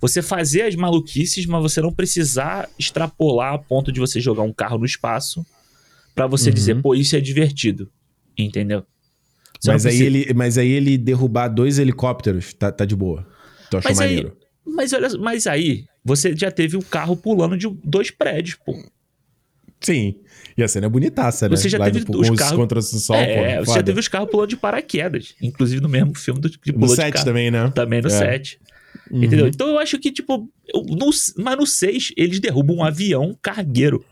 você 0.00 0.20
fazer 0.20 0.62
as 0.62 0.74
maluquices, 0.74 1.46
mas 1.46 1.62
você 1.62 1.80
não 1.80 1.92
precisar 1.92 2.68
extrapolar 2.76 3.54
a 3.54 3.58
ponto 3.58 3.92
de 3.92 4.00
você 4.00 4.20
jogar 4.20 4.42
um 4.42 4.52
carro 4.52 4.76
no 4.78 4.84
espaço 4.84 5.46
pra 6.14 6.26
você 6.26 6.48
Uhum. 6.48 6.54
dizer, 6.54 6.82
pô, 6.82 6.92
isso 6.94 7.14
é 7.14 7.20
divertido. 7.20 7.88
Entendeu? 8.36 8.84
Você 9.60 9.70
Mas 9.70 9.86
aí, 9.86 9.96
precisa- 9.98 10.18
ele, 10.24 10.34
mas 10.34 10.58
aí 10.58 10.70
ele 10.72 10.98
derrubar 10.98 11.46
dois 11.46 11.78
helicópteros, 11.78 12.52
tá, 12.52 12.72
tá 12.72 12.84
de 12.84 12.96
boa. 12.96 13.24
Tu 13.70 13.76
achou 13.76 13.90
Mas 13.92 14.00
aí- 14.00 14.08
maneiro? 14.08 14.36
Mas 14.66 14.92
olha, 14.92 15.08
mas 15.18 15.46
aí 15.46 15.84
você 16.04 16.34
já 16.36 16.50
teve 16.50 16.76
o 16.76 16.82
carro 16.82 17.16
pulando 17.16 17.56
de 17.56 17.68
dois 17.84 18.10
prédios, 18.10 18.58
pô. 18.66 18.74
Sim. 19.82 20.14
E 20.56 20.62
a 20.62 20.68
cena 20.68 20.86
é 20.86 20.88
bonitaça, 20.88 21.48
né? 21.48 21.56
Você 21.56 21.68
já 21.68 21.78
Lá 21.78 21.90
teve 21.90 22.04
do- 22.04 22.20
os 22.20 22.30
carros- 22.30 22.56
contra 22.56 22.78
o 22.78 22.82
sol, 22.82 23.16
é, 23.16 23.58
pô, 23.58 23.64
você 23.66 23.74
já 23.74 23.82
teve 23.82 23.98
os 24.00 24.08
carros 24.08 24.28
pulando 24.30 24.50
de 24.50 24.56
paraquedas. 24.56 25.34
Inclusive 25.40 25.80
no 25.80 25.88
mesmo 25.88 26.14
filme 26.14 26.40
do, 26.40 26.50
de 26.50 26.58
No 26.66 26.74
pulou 26.74 26.88
de 26.88 26.96
7 26.96 27.12
carro. 27.14 27.24
também, 27.24 27.50
né? 27.50 27.70
Também 27.74 28.00
no 28.02 28.08
É. 28.08 28.10
7. 28.10 28.58
Uhum. 29.10 29.24
Entendeu? 29.24 29.46
Então 29.46 29.68
eu 29.68 29.78
acho 29.78 29.98
que, 29.98 30.12
tipo, 30.12 30.48
no, 30.74 31.10
mas 31.38 31.56
no 31.56 31.66
6 31.66 32.12
eles 32.16 32.38
derrubam 32.38 32.76
um 32.76 32.84
avião 32.84 33.36
cargueiro. 33.40 34.04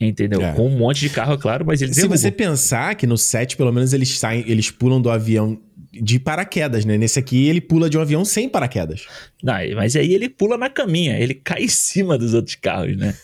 Entendeu? 0.00 0.42
É. 0.42 0.52
Com 0.52 0.66
um 0.68 0.76
monte 0.76 1.00
de 1.00 1.08
carro, 1.10 1.34
é 1.34 1.38
claro, 1.38 1.64
mas 1.64 1.80
eles 1.80 1.94
Se 1.94 2.02
derrubam. 2.02 2.18
você 2.18 2.30
pensar 2.30 2.94
que 2.96 3.06
no 3.06 3.16
7, 3.16 3.56
pelo 3.56 3.72
menos, 3.72 3.92
eles 3.94 4.18
saem, 4.18 4.44
eles 4.46 4.70
pulam 4.70 5.00
do 5.00 5.10
avião 5.10 5.58
de 5.90 6.18
paraquedas, 6.18 6.84
né? 6.84 6.98
Nesse 6.98 7.18
aqui, 7.18 7.46
ele 7.48 7.60
pula 7.62 7.88
de 7.88 7.96
um 7.96 8.02
avião 8.02 8.22
sem 8.22 8.46
paraquedas. 8.48 9.06
Não, 9.42 9.54
mas 9.74 9.96
aí 9.96 10.12
ele 10.12 10.28
pula 10.28 10.58
na 10.58 10.68
caminha, 10.68 11.18
ele 11.18 11.32
cai 11.34 11.62
em 11.64 11.68
cima 11.68 12.18
dos 12.18 12.34
outros 12.34 12.54
carros, 12.56 12.94
né? 12.96 13.14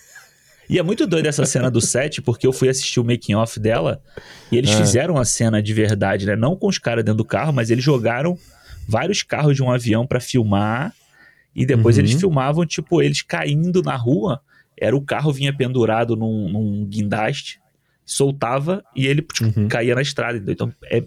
E 0.73 0.79
é 0.79 0.83
muito 0.83 1.07
doido 1.07 1.27
essa 1.27 1.45
cena 1.45 1.71
do 1.71 1.81
set, 1.81 2.23
porque 2.23 2.47
eu 2.47 2.53
fui 2.53 2.69
assistir 2.69 2.99
o 2.99 3.05
making 3.05 3.35
off 3.35 3.61
dela 3.61 4.01
e 4.51 4.57
eles 4.57 4.71
Ah. 4.71 4.79
fizeram 4.79 5.19
a 5.19 5.25
cena 5.25 5.63
de 5.63 5.73
verdade, 5.75 6.25
né? 6.27 6.35
Não 6.35 6.57
com 6.57 6.67
os 6.67 6.79
caras 6.79 7.05
dentro 7.05 7.19
do 7.19 7.25
carro, 7.25 7.53
mas 7.53 7.71
eles 7.71 7.85
jogaram 7.85 8.39
vários 8.89 9.23
carros 9.23 9.55
de 9.55 9.63
um 9.63 9.71
avião 9.71 10.07
pra 10.07 10.19
filmar 10.19 10.95
e 11.55 11.67
depois 11.67 11.97
Uhum. 11.97 12.05
eles 12.05 12.15
filmavam, 12.19 12.65
tipo, 12.65 13.03
eles 13.03 13.21
caindo 13.23 13.83
na 13.83 13.95
rua. 13.97 14.41
Era 14.81 14.97
o 14.97 15.03
carro 15.03 15.31
vinha 15.33 15.53
pendurado 15.55 16.17
num, 16.17 16.49
num 16.49 16.87
guindaste, 16.87 17.61
soltava 18.05 18.83
e 18.97 19.07
ele 19.07 19.23
tipo, 19.23 19.61
Uhum. 19.61 19.69
caía 19.69 19.95
na 19.95 20.03
estrada. 20.03 20.43
Então 20.51 20.73
é, 20.85 21.03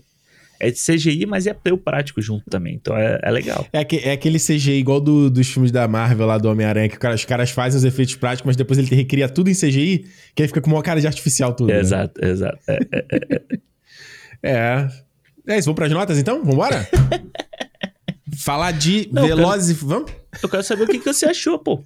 é 0.67 0.71
de 0.71 0.79
CGI, 0.79 1.25
mas 1.25 1.47
é 1.47 1.53
pelo 1.53 1.77
prático 1.77 2.21
junto 2.21 2.43
também. 2.49 2.75
Então 2.75 2.95
é, 2.97 3.19
é 3.23 3.31
legal. 3.31 3.65
É, 3.71 3.79
aque- 3.79 4.01
é 4.03 4.11
aquele 4.11 4.39
CGI 4.39 4.73
igual 4.79 4.99
do- 4.99 5.29
dos 5.29 5.47
filmes 5.47 5.71
da 5.71 5.87
Marvel 5.87 6.25
lá 6.27 6.37
do 6.37 6.49
Homem-Aranha, 6.49 6.89
que 6.89 7.07
os 7.07 7.25
caras 7.25 7.51
fazem 7.51 7.77
os 7.77 7.83
efeitos 7.83 8.15
práticos, 8.15 8.45
mas 8.47 8.55
depois 8.55 8.77
ele 8.79 8.87
recria 8.95 9.27
tudo 9.29 9.49
em 9.49 9.53
CGI, 9.53 10.05
que 10.35 10.41
aí 10.43 10.47
fica 10.47 10.61
com 10.61 10.69
uma 10.71 10.81
cara 10.83 10.99
de 10.99 11.07
artificial 11.07 11.53
tudo. 11.53 11.69
né? 11.69 11.79
Exato, 11.79 12.23
exato. 12.25 12.59
É, 12.67 12.79
É. 14.43 14.87
É 15.47 15.57
isso, 15.59 15.65
vamos 15.65 15.75
pras 15.77 15.91
notas 15.91 16.17
então? 16.17 16.43
Vambora? 16.43 16.87
Falar 18.37 18.71
de 18.71 19.07
Não, 19.11 19.25
Velozes 19.25 19.69
e... 19.81 19.85
Vamos? 19.85 20.11
Eu 20.41 20.49
quero 20.49 20.63
saber 20.63 20.83
o 20.83 20.87
que, 20.87 20.99
que 20.99 21.05
você 21.13 21.25
achou, 21.25 21.57
pô. 21.57 21.81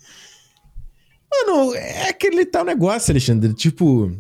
Mano, 1.32 1.76
é 1.76 2.10
aquele 2.10 2.44
tal 2.46 2.66
negócio, 2.66 3.12
Alexandre. 3.12 3.54
Tipo, 3.54 4.12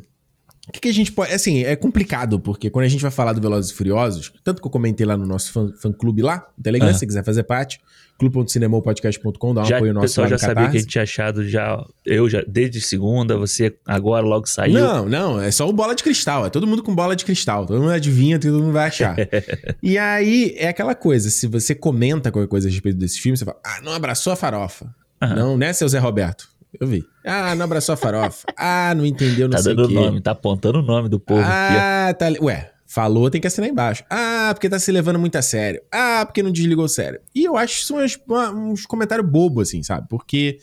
o 0.70 0.72
que, 0.72 0.80
que 0.80 0.88
a 0.88 0.94
gente 0.94 1.12
pode. 1.12 1.34
Assim, 1.34 1.64
é 1.64 1.76
complicado, 1.76 2.40
porque 2.40 2.70
quando 2.70 2.86
a 2.86 2.88
gente 2.88 3.02
vai 3.02 3.12
falar 3.12 3.34
do 3.34 3.42
Velozes 3.42 3.72
e 3.72 3.74
Furiosos, 3.74 4.32
tanto 4.44 4.62
que 4.62 4.68
eu 4.68 4.72
comentei 4.72 5.06
lá 5.06 5.18
no 5.18 5.26
nosso 5.26 5.52
fã, 5.52 5.74
fã 5.82 5.92
clube 5.92 6.22
lá, 6.22 6.48
no 6.58 6.64
Telegram, 6.64 6.90
Ah. 6.90 6.94
se 6.94 7.06
quiser 7.06 7.24
fazer 7.24 7.44
parte, 7.44 7.80
clube.cinemopodcast.com, 8.20 9.54
dá 9.54 9.62
um 9.62 9.66
já, 9.66 9.78
apoio 9.78 9.92
o 9.92 9.94
nosso 9.96 10.08
pessoal 10.08 10.26
lá 10.26 10.30
já 10.30 10.36
no 10.36 10.40
sabia 10.54 10.70
que 10.70 10.78
a 10.78 10.80
gente 10.80 10.90
tinha 10.90 11.04
achado 11.04 11.48
já. 11.48 11.84
Eu 12.06 12.30
já, 12.30 12.44
desde 12.48 12.82
segunda, 12.82 13.38
você 13.38 13.76
agora 13.86 14.26
logo 14.26 14.48
saiu. 14.48 14.74
Não, 14.74 15.10
não, 15.10 15.42
é 15.42 15.50
só 15.50 15.68
o 15.68 15.74
bola 15.74 15.96
de 15.96 16.04
cristal. 16.04 16.46
É 16.46 16.50
todo 16.50 16.68
mundo 16.68 16.84
com 16.84 16.94
bola 16.94 17.16
de 17.16 17.26
cristal. 17.26 17.66
Todo 17.66 17.80
mundo 17.80 17.92
adivinha, 17.92 18.38
todo 18.38 18.62
mundo 18.62 18.74
vai 18.74 18.88
achar. 18.88 19.16
e 19.82 19.98
aí, 19.98 20.54
é 20.58 20.68
aquela 20.68 20.94
coisa: 20.94 21.30
se 21.30 21.48
você 21.48 21.74
comenta 21.74 22.32
qualquer 22.32 22.48
coisa 22.48 22.68
a 22.68 22.72
respeito 22.72 22.98
desse 23.00 23.20
filme, 23.20 23.38
você 23.38 23.46
fala, 23.46 23.58
ah, 23.66 23.82
não 23.82 23.94
abraçou 23.94 24.32
a 24.34 24.36
farofa. 24.36 24.94
Aham. 25.22 25.36
Não, 25.36 25.58
né, 25.58 25.74
seu 25.74 25.88
Zé 25.88 26.00
Roberto? 26.00 26.48
Eu 26.80 26.88
vi. 26.88 27.06
Ah, 27.26 27.56
não 27.56 27.66
abraçou 27.66 27.94
a 27.94 27.98
farofa. 27.98 28.46
Ah, 28.58 28.94
não 28.96 29.06
entendeu, 29.06 29.48
não 29.48 29.56
tá 29.58 29.64
sei 29.64 29.76
dando 29.76 29.88
o 29.90 29.92
nome, 29.92 30.22
tá 30.22 30.32
apontando 30.32 30.80
o 30.80 30.82
nome 30.84 31.08
do 31.10 31.20
povo 31.20 31.42
aqui. 31.42 31.50
ó. 31.52 31.80
Ah, 31.80 32.14
tá. 32.18 32.28
Ué, 32.42 32.72
falou, 32.86 33.30
tem 33.30 33.40
que 33.42 33.48
assinar 33.48 33.70
embaixo. 33.70 34.04
Ah, 34.10 34.52
porque 34.54 34.70
tá 34.70 34.78
se 34.80 34.92
levando 34.92 35.18
muito 35.18 35.36
a 35.36 35.42
sério. 35.42 35.82
Ah, 35.92 36.24
porque 36.26 36.44
não 36.44 36.52
desligou 36.52 36.86
o 36.86 36.90
cérebro. 36.90 37.22
E 37.34 37.44
eu 37.46 37.58
acho 37.58 37.82
isso 37.82 37.94
umas- 37.96 38.20
uma- 38.28 38.52
uns 38.52 38.86
comentários 38.86 39.28
bobos, 39.30 39.70
assim, 39.70 39.82
sabe? 39.84 40.08
Porque. 40.10 40.60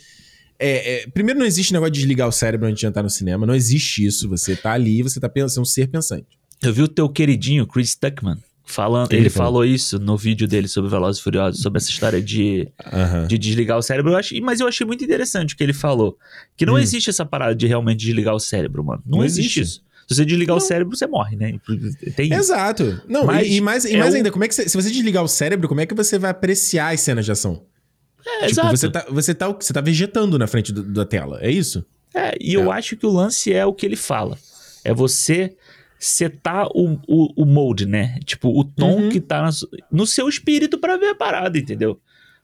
é, 0.58 1.02
é, 1.02 1.06
primeiro, 1.08 1.38
não 1.38 1.46
existe 1.46 1.72
negócio 1.72 1.92
de 1.92 1.98
desligar 2.00 2.26
o 2.28 2.32
cérebro 2.32 2.66
antes 2.68 2.80
de 2.80 2.86
entrar 2.86 3.02
no 3.02 3.10
cinema. 3.10 3.44
Não 3.46 3.54
existe 3.54 4.06
isso. 4.06 4.28
Você 4.28 4.56
tá 4.56 4.72
ali, 4.72 5.02
você 5.02 5.20
tá 5.20 5.28
pensando, 5.28 5.62
um 5.62 5.66
ser 5.66 5.88
pensante. 5.88 6.26
Eu 6.62 6.72
vi 6.72 6.80
o 6.82 6.88
teu 6.88 7.08
queridinho, 7.10 7.66
Chris 7.66 7.94
Tuckman, 7.94 8.38
falando. 8.66 9.10
Ele, 9.12 9.22
ele 9.22 9.30
falou? 9.30 9.64
isso 9.64 9.98
no 9.98 10.16
vídeo 10.16 10.46
dele 10.46 10.68
sobre 10.68 10.90
Velozes 10.90 11.20
e 11.20 11.22
Furiosos, 11.24 11.62
sobre 11.62 11.78
essa 11.78 11.88
história 11.88 12.20
de, 12.20 12.68
Aham. 12.92 13.26
de 13.26 13.38
desligar 13.38 13.78
o 13.78 13.82
cérebro. 13.82 14.12
Eu 14.12 14.16
achei, 14.16 14.40
mas 14.40 14.60
eu 14.60 14.66
achei 14.68 14.86
muito 14.86 15.02
interessante 15.04 15.54
o 15.54 15.56
que 15.56 15.62
ele 15.62 15.72
falou. 15.72 16.18
Que 16.56 16.66
não 16.66 16.74
Hum. 16.74 16.78
existe 16.78 17.08
essa 17.08 17.24
parada 17.24 17.54
de 17.54 17.66
realmente 17.66 17.98
desligar 18.00 18.34
o 18.34 18.40
cérebro, 18.40 18.84
mano. 18.84 19.02
Não, 19.06 19.18
Não 19.18 19.24
existe 19.24 19.60
existe. 19.60 19.76
isso. 19.78 19.86
Se 20.08 20.14
você 20.14 20.24
desligar 20.24 20.56
o 20.56 20.60
Não. 20.60 20.66
cérebro, 20.66 20.96
você 20.96 21.06
morre, 21.06 21.36
né? 21.36 21.54
Tem. 22.14 22.32
Exato. 22.32 23.00
Não, 23.08 23.24
Mas 23.24 23.46
e, 23.48 23.54
e 23.56 23.60
mais, 23.60 23.84
e 23.84 23.94
é 23.94 23.98
mais 23.98 24.14
o- 24.14 24.16
ainda, 24.16 24.30
como 24.30 24.44
é 24.44 24.48
que 24.48 24.54
você, 24.54 24.68
se 24.68 24.76
você 24.76 24.90
desligar 24.90 25.24
o 25.24 25.28
cérebro, 25.28 25.66
como 25.68 25.80
é 25.80 25.86
que 25.86 25.94
você 25.94 26.18
vai 26.18 26.30
apreciar 26.30 26.92
as 26.94 27.00
cenas 27.00 27.24
de 27.24 27.32
ação? 27.32 27.64
É, 28.24 28.30
tipo, 28.46 28.50
exato. 28.50 28.76
você 28.76 28.90
tá, 28.90 29.06
você, 29.08 29.34
tá, 29.34 29.48
você 29.48 29.72
tá 29.72 29.80
vegetando 29.80 30.38
na 30.38 30.46
frente 30.46 30.72
do- 30.72 30.82
da 30.82 31.04
tela. 31.04 31.38
É 31.40 31.50
isso? 31.50 31.84
É, 32.14 32.36
e 32.40 32.54
eu 32.54 32.70
acho 32.72 32.96
que 32.96 33.04
o 33.06 33.10
lance 33.10 33.52
é 33.52 33.64
o 33.66 33.72
que 33.74 33.84
ele 33.84 33.96
fala. 33.96 34.38
É 34.84 34.94
você 34.94 35.54
setar 35.98 36.66
o, 36.74 36.98
o, 37.08 37.42
o 37.42 37.44
molde, 37.46 37.86
né? 37.86 38.18
Tipo, 38.24 38.48
o 38.48 38.64
tom 38.64 39.02
Uhum. 39.02 39.08
que 39.08 39.20
tá 39.20 39.50
su- 39.50 39.68
no 39.90 40.06
seu 40.06 40.28
espírito 40.28 40.78
pra 40.78 40.96
ver 40.96 41.08
a 41.10 41.14
parada, 41.14 41.58
entendeu? 41.58 41.98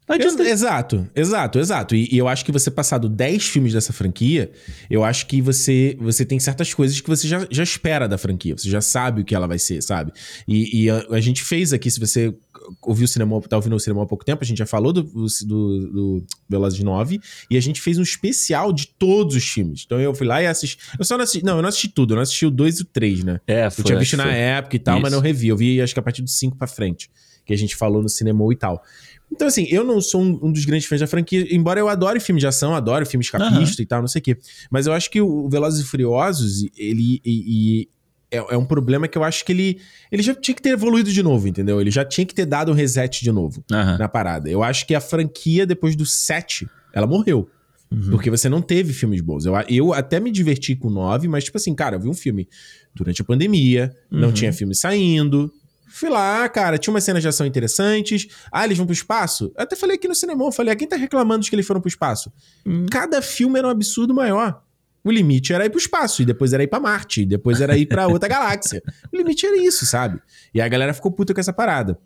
Adianta... 0.09 0.43
Exato, 0.43 1.09
exato, 1.15 1.59
exato. 1.59 1.95
E, 1.95 2.09
e 2.13 2.19
eu 2.19 2.27
acho 2.29 2.45
que 2.45 2.53
você 2.53 2.71
passado 2.71 3.09
10 3.09 3.47
filmes 3.47 3.73
dessa 3.73 3.93
franquia, 3.93 4.51
eu 4.91 5.05
acho 5.05 5.27
que 5.27 5.41
você 5.41 5.97
você 6.01 6.25
tem 6.25 6.41
certas 6.41 6.75
coisas 6.75 7.01
que 7.01 7.09
você 7.09 7.29
já, 7.29 7.47
já 7.51 7.63
espera 7.63 8.09
da 8.09 8.19
franquia. 8.19 8.57
Você 8.57 8.69
já 8.69 8.81
sabe 8.81 9.23
o 9.23 9.25
que 9.25 9.35
ela 9.35 9.47
vai 9.47 9.59
ser, 9.59 9.81
sabe? 9.83 10.13
E, 10.47 10.85
e 10.85 10.91
a, 10.91 11.07
a 11.11 11.21
gente 11.21 11.43
fez 11.43 11.73
aqui, 11.73 11.91
se 11.91 12.01
você 12.01 12.35
ouviu 12.83 13.05
o 13.05 13.09
cinema, 13.09 13.41
tá 13.43 13.57
ouvindo 13.57 13.75
o 13.77 13.81
cinema 13.81 14.03
há 14.03 14.07
pouco 14.07 14.25
tempo, 14.25 14.43
a 14.43 14.47
gente 14.47 14.59
já 14.59 14.67
falou 14.67 14.93
do, 14.93 15.03
do, 15.03 15.29
do 15.47 16.27
Velozes 16.49 16.81
9 16.81 17.21
e 17.51 17.57
a 17.57 17.61
gente 17.61 17.81
fez 17.81 17.99
um 17.99 18.03
especial 18.03 18.73
de 18.73 18.89
todos 18.89 19.37
os 19.37 19.45
filmes. 19.45 19.85
Então 19.87 20.01
eu 20.01 20.15
fui 20.15 20.27
lá 20.27 20.43
e 20.43 20.47
assisti. 20.47 20.79
Eu 20.99 21.05
só 21.05 21.17
não 21.17 21.25
assisti. 21.25 21.45
Não, 21.45 21.57
eu 21.57 21.63
não 21.63 21.69
assisti 21.69 21.89
tudo, 21.89 22.13
eu 22.13 22.17
não 22.17 22.23
assisti 22.23 22.45
o 22.47 22.51
2 22.51 22.81
e 22.81 22.83
o 22.83 22.85
3, 22.87 23.25
né? 23.25 23.41
É, 23.47 23.67
Eu 23.67 23.71
foi, 23.71 23.85
tinha 23.85 23.99
visto 23.99 24.17
foi. 24.17 24.25
na 24.25 24.33
época 24.33 24.77
e 24.77 24.79
tal, 24.79 25.01
mas 25.01 25.13
Isso. 25.13 25.17
não 25.17 25.23
revi. 25.23 25.49
Eu 25.49 25.57
vi, 25.57 25.81
acho 25.81 25.95
que 25.95 26.01
a 26.01 26.03
partir 26.03 26.23
do 26.23 26.31
5 26.31 26.57
pra 26.57 26.67
frente, 26.67 27.09
que 27.45 27.53
a 27.53 27.57
gente 27.57 27.75
falou 27.77 28.03
no 28.03 28.09
cinema 28.09 28.45
e 28.53 28.57
tal. 28.57 28.83
Então, 29.31 29.49
assim, 29.49 29.67
eu 29.71 29.83
não 29.83 30.01
sou 30.01 30.21
um, 30.23 30.39
um 30.43 30.53
dos 30.53 30.65
grandes 30.67 30.87
fãs 30.87 31.01
da 31.01 31.07
franquia, 31.07 31.47
embora 31.55 31.81
eu 31.81 31.89
adore 31.89 32.21
filme 32.21 32.39
de 32.41 32.47
ação, 32.47 32.75
adoro 32.75 33.07
filme 33.07 33.25
escapista 33.25 33.81
e 33.81 33.87
tal, 33.87 34.01
não 34.01 34.09
sei 34.09 34.21
o 34.21 34.23
quê. 34.23 34.37
Mas 34.71 34.87
eu 34.87 34.93
acho 34.93 35.11
que 35.11 35.21
o 35.23 35.49
Velozes 35.49 35.81
e 35.81 35.85
Furiosos, 35.89 36.65
ele. 36.77 37.21
E, 37.25 37.81
e 37.85 37.89
é, 38.31 38.37
é 38.55 38.57
um 38.59 38.65
problema 38.65 39.09
que 39.09 39.17
eu 39.17 39.25
acho 39.25 39.43
que 39.45 39.53
ele. 39.53 39.79
Ele 40.11 40.23
já 40.23 40.35
tinha 40.35 40.55
que 40.55 40.61
ter 40.61 40.71
evoluído 40.71 41.11
de 41.11 41.23
novo, 41.23 41.49
entendeu? 41.49 41.81
Ele 41.81 41.91
já 41.91 42.05
tinha 42.05 42.27
que 42.27 42.35
ter 42.35 42.45
dado 42.45 42.71
um 42.73 42.75
reset 42.75 43.23
de 43.23 43.33
novo 43.33 43.65
Aham. 43.73 43.97
na 43.99 44.09
parada. 44.09 44.51
Eu 44.51 44.63
acho 44.63 44.87
que 44.87 44.95
a 44.95 45.01
franquia, 45.01 45.65
depois 45.67 45.97
do 45.97 46.05
7, 46.05 46.69
ela 46.93 47.07
morreu. 47.07 47.49
Uhum. 47.91 48.11
Porque 48.11 48.31
você 48.31 48.49
não 48.51 48.61
teve 48.63 48.93
filmes 48.93 49.21
bons. 49.23 49.45
Eu, 49.47 49.55
eu 49.69 49.93
até 49.95 50.19
me 50.21 50.31
diverti 50.31 50.75
com 50.75 50.89
9, 50.91 51.29
mas, 51.29 51.45
tipo 51.45 51.57
assim, 51.59 51.75
cara, 51.75 51.97
eu 51.97 52.01
vi 52.01 52.09
um 52.09 52.15
filme 52.15 52.49
durante 52.95 53.21
a 53.23 53.25
pandemia, 53.25 53.95
não 54.11 54.29
Uhum. 54.29 54.35
tinha 54.35 54.53
filme 54.53 54.75
saindo. 54.75 55.53
Fui 55.93 56.09
lá, 56.09 56.49
cara, 56.49 56.79
tinha 56.79 56.93
umas 56.93 57.05
cenas 57.05 57.23
de 57.23 57.29
ação 57.29 57.47
interessantes. 57.47 58.29
Ah, 58.51 58.65
eles 58.65 58.77
vão 58.77 58.87
pro 58.87 58.93
espaço? 58.93 59.53
Eu 59.57 59.63
até 59.63 59.77
falei 59.77 59.97
aqui 59.97 60.09
no 60.09 60.15
cinema, 60.15 60.51
falei, 60.51 60.73
ah, 60.73 60.77
quem 60.77 60.89
tá 60.89 60.97
reclamando 60.97 61.45
de 61.45 61.51
que 61.51 61.57
eles 61.57 61.67
foram 61.67 61.81
pro 61.81 61.89
espaço? 61.89 62.33
Hum. 62.67 62.87
Cada 62.91 63.21
filme 63.21 63.59
era 63.59 63.69
um 63.69 63.71
absurdo 63.71 64.15
maior. 64.15 64.63
O 65.05 65.11
limite 65.11 65.53
era 65.53 65.67
ir 65.67 65.71
pro 65.71 65.79
espaço, 65.79 66.23
e 66.23 66.25
depois 66.25 66.53
era 66.53 66.63
ir 66.63 66.69
pra 66.69 66.79
Marte, 66.79 67.23
e 67.23 67.27
depois 67.27 67.61
era 67.61 67.77
ir 67.77 67.87
pra 67.87 68.07
outra 68.07 68.29
galáxia. 68.29 68.83
O 69.13 69.17
limite 69.17 69.45
era 69.45 69.57
isso, 69.57 69.85
sabe? 69.85 70.21
E 70.55 70.61
a 70.61 70.69
galera 70.69 70.95
ficou 70.95 71.11
puta 71.11 71.35
com 71.35 71.41
essa 71.41 71.53
parada. 71.53 71.99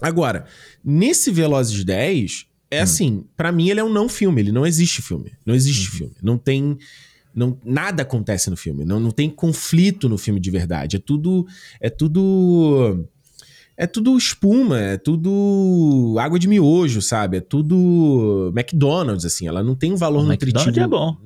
Agora, 0.00 0.46
nesse 0.82 1.30
Velozes 1.30 1.84
10, 1.84 2.46
é 2.70 2.80
assim, 2.80 3.24
pra 3.36 3.52
mim 3.52 3.68
ele 3.68 3.80
é 3.80 3.84
um 3.84 3.92
não 3.92 4.08
filme, 4.08 4.40
ele 4.40 4.52
não 4.52 4.66
existe 4.66 5.02
filme. 5.02 5.32
Não 5.44 5.54
existe 5.54 5.90
filme. 5.90 6.14
Não 6.22 6.38
tem. 6.38 6.78
Não, 7.34 7.58
nada 7.64 8.02
acontece 8.02 8.48
no 8.48 8.56
filme. 8.56 8.84
Não, 8.84 8.98
não 8.98 9.10
tem 9.10 9.28
conflito 9.28 10.08
no 10.08 10.16
filme 10.16 10.40
de 10.40 10.50
verdade. 10.50 10.96
É 10.96 10.98
tudo. 10.98 11.46
É 11.80 11.90
tudo. 11.90 13.06
É 13.82 13.86
tudo 13.86 14.14
espuma, 14.18 14.78
é 14.78 14.98
tudo 14.98 16.14
água 16.20 16.38
de 16.38 16.46
miojo, 16.46 17.00
sabe? 17.00 17.38
É 17.38 17.40
tudo 17.40 18.52
McDonald's, 18.54 19.24
assim. 19.24 19.48
Ela 19.48 19.62
não 19.62 19.74
tem 19.74 19.90
um 19.90 19.96
valor 19.96 20.20
O 20.20 20.26
nutritivo. 20.26 20.68
McDonald's 20.68 20.84
é 20.84 20.86
bom. 20.86 21.16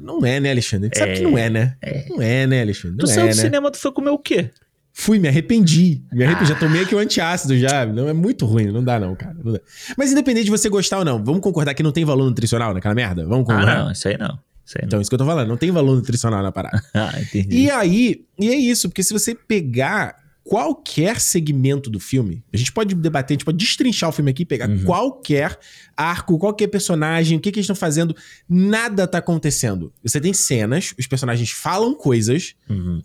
Não 0.00 0.24
é, 0.24 0.40
né, 0.40 0.50
Alexandre? 0.50 0.86
A 0.86 0.88
gente 0.88 0.98
sabe 0.98 1.14
que 1.18 1.22
não 1.22 1.36
é, 1.36 1.50
né? 1.50 1.76
Não 2.08 2.22
é, 2.22 2.46
né, 2.46 2.62
Alexandre? 2.62 2.96
Tu 2.96 3.00
Não 3.02 3.06
saiu 3.06 3.26
é, 3.26 3.30
do 3.32 3.36
né? 3.36 3.42
cinema, 3.42 3.70
tu 3.70 3.76
foi 3.78 3.92
comer 3.92 4.08
o 4.10 4.18
quê? 4.18 4.50
Fui, 4.94 5.18
me 5.18 5.28
arrependi. 5.28 6.02
Me 6.10 6.24
arrependi. 6.24 6.48
Já 6.48 6.58
tomei 6.58 6.80
aqui 6.82 6.94
o 6.94 6.98
antiácido 6.98 7.54
já. 7.58 7.84
Não, 7.84 8.08
é 8.08 8.14
muito 8.14 8.46
ruim. 8.46 8.72
Não 8.72 8.82
dá, 8.82 8.98
não, 8.98 9.14
cara. 9.14 9.36
Não 9.44 9.52
dá. 9.52 9.60
Mas 9.96 10.10
independente 10.12 10.46
de 10.46 10.50
você 10.50 10.70
gostar 10.70 11.00
ou 11.00 11.04
não, 11.04 11.22
vamos 11.22 11.42
concordar 11.42 11.74
que 11.74 11.82
não 11.82 11.92
tem 11.92 12.02
valor 12.04 12.24
nutricional 12.24 12.72
naquela 12.72 12.94
merda? 12.94 13.26
Vamos 13.26 13.42
Ah, 13.50 13.52
concordar? 13.52 13.84
não, 13.84 13.92
isso 13.92 14.08
aí 14.08 14.16
não. 14.16 14.38
Isso 14.64 14.78
aí 14.78 14.82
não. 14.82 14.86
Então, 14.86 15.00
isso 15.02 15.10
que 15.10 15.14
eu 15.14 15.18
tô 15.18 15.26
falando. 15.26 15.48
Não 15.48 15.56
tem 15.58 15.70
valor 15.70 15.94
nutricional 15.96 16.42
na 16.42 16.50
parada. 16.50 16.82
Ah, 16.94 17.12
entendi. 17.20 17.54
E 17.58 17.70
aí, 17.70 18.24
e 18.40 18.48
é 18.48 18.56
isso, 18.56 18.88
porque 18.88 19.02
se 19.02 19.12
você 19.12 19.34
pegar 19.34 20.16
qualquer 20.48 21.20
segmento 21.20 21.90
do 21.90 21.98
filme, 21.98 22.44
a 22.52 22.56
gente 22.56 22.70
pode 22.70 22.94
debater, 22.94 23.34
a 23.34 23.36
gente 23.36 23.44
pode 23.44 23.58
destrinchar 23.58 24.08
o 24.10 24.12
filme 24.12 24.30
aqui, 24.30 24.44
pegar 24.44 24.68
Uhum. 24.68 24.84
qualquer 24.84 25.58
arco, 25.96 26.38
qualquer 26.38 26.68
personagem, 26.68 27.36
o 27.36 27.40
que, 27.40 27.50
que 27.50 27.58
eles 27.58 27.64
estão 27.64 27.74
fazendo, 27.74 28.14
nada 28.48 29.06
tá 29.08 29.18
acontecendo. 29.18 29.92
Você 30.04 30.20
tem 30.20 30.32
cenas, 30.32 30.94
os 30.98 31.06
personagens 31.06 31.50
falam 31.50 31.94
coisas, 31.94 32.54
Uhum. 32.70 33.02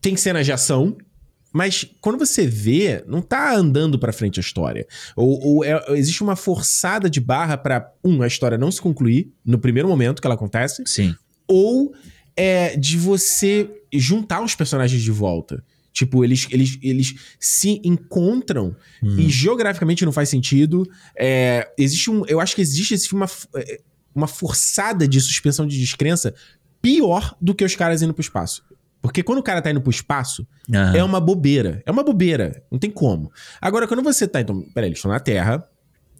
tem 0.00 0.16
cenas 0.16 0.44
de 0.44 0.50
ação, 0.52 0.96
mas 1.52 1.86
quando 2.00 2.18
você 2.18 2.46
vê, 2.46 3.02
não 3.06 3.22
tá 3.22 3.54
andando 3.54 3.98
pra 3.98 4.12
frente 4.12 4.40
a 4.40 4.42
história. 4.42 4.86
Ou, 5.14 5.40
ou 5.40 5.64
é- 5.64 5.84
existe 5.96 6.22
uma 6.22 6.34
forçada 6.36 7.08
de 7.08 7.20
barra 7.20 7.56
pra, 7.56 7.92
um, 8.04 8.22
a 8.22 8.26
história 8.26 8.58
não 8.58 8.70
se 8.72 8.80
concluir 8.80 9.32
no 9.44 9.58
primeiro 9.58 9.88
momento 9.88 10.20
que 10.20 10.26
ela 10.26 10.34
acontece, 10.34 10.82
Sim. 10.84 11.14
ou 11.46 11.94
é 12.36 12.76
de 12.76 12.98
você 12.98 13.70
juntar 13.94 14.42
os 14.42 14.54
personagens 14.54 15.00
de 15.00 15.10
volta. 15.12 15.64
Tipo, 15.96 16.22
eles, 16.22 16.46
eles, 16.50 16.78
eles 16.82 17.14
se 17.40 17.80
encontram 17.82 18.76
Hum. 19.02 19.16
e 19.18 19.30
geograficamente 19.30 20.04
não 20.04 20.12
faz 20.12 20.28
sentido. 20.28 20.86
É, 21.18 21.72
existe 21.78 22.10
um. 22.10 22.22
Eu 22.26 22.38
acho 22.38 22.54
que 22.54 22.60
existe 22.60 22.92
esse 22.92 23.08
filme 23.08 23.24
uma, 23.24 23.60
é, 23.62 23.80
uma 24.14 24.26
forçada 24.26 25.08
de 25.08 25.18
suspensão 25.22 25.66
de 25.66 25.78
descrença 25.80 26.34
pior 26.82 27.34
do 27.40 27.54
que 27.54 27.64
os 27.64 27.74
caras 27.74 28.02
indo 28.02 28.12
pro 28.12 28.20
espaço. 28.20 28.62
Porque 29.00 29.22
quando 29.22 29.38
o 29.38 29.42
cara 29.42 29.62
tá 29.62 29.70
indo 29.70 29.80
pro 29.80 29.90
espaço, 29.90 30.46
Aham. 30.70 30.96
é 30.98 31.02
uma 31.02 31.18
bobeira. 31.18 31.82
É 31.86 31.90
uma 31.90 32.02
bobeira. 32.02 32.62
Não 32.70 32.78
tem 32.78 32.90
como. 32.90 33.32
Agora, 33.58 33.88
quando 33.88 34.02
você 34.02 34.28
tá. 34.28 34.38
Então, 34.42 34.60
peraí, 34.74 34.90
eles 34.90 34.98
estão 34.98 35.10
na 35.10 35.18
Terra, 35.20 35.66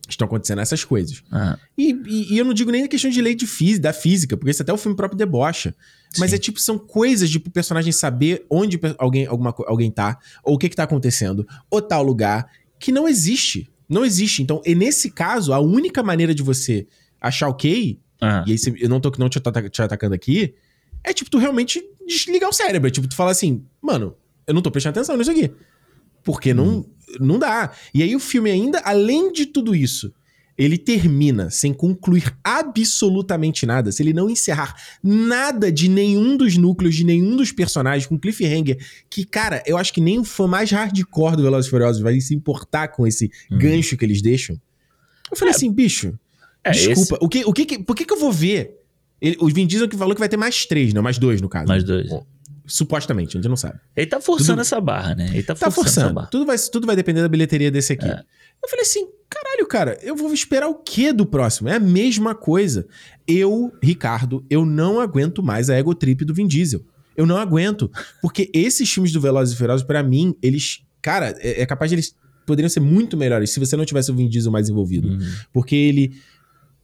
estão 0.09 0.27
acontecendo 0.27 0.61
essas 0.61 0.85
coisas. 0.85 1.23
Aham. 1.33 1.59
E, 1.77 1.93
e- 2.07 2.35
e 2.35 2.39
eu 2.39 2.45
não 2.45 2.55
digo 2.55 2.71
nem 2.71 2.85
a 2.85 2.89
questão 2.89 3.11
de 3.11 3.21
lei 3.21 3.35
de 3.35 3.47
física, 3.47 3.83
da 3.83 3.93
física, 3.93 4.37
porque 4.37 4.51
isso 4.51 4.63
até 4.63 4.73
o 4.73 4.77
filme 4.79 4.97
próprio 4.97 5.17
debocha. 5.19 5.75
Mas 6.19 6.31
Sim. 6.31 6.37
é 6.37 6.39
tipo, 6.39 6.61
são 6.61 6.79
coisas 6.79 7.29
de 7.29 7.39
pro 7.41 7.51
personagem 7.51 7.93
saber 7.93 8.47
onde 8.49 8.79
alguém, 8.99 9.27
alguma, 9.27 9.55
alguém 9.67 9.91
tá, 9.91 10.19
ou 10.45 10.55
o 10.55 10.59
que 10.59 10.69
que 10.69 10.77
tá 10.77 10.85
acontecendo, 10.85 11.47
ou 11.71 11.83
tal 11.83 12.03
lugar, 12.03 12.49
que 12.79 12.91
não 12.93 13.07
existe. 13.09 13.69
Não 13.89 14.05
existe. 14.05 14.43
Então, 14.43 14.61
e 14.65 14.75
nesse 14.75 15.11
caso, 15.11 15.53
a 15.53 15.61
única 15.61 16.03
maneira 16.03 16.35
de 16.35 16.43
você 16.43 16.87
achar 17.21 17.49
ok, 17.49 17.99
Aham. 18.23 18.45
e 18.47 18.53
aí 18.53 18.59
você- 18.59 18.75
eu 18.79 18.89
não 18.89 19.01
tô 19.01 19.13
não 19.19 19.29
te, 19.29 19.41
te 19.71 19.83
atacando 19.83 20.15
aqui, 20.15 20.55
é 21.05 21.13
tipo 21.13 21.31
tu 21.31 21.39
realmente 21.39 21.83
desligar 22.07 22.49
o 22.49 22.53
cérebro. 22.53 22.89
É 22.89 22.91
tipo 22.91 23.07
tu 23.07 23.15
falar 23.15 23.31
assim, 23.33 23.65
mano, 23.83 24.17
eu 24.47 24.55
não 24.55 24.63
tô 24.63 24.71
prestando 24.71 24.99
atenção 24.99 25.17
nisso 25.17 25.31
aqui. 25.31 25.51
Porque 26.25 26.53
não, 26.53 26.85
não 27.21 27.39
dá. 27.39 27.73
E 27.95 28.03
aí 28.03 28.15
o 28.17 28.21
filme 28.21 28.51
ainda, 28.51 28.79
além 28.81 29.33
de 29.33 29.47
tudo 29.47 29.75
isso, 29.75 30.13
ele 30.59 30.79
termina 30.79 31.51
sem 31.51 31.73
concluir 31.75 32.35
absolutamente 32.43 33.67
nada, 33.67 33.93
se 33.93 34.03
ele 34.03 34.13
não 34.15 34.31
encerrar 34.31 34.75
nada 35.03 35.71
de 35.71 35.89
nenhum 35.89 36.37
dos 36.37 36.57
núcleos, 36.57 36.95
de 36.95 37.05
nenhum 37.05 37.37
dos 37.37 37.53
personagens, 37.53 38.07
com 38.07 38.19
cliffhanger, 38.19 38.79
que, 39.11 39.25
cara, 39.25 39.63
eu 39.67 39.77
acho 39.77 39.93
que 39.93 40.01
nem 40.01 40.19
o 40.19 40.25
fã 40.25 40.47
mais 40.47 40.71
hardcore 40.71 41.37
do 41.37 41.43
Velozes 41.43 41.67
e 41.67 41.71
Furiosos 41.71 42.01
vai 42.03 42.19
se 42.21 42.35
importar 42.35 42.89
com 42.89 43.07
esse 43.07 43.31
Uhum. 43.51 43.59
gancho 43.59 43.97
que 43.97 44.05
eles 44.05 44.23
deixam. 44.23 44.59
Eu 45.31 45.37
falei 45.37 45.53
assim, 45.55 45.71
bicho, 45.73 46.19
É, 46.65 46.71
desculpa, 46.71 47.19
o 47.21 47.29
que, 47.29 47.45
o 47.45 47.53
que, 47.53 47.65
que- 47.65 47.79
por 47.79 47.95
que 47.95 48.05
que 48.05 48.13
eu 48.13 48.19
vou 48.19 48.33
ver? 48.33 48.77
Ele, 49.21 49.37
o 49.41 49.47
Vin 49.49 49.67
Diesel 49.67 49.89
que 49.89 49.97
falou 49.97 50.15
que 50.15 50.19
vai 50.21 50.29
ter 50.29 50.37
mais 50.37 50.67
três, 50.67 50.93
não, 50.93 51.03
mais 51.03 51.17
dois 51.19 51.41
no 51.41 51.49
caso. 51.49 51.69
Mais 51.69 51.85
dois. 51.85 52.09
Supostamente, 52.67 53.37
a 53.37 53.41
gente 53.41 53.49
não 53.49 53.57
sabe. 53.57 53.79
Ele 53.97 54.07
tá 54.07 54.21
forçando 54.21 54.53
Tudo- 54.55 54.61
essa 54.63 54.81
barra, 54.81 55.15
né? 55.15 55.31
Ele 55.33 55.43
tá, 55.43 55.55
Tá 55.55 55.71
forçando, 55.71 55.87
essa 55.89 56.01
forçando. 56.01 56.15
barra. 56.15 56.27
Tudo 56.27 56.47
vai, 56.47 56.57
tudo 56.59 56.87
vai 56.87 56.97
depender 56.97 57.23
da 57.23 57.29
bilheteria 57.29 57.71
desse 57.71 57.93
aqui. 57.93 58.07
É. 58.07 58.23
Eu 58.63 58.69
falei 58.69 58.83
assim, 58.83 59.07
caralho, 59.31 59.67
cara, 59.67 59.99
eu 60.03 60.17
vou 60.17 60.33
esperar 60.33 60.67
o 60.69 60.75
quê 60.75 61.13
do 61.13 61.25
próximo? 61.25 61.69
É 61.69 61.77
a 61.77 61.81
mesma 61.81 62.35
coisa. 62.35 62.87
Eu, 63.27 63.73
Ricardo, 63.83 64.45
eu 64.51 64.65
não 64.67 65.01
aguento 65.01 65.43
mais 65.43 65.71
a 65.71 65.75
ego 65.77 65.95
trip 65.95 66.25
do 66.25 66.35
Vin 66.35 66.47
Diesel. 66.47 66.85
Eu 67.17 67.25
não 67.27 67.37
aguento. 67.37 67.91
Porque 68.21 68.51
esses 68.53 68.91
filmes 68.93 69.13
do 69.13 69.21
Velozes 69.21 69.55
e 69.55 69.57
Furiosos, 69.57 69.87
pra 69.87 70.03
mim, 70.03 70.35
eles... 70.43 70.83
Cara, 71.01 71.35
é, 71.39 71.63
é 71.63 71.67
capaz 71.67 71.91
de 71.91 71.95
eles 71.95 72.15
poderiam 72.47 72.69
ser 72.69 72.81
muito 72.81 73.17
melhores 73.17 73.51
se 73.51 73.59
você 73.61 73.77
não 73.77 73.85
tivesse 73.85 74.11
o 74.11 74.15
Vin 74.15 74.29
Diesel 74.29 74.51
mais 74.53 74.69
envolvido. 74.69 75.09
Uhum. 75.09 75.19
Porque 75.53 75.75
ele 75.77 76.17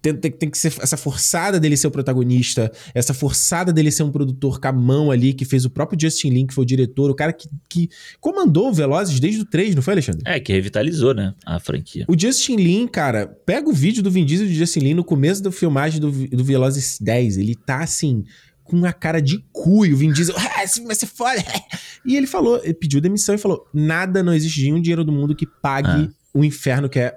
tem, 0.02 0.14
tem- 0.16 0.30
tem 0.32 0.50
que 0.50 0.58
ser 0.58 0.74
essa 0.80 0.96
forçada 0.96 1.60
dele 1.60 1.76
ser 1.76 1.86
o 1.86 1.90
protagonista, 1.90 2.70
essa 2.94 3.14
forçada 3.14 3.72
dele 3.72 3.90
ser 3.90 4.02
um 4.02 4.10
produtor 4.10 4.60
com 4.60 4.68
a 4.68 4.72
mão 4.72 5.10
ali, 5.10 5.32
que 5.32 5.44
fez 5.44 5.64
o 5.64 5.70
próprio 5.70 5.98
Justin 6.00 6.30
Lin, 6.30 6.46
que 6.46 6.52
foi 6.54 6.62
o 6.62 6.66
diretor, 6.66 7.10
o 7.10 7.14
cara 7.14 7.32
que, 7.32 7.48
que 7.68 7.88
comandou 8.20 8.68
o 8.68 8.72
Velozes 8.72 9.20
desde 9.20 9.40
o 9.40 9.44
3, 9.44 9.74
não 9.74 9.82
foi, 9.82 9.94
Alexandre? 9.94 10.22
É, 10.26 10.40
que 10.40 10.52
revitalizou, 10.52 11.14
né? 11.14 11.32
A 11.46 11.60
franquia. 11.60 12.04
O 12.08 12.18
Justin 12.18 12.56
Lin, 12.56 12.86
cara, 12.88 13.26
pega 13.46 13.68
o 13.68 13.72
vídeo 13.72 14.02
do 14.02 14.10
Vin 14.10 14.24
Diesel 14.26 14.46
e 14.46 14.50
do 14.50 14.54
Justin 14.56 14.80
Lin 14.80 14.94
no 14.94 15.04
começo 15.04 15.42
da 15.42 15.52
filmagem 15.52 16.00
do, 16.00 16.10
do 16.10 16.42
Velozes 16.44 16.98
10. 17.00 17.38
Ele 17.38 17.54
tá 17.54 17.80
assim, 17.82 18.24
com 18.64 18.84
a 18.84 18.92
cara 18.92 19.20
de 19.22 19.38
cu. 19.52 19.86
E 19.86 19.92
o 19.94 19.96
Vin 19.96 20.12
Diesel, 20.12 20.34
ah, 20.36 20.64
isso 20.64 20.82
vai 20.84 20.94
ser 20.96 21.06
foda. 21.06 21.42
E 22.04 22.16
ele 22.16 22.26
falou, 22.26 22.60
ele 22.64 22.74
pediu 22.74 23.00
demissão 23.00 23.32
e 23.32 23.38
falou: 23.38 23.64
nada, 23.72 24.24
não 24.24 24.34
existe 24.34 24.60
nenhum 24.62 24.80
dinheiro 24.80 25.04
do 25.04 25.12
mundo 25.12 25.36
que 25.36 25.46
pague 25.46 25.88
Ah. 25.88 26.08
o 26.34 26.44
inferno 26.44 26.88
que 26.88 26.98
é 26.98 27.14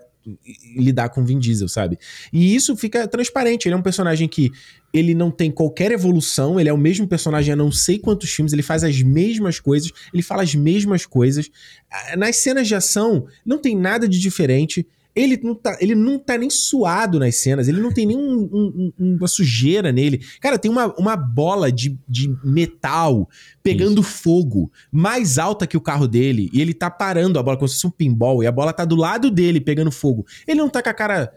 lidar 0.76 1.10
com 1.10 1.22
o 1.22 1.26
Vin 1.26 1.40
Diesel, 1.40 1.68
sabe? 1.68 1.98
E 2.32 2.56
isso 2.56 2.76
fica 2.76 3.08
transparente. 3.08 3.68
Ele 3.68 3.76
é 3.76 3.78
um 3.78 3.82
personagem 3.82 4.28
que 4.28 4.52
ele 4.94 5.14
não 5.14 5.30
tem 5.30 5.52
qualquer 5.52 5.92
evolução, 5.92 6.60
ele 6.60 6.70
é 6.70 6.74
o 6.74 6.78
mesmo 6.78 7.08
personagem 7.08 7.54
há 7.54 7.56
não 7.56 7.72
sei 7.72 8.00
quantos 8.00 8.30
filmes, 8.32 8.54
ele 8.54 8.64
faz 8.64 8.84
as 8.84 9.02
mesmas 9.02 9.60
coisas, 9.60 9.92
ele 10.14 10.24
fala 10.24 10.42
as 10.44 10.56
mesmas 10.56 11.06
coisas. 11.06 11.50
Ah, 11.92 12.16
Nas 12.16 12.38
cenas 12.38 12.68
de 12.68 12.76
ação, 12.76 13.28
não 13.46 13.58
tem 13.58 13.76
nada 13.76 14.08
de 14.08 14.20
diferente. 14.20 14.88
Ele 15.16 15.40
não, 15.42 15.56
tá, 15.56 15.78
ele 15.80 15.96
não 15.96 16.20
tá 16.20 16.38
nem 16.38 16.50
suado 16.50 17.18
nas 17.20 17.38
cenas, 17.38 17.68
ele 17.70 17.80
não 17.80 17.92
tem 17.92 18.06
nem 18.06 18.18
um- 18.18 18.50
um- 18.52 18.94
um- 19.00 19.16
uma 19.18 19.28
sujeira 19.30 19.92
nele. 19.92 20.22
Cara, 20.42 20.60
tem 20.60 20.70
uma, 20.70 20.94
uma 21.00 21.16
bola 21.16 21.72
de, 21.72 21.98
de 22.08 22.28
metal 22.44 23.30
pegando 23.64 24.04
fogo 24.04 24.70
mais 24.92 25.38
alta 25.38 25.66
que 25.66 25.78
o 25.78 25.82
carro 25.82 26.06
dele 26.08 26.50
e 26.52 26.60
ele 26.62 26.74
tá 26.74 26.90
parando 26.92 27.40
a 27.40 27.44
bola 27.44 27.56
como 27.58 27.68
se 27.70 27.76
fosse 27.76 27.88
um 27.88 27.92
pinball 27.92 28.44
e 28.44 28.48
a 28.48 28.52
bola 28.52 28.74
tá 28.74 28.84
do 28.84 28.96
lado 28.98 29.32
dele 29.32 29.62
pegando 29.62 29.90
fogo. 29.92 30.26
Ele 30.46 30.60
não 30.60 30.70
tá 30.70 30.84
com 30.84 30.90
a 30.90 30.94
cara 30.94 31.32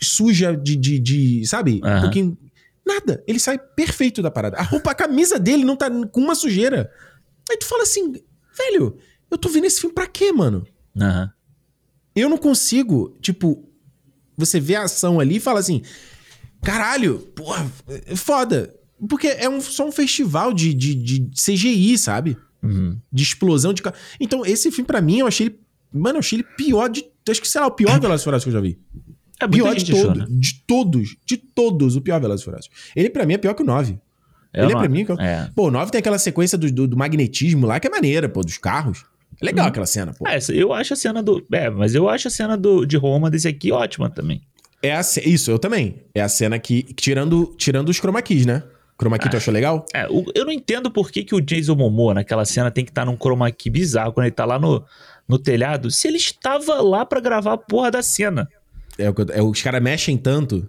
suja 0.00 0.56
de, 0.56 0.76
de, 0.76 0.98
de 1.00 1.46
sabe? 1.46 1.80
Um 1.82 1.86
Aham. 1.88 2.00
pouquinho. 2.02 2.38
Nada. 2.86 3.22
Ele 3.26 3.38
sai 3.40 3.58
perfeito 3.58 4.22
da 4.22 4.30
parada. 4.30 4.56
A 4.56 4.62
roupa, 4.62 4.92
a 4.92 4.94
camisa 4.94 5.38
dele 5.38 5.64
não 5.64 5.76
tá 5.76 5.90
com 6.06 6.20
uma 6.20 6.34
sujeira. 6.34 6.88
Aí 7.50 7.56
tu 7.58 7.66
fala 7.66 7.82
assim, 7.82 8.12
velho, 8.56 8.96
eu 9.30 9.36
tô 9.36 9.48
vendo 9.48 9.64
esse 9.66 9.80
filme 9.80 9.92
pra 9.94 10.06
quê, 10.06 10.32
mano? 10.32 10.64
Aham. 10.98 11.30
Eu 12.14 12.28
não 12.28 12.36
consigo, 12.38 13.16
tipo, 13.20 13.68
você 14.36 14.58
vê 14.60 14.74
a 14.76 14.82
ação 14.84 15.20
ali 15.20 15.36
e 15.36 15.40
fala 15.40 15.60
assim, 15.60 15.82
caralho, 16.62 17.18
porra, 17.34 17.70
é 18.06 18.16
foda. 18.16 18.74
Porque 19.08 19.28
é 19.28 19.48
um, 19.48 19.60
só 19.60 19.86
um 19.86 19.92
festival 19.92 20.52
de, 20.52 20.74
de, 20.74 20.94
de 20.94 21.30
CGI, 21.30 21.96
sabe? 21.98 22.36
Uhum. 22.62 22.98
De 23.12 23.22
explosão 23.22 23.72
de... 23.72 23.80
Então, 24.18 24.44
esse 24.44 24.70
filme, 24.72 24.86
pra 24.86 25.00
mim, 25.00 25.18
eu 25.20 25.26
achei 25.26 25.46
ele... 25.46 25.60
Mano, 25.92 26.16
eu 26.16 26.20
achei 26.20 26.38
ele 26.40 26.46
pior 26.56 26.88
de... 26.88 27.04
Acho 27.28 27.40
que, 27.40 27.48
sei 27.48 27.60
lá, 27.60 27.66
o 27.68 27.70
pior 27.70 28.00
Velozes 28.00 28.24
Furiosos 28.24 28.44
que 28.44 28.48
eu 28.50 28.54
já 28.54 28.60
vi. 28.60 28.78
É, 29.40 29.46
Pior 29.46 29.72
de 29.76 29.84
achou, 29.92 30.06
todos. 30.08 30.18
né? 30.18 30.26
De 30.28 30.54
todos. 30.66 31.16
De 31.24 31.36
todos, 31.36 31.94
o 31.94 32.00
pior 32.00 32.20
Velozes 32.20 32.42
Furiosos. 32.44 32.68
Ele, 32.96 33.08
pra 33.08 33.24
mim, 33.24 33.34
é 33.34 33.38
pior 33.38 33.54
que 33.54 33.62
o 33.62 33.66
9. 33.66 33.96
É 34.52 34.64
ele 34.64 34.72
é 34.72 34.76
pra 34.76 34.88
mim... 34.88 35.04
que 35.04 35.12
eu- 35.12 35.20
É. 35.20 35.48
Pô, 35.54 35.68
o 35.68 35.70
9 35.70 35.92
tem 35.92 36.00
aquela 36.00 36.18
sequência 36.18 36.58
do, 36.58 36.70
do, 36.72 36.88
do 36.88 36.96
magnetismo 36.96 37.66
lá 37.66 37.78
que 37.78 37.86
é 37.86 37.90
maneira, 37.90 38.28
pô, 38.28 38.42
dos 38.42 38.58
carros. 38.58 39.04
É 39.40 39.44
legal 39.46 39.64
Uhum. 39.66 39.68
aquela 39.70 39.86
cena, 39.86 40.12
pô. 40.12 40.24
Ah, 40.26 40.34
essa- 40.34 40.52
eu 40.52 40.72
acho 40.72 40.92
a 40.92 40.96
cena 40.96 41.22
do. 41.22 41.44
É, 41.52 41.70
mas 41.70 41.94
eu 41.94 42.08
acho 42.08 42.28
a 42.28 42.30
cena 42.30 42.56
do, 42.56 42.84
de 42.84 42.96
Roma 42.96 43.30
desse 43.30 43.46
aqui 43.48 43.70
ótima 43.72 44.10
também. 44.10 44.40
É 44.82 44.92
a 44.94 45.00
Isso, 45.00 45.50
eu 45.50 45.58
também. 45.58 46.02
É 46.14 46.20
a 46.20 46.28
cena 46.28 46.58
que. 46.58 46.82
Tirando, 46.94 47.54
tirando 47.56 47.88
os 47.88 47.96
chroma 47.98 48.20
keys, 48.22 48.46
né? 48.46 48.62
Chroma 49.00 49.16
key 49.18 49.30
tu 49.30 49.36
achou 49.36 49.54
legal? 49.54 49.84
É, 49.94 50.06
eu 50.34 50.44
não 50.44 50.50
entendo 50.50 50.90
por 50.90 51.12
que, 51.12 51.22
que 51.22 51.32
o 51.34 51.40
Jason 51.40 51.76
Momoa 51.76 52.14
naquela 52.14 52.44
cena 52.44 52.68
tem 52.68 52.84
que 52.84 52.90
estar 52.90 53.04
num 53.04 53.16
chroma 53.16 53.48
key 53.52 53.70
bizarro 53.70 54.12
quando 54.12 54.26
ele 54.26 54.34
tá 54.34 54.44
lá 54.44 54.58
no, 54.58 54.84
no 55.28 55.38
telhado, 55.38 55.88
se 55.88 56.08
ele 56.08 56.16
estava 56.16 56.82
lá 56.82 57.06
pra 57.06 57.20
gravar 57.20 57.52
a 57.52 57.58
porra 57.58 57.92
da 57.92 58.02
cena. 58.02 58.48
É, 58.98 59.04
é, 59.38 59.42
os 59.42 59.62
caras 59.62 59.80
mexem 59.80 60.16
tanto. 60.16 60.68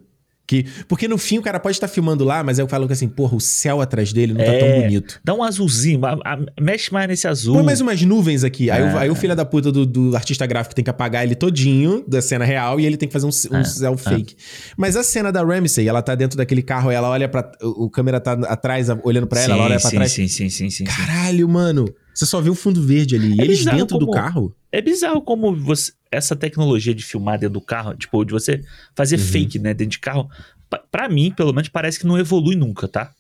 Que, 0.49 0.65
porque 0.87 1.07
no 1.07 1.15
fim 1.19 1.37
o 1.37 1.43
cara 1.43 1.59
pode 1.59 1.75
estar 1.75 1.87
filmando 1.87 2.23
lá, 2.23 2.43
mas 2.43 2.57
aí 2.57 2.63
eu 2.63 2.67
falo 2.67 2.87
que 2.87 2.93
assim, 2.93 3.07
porra, 3.07 3.35
o 3.35 3.39
céu 3.39 3.81
atrás 3.81 4.11
dele 4.11 4.33
não 4.33 4.43
tá 4.43 4.51
É. 4.51 4.57
tão 4.57 4.81
bonito. 4.81 5.19
Dá 5.23 5.35
um 5.35 5.43
azulzinho, 5.43 6.03
a- 6.03 6.13
a- 6.25 6.39
mexe 6.59 6.91
mais 6.91 7.07
nesse 7.07 7.27
azul. 7.27 7.53
Põe 7.53 7.63
mais 7.63 7.79
umas 7.81 8.01
nuvens 8.01 8.43
aqui. 8.43 8.71
Aí, 8.71 8.81
o, 8.81 8.85
É. 8.87 8.97
aí 9.01 9.09
o 9.11 9.15
filho 9.15 9.35
da 9.35 9.45
puta 9.45 9.71
do, 9.71 9.85
do 9.85 10.15
artista 10.15 10.47
gráfico 10.47 10.73
tem 10.73 10.83
que 10.83 10.89
apagar 10.89 11.23
ele 11.23 11.35
todinho 11.35 12.03
da 12.07 12.19
cena 12.19 12.45
real 12.45 12.79
e 12.79 12.85
ele 12.87 12.97
tem 12.97 13.07
que 13.07 13.13
fazer 13.13 13.27
um, 13.27 13.55
um 13.55 13.59
É, 13.59 13.63
céu 13.63 13.95
fake. 13.95 14.35
Mas 14.75 14.95
a 14.95 15.03
cena 15.03 15.31
da 15.31 15.43
Ramsey, 15.43 15.87
ela 15.87 16.01
tá 16.01 16.15
dentro 16.15 16.35
daquele 16.35 16.63
carro, 16.63 16.89
ela 16.89 17.09
olha 17.09 17.29
pra. 17.29 17.51
O, 17.61 17.87
câmera 17.87 18.19
tá 18.19 18.31
atrás, 18.47 18.87
olhando 19.03 19.27
pra 19.27 19.41
ela, 19.41 19.53
ela 19.53 19.63
olha 19.65 19.79
pra 19.79 19.89
sim, 19.91 19.95
trás. 19.97 20.11
sim, 20.11 20.27
sim, 20.27 20.49
sim, 20.49 20.69
sim, 20.71 20.77
sim. 20.77 20.83
Caralho, 20.85 21.47
mano. 21.47 21.85
Você 22.11 22.25
só 22.25 22.41
vê 22.41 22.49
o 22.49 22.55
fundo 22.55 22.81
verde 22.81 23.15
ali. 23.15 23.35
E 23.35 23.39
É 23.41 23.43
eles 23.43 23.59
bizarro 23.59 23.77
dentro 23.77 23.97
do 23.99 24.07
como- 24.07 24.17
carro. 24.17 24.55
É 24.71 24.81
bizarro 24.81 25.21
como 25.21 25.55
você- 25.55 25.91
essa 26.11 26.35
tecnologia 26.35 26.93
de 26.93 27.03
filmar 27.03 27.39
dentro 27.39 27.53
do 27.53 27.61
carro, 27.61 27.95
tipo, 27.95 28.23
de 28.25 28.31
você 28.31 28.63
fazer 28.95 29.17
Uhum. 29.17 29.25
fake, 29.25 29.59
né, 29.59 29.73
dentro 29.73 29.91
de 29.91 29.99
carro, 29.99 30.29
pa- 30.69 30.83
pra 30.91 31.07
mim, 31.09 31.31
pelo 31.31 31.53
menos, 31.53 31.69
parece 31.69 31.99
que 31.99 32.05
não 32.07 32.17
evolui 32.17 32.55
nunca, 32.55 32.87
tá? 32.87 33.13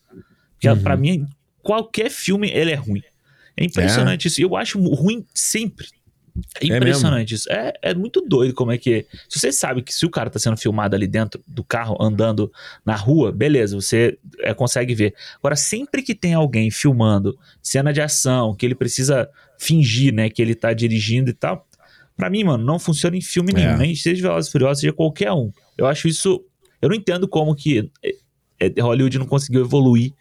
Porque 0.53 0.69
Uhum. 0.69 0.81
pra 0.83 0.95
mim, 0.97 1.25
qualquer 1.63 2.09
filme, 2.09 2.49
ele 2.51 2.71
é 2.71 2.75
ruim. 2.75 3.03
É 3.57 3.63
impressionante 3.65 4.27
isso. 4.27 4.41
Eu 4.41 4.55
acho 4.55 4.79
ruim 4.79 5.25
sempre. 5.33 5.87
É 6.61 6.65
impressionante 6.67 7.33
isso. 7.33 7.51
É, 7.51 7.73
é 7.81 7.93
muito 7.93 8.21
doido 8.21 8.53
como 8.53 8.71
é 8.71 8.77
que. 8.77 9.05
Se 9.27 9.39
você 9.39 9.51
sabe 9.51 9.81
que 9.81 9.93
se 9.93 10.05
o 10.05 10.09
cara 10.09 10.29
tá 10.29 10.39
sendo 10.39 10.55
filmado 10.55 10.95
ali 10.95 11.05
dentro 11.07 11.43
do 11.45 11.63
carro, 11.65 11.97
andando 11.99 12.49
na 12.85 12.95
rua, 12.95 13.29
beleza, 13.31 13.75
você 13.75 14.17
é, 14.39 14.53
consegue 14.53 14.95
ver. 14.95 15.13
Agora, 15.39 15.55
sempre 15.57 16.01
que 16.01 16.15
tem 16.15 16.33
alguém 16.33 16.71
filmando 16.71 17.37
cena 17.61 17.91
de 17.91 17.99
ação, 17.99 18.55
que 18.55 18.65
ele 18.65 18.75
precisa 18.75 19.29
fingir, 19.59 20.13
né, 20.13 20.29
que 20.29 20.41
ele 20.41 20.55
tá 20.55 20.73
dirigindo 20.73 21.29
e 21.29 21.33
tal, 21.33 21.67
pra 22.15 22.29
mim, 22.29 22.43
mano, 22.43 22.63
não 22.63 22.79
funciona 22.79 23.15
em 23.15 23.21
filme 23.21 23.53
nenhum. 23.53 23.71
É. 23.71 23.77
Nem 23.77 23.93
seja 23.93 24.23
Velozes 24.23 24.49
e 24.49 24.51
Furiosos, 24.51 24.81
seja 24.81 24.93
qualquer 24.93 25.31
um. 25.31 25.51
Eu 25.77 25.85
acho 25.85 26.07
isso. 26.07 26.43
Eu 26.81 26.89
não 26.89 26.95
entendo 26.95 27.27
como 27.27 27.53
que 27.53 27.91
é, 28.03 28.15
é, 28.59 28.81
Hollywood 28.81 29.19
não 29.19 29.25
conseguiu 29.25 29.61
evoluir 29.61 30.13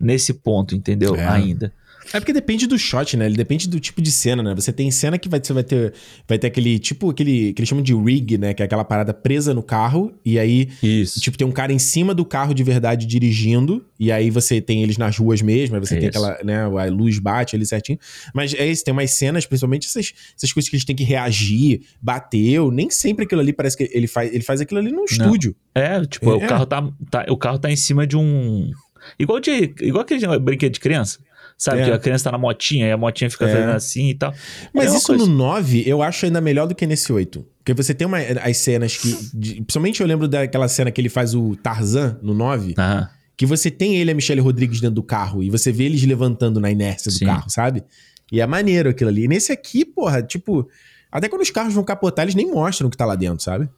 nesse 0.00 0.32
ponto, 0.32 0.74
entendeu? 0.74 1.14
É. 1.16 1.26
Ainda. 1.26 1.72
É 2.12 2.20
porque 2.20 2.32
depende 2.32 2.66
do 2.66 2.78
shot, 2.78 3.16
né? 3.16 3.26
Ele 3.26 3.36
depende 3.36 3.68
do 3.68 3.80
tipo 3.80 4.00
de 4.00 4.12
cena, 4.12 4.42
né? 4.42 4.54
Você 4.54 4.72
tem 4.72 4.90
cena 4.90 5.18
que 5.18 5.28
vai, 5.28 5.40
você 5.42 5.52
vai 5.52 5.64
ter, 5.64 5.92
vai 6.28 6.38
ter 6.38 6.46
aquele 6.46 6.78
tipo, 6.78 7.10
aquele 7.10 7.52
que 7.52 7.60
eles 7.60 7.68
chamam 7.68 7.82
de 7.82 7.94
rig, 7.94 8.38
né? 8.38 8.54
Que 8.54 8.62
é 8.62 8.66
aquela 8.66 8.84
parada 8.84 9.12
presa 9.12 9.52
no 9.54 9.62
carro. 9.62 10.12
E 10.24 10.38
aí, 10.38 10.68
Isso. 10.82 11.20
tipo, 11.20 11.36
tem 11.36 11.46
um 11.46 11.50
cara 11.52 11.72
em 11.72 11.78
cima 11.78 12.14
do 12.14 12.24
carro 12.24 12.54
de 12.54 12.62
verdade 12.62 13.06
dirigindo. 13.06 13.84
E 13.98 14.12
aí 14.12 14.30
você 14.30 14.60
tem 14.60 14.82
eles 14.82 14.96
nas 14.98 15.16
ruas 15.16 15.40
mesmo. 15.42 15.74
Aí 15.76 15.80
você 15.80 15.96
É 15.96 15.98
tem 16.00 16.08
isso. 16.08 16.18
aquela, 16.18 16.38
né? 16.44 16.64
A 16.64 16.84
luz 16.90 17.18
bate 17.18 17.56
ali 17.56 17.66
certinho. 17.66 17.98
Mas 18.34 18.54
é 18.54 18.66
isso, 18.66 18.84
tem 18.84 18.92
umas 18.92 19.10
cenas, 19.10 19.46
principalmente 19.46 19.86
essas, 19.86 20.12
essas 20.36 20.52
coisas 20.52 20.68
que 20.68 20.76
eles 20.76 20.84
têm 20.84 20.94
que 20.96 21.04
reagir, 21.04 21.82
bateu. 22.00 22.70
Nem 22.70 22.90
sempre 22.90 23.24
aquilo 23.24 23.40
ali 23.40 23.52
parece 23.52 23.76
que 23.76 23.90
ele 23.92 24.06
faz, 24.06 24.32
ele 24.32 24.42
faz 24.44 24.60
aquilo 24.60 24.78
ali 24.80 24.92
no 24.92 25.04
estúdio. 25.04 25.54
É, 25.74 26.04
tipo, 26.06 26.30
É. 26.30 26.34
o 26.34 26.40
carro 26.48 26.66
tá, 26.66 26.92
tá- 27.10 27.26
o 27.28 27.36
carro 27.36 27.58
tá 27.58 27.70
em 27.70 27.76
cima 27.76 28.06
de 28.06 28.16
um 28.16 28.70
igual 29.18 29.40
de 29.40 29.74
igual 29.80 30.02
aquele 30.02 30.38
brinquedo 30.38 30.72
de 30.74 30.80
criança. 30.80 31.18
Sabe 31.56 31.80
É. 31.80 31.84
que 31.84 31.90
a 31.92 31.98
criança 31.98 32.24
tá 32.24 32.32
na 32.32 32.38
motinha 32.38 32.86
e 32.88 32.92
a 32.92 32.96
motinha 32.96 33.30
fica 33.30 33.46
É. 33.46 33.52
fazendo 33.54 33.70
assim 33.70 34.08
e 34.10 34.14
tal. 34.14 34.32
É 34.32 34.34
Mas 34.74 34.84
mesma 34.84 34.98
isso 34.98 35.06
coisa. 35.06 35.26
no 35.26 35.32
9 35.32 35.82
eu 35.86 36.02
acho 36.02 36.26
ainda 36.26 36.40
melhor 36.40 36.66
do 36.66 36.74
que 36.74 36.86
nesse 36.86 37.12
8. 37.12 37.46
Porque 37.58 37.72
você 37.72 37.94
tem 37.94 38.06
uma, 38.06 38.18
as 38.18 38.56
cenas 38.58 38.96
que. 38.96 39.16
de- 39.32 39.54
principalmente 39.62 40.00
eu 40.00 40.06
lembro 40.06 40.28
daquela 40.28 40.68
cena 40.68 40.90
que 40.90 41.00
ele 41.00 41.08
faz 41.08 41.34
o 41.34 41.56
Tarzan 41.56 42.18
no 42.22 42.34
9. 42.34 42.74
Aham. 42.78 43.08
Que 43.36 43.46
você 43.46 43.70
tem 43.70 43.96
ele 43.96 44.10
e 44.10 44.12
a 44.12 44.14
Michelle 44.14 44.40
Rodrigues 44.40 44.80
dentro 44.80 44.94
do 44.96 45.02
carro. 45.02 45.42
E 45.42 45.50
você 45.50 45.72
vê 45.72 45.84
eles 45.84 46.02
levantando 46.04 46.60
na 46.60 46.70
inércia 46.70 47.10
do 47.10 47.18
Sim. 47.18 47.24
carro, 47.26 47.50
sabe? 47.50 47.82
E 48.30 48.40
é 48.40 48.46
maneiro 48.46 48.88
aquilo 48.90 49.10
ali. 49.10 49.24
E 49.24 49.28
nesse 49.28 49.50
aqui, 49.52 49.84
porra, 49.84 50.22
tipo. 50.22 50.68
Até 51.10 51.28
quando 51.28 51.42
os 51.42 51.50
carros 51.50 51.72
vão 51.74 51.82
capotar, 51.84 52.24
eles 52.24 52.34
nem 52.34 52.50
mostram 52.50 52.88
o 52.88 52.90
que 52.90 52.96
tá 52.96 53.04
lá 53.06 53.14
dentro, 53.16 53.42
sabe? 53.42 53.68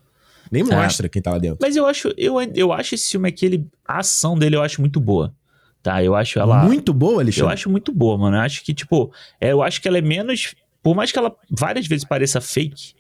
Nem 0.51 0.63
mostra 0.65 1.09
quem 1.09 1.21
tá 1.23 1.33
lá 1.33 1.39
dentro. 1.39 1.59
Mas 1.61 1.75
eu 1.77 1.87
acho, 1.87 2.13
eu, 2.17 2.37
eu 2.55 2.73
acho 2.73 2.95
esse 2.95 3.11
filme 3.11 3.29
aqui, 3.29 3.45
ele, 3.47 3.67
a 3.87 3.99
ação 3.99 4.39
dele 4.39 4.57
eu 4.57 4.63
acho 4.63 4.81
muito 4.81 4.99
boa. 5.01 5.35
Tá? 5.83 6.03
Eu 6.03 6.15
acho 6.17 6.39
ela. 6.39 6.65
Muito 6.65 6.93
boa, 6.93 7.23
Alexandre. 7.23 7.49
Eu 7.49 7.49
acho 7.53 7.71
muito 7.71 7.93
boa, 7.93 8.19
mano. 8.19 8.37
Eu 8.37 8.41
acho 8.41 8.65
que, 8.65 8.75
tipo, 8.75 9.13
é, 9.41 9.53
eu 9.53 9.63
acho 9.63 9.81
que 9.81 9.87
ela 9.89 9.99
é 9.99 10.03
menos. 10.03 10.55
Por 10.83 10.95
mais 10.95 11.13
que 11.13 11.19
ela 11.19 11.35
várias 11.51 11.87
vezes 11.87 12.05
pareça 12.05 12.41
fake, 12.41 12.95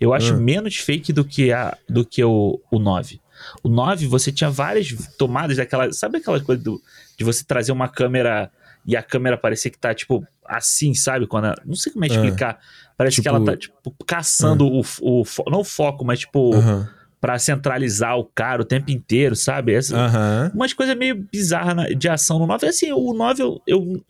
eu 0.00 0.12
acho 0.14 0.34
Ah. 0.34 0.36
menos 0.38 0.76
fake 0.76 1.12
do 1.12 1.24
que, 1.24 1.52
a, 1.52 1.76
do 1.88 2.04
que 2.04 2.22
o, 2.24 2.60
o 2.70 2.78
9. 2.78 3.20
O 3.62 3.68
9, 3.68 4.06
você 4.06 4.30
tinha 4.32 4.48
várias 4.50 4.94
tomadas 5.18 5.56
daquela. 5.56 5.92
Sabe 5.92 6.18
aquela 6.18 6.40
coisa 6.40 6.62
do, 6.62 6.80
de 7.18 7.24
você 7.24 7.44
trazer 7.44 7.72
uma 7.72 7.88
câmera 7.88 8.50
e 8.86 8.96
a 8.96 9.02
câmera 9.02 9.36
parecer 9.36 9.70
que 9.70 9.78
tá, 9.78 9.94
tipo, 9.94 10.26
assim, 10.44 10.94
sabe? 10.94 11.26
Quando 11.26 11.46
a- 11.46 11.54
não 11.64 11.74
sei 11.74 11.92
como 11.92 12.04
é 12.04 12.08
Ah. 12.08 12.12
explicar. 12.14 12.58
Parece 12.96 13.16
que 13.16 13.22
Tipo- 13.22 13.36
ela 13.36 13.44
tá, 13.44 13.56
tipo, 13.56 13.94
caçando 14.06 14.66
o, 14.66 14.80
o. 15.02 15.24
fo- 15.24 15.44
Não 15.50 15.60
o 15.60 15.64
foco, 15.64 16.04
mas, 16.04 16.20
tipo. 16.20 16.50
Pra 17.22 17.38
centralizar 17.38 18.18
o 18.18 18.24
cara 18.24 18.60
o 18.62 18.64
tempo 18.64 18.90
inteiro, 18.90 19.36
sabe? 19.36 19.72
Essa, 19.74 19.96
Aham. 19.96 20.50
umas 20.52 20.72
coisas 20.72 20.96
meio 20.96 21.14
bizarras 21.32 21.96
de 21.96 22.08
ação 22.08 22.36
no 22.40 22.48
9. 22.48 22.66
Assim, 22.66 22.90
o 22.92 23.14
9 23.14 23.40
eu, 23.42 23.62
eu- 23.66 24.04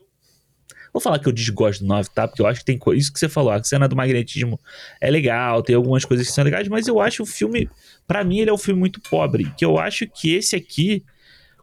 Vou 0.94 1.00
falar 1.00 1.18
que 1.18 1.26
eu 1.28 1.32
desgosto 1.32 1.82
do 1.84 1.88
9, 1.88 2.08
tá? 2.14 2.26
Porque 2.28 2.40
eu 2.42 2.46
acho 2.46 2.60
que 2.60 2.66
tem 2.66 2.76
coisa. 2.78 3.00
Isso 3.00 3.12
que 3.12 3.18
você 3.18 3.26
falou, 3.28 3.50
a 3.50 3.62
cena 3.64 3.86
do 3.88 3.94
magnetismo 3.96 4.58
é 5.00 5.10
legal, 5.10 5.62
tem 5.62 5.74
algumas 5.76 6.04
coisas 6.04 6.26
que 6.26 6.32
são 6.32 6.42
legais, 6.44 6.68
mas 6.68 6.86
eu 6.86 7.00
acho 7.00 7.22
o 7.22 7.26
filme. 7.26 7.68
Pra 8.06 8.22
mim, 8.24 8.40
ele 8.40 8.50
é 8.50 8.52
um 8.52 8.58
filme 8.58 8.78
muito 8.80 9.00
pobre. 9.00 9.50
Que 9.56 9.64
eu 9.64 9.78
acho 9.78 10.06
que 10.06 10.34
esse 10.34 10.54
aqui, 10.56 11.02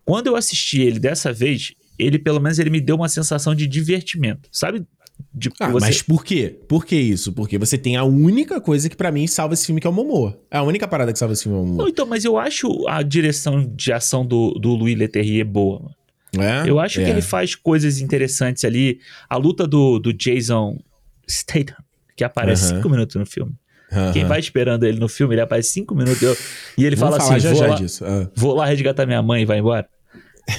quando 0.05 0.27
eu 0.27 0.35
assisti 0.35 0.81
ele 0.81 0.99
dessa 0.99 1.31
vez, 1.33 1.73
ele 1.99 2.17
pelo 2.17 2.39
menos 2.39 2.57
ele 2.57 2.71
me 2.71 2.81
deu 2.81 2.95
uma 2.95 3.07
sensação 3.09 3.53
de 3.53 3.67
divertimento. 3.67 4.49
Sabe? 4.51 4.83
De 5.33 5.49
Ah, 5.59 5.69
você- 5.69 5.85
mas 5.85 6.01
por 6.01 6.23
quê? 6.25 6.57
Por 6.67 6.85
que 6.85 6.95
isso? 6.95 7.31
Porque 7.33 7.57
você 7.57 7.77
tem 7.77 7.95
a 7.95 8.03
única 8.03 8.59
coisa 8.59 8.89
que 8.89 8.95
pra 8.95 9.11
mim 9.11 9.27
salva 9.27 9.53
esse 9.53 9.65
filme, 9.65 9.79
que 9.79 9.87
é 9.87 9.89
o 9.89 9.93
Momoa. 9.93 10.39
É 10.51 10.57
a 10.57 10.63
única 10.63 10.87
parada 10.87 11.13
que 11.13 11.19
salva 11.19 11.33
esse 11.33 11.43
filme, 11.43 11.57
é 11.57 11.61
o 11.61 11.65
Não, 11.65 11.87
então, 11.87 12.05
mas 12.05 12.25
eu 12.25 12.37
acho 12.37 12.87
a 12.87 13.01
direção 13.01 13.71
de 13.75 13.91
ação 13.93 14.25
do, 14.25 14.51
do 14.53 14.69
Louis 14.75 14.97
Leterrier 14.97 15.45
boa, 15.45 15.79
mano. 15.79 15.95
É? 16.65 16.69
Eu 16.69 16.79
acho 16.79 16.99
É. 17.01 17.05
que 17.05 17.09
ele 17.09 17.21
faz 17.21 17.55
coisas 17.55 17.99
interessantes 17.99 18.63
ali. 18.63 18.99
A 19.29 19.35
luta 19.37 19.65
do, 19.65 19.97
do 19.99 20.13
Jason 20.13 20.77
Statham, 21.27 21.77
que 22.15 22.23
aparece 22.23 22.65
Aham. 22.65 22.75
cinco 22.77 22.89
minutos 22.89 23.15
no 23.15 23.25
filme. 23.25 23.53
Quem 24.13 24.23
vai 24.25 24.39
esperando 24.39 24.83
ele 24.85 24.99
no 24.99 25.07
filme, 25.07 25.33
ele 25.33 25.41
aparece 25.41 25.71
cinco 25.71 25.95
minutos 25.95 26.21
eu- 26.21 26.37
e 26.77 26.85
ele 26.85 26.95
Vamos 26.95 27.17
fala 27.17 27.35
assim: 27.35 27.39
já 27.39 27.49
vou, 27.51 27.59
já 27.59 27.67
lá. 27.67 27.77
Ah. 28.03 28.29
vou 28.35 28.53
lá 28.53 28.65
resgatar 28.65 29.07
minha 29.07 29.23
mãe 29.23 29.41
e 29.41 29.45
vai 29.45 29.57
embora. 29.57 29.87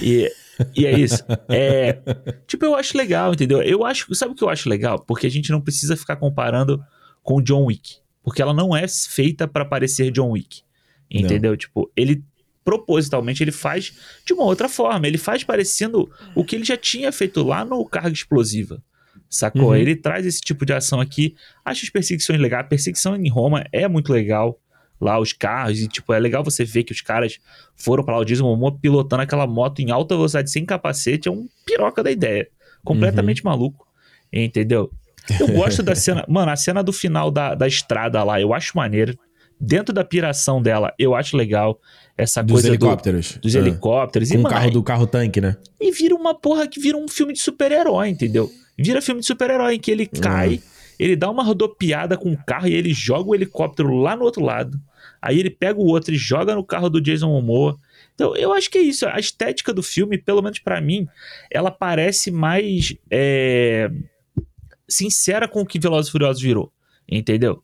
E, 0.02 0.28
e 0.76 0.86
é 0.86 0.98
isso. 0.98 1.24
É, 1.48 1.98
tipo, 2.46 2.64
eu 2.64 2.74
acho 2.74 2.96
legal, 2.96 3.32
entendeu? 3.32 3.62
Eu 3.62 3.84
acho. 3.84 4.14
Sabe 4.14 4.32
o 4.32 4.34
que 4.34 4.44
eu 4.44 4.48
acho 4.48 4.68
legal? 4.68 4.98
Porque 5.00 5.26
a 5.26 5.30
gente 5.30 5.50
não 5.50 5.61
precisa 5.61 5.96
ficar 5.96 6.16
comparando 6.16 6.82
com 7.22 7.36
o 7.36 7.42
John 7.42 7.64
Wick. 7.64 7.96
Porque 8.22 8.42
ela 8.42 8.54
não 8.54 8.76
é 8.76 8.86
feita 8.86 9.48
pra 9.48 9.64
parecer 9.64 10.11
John 10.11 10.30
Wick. 10.30 10.62
Entendeu? 11.11 11.56
Tipo, 11.56 11.90
ele 11.96 12.22
propositalmente 12.64 13.42
ele 13.42 13.50
faz 13.50 13.92
de 14.24 14.32
uma 14.32 14.44
outra 14.44 14.68
forma. 14.68 15.06
Ele 15.06 15.18
faz 15.18 15.42
parecendo 15.42 16.11
o 16.34 16.44
que 16.44 16.56
ele 16.56 16.64
já 16.64 16.76
tinha 16.76 17.11
feito 17.11 17.42
lá 17.42 17.64
no 17.64 17.84
Carga 17.84 18.12
Explosiva. 18.12 18.82
Sacou? 19.28 19.68
Uhum. 19.68 19.76
Ele 19.76 19.96
traz 19.96 20.26
esse 20.26 20.40
tipo 20.40 20.66
de 20.66 20.72
ação 20.72 21.00
aqui. 21.00 21.34
Acho 21.64 21.84
as 21.84 21.90
perseguições 21.90 22.40
legais. 22.40 22.64
A 22.64 22.68
perseguição 22.68 23.16
em 23.16 23.28
Roma 23.28 23.64
é 23.72 23.88
muito 23.88 24.12
legal. 24.12 24.61
Lá 25.01 25.18
os 25.18 25.32
carros, 25.32 25.80
e 25.80 25.88
tipo, 25.88 26.12
é 26.12 26.18
legal 26.18 26.44
você 26.44 26.64
ver 26.64 26.84
que 26.84 26.92
os 26.92 27.01
caras 27.01 27.38
foram 27.74 28.05
pra 28.05 28.16
lá, 28.16 28.20
o 28.20 28.24
Jason 28.24 28.44
Momoa 28.44 28.76
pilotando 28.78 29.22
aquela 29.22 29.46
moto 29.46 29.80
em 29.80 29.90
alta 29.90 30.14
velocidade 30.14 30.51
sem 30.51 30.64
capacete, 30.66 31.28
é 31.28 31.32
um 31.32 31.48
piroca 31.64 32.03
da 32.03 32.11
ideia. 32.11 32.46
Completamente 32.84 33.42
maluco. 33.44 33.86
Entendeu? 34.32 34.90
Eu 35.40 35.48
gosto 35.55 35.82
da 35.82 35.94
cena. 35.94 36.24
Mano, 36.28 36.51
a 36.51 36.57
cena 36.57 36.82
do 36.82 36.92
final 36.92 37.30
da, 37.30 37.55
da 37.55 37.66
estrada 37.66 38.22
lá, 38.22 38.40
eu 38.40 38.53
acho 38.55 38.76
maneiro. 38.76 39.18
Dentro 39.59 39.92
da 39.94 40.03
piração 40.05 40.62
dela, 40.62 40.92
eu 40.98 41.14
acho 41.14 41.36
legal. 41.36 41.78
Essa 42.16 42.42
Dos 42.42 42.53
coisa 42.53 42.68
do- 42.68 42.74
helicópteros. 42.74 43.38
dos 43.38 43.57
Ah. 43.57 43.59
helicópteros. 43.59 44.28
Com 44.28 44.34
e, 44.34 44.38
o 44.38 44.42
mano, 44.42 44.55
carro 44.55 44.70
do 44.70 44.82
carro 44.82 45.07
tanque, 45.07 45.40
né? 45.40 45.57
e 45.80 45.90
vira 45.92 46.14
uma 46.14 46.34
porra 46.38 46.66
que 46.66 46.78
vira 46.80 46.96
um 46.96 47.09
filme 47.09 47.32
de 47.32 47.40
super-herói, 47.40 48.09
entendeu? 48.09 48.51
Vira 48.78 49.01
filme 49.03 49.20
de 49.20 49.26
super-herói 49.26 49.74
em 49.74 49.78
que 49.78 49.90
ele 49.90 50.07
cai, 50.07 50.61
ele 50.98 51.14
dá 51.16 51.30
uma 51.30 51.42
rodopiada 51.42 52.16
com 52.16 52.32
o 52.32 52.36
carro 52.46 52.68
e 52.68 52.74
ele 52.74 52.92
joga 52.94 53.30
o 53.30 53.34
helicóptero 53.34 53.94
lá 53.96 54.14
no 54.16 54.22
outro 54.24 54.42
lado. 54.42 54.78
Aí 55.20 55.38
ele 55.38 55.50
pega 55.50 55.78
o 55.78 55.86
outro 55.86 56.14
e 56.14 56.18
joga 56.18 56.54
no 56.54 56.64
carro 56.64 56.88
do 56.88 57.00
Jason 57.00 57.28
Momoa. 57.28 57.78
Então, 58.14 58.34
eu 58.36 58.52
acho 58.52 58.70
que 58.70 58.78
é 58.78 58.82
isso. 58.82 59.06
A 59.06 59.18
estética 59.18 59.72
do 59.72 59.82
filme, 59.82 60.18
pelo 60.18 60.42
menos 60.42 60.58
pra 60.58 60.80
mim, 60.80 61.06
ela 61.50 61.70
parece 61.70 62.30
mais 62.30 62.94
é, 63.10 63.90
sincera 64.88 65.46
com 65.48 65.60
o 65.62 65.66
que 65.66 65.78
Velozes 65.78 66.08
e 66.08 66.12
Furiosos 66.12 66.42
virou. 66.42 66.72
Entendeu? 67.08 67.62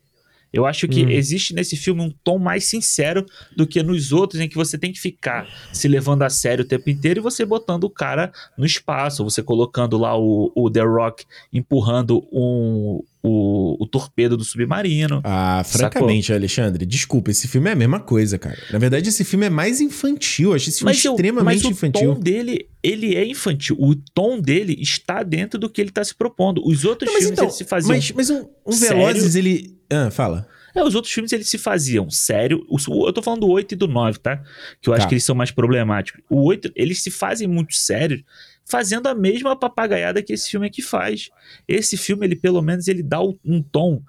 Eu 0.52 0.64
acho 0.64 0.88
que 0.88 1.04
Hum. 1.04 1.10
existe 1.10 1.54
nesse 1.54 1.76
filme 1.76 2.00
um 2.00 2.10
tom 2.24 2.38
mais 2.38 2.64
sincero 2.64 3.26
do 3.54 3.66
que 3.66 3.82
nos 3.82 4.12
outros, 4.12 4.40
em 4.40 4.48
que 4.48 4.54
você 4.54 4.78
tem 4.78 4.92
que 4.92 4.98
ficar 4.98 5.46
se 5.72 5.86
levando 5.86 6.22
a 6.22 6.30
sério 6.30 6.64
o 6.64 6.66
tempo 6.66 6.88
inteiro 6.88 7.20
e 7.20 7.22
você 7.22 7.44
botando 7.44 7.84
o 7.84 7.90
cara 7.90 8.32
no 8.56 8.64
espaço, 8.64 9.22
você 9.22 9.42
colocando 9.42 9.98
lá 9.98 10.18
o, 10.18 10.50
o 10.54 10.70
The 10.70 10.80
Rock 10.82 11.26
empurrando 11.52 12.26
um, 12.32 13.02
o, 13.28 13.76
o 13.82 13.86
torpedo 13.86 14.36
do 14.36 14.44
submarino. 14.44 15.20
Ah, 15.24 15.62
francamente, 15.64 16.32
Alexandre, 16.32 16.86
desculpa, 16.86 17.30
esse 17.30 17.48
filme 17.48 17.68
é 17.68 17.72
a 17.72 17.76
mesma 17.76 17.98
coisa, 18.00 18.38
cara. 18.38 18.56
Na 18.70 18.78
verdade, 18.78 19.08
esse 19.08 19.24
filme 19.24 19.46
é 19.46 19.50
mais 19.50 19.80
infantil. 19.80 20.50
Eu 20.50 20.54
acho 20.56 20.68
esse 20.68 20.78
filme 20.78 20.92
eu- 20.92 21.12
extremamente 21.12 21.44
mas 21.62 21.64
o 21.64 21.70
infantil. 21.70 22.14
tom 22.14 22.20
dele, 22.20 22.68
ele 22.82 23.14
é 23.16 23.26
infantil. 23.26 23.76
O 23.78 23.94
tom 23.96 24.40
dele 24.40 24.76
está 24.80 25.22
dentro 25.22 25.58
do 25.58 25.68
que 25.68 25.80
ele 25.80 25.90
está 25.90 26.04
se 26.04 26.14
propondo. 26.14 26.62
Os 26.66 26.84
outros 26.84 27.06
Não, 27.08 27.14
mas 27.14 27.22
filmes 27.24 27.32
então, 27.38 27.44
eles 27.46 27.56
se 27.56 27.64
faziam. 27.64 27.94
mas, 27.96 28.10
mas 28.12 28.30
um, 28.30 28.46
um 28.66 28.72
sério? 28.72 28.96
Velozes, 28.98 29.34
ele... 29.34 29.76
Ah, 29.90 30.10
fala. 30.10 30.46
É, 30.74 30.84
os 30.84 30.94
outros 30.94 31.12
filmes 31.12 31.32
eles 31.32 31.48
se 31.48 31.56
faziam 31.56 32.10
sério. 32.10 32.62
O- 32.68 33.06
eu 33.08 33.12
tô 33.12 33.22
falando 33.22 33.40
do 33.40 33.48
8 33.48 33.72
e 33.72 33.76
do 33.76 33.88
9, 33.88 34.18
tá? 34.18 34.42
Que 34.82 34.88
eu 34.90 34.92
acho 34.94 35.02
Tá. 35.04 35.08
que 35.08 35.14
eles 35.14 35.24
são 35.24 35.34
mais 35.34 35.50
problemáticos. 35.50 36.20
O 36.30 36.44
8, 36.44 36.70
eles 36.76 37.02
se 37.02 37.10
fazem 37.10 37.48
muito 37.48 37.74
sérios, 37.74 38.22
fazendo 38.68 39.06
a 39.06 39.14
mesma 39.14 39.54
papagaiada 39.56 40.22
que 40.22 40.32
esse 40.32 40.50
filme 40.50 40.66
aqui 40.66 40.82
faz. 40.82 41.30
Esse 41.68 41.96
filme, 41.96 42.26
ele 42.26 42.36
pelo 42.36 42.60
menos, 42.60 42.88
ele 42.88 43.02
dá 43.02 43.20
um 43.22 43.62
tom 43.62 44.02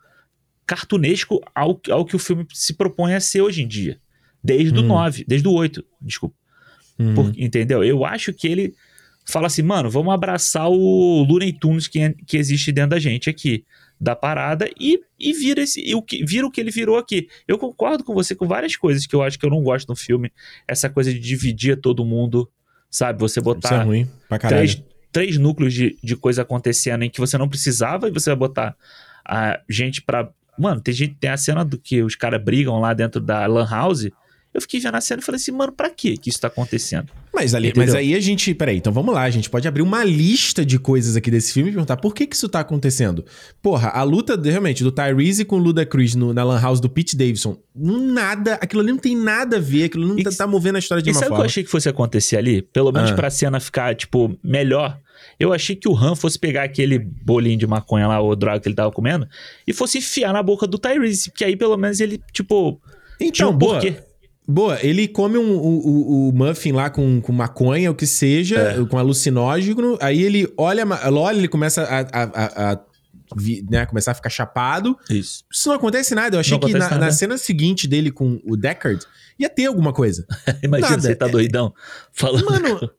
cartunesco 0.65 1.41
ao, 1.55 1.79
ao 1.89 2.05
que 2.05 2.15
o 2.15 2.19
filme 2.19 2.45
se 2.53 2.73
propõe 2.73 3.13
a 3.13 3.19
ser 3.19 3.41
hoje 3.41 3.63
em 3.63 3.67
dia. 3.67 3.99
Desde 4.43 4.77
o 4.77 4.81
Hum. 4.83 4.87
9, 4.87 5.25
desde 5.27 5.47
o 5.47 5.51
8, 5.53 5.83
desculpa. 6.01 6.35
Uhum. 6.99 7.13
Por- 7.13 7.33
entendeu? 7.37 7.83
Eu 7.83 8.05
acho 8.05 8.33
que 8.33 8.47
ele 8.47 8.73
fala 9.25 9.47
assim, 9.47 9.61
mano, 9.61 9.89
vamos 9.89 10.13
abraçar 10.13 10.69
o 10.69 11.23
Looney 11.23 11.53
Tunes 11.53 11.87
que, 11.87 12.13
que 12.25 12.37
existe 12.37 12.71
dentro 12.71 12.91
da 12.91 12.99
gente 12.99 13.29
aqui, 13.29 13.65
da 13.99 14.15
parada, 14.15 14.69
e, 14.79 14.99
e 15.19 15.33
vira, 15.33 15.61
esse, 15.61 15.81
e 15.81 15.93
o 15.95 16.01
que, 16.01 16.23
vira 16.23 16.45
o 16.47 16.51
que 16.51 16.61
ele 16.61 16.71
virou 16.71 16.97
aqui. 16.97 17.27
Eu 17.47 17.57
concordo 17.57 18.03
com 18.03 18.13
você 18.13 18.33
com 18.35 18.47
várias 18.47 18.75
coisas 18.75 19.05
que 19.05 19.15
eu 19.15 19.21
acho 19.21 19.37
que 19.37 19.45
eu 19.45 19.49
não 19.49 19.61
gosto 19.61 19.89
no 19.89 19.95
filme. 19.95 20.31
Essa 20.67 20.89
coisa 20.89 21.11
de 21.13 21.19
dividir 21.19 21.79
todo 21.81 22.05
mundo, 22.05 22.49
sabe? 22.89 23.19
Você 23.19 23.39
Isso 23.39 23.49
é 23.49 23.53
botar 23.53 23.83
ruim 23.83 24.09
pra 24.27 24.39
caralho. 24.39 24.67
três, 24.67 24.83
três 25.11 25.37
núcleos 25.37 25.73
de, 25.73 25.97
de 26.03 26.15
coisa 26.15 26.41
acontecendo 26.41 27.03
em 27.03 27.09
que 27.09 27.19
você 27.19 27.37
não 27.37 27.49
precisava 27.49 28.07
e 28.07 28.11
você 28.11 28.29
vai 28.29 28.37
botar 28.37 28.75
a 29.25 29.59
gente 29.69 30.01
pra. 30.01 30.29
Mano, 30.57 30.81
tem 30.81 30.93
gente 30.93 31.15
tem 31.15 31.29
a 31.29 31.37
cena 31.37 31.63
do 31.63 31.77
que 31.77 32.01
os 32.01 32.15
caras 32.15 32.43
brigam 32.43 32.79
lá 32.79 32.93
dentro 32.93 33.21
da 33.21 33.45
Lan 33.45 33.67
House. 33.69 34.09
Eu 34.57 34.61
fiquei 34.61 34.79
vendo 34.79 34.95
a 34.95 35.01
cena 35.01 35.21
e 35.21 35.23
falei 35.23 35.39
assim, 35.39 35.51
mano, 35.51 35.71
pra 35.71 35.87
quê 35.87 36.17
que 36.17 36.31
isso 36.31 36.41
tá 36.41 36.47
acontecendo? 36.47 37.11
Mas, 37.31 37.53
ali, 37.53 37.71
mas 37.75 37.93
aí 37.93 38.15
a 38.15 38.19
gente. 38.19 38.55
Peraí, 38.55 38.77
então 38.77 38.91
vamos 38.91 39.13
lá. 39.13 39.21
A 39.21 39.29
gente 39.29 39.51
pode 39.51 39.67
abrir 39.67 39.83
uma 39.83 40.03
lista 40.03 40.65
de 40.65 40.79
coisas 40.79 41.15
aqui 41.15 41.29
desse 41.29 41.53
filme 41.53 41.69
e 41.69 41.73
perguntar 41.73 41.97
por 41.97 42.15
que, 42.15 42.25
que 42.25 42.35
isso 42.35 42.49
tá 42.49 42.61
acontecendo. 42.61 43.23
Porra, 43.61 43.89
a 43.89 44.01
luta 44.01 44.35
realmente 44.43 44.83
do 44.83 44.91
Tyrese 44.91 45.45
com 45.45 45.57
o 45.57 45.59
Ludacris 45.59 46.15
no, 46.15 46.33
na 46.33 46.43
Lan 46.43 46.59
House 46.59 46.79
do 46.79 46.89
Pete 46.89 47.15
Davidson. 47.15 47.55
Nada. 47.75 48.55
Aquilo 48.55 48.81
ali 48.81 48.89
não 48.89 48.97
tem 48.97 49.15
nada 49.15 49.57
a 49.57 49.59
ver. 49.59 49.83
Aquilo 49.83 50.07
não 50.07 50.15
tá, 50.23 50.31
tá, 50.31 50.47
movendo 50.47 50.77
a 50.77 50.79
história 50.79 51.03
de 51.03 51.11
e 51.11 51.13
uma 51.13 51.19
sabe 51.19 51.29
forma. 51.29 51.35
o 51.35 51.43
que 51.43 51.45
eu 51.45 51.51
achei 51.51 51.63
que 51.63 51.69
fosse 51.69 51.87
acontecer 51.87 52.37
ali? 52.37 52.63
Pelo 52.63 52.91
menos 52.91 53.11
ah. 53.11 53.13
pra 53.13 53.29
cena 53.29 53.59
ficar, 53.59 53.93
tipo, 53.93 54.35
melhor. 54.43 54.99
Eu 55.39 55.53
achei 55.53 55.75
que 55.75 55.87
o 55.87 55.95
Han 55.95 56.15
fosse 56.15 56.39
pegar 56.39 56.63
aquele 56.63 56.97
bolinho 56.97 57.59
de 57.59 57.67
maconha 57.67 58.07
lá, 58.07 58.19
ou 58.19 58.35
droga 58.35 58.59
que 58.59 58.67
ele 58.67 58.75
tava 58.75 58.91
comendo, 58.91 59.27
e 59.67 59.71
fosse 59.71 59.99
enfiar 59.99 60.33
na 60.33 60.41
boca 60.41 60.65
do 60.65 60.79
Tyrese. 60.79 61.31
Que 61.31 61.45
aí 61.45 61.55
pelo 61.55 61.77
menos 61.77 61.99
ele, 61.99 62.19
tipo. 62.33 62.81
Então, 63.21 63.51
um 63.51 63.53
boa. 63.55 63.73
Porquê. 63.75 64.06
Boa, 64.47 64.79
ele 64.81 65.09
come 65.09 65.37
um, 65.37 65.57
o, 65.57 66.29
o, 66.29 66.31
muffin 66.33 66.71
lá 66.71 66.89
com, 66.89 67.19
com 67.19 67.33
maconha, 67.33 67.91
o 67.91 67.95
que 67.95 68.07
seja, 68.07 68.57
é. 68.57 68.85
com 68.85 68.97
alucinógeno, 68.97 69.97
aí 70.01 70.23
ele 70.23 70.47
olha, 70.55 70.85
olha 71.11 71.37
ele 71.37 71.49
começa 71.49 71.83
a, 71.83 71.99
a, 71.99 72.71
a, 72.71 72.79
né, 73.69 73.85
começar 73.85 74.11
a 74.11 74.15
ficar 74.15 74.29
chapado. 74.29 74.97
Isso. 75.09 75.43
Isso 75.51 75.67
não 75.67 75.75
acontece 75.75 76.15
nada. 76.15 76.37
Eu 76.37 76.39
achei 76.39 76.57
que 76.57 76.71
na, 76.71 76.97
na, 76.97 77.11
cena 77.11 77.37
seguinte 77.37 77.89
dele 77.89 78.09
com 78.09 78.39
o 78.45 78.55
Deckard 78.55 79.05
ia 79.37 79.49
ter 79.49 79.65
alguma 79.65 79.91
coisa. 79.91 80.25
Imagina 80.63 80.91
nada. 80.91 81.01
você 81.01 81.15
tá 81.15 81.27
doidão 81.27 81.73
falando. 82.13 82.45
Mano, 82.45 82.91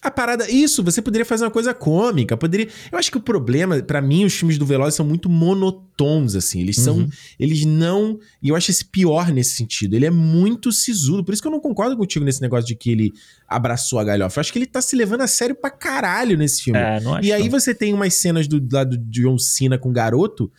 a 0.00 0.12
parada, 0.12 0.48
isso, 0.48 0.82
você 0.84 1.02
poderia 1.02 1.24
fazer 1.24 1.44
uma 1.44 1.50
coisa 1.50 1.74
cômica, 1.74 2.36
poderia. 2.36 2.68
Eu 2.90 2.98
acho 2.98 3.10
que 3.10 3.16
o 3.16 3.20
problema, 3.20 3.82
para 3.82 4.00
mim, 4.00 4.24
os 4.24 4.32
filmes 4.32 4.56
do 4.56 4.64
Velozes 4.64 4.94
são 4.94 5.04
muito 5.04 5.28
monotons, 5.28 6.36
assim. 6.36 6.60
Eles 6.60 6.76
são. 6.76 6.98
Uhum. 6.98 7.10
Eles 7.38 7.64
não. 7.64 8.16
E 8.40 8.48
eu 8.48 8.54
acho 8.54 8.70
esse 8.70 8.84
pior 8.84 9.32
nesse 9.32 9.56
sentido. 9.56 9.94
Ele 9.94 10.06
é 10.06 10.10
muito 10.10 10.70
sisudo. 10.70 11.24
Por 11.24 11.32
isso 11.32 11.42
que 11.42 11.48
eu 11.48 11.52
não 11.52 11.58
concordo 11.58 11.96
contigo 11.96 12.24
nesse 12.24 12.40
negócio 12.40 12.66
de 12.66 12.76
que 12.76 12.92
ele 12.92 13.12
abraçou 13.48 13.98
a 13.98 14.04
galhofa. 14.04 14.38
Eu 14.38 14.40
acho 14.42 14.52
que 14.52 14.58
ele 14.60 14.66
tá 14.66 14.80
se 14.80 14.94
levando 14.94 15.22
a 15.22 15.26
sério 15.26 15.56
pra 15.56 15.70
caralho 15.70 16.38
nesse 16.38 16.62
filme. 16.62 16.78
É, 16.78 17.00
não 17.00 17.14
acho 17.14 17.26
e 17.26 17.32
aí 17.32 17.44
não. 17.44 17.50
você 17.50 17.74
tem 17.74 17.92
umas 17.92 18.14
cenas 18.14 18.46
do 18.46 18.64
lado 18.72 18.96
de 18.96 19.22
John 19.22 19.36
Cena 19.36 19.76
com 19.76 19.90
o 19.90 19.92
garoto. 19.92 20.50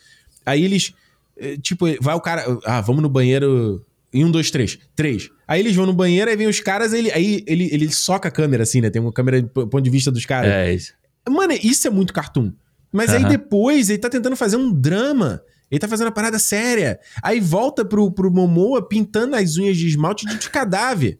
Aí 0.45 0.65
eles. 0.65 0.93
Eh, 1.37 1.55
tipo, 1.61 1.85
vai 2.01 2.13
o 2.13 2.19
cara. 2.19 2.43
Ah, 2.65 2.81
vamos 2.81 3.01
no 3.01 3.09
banheiro 3.09 3.85
em 4.13 4.25
um, 4.25 4.31
dois, 4.31 4.49
três. 4.51 4.77
Três. 4.95 5.29
Aí 5.47 5.59
eles 5.59 5.75
vão 5.75 5.85
no 5.85 5.93
banheiro, 5.93 6.29
aí 6.29 6.35
vem 6.35 6.47
os 6.47 6.59
caras, 6.59 6.93
ele, 6.93 7.11
aí 7.11 7.43
ele, 7.47 7.69
ele 7.71 7.91
soca 7.91 8.27
a 8.27 8.31
câmera, 8.31 8.63
assim, 8.63 8.81
né? 8.81 8.89
Tem 8.89 9.01
uma 9.01 9.13
câmera 9.13 9.41
do 9.41 9.49
ponto 9.49 9.81
de 9.81 9.89
vista 9.89 10.11
dos 10.11 10.25
caras. 10.25 10.51
É 10.51 10.73
isso. 10.73 10.93
Mano, 11.27 11.53
isso 11.53 11.87
é 11.87 11.91
muito 11.91 12.13
cartoon. 12.13 12.51
Mas 12.91 13.11
aí 13.11 13.23
depois 13.25 13.89
ele 13.89 13.99
tá 13.99 14.09
tentando 14.09 14.35
fazer 14.35 14.57
um 14.57 14.71
drama. 14.71 15.41
Ele 15.69 15.79
tá 15.79 15.87
fazendo 15.87 16.07
uma 16.07 16.13
parada 16.13 16.39
séria. 16.39 16.99
Aí 17.21 17.39
volta 17.39 17.85
pro, 17.85 18.11
pro 18.11 18.31
Momoa 18.31 18.87
pintando 18.87 19.35
as 19.35 19.57
unhas 19.57 19.77
de 19.77 19.87
esmalte 19.87 20.25
de 20.25 20.49
cadáver. 20.49 21.19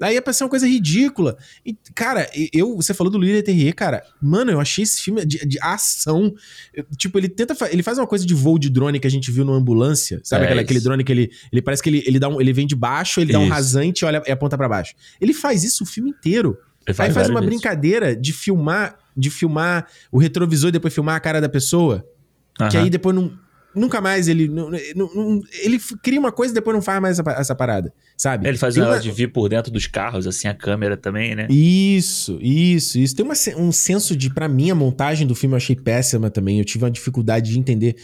Aí 0.00 0.14
ia 0.14 0.22
parecer 0.22 0.44
uma 0.44 0.50
coisa 0.50 0.66
ridícula. 0.66 1.36
E, 1.64 1.76
cara, 1.94 2.28
eu, 2.52 2.74
você 2.76 2.94
falou 2.94 3.10
do 3.10 3.18
Lilian 3.18 3.42
Terrier, 3.42 3.74
cara. 3.74 4.02
Mano, 4.20 4.50
eu 4.50 4.60
achei 4.60 4.82
esse 4.82 5.00
filme 5.00 5.24
de, 5.26 5.38
de 5.46 5.58
ação. 5.60 6.34
tipo, 6.96 7.18
ele 7.18 7.28
tenta. 7.28 7.54
Ele 7.70 7.82
faz 7.82 7.98
uma 7.98 8.06
coisa 8.06 8.24
de 8.24 8.32
voo 8.32 8.58
de 8.58 8.70
drone 8.70 8.98
que 8.98 9.06
a 9.06 9.10
gente 9.10 9.30
viu 9.30 9.44
no 9.44 9.52
ambulância. 9.52 10.20
Sabe 10.24 10.42
é 10.42 10.46
aquele, 10.46 10.60
aquele, 10.60 10.80
drone 10.80 11.04
que 11.04 11.12
ele. 11.12 11.30
Ele 11.52 11.60
parece 11.60 11.82
que 11.82 11.90
ele, 11.90 12.02
ele, 12.06 12.18
dá 12.18 12.28
um, 12.28 12.40
ele 12.40 12.52
vem 12.52 12.66
de 12.66 12.74
baixo, 12.74 13.20
ele 13.20 13.30
isso. 13.30 13.38
dá 13.38 13.44
um 13.44 13.48
rasante 13.48 14.04
olha, 14.04 14.22
e 14.26 14.32
aponta 14.32 14.56
para 14.56 14.68
baixo. 14.68 14.94
Ele 15.20 15.34
faz 15.34 15.64
isso 15.64 15.84
o 15.84 15.86
filme 15.86 16.10
inteiro. 16.10 16.56
Ele 16.86 16.94
faz 16.94 17.10
Aí 17.10 17.14
faz 17.14 17.28
uma 17.28 17.40
vezes. 17.40 17.54
brincadeira 17.54 18.16
de 18.16 18.32
filmar, 18.32 18.98
de 19.14 19.28
filmar 19.28 19.86
o 20.10 20.18
retrovisor 20.18 20.70
e 20.70 20.72
depois 20.72 20.94
filmar 20.94 21.16
a 21.16 21.20
cara 21.20 21.40
da 21.40 21.48
pessoa. 21.48 22.04
Que 22.70 22.76
aí 22.76 22.90
depois 22.90 23.14
não 23.14 23.32
Nunca 23.74 24.00
mais 24.00 24.26
ele. 24.26 24.48
Não, 24.48 24.70
não, 24.96 25.40
ele 25.62 25.78
cria 26.02 26.18
uma 26.18 26.32
coisa 26.32 26.52
e 26.52 26.54
depois 26.54 26.74
não 26.74 26.82
faz 26.82 27.00
mais 27.00 27.18
essa, 27.18 27.30
essa 27.32 27.54
parada, 27.54 27.92
sabe? 28.16 28.48
Ele 28.48 28.58
faz 28.58 28.76
uma... 28.76 28.98
de 28.98 29.10
vir 29.10 29.32
por 29.32 29.48
dentro 29.48 29.70
dos 29.70 29.86
carros, 29.86 30.26
assim, 30.26 30.48
a 30.48 30.54
câmera 30.54 30.96
também, 30.96 31.34
né? 31.34 31.46
Isso, 31.48 32.38
isso, 32.40 32.98
isso. 32.98 33.14
Tem 33.14 33.24
uma, 33.24 33.34
um 33.56 33.70
senso 33.70 34.16
de. 34.16 34.28
para 34.30 34.48
mim, 34.48 34.70
a 34.70 34.74
montagem 34.74 35.26
do 35.26 35.34
filme 35.34 35.54
eu 35.54 35.58
achei 35.58 35.76
péssima 35.76 36.30
também. 36.30 36.58
Eu 36.58 36.64
tive 36.64 36.84
uma 36.84 36.90
dificuldade 36.90 37.50
de 37.50 37.58
entender 37.58 37.96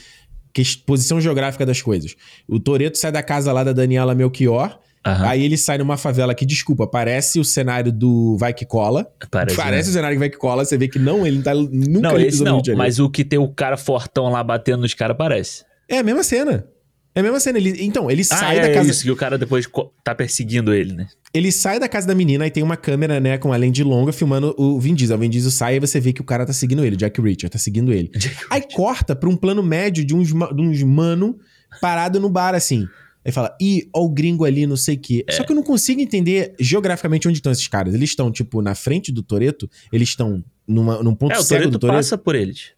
que 0.53 0.63
posição 0.87 1.21
geográfica 1.21 1.67
das 1.67 1.83
coisas. 1.83 2.15
O 2.49 2.59
Toreto 2.59 2.97
sai 2.97 3.13
da 3.13 3.23
casa 3.23 3.53
lá 3.53 3.63
da 3.63 3.73
Daniela 3.73 4.15
Melchior. 4.15 4.79
Uhum. 5.07 5.27
Aí 5.27 5.45
ele 5.45 5.57
sai 5.57 5.79
numa 5.79 5.97
favela 5.97 6.35
que, 6.35 6.45
desculpa, 6.45 6.87
parece 6.87 7.39
o 7.39 7.45
cenário 7.45 7.93
do 7.93 8.37
Vai 8.37 8.53
Que 8.53 8.67
Cola. 8.67 9.07
Parece, 9.31 9.57
parece 9.57 9.89
né? 9.89 9.91
o 9.91 9.95
cenário 9.95 10.17
do 10.17 10.21
Vai 10.21 10.29
Que 10.29 10.37
Cola. 10.37 10.65
Você 10.65 10.77
vê 10.77 10.89
que 10.89 10.99
não, 10.99 11.25
ele 11.25 11.37
não 11.37 11.43
tá 11.45 11.55
nunca 11.55 12.01
Não, 12.01 12.19
esse 12.19 12.43
não, 12.43 12.61
mas 12.77 12.99
o 12.99 13.09
que 13.09 13.25
tem 13.25 13.39
o 13.39 13.49
cara 13.49 13.77
fortão 13.77 14.29
lá 14.31 14.43
batendo 14.43 14.81
nos 14.81 14.95
caras 14.95 15.17
parece. 15.17 15.65
É 15.89 15.99
a 15.99 16.03
mesma 16.03 16.25
cena. 16.25 16.67
É 17.15 17.21
a 17.21 17.23
mesma 17.23 17.39
cena. 17.39 17.57
Ele, 17.57 17.85
então, 17.85 18.11
ele 18.11 18.23
ah, 18.23 18.37
sai 18.37 18.59
é, 18.59 18.63
da 18.63 18.75
casa. 18.75 18.89
É 18.89 18.91
isso, 18.91 19.05
que 19.05 19.11
o 19.11 19.17
cara 19.17 19.39
depois 19.39 19.67
tá 20.03 20.15
perseguindo 20.15 20.75
ele, 20.75 20.93
né? 20.93 21.07
Ele 21.33 21.53
sai 21.53 21.79
da 21.79 21.89
casa 21.89 22.07
da 22.07 22.15
menina 22.15 22.47
e 22.47 22.51
tem 22.51 22.63
uma 22.63 22.77
câmera, 22.77 23.21
né, 23.21 23.39
com 23.39 23.53
a 23.53 23.57
lente 23.57 23.83
longa 23.83 24.13
filmando 24.13 24.55
o 24.59 24.81
Vin 24.81 24.95
Diesel. 24.95 25.17
O 25.17 25.21
Vin 25.21 25.31
Diesel 25.31 25.51
sai 25.51 25.77
e 25.77 25.81
você 25.81 26.01
vê 26.01 26.13
que 26.13 26.21
o 26.21 26.25
cara 26.25 26.45
tá 26.45 26.53
seguindo 26.53 26.85
ele, 26.85 26.97
Jack 26.97 27.21
Reacher 27.21 27.49
tá 27.49 27.59
seguindo 27.59 27.93
ele. 27.93 28.09
Jack 28.09 28.37
Aí 28.51 28.61
Richard. 28.61 28.75
corta 28.75 29.15
pra 29.15 29.29
um 29.29 29.37
plano 29.37 29.63
médio 29.63 30.05
de 30.05 30.15
uns, 30.15 30.29
de 30.29 30.63
uns 30.63 30.83
mano 30.83 31.39
parado 31.81 32.19
no 32.19 32.29
bar, 32.29 32.55
assim. 32.55 32.87
Aí 33.27 33.33
fala, 33.33 33.57
ih, 33.61 33.89
ó 33.93 34.05
o 34.05 34.09
gringo 34.09 34.45
ali, 34.45 34.69
não 34.69 34.77
sei 34.77 34.95
o 34.95 35.01
quê. 35.01 35.25
É. 35.27 35.33
Só 35.33 35.43
que 35.43 35.51
eu 35.51 35.57
não 35.57 35.63
consigo 35.65 36.01
entender 36.01 36.55
geograficamente 36.61 37.27
onde 37.27 37.39
estão 37.39 37.51
esses 37.51 37.67
caras. 37.67 37.93
Eles 37.93 38.11
estão, 38.11 38.31
tipo, 38.31 38.63
na 38.63 38.73
frente 38.77 39.11
do 39.11 39.21
Toreto, 39.21 39.69
eles 39.93 40.11
estão 40.11 40.45
numa, 40.65 41.03
num 41.03 41.13
ponto 41.13 41.33
é, 41.33 41.43
cego 41.43 41.69
do 41.69 41.77
Toreto. 41.77 41.97
passa 41.97 42.17
por 42.17 42.37
eles. 42.37 42.71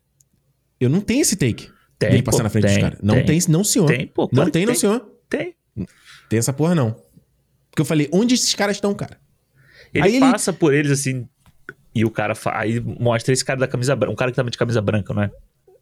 Eu 0.80 0.88
não 0.88 1.03
tenho 1.03 1.20
esse 1.20 1.36
take. 1.36 1.68
Tem, 1.99 2.14
ele 2.14 2.22
passar 2.22 2.44
na 2.44 2.49
frente 2.49 2.64
tem, 2.64 2.72
dos 2.72 2.82
caras. 2.82 2.99
Não 3.03 3.16
tem, 3.16 3.24
tem, 3.26 3.40
não, 3.51 3.62
senhor. 3.62 3.86
Tem, 3.88 4.07
pô. 4.07 4.26
Não 4.32 4.49
tem, 4.49 4.64
não, 4.64 4.74
senhor. 4.74 5.07
Tem. 5.28 5.55
Tem 6.30 6.38
essa 6.38 6.53
porra, 6.55 6.74
não. 6.74 6.92
Porque 7.70 7.82
eu 7.82 7.84
falei, 7.84 8.09
onde 8.11 8.34
esses 8.34 8.55
caras 8.55 8.78
estão, 8.78 8.94
cara? 8.94 9.20
Ele 9.92 10.07
aí 10.07 10.20
passa 10.20 10.51
ele... 10.51 10.57
por 10.57 10.72
eles 10.72 10.90
assim, 10.90 11.28
e 11.94 12.07
o 12.07 12.11
cara. 12.11 12.34
Fa... 12.34 12.59
Aí 12.59 12.80
mostra 12.80 13.34
esse 13.34 13.44
cara 13.44 13.61
da 13.61 13.68
camisa 13.68 13.94
branca. 13.94 14.12
Um 14.14 14.16
cara 14.16 14.30
que 14.30 14.36
tava 14.36 14.51
de 14.51 14.57
camisa 14.57 14.80
branca, 14.80 15.12
não 15.12 15.24
é? 15.24 15.30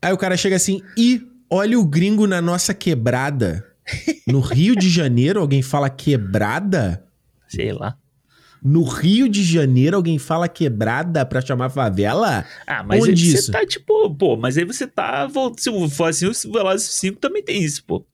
Aí 0.02 0.12
o 0.12 0.18
cara 0.18 0.36
chega 0.36 0.56
assim, 0.56 0.82
e 0.96 1.22
olha 1.48 1.78
o 1.78 1.86
gringo 1.86 2.26
na 2.26 2.42
nossa 2.42 2.74
quebrada. 2.74 3.64
No 4.26 4.40
Rio 4.40 4.74
de 4.74 4.88
Janeiro, 4.88 5.40
alguém 5.40 5.62
fala 5.62 5.88
quebrada? 5.88 7.04
Sei 7.48 7.72
lá. 7.72 7.96
No 8.62 8.82
Rio 8.82 9.28
de 9.28 9.44
Janeiro, 9.44 9.96
alguém 9.96 10.18
fala 10.18 10.48
quebrada 10.48 11.24
pra 11.24 11.40
chamar 11.40 11.70
favela? 11.70 12.44
Ah, 12.66 12.82
mas 12.82 13.02
Onde 13.02 13.10
aí 13.10 13.32
isso? 13.32 13.44
você 13.44 13.52
tá 13.52 13.64
tipo, 13.64 14.12
pô, 14.14 14.36
mas 14.36 14.58
aí 14.58 14.64
você 14.64 14.86
tá. 14.86 15.28
Se 15.56 15.70
for 15.90 16.08
assim, 16.08 16.26
o 16.26 16.52
Velozes 16.52 16.88
5 16.94 17.20
também 17.20 17.42
tem 17.42 17.62
isso, 17.62 17.84
pô. 17.84 18.04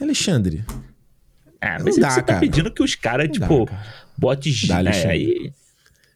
Alexandre. 0.00 0.64
Ah, 1.60 1.78
mas 1.82 1.96
dá, 1.96 2.10
você 2.10 2.20
tá 2.20 2.34
cara. 2.34 2.40
pedindo 2.40 2.70
que 2.70 2.82
os 2.82 2.94
caras, 2.94 3.28
tipo, 3.30 3.66
cara. 3.66 3.82
bote 4.18 4.66
dá, 4.66 4.82
né? 4.82 4.90
Aí... 5.06 5.52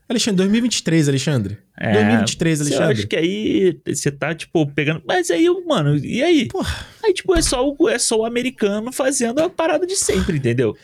Alexandre, 0.09 0.37
2023, 0.37 1.09
Alexandre. 1.09 1.59
É, 1.77 1.93
2023, 1.93 2.61
Alexandre. 2.63 2.85
Eu 2.85 2.91
acho 2.91 3.07
que 3.07 3.17
aí 3.17 3.79
você 3.87 4.11
tá, 4.11 4.35
tipo, 4.35 4.67
pegando. 4.69 5.03
Mas 5.07 5.31
aí, 5.31 5.47
mano, 5.67 5.97
e 5.99 6.23
aí? 6.23 6.49
Porra. 6.49 6.87
Aí, 7.05 7.13
tipo, 7.13 7.37
é 7.37 7.43
só, 7.43 7.69
o, 7.69 7.89
é 7.89 7.99
só 7.99 8.21
o 8.21 8.25
americano 8.25 8.91
fazendo 8.91 9.41
a 9.41 9.51
parada 9.51 9.87
de 9.87 9.97
sempre, 9.97 10.39
entendeu? 10.39 10.75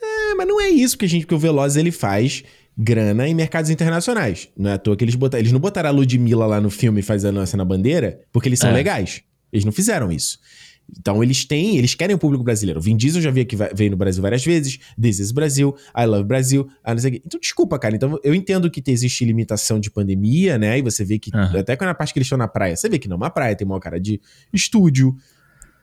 É, 0.00 0.34
mas 0.34 0.46
não 0.46 0.60
é 0.60 0.68
isso 0.68 0.96
que 0.96 1.04
a 1.04 1.08
gente, 1.08 1.26
que 1.26 1.34
o 1.34 1.38
Veloz 1.38 1.76
ele 1.76 1.90
faz 1.90 2.44
grana 2.76 3.26
em 3.26 3.34
mercados 3.34 3.70
internacionais. 3.70 4.48
Não 4.56 4.70
é 4.70 4.74
à 4.74 4.78
toa 4.78 4.96
que 4.96 5.04
eles 5.04 5.14
botaram, 5.16 5.40
eles 5.40 5.52
não 5.52 5.60
botaram 5.60 5.88
a 5.88 5.92
Ludmilla 5.92 6.46
lá 6.46 6.60
no 6.60 6.70
filme 6.70 7.02
fazendo 7.02 7.40
essa 7.40 7.56
na 7.56 7.64
bandeira, 7.64 8.20
porque 8.32 8.48
eles 8.48 8.58
são 8.60 8.70
é. 8.70 8.74
legais. 8.74 9.22
Eles 9.52 9.64
não 9.64 9.72
fizeram 9.72 10.12
isso. 10.12 10.38
Então 10.98 11.22
eles 11.22 11.44
têm, 11.44 11.76
eles 11.76 11.94
querem 11.94 12.14
o 12.14 12.18
público 12.18 12.44
brasileiro. 12.44 12.78
O 12.78 12.82
Vin 12.82 12.96
Diesel 12.96 13.20
já 13.20 13.30
veio, 13.30 13.46
que 13.46 13.56
veio 13.56 13.90
no 13.90 13.96
Brasil 13.96 14.22
várias 14.22 14.44
vezes, 14.44 14.78
This 15.00 15.18
is 15.18 15.32
Brasil, 15.32 15.74
I 15.96 16.04
Love 16.04 16.24
Brasil, 16.24 16.68
ah, 16.82 16.94
não 16.94 17.00
sei 17.00 17.10
o 17.10 17.12
quê. 17.14 17.22
Então 17.24 17.40
desculpa, 17.40 17.78
cara. 17.78 17.96
Então 17.96 18.18
eu 18.22 18.34
entendo 18.34 18.70
que 18.70 18.82
existe 18.86 19.24
limitação 19.24 19.80
de 19.80 19.90
pandemia, 19.90 20.58
né? 20.58 20.78
E 20.78 20.82
você 20.82 21.04
vê 21.04 21.18
que, 21.18 21.30
uhum. 21.34 21.58
até 21.58 21.76
quando 21.76 21.88
na 21.88 21.94
parte 21.94 22.12
que 22.12 22.18
eles 22.18 22.26
estão 22.26 22.38
na 22.38 22.48
praia, 22.48 22.76
você 22.76 22.88
vê 22.88 22.98
que 22.98 23.08
não 23.08 23.14
é 23.14 23.18
uma 23.18 23.30
praia, 23.30 23.56
tem 23.56 23.66
uma 23.66 23.80
cara 23.80 23.98
de 23.98 24.20
estúdio. 24.52 25.16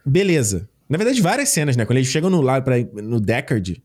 Beleza. 0.06 0.70
Na 0.88 0.98
verdade, 0.98 1.22
várias 1.22 1.50
cenas, 1.50 1.76
né? 1.78 1.86
Quando 1.86 1.98
eles 1.98 2.10
chegam 2.10 2.30
no, 2.30 2.42
lá 2.42 2.62
pra, 2.62 2.76
no 3.02 3.20
Deckard, 3.20 3.82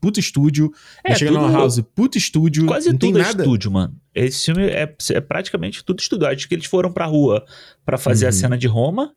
puto 0.00 0.20
estúdio. 0.20 0.72
É, 1.04 1.14
chega 1.14 1.32
tudo, 1.32 1.52
House, 1.52 1.80
puto 1.94 2.18
estúdio. 2.18 2.66
Quase 2.66 2.88
não 2.88 2.98
tudo 2.98 3.12
tem 3.12 3.22
é 3.22 3.24
nada. 3.24 3.42
estúdio, 3.42 3.70
mano. 3.70 3.94
Esse 4.14 4.46
filme 4.46 4.64
é, 4.64 4.94
é 5.10 5.20
praticamente 5.20 5.84
tudo 5.84 6.00
estúdio. 6.00 6.26
Acho 6.26 6.48
que 6.48 6.54
eles 6.54 6.66
foram 6.66 6.92
pra 6.92 7.06
rua 7.06 7.44
para 7.84 7.98
fazer 7.98 8.24
uhum. 8.26 8.30
a 8.30 8.32
cena 8.32 8.58
de 8.58 8.66
Roma. 8.66 9.12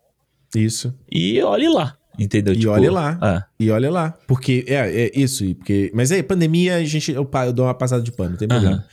Isso. 0.56 0.93
E 1.12 1.41
olhe 1.41 1.70
lá. 1.70 1.95
Entendeu? 2.18 2.54
E 2.54 2.58
tipo, 2.58 2.72
olha 2.72 2.91
lá. 2.91 3.18
É. 3.22 3.64
E 3.64 3.72
olha 3.72 3.89
lá. 3.89 4.14
Porque, 4.28 4.66
é, 4.68 5.06
é 5.06 5.12
isso. 5.18 5.43
Porque, 5.56 5.91
mas 5.93 6.12
aí, 6.12 6.22
pandemia, 6.22 6.76
a 6.76 6.84
gente, 6.84 7.12
eu, 7.12 7.30
eu 7.45 7.54
dou 7.54 7.66
uma 7.66 7.74
passada 7.74 8.04
de 8.04 8.12
pano, 8.12 8.32
não 8.32 8.38
tem 8.38 8.47
problema. 8.47 8.76
Uhum. 8.76 8.84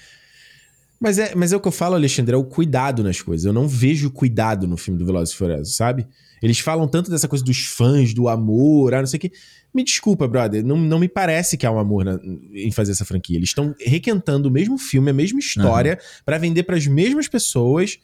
Mas 0.98 1.18
é, 1.18 1.34
mas 1.34 1.52
é 1.52 1.56
o 1.56 1.60
que 1.60 1.68
eu 1.68 1.72
falo, 1.72 1.94
Alexandre, 1.94 2.34
é 2.34 2.38
o 2.38 2.44
cuidado 2.44 3.02
nas 3.02 3.20
coisas. 3.20 3.44
Eu 3.44 3.52
não 3.52 3.68
vejo 3.68 4.10
cuidado 4.10 4.66
no 4.66 4.76
filme 4.76 4.98
do 4.98 5.04
Velozes 5.04 5.34
e 5.34 5.36
Furiosos, 5.36 5.76
sabe? 5.76 6.06
Eles 6.40 6.58
falam 6.58 6.86
tanto 6.88 7.10
dessa 7.10 7.28
coisa 7.28 7.44
dos 7.44 7.58
fãs, 7.58 8.14
do 8.14 8.28
amor, 8.28 8.94
ah, 8.94 9.00
não 9.00 9.06
sei 9.06 9.18
o 9.18 9.20
que. 9.20 9.32
Me 9.74 9.84
desculpa, 9.84 10.26
brother, 10.26 10.64
não, 10.64 10.76
não 10.76 10.98
me 10.98 11.08
parece 11.08 11.56
que 11.56 11.66
há 11.66 11.70
um 11.70 11.78
amor 11.78 12.04
na, 12.04 12.18
em 12.54 12.70
fazer 12.70 12.92
essa 12.92 13.04
franquia. 13.04 13.36
Eles 13.36 13.50
estão 13.50 13.74
requentando 13.78 14.48
o 14.48 14.50
mesmo 14.50 14.78
filme, 14.78 15.10
a 15.10 15.14
mesma 15.14 15.38
história, 15.38 15.94
uhum. 16.00 16.22
para 16.24 16.38
vender 16.38 16.62
para 16.62 16.76
as 16.76 16.86
mesmas 16.86 17.28
pessoas 17.28 17.98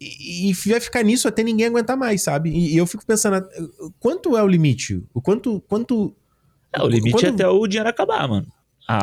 e, 0.00 0.50
e, 0.50 0.54
vai 0.70 0.80
ficar 0.80 1.02
nisso 1.02 1.26
até 1.26 1.42
ninguém 1.42 1.66
aguentar 1.66 1.96
mais, 1.96 2.22
sabe? 2.22 2.50
E, 2.50 2.74
e, 2.74 2.76
eu 2.76 2.86
fico 2.86 3.04
pensando, 3.04 3.46
quanto 3.98 4.36
é 4.36 4.42
o 4.42 4.46
limite? 4.46 5.02
O 5.12 5.20
quanto, 5.20 5.60
quanto 5.68 6.14
É, 6.72 6.82
o 6.82 6.86
limite 6.88 7.24
é 7.26 7.30
até 7.30 7.48
o 7.48 7.66
dinheiro 7.66 7.88
acabar, 7.88 8.28
mano. 8.28 8.46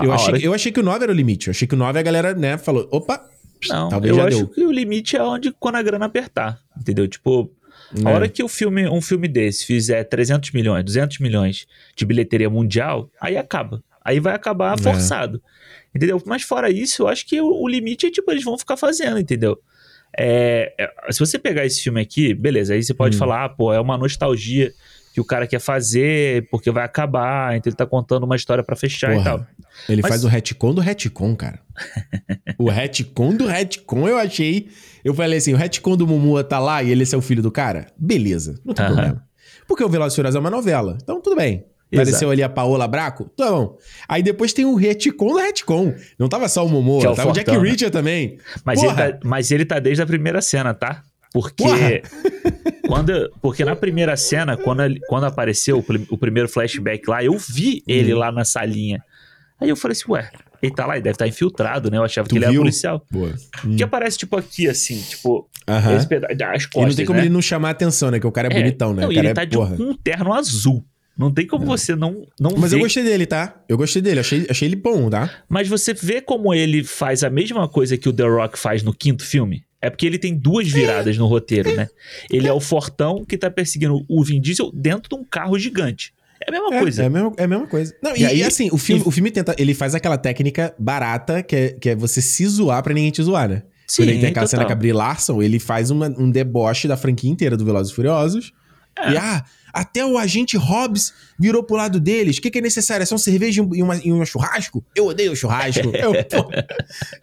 Eu 0.03 0.11
achei, 0.11 0.33
hora 0.33 0.41
eu 0.41 0.53
achei 0.53 0.71
que 0.71 0.79
o 0.79 0.83
9 0.83 1.03
era 1.03 1.11
o 1.11 1.15
limite. 1.15 1.47
Eu 1.47 1.51
achei 1.51 1.67
que 1.67 1.75
o 1.75 1.77
9 1.77 1.99
a 1.99 2.01
galera, 2.01 2.33
né, 2.33 2.57
falou, 2.57 2.87
opa, 2.91 3.23
Não, 3.69 3.89
talvez 3.89 4.11
eu 4.11 4.15
já 4.21 4.27
acho 4.27 4.37
deu. 4.37 4.47
que 4.47 4.63
o 4.65 4.71
limite 4.71 5.15
é 5.15 5.21
onde 5.21 5.51
quando 5.51 5.75
a 5.75 5.81
grana 5.83 6.05
apertar, 6.05 6.59
entendeu? 6.79 7.07
Tipo, 7.07 7.51
a 8.03 8.09
É. 8.09 8.13
hora 8.13 8.27
que 8.27 8.41
o 8.43 8.47
filme, 8.47 8.87
um 8.89 9.01
filme 9.01 9.27
desse 9.27 9.65
fizer 9.65 10.03
300 10.05 10.51
milhões, 10.51 10.83
200 10.83 11.19
milhões 11.19 11.67
de 11.95 12.03
bilheteria 12.05 12.49
mundial, 12.49 13.11
aí 13.21 13.37
acaba. 13.37 13.83
Aí 14.03 14.19
vai 14.19 14.33
acabar 14.33 14.73
É. 14.79 14.81
forçado, 14.81 15.41
entendeu? 15.93 16.21
Mas 16.25 16.41
fora 16.41 16.69
isso, 16.71 17.03
eu 17.03 17.07
acho 17.07 17.25
que 17.27 17.39
o, 17.39 17.47
o 17.47 17.67
limite 17.67 18.07
é 18.07 18.11
tipo, 18.11 18.31
eles 18.31 18.43
vão 18.43 18.57
ficar 18.57 18.77
fazendo, 18.77 19.19
entendeu? 19.19 19.59
É, 20.17 20.73
é, 20.77 21.11
se 21.11 21.19
você 21.19 21.37
pegar 21.37 21.65
esse 21.65 21.81
filme 21.81 21.99
aqui, 22.01 22.33
beleza, 22.33 22.73
aí 22.73 22.81
você 22.83 22.93
pode 22.93 23.15
Hum. 23.15 23.19
falar, 23.19 23.45
ah, 23.45 23.49
pô, 23.49 23.73
é 23.73 23.79
uma 23.79 23.97
nostalgia 23.97 24.71
que 25.13 25.21
o 25.21 25.25
cara 25.25 25.47
quer 25.47 25.59
fazer, 25.59 26.47
porque 26.49 26.69
vai 26.71 26.83
acabar, 26.83 27.55
então 27.55 27.69
ele 27.69 27.75
tá 27.77 27.85
contando 27.85 28.23
uma 28.25 28.35
história 28.35 28.63
pra 28.63 28.75
fechar 28.75 29.11
e 29.11 29.15
Porra, 29.15 29.23
tal. 29.23 29.47
Ele 29.89 30.01
Mas- 30.01 30.09
faz 30.09 30.23
o 30.25 30.27
retcon 30.27 30.73
do 30.73 30.81
retcon, 30.81 31.35
cara. 31.35 31.59
o 32.59 32.69
retcon 32.69 33.33
do 33.35 33.45
retcon 33.45 34.07
eu 34.07 34.17
achei. 34.17 34.67
Eu 35.03 35.13
falei 35.13 35.37
assim: 35.37 35.53
o 35.53 35.57
retcon 35.57 35.95
do 35.97 36.05
Mumua 36.07 36.43
tá 36.43 36.59
lá 36.59 36.81
e 36.83 36.91
ele 36.91 37.03
é 37.03 37.05
seu 37.05 37.21
filho 37.21 37.41
do 37.41 37.51
cara? 37.51 37.87
Beleza, 37.97 38.59
não 38.65 38.73
tem 38.73 38.85
Aham. 38.85 38.93
problema. 38.95 39.23
Porque 39.67 39.83
o 39.83 39.89
Velozes 39.89 40.13
e 40.13 40.15
Furiosos 40.17 40.35
é 40.35 40.39
uma 40.39 40.49
novela. 40.49 40.97
Então 41.01 41.21
tudo 41.21 41.35
bem. 41.35 41.65
Apareceu 41.95 42.17
Exato. 42.27 42.31
ali 42.31 42.43
a 42.43 42.49
Paola 42.49 42.87
Braco? 42.87 43.29
Tá 43.35 43.49
bom. 43.51 43.77
Aí 44.07 44.21
depois 44.23 44.53
tem 44.53 44.65
o 44.65 44.75
retcon 44.75 45.27
do 45.27 45.37
retcon. 45.37 45.93
Não 46.19 46.27
tava 46.29 46.47
só 46.47 46.65
o 46.65 46.69
Momoa, 46.69 47.03
é 47.11 47.15
tava 47.15 47.29
o 47.29 47.33
Jack 47.33 47.51
né? 47.51 47.57
Reacher 47.57 47.89
também. 47.91 48.37
Mas 48.63 48.81
ele, 48.83 48.93
tá, 48.93 49.19
mas 49.23 49.51
ele 49.51 49.65
tá 49.65 49.79
desde 49.79 50.01
a 50.01 50.05
primeira 50.05 50.41
cena, 50.41 50.73
tá? 50.73 51.03
Porque. 51.33 51.63
Quando, 52.87 53.31
porque 53.41 53.65
na 53.65 53.75
primeira 53.75 54.15
cena, 54.15 54.55
quando, 54.55 54.83
quando 55.07 55.23
apareceu 55.25 55.79
o, 55.79 55.85
o 56.13 56.17
primeiro 56.17 56.47
flashback 56.47 57.09
lá, 57.09 57.23
eu 57.23 57.35
vi 57.37 57.83
ele 57.87 58.13
Hum. 58.13 58.19
lá 58.19 58.31
na 58.31 58.45
salinha. 58.45 59.03
Aí 59.59 59.69
eu 59.69 59.75
falei 59.75 59.93
assim, 59.97 60.11
ué, 60.11 60.29
ele 60.61 60.73
tá 60.73 60.85
lá, 60.85 60.93
ele 60.95 61.01
deve 61.03 61.15
estar 61.15 61.27
infiltrado, 61.27 61.89
né? 61.89 61.97
Eu 61.97 62.03
achava 62.03 62.27
Tu 62.27 62.31
que 62.33 62.37
ele 62.37 62.45
era 62.45 62.53
policial. 62.53 63.03
Boa. 63.09 63.33
Que 63.75 63.83
aparece, 63.83 64.17
tipo, 64.19 64.37
aqui, 64.37 64.67
assim, 64.67 65.01
tipo, 65.01 65.49
Aham. 65.67 65.95
esse 65.95 66.07
peda- 66.07 66.27
as 66.29 66.63
E 66.75 66.79
não 66.81 66.93
tem 66.93 67.05
como 67.05 67.17
né? 67.19 67.25
ele 67.25 67.33
não 67.33 67.41
chamar 67.41 67.69
a 67.69 67.71
atenção, 67.71 68.11
né? 68.11 68.19
Que 68.19 68.27
o 68.27 68.31
cara 68.31 68.49
é, 68.49 68.55
É, 68.55 68.59
bonitão, 68.61 68.93
né? 68.93 69.01
Não, 69.01 69.09
o 69.09 69.13
cara 69.13 69.19
ele 69.25 69.27
é, 69.29 69.33
tá 69.33 69.45
de 69.45 69.57
porra. 69.57 69.75
um 69.79 69.95
terno 69.95 70.31
azul. 70.33 70.85
Não 71.17 71.31
tem 71.31 71.47
como 71.47 71.65
você 71.65 71.95
não, 71.95 72.27
não 72.39 72.51
Mas 72.57 72.71
ver 72.71 72.77
eu 72.77 72.81
gostei 72.81 73.03
dele, 73.03 73.25
tá? 73.25 73.55
Eu 73.69 73.77
gostei 73.77 74.01
dele. 74.01 74.19
Achei, 74.19 74.45
achei 74.49 74.67
ele 74.67 74.75
bom, 74.75 75.09
tá? 75.09 75.29
Mas 75.47 75.67
você 75.67 75.93
vê 75.93 76.19
como 76.21 76.53
ele 76.53 76.83
faz 76.83 77.23
a 77.23 77.29
mesma 77.29 77.67
coisa 77.69 77.97
que 77.97 78.09
o 78.09 78.13
The 78.13 78.23
Rock 78.27 78.59
faz 78.59 78.83
no 78.83 78.93
quinto 78.93 79.23
filme? 79.25 79.63
É 79.81 79.89
porque 79.89 80.05
ele 80.05 80.17
tem 80.17 80.35
duas 80.35 80.67
viradas 80.67 81.17
no 81.17 81.25
roteiro, 81.27 81.73
né? 81.75 81.87
Ele 82.29 82.47
é 82.47 82.51
o 82.53 82.59
fortão 82.59 83.23
que 83.23 83.37
tá 83.37 83.49
perseguindo 83.51 84.03
o 84.09 84.23
Vin 84.23 84.41
Diesel 84.41 84.71
dentro 84.73 85.07
de 85.09 85.15
um 85.15 85.23
carro 85.23 85.57
gigante. 85.59 86.11
É 86.45 86.49
a 86.49 86.51
mesma 86.51 86.75
É, 86.75 86.79
coisa. 86.81 87.03
É 87.03 87.05
a 87.05 87.09
mesma, 87.09 87.33
é 87.37 87.43
a 87.43 87.47
mesma 87.47 87.67
coisa. 87.67 87.95
Não, 88.03 88.15
E 88.15 88.19
e, 88.21 88.25
aí- 88.25 88.37
e 88.39 88.43
assim, 88.43 88.69
o 88.71 88.77
filme, 88.77 89.01
e- 89.03 89.07
o 89.07 89.11
filme 89.11 89.31
tenta. 89.31 89.55
Ele 89.57 89.73
faz 89.73 89.95
aquela 89.95 90.17
técnica 90.17 90.73
barata 90.77 91.41
que 91.41 91.55
é, 91.55 91.69
que 91.69 91.89
é 91.91 91.95
você 91.95 92.21
se 92.21 92.45
zoar 92.47 92.83
pra 92.83 92.93
ninguém 92.93 93.11
te 93.11 93.21
zoar, 93.23 93.47
né? 93.47 93.63
Sim, 93.87 94.01
Quando 94.01 94.09
ele 94.09 94.19
tem 94.19 94.29
aquela 94.31 94.47
cena 94.47 94.63
total. 94.63 94.75
com 94.75 94.79
a 94.79 94.81
Brie 94.81 94.91
Larson, 94.93 95.41
ele 95.41 95.59
faz 95.59 95.91
uma- 95.91 96.09
um 96.17 96.29
deboche 96.29 96.87
da 96.87 96.97
franquia 96.97 97.29
inteira 97.29 97.55
do 97.55 97.63
Velozes 97.63 97.91
e 97.93 97.95
Furiosos. 97.95 98.51
É. 98.97 99.11
E 99.11 99.17
ah, 99.17 99.45
até 99.75 100.05
o 100.05 100.17
agente 100.17 100.55
Hobbs 100.55 101.13
virou 101.37 101.61
pro 101.61 101.75
lado 101.75 101.99
deles. 101.99 102.37
O 102.37 102.41
que, 102.41 102.49
que 102.49 102.59
é 102.59 102.61
necessário? 102.61 103.03
É 103.03 103.05
só 103.05 103.15
um 103.15 103.17
cerveja 103.17 103.61
e 103.61 103.65
um, 103.65 103.75
e 103.75 103.83
uma, 103.83 103.97
e 103.97 104.13
um 104.13 104.25
churrasco? 104.25 104.81
Eu 104.95 105.07
odeio 105.07 105.35
churrasco. 105.35 105.91
eu, 105.93 106.13
pô, 106.23 106.49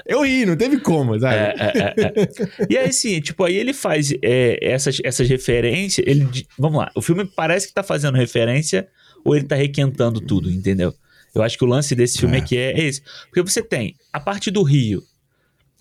eu 0.05 0.23
ri, 0.23 0.45
não 0.45 0.55
teve 0.55 0.79
como, 0.79 1.19
sabe? 1.19 1.35
É, 1.35 1.55
é, 1.59 1.95
é, 1.97 2.11
é. 2.11 2.67
E 2.69 2.77
aí, 2.77 2.89
assim, 2.91 3.19
tipo, 3.23 3.43
aí 3.43 3.57
ele 3.57 3.73
faz 3.73 4.13
é, 4.23 4.59
essas, 4.61 4.99
essas 5.03 5.27
referências. 5.27 6.07
Ele, 6.07 6.29
vamos 6.59 6.79
lá, 6.79 6.93
o 6.95 7.01
filme 7.01 7.25
parece 7.25 7.69
que 7.69 7.73
tá 7.73 7.83
fazendo 7.83 8.17
referência 8.19 8.87
ou 9.25 9.35
ele 9.35 9.47
tá 9.47 9.57
requentando 9.57 10.21
tudo, 10.21 10.51
entendeu? 10.51 10.95
Eu 11.35 11.43
acho 11.43 11.57
que 11.57 11.65
o 11.65 11.67
lance 11.67 11.95
desse 11.95 12.19
filme 12.19 12.37
É. 12.37 12.41
aqui 12.41 12.59
é, 12.59 12.73
é 12.73 12.85
esse. 12.85 13.01
Porque 13.31 13.41
você 13.41 13.63
tem 13.63 13.95
a 14.13 14.21
parte 14.21 14.51
do 14.51 14.63
Rio, 14.63 15.03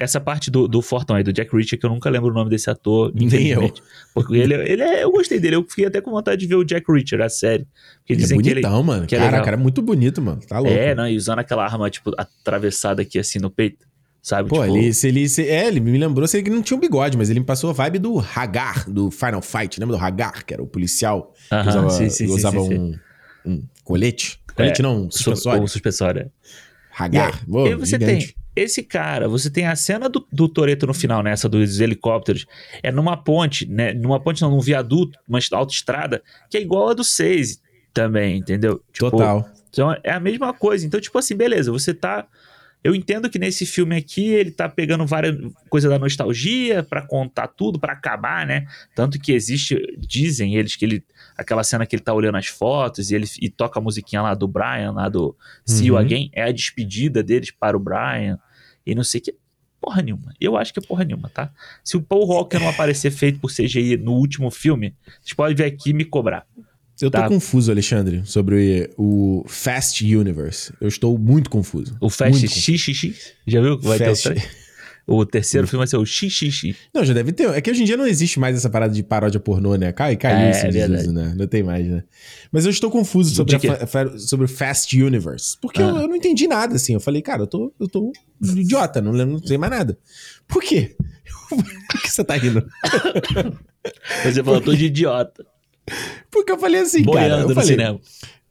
essa 0.03 0.19
parte 0.19 0.49
do, 0.51 0.67
do 0.67 0.81
Fortão 0.81 1.15
aí, 1.15 1.23
do 1.23 1.31
Jack 1.33 1.55
Reacher, 1.55 1.79
que 1.79 1.85
eu 1.85 1.89
nunca 1.89 2.09
lembro 2.09 2.29
o 2.29 2.33
nome 2.33 2.49
desse 2.49 2.69
ator. 2.69 3.11
Nem 3.13 3.27
infelizmente. 3.27 3.81
Porque 4.13 4.35
ele, 4.35 4.53
ele 4.53 4.81
é, 4.81 5.03
eu 5.03 5.11
gostei 5.11 5.39
dele, 5.39 5.55
eu 5.57 5.65
fiquei 5.67 5.85
até 5.85 6.01
com 6.01 6.11
vontade 6.11 6.39
de 6.41 6.47
ver 6.47 6.55
o 6.55 6.63
Jack 6.63 6.91
Reacher, 6.91 7.21
a 7.21 7.29
série. 7.29 7.65
Porque 7.99 8.13
Ele 8.13 8.23
é 8.23 8.27
que 8.27 8.33
ele. 8.33 8.41
bonitão, 8.61 8.83
mano. 8.83 9.05
que 9.07 9.15
é 9.15 9.19
cara, 9.19 9.41
o 9.41 9.45
cara 9.45 9.57
é 9.57 9.59
muito 9.59 9.81
bonito, 9.81 10.21
mano. 10.21 10.39
Tá 10.47 10.59
louco. 10.59 10.73
É, 10.77 10.93
não, 10.95 11.07
e 11.07 11.15
usando 11.17 11.39
aquela 11.39 11.63
arma, 11.65 11.89
tipo, 11.89 12.11
atravessada 12.17 13.01
aqui 13.01 13.19
assim 13.19 13.39
no 13.39 13.49
peito. 13.49 13.85
Sabe? 14.23 14.49
Pô, 14.49 14.61
tipo, 14.63 14.77
ele, 14.77 14.93
se 14.93 15.07
ele, 15.07 15.27
se- 15.27 15.47
é, 15.47 15.67
ele 15.67 15.79
me 15.79 15.97
lembrou 15.97 16.27
se 16.27 16.37
ele 16.37 16.49
não 16.51 16.61
tinha 16.61 16.77
um 16.77 16.79
bigode, 16.79 17.17
mas 17.17 17.29
ele 17.31 17.39
me 17.39 17.45
passou 17.45 17.71
a 17.71 17.73
vibe 17.73 17.97
do 17.97 18.19
Hagar, 18.19 18.87
do 18.87 19.09
Final 19.09 19.41
Fight. 19.41 19.79
Lembra 19.79 19.97
do 19.97 20.03
Hagar, 20.03 20.43
que 20.45 20.53
era 20.53 20.61
o 20.61 20.67
policial? 20.67 21.33
que 21.49 21.55
aham, 21.55 21.67
usava, 21.69 21.89
sim, 21.89 22.09
sim, 22.09 22.25
usava 22.27 22.59
sim, 22.59 22.77
um, 22.77 22.99
um 23.43 23.63
colete? 23.83 24.39
Colete 24.55 24.81
É, 24.81 24.83
não, 24.83 25.05
um 25.05 25.09
Su- 25.11 25.17
suspensório. 25.23 25.63
O 25.63 25.67
suspensório. 25.67 26.21
é. 26.21 26.23
E 26.23 26.27
aí, 26.27 26.29
Hagar. 26.91 27.41
E 27.47 27.67
aí 27.69 27.75
você 27.75 27.91
gigante. 27.97 28.27
tem 28.27 28.35
esse 28.55 28.83
cara, 28.83 29.29
você 29.29 29.49
tem 29.49 29.65
a 29.65 29.75
cena 29.75 30.09
do, 30.09 30.25
do 30.31 30.49
Toreto 30.49 30.85
no 30.85 30.93
final, 30.93 31.23
nessa 31.23 31.47
dos 31.47 31.79
helicópteros. 31.79 32.45
É 32.83 32.91
numa 32.91 33.15
ponte, 33.15 33.65
né? 33.65 33.93
Numa 33.93 34.19
ponte, 34.19 34.41
não, 34.41 34.51
num 34.51 34.59
viaduto, 34.59 35.17
uma 35.27 35.39
autoestrada, 35.53 36.21
que 36.49 36.57
é 36.57 36.61
igual 36.61 36.89
a 36.89 36.93
do 36.93 37.03
6 37.03 37.61
também, 37.93 38.37
entendeu? 38.37 38.81
Tipo, 38.91 39.11
Total. 39.11 39.49
Então 39.69 39.95
é 40.03 40.11
a 40.11 40.19
mesma 40.19 40.53
coisa. 40.53 40.85
Então, 40.85 40.99
tipo 40.99 41.17
assim, 41.17 41.35
beleza, 41.35 41.71
você 41.71 41.93
tá. 41.93 42.27
Eu 42.83 42.95
entendo 42.95 43.29
que 43.29 43.37
nesse 43.37 43.65
filme 43.65 43.95
aqui 43.95 44.29
ele 44.29 44.51
tá 44.51 44.67
pegando 44.67 45.05
várias 45.05 45.37
coisas 45.69 45.89
da 45.89 45.99
nostalgia 45.99 46.83
pra 46.83 47.01
contar 47.01 47.47
tudo, 47.47 47.79
pra 47.79 47.93
acabar, 47.93 48.45
né? 48.45 48.65
Tanto 48.95 49.19
que 49.19 49.31
existe, 49.31 49.79
dizem 49.97 50.55
eles 50.55 50.75
que 50.75 50.83
ele. 50.83 51.03
Aquela 51.41 51.63
cena 51.63 51.85
que 51.85 51.95
ele 51.95 52.03
tá 52.03 52.13
olhando 52.13 52.37
as 52.37 52.47
fotos 52.47 53.11
e 53.11 53.15
ele 53.15 53.27
e 53.41 53.49
toca 53.49 53.79
a 53.79 53.81
musiquinha 53.81 54.21
lá 54.21 54.33
do 54.33 54.47
Brian, 54.47 54.91
lá 54.91 55.09
do 55.09 55.35
See 55.65 55.87
You 55.87 55.95
Uhum. 55.95 55.99
Again, 56.01 56.29
é 56.33 56.43
a 56.43 56.51
despedida 56.51 57.21
deles 57.23 57.51
para 57.51 57.75
o 57.75 57.79
Brian. 57.79 58.39
E 58.85 58.95
não 58.95 59.03
sei 59.03 59.19
o 59.19 59.23
que. 59.23 59.35
Porra 59.79 60.01
nenhuma. 60.03 60.31
Eu 60.39 60.55
acho 60.57 60.71
que 60.71 60.79
é 60.79 60.81
porra 60.83 61.03
nenhuma, 61.03 61.27
tá? 61.29 61.51
Se 61.83 61.97
o 61.97 62.01
Paul 62.01 62.27
Walker 62.27 62.59
não 62.59 62.69
aparecer 62.69 63.09
feito 63.11 63.39
por 63.39 63.51
CGI 63.51 63.97
no 63.97 64.13
último 64.13 64.51
filme, 64.51 64.93
vocês 65.21 65.33
podem 65.33 65.55
vir 65.55 65.63
aqui 65.65 65.89
e 65.89 65.93
me 65.93 66.05
cobrar. 66.05 66.45
Eu 67.01 67.09
tô 67.09 67.17
Tá. 67.17 67.27
confuso, 67.27 67.71
Alexandre, 67.71 68.21
sobre 68.25 68.91
o 68.95 69.43
Fast 69.47 70.05
Universe. 70.15 70.71
Eu 70.79 70.87
estou 70.87 71.17
muito 71.17 71.49
confuso. 71.49 71.97
O 71.99 72.11
Fast 72.11 72.39
Muito. 72.41 72.53
XXX. 72.53 73.33
Já 73.47 73.59
viu 73.59 73.79
que 73.79 73.87
vai 73.87 73.97
Fast- 73.97 74.29
ter 74.29 74.37
o, 74.37 74.41
o 75.07 75.25
terceiro 75.25 75.67
filme 75.67 75.79
vai 75.81 75.87
ser 75.87 75.97
o 75.97 76.05
XXX. 76.05 76.75
Não, 76.93 77.03
já 77.03 77.13
deve 77.13 77.31
ter. 77.31 77.49
É 77.49 77.59
que 77.61 77.69
hoje 77.71 77.81
em 77.81 77.85
dia 77.85 77.97
não 77.97 78.07
existe 78.07 78.39
mais 78.39 78.55
essa 78.55 78.69
parada 78.69 78.93
de 78.93 79.03
paródia 79.03 79.39
pornô, 79.39 79.75
né? 79.75 79.91
Cai, 79.91 80.15
caiu 80.15 80.37
É, 80.37 80.51
isso 80.51 80.65
em 80.65 80.69
é 80.69 80.87
desuso, 80.87 81.11
né? 81.11 81.33
Não 81.37 81.47
tem 81.47 81.63
mais, 81.63 81.85
né? 81.87 82.03
Mas 82.51 82.65
eu 82.65 82.71
estou 82.71 82.89
confuso 82.91 83.33
sobre, 83.35 83.55
a 83.55 84.17
sobre 84.19 84.45
o 84.45 84.49
Fast 84.49 85.01
Universe. 85.01 85.57
Porque 85.61 85.81
eu, 85.81 85.95
Ah. 85.95 86.01
eu 86.01 86.07
não 86.07 86.15
entendi 86.15 86.47
nada, 86.47 86.75
assim. 86.75 86.93
Eu 86.93 86.99
falei, 86.99 87.21
cara, 87.21 87.43
eu 87.43 87.47
tô, 87.47 87.73
eu 87.79 87.87
tô 87.87 88.11
um 88.41 88.57
idiota, 88.57 89.01
não, 89.01 89.11
lembro, 89.11 89.33
não 89.39 89.47
sei 89.47 89.57
mais 89.57 89.71
nada. 89.71 89.97
Por 90.47 90.61
quê? 90.61 90.95
Por 91.49 92.01
que 92.01 92.09
você 92.09 92.23
tá 92.23 92.35
rindo? 92.35 92.65
Você 94.23 94.43
falou, 94.43 94.61
tô 94.61 94.73
de 94.73 94.85
idiota. 94.85 95.45
Porque 96.29 96.51
eu 96.51 96.57
falei 96.59 96.81
assim, 96.81 97.03
cara. 97.03 97.11
boiando 97.17 97.43
Eu 97.43 97.47
no 97.49 97.55
falei, 97.55 97.69
cinema. 97.69 97.99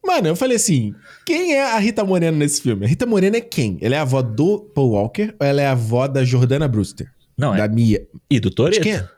Mano, 0.05 0.29
eu 0.29 0.37
falei 0.37 0.57
assim: 0.57 0.95
quem 1.27 1.55
é 1.55 1.63
a 1.63 1.79
Rita 1.79 2.05
Moreno 2.05 2.37
nesse 2.37 2.63
filme? 2.63 2.85
A 2.85 2.89
Rita 2.89 3.07
Moreno 3.07 3.37
é 3.37 3.41
quem? 3.41 3.79
Ela 3.81 3.97
é 3.97 3.99
a 3.99 4.03
avó 4.03 4.23
do 4.23 4.59
Paul 4.75 4.91
Walker 4.93 5.35
ou 5.39 5.47
ela 5.47 5.61
é 5.61 5.67
a 5.67 5.73
avó 5.73 6.09
da 6.09 6.25
Jordana 6.25 6.67
Brewster? 6.67 7.11
Não, 7.37 7.55
da 7.57 7.65
é. 7.65 7.69
Mia. 7.69 8.07
E 8.31 8.41
do 8.41 8.51
Toreto. 8.51 8.83
quem 8.83 8.95
é? 8.95 9.09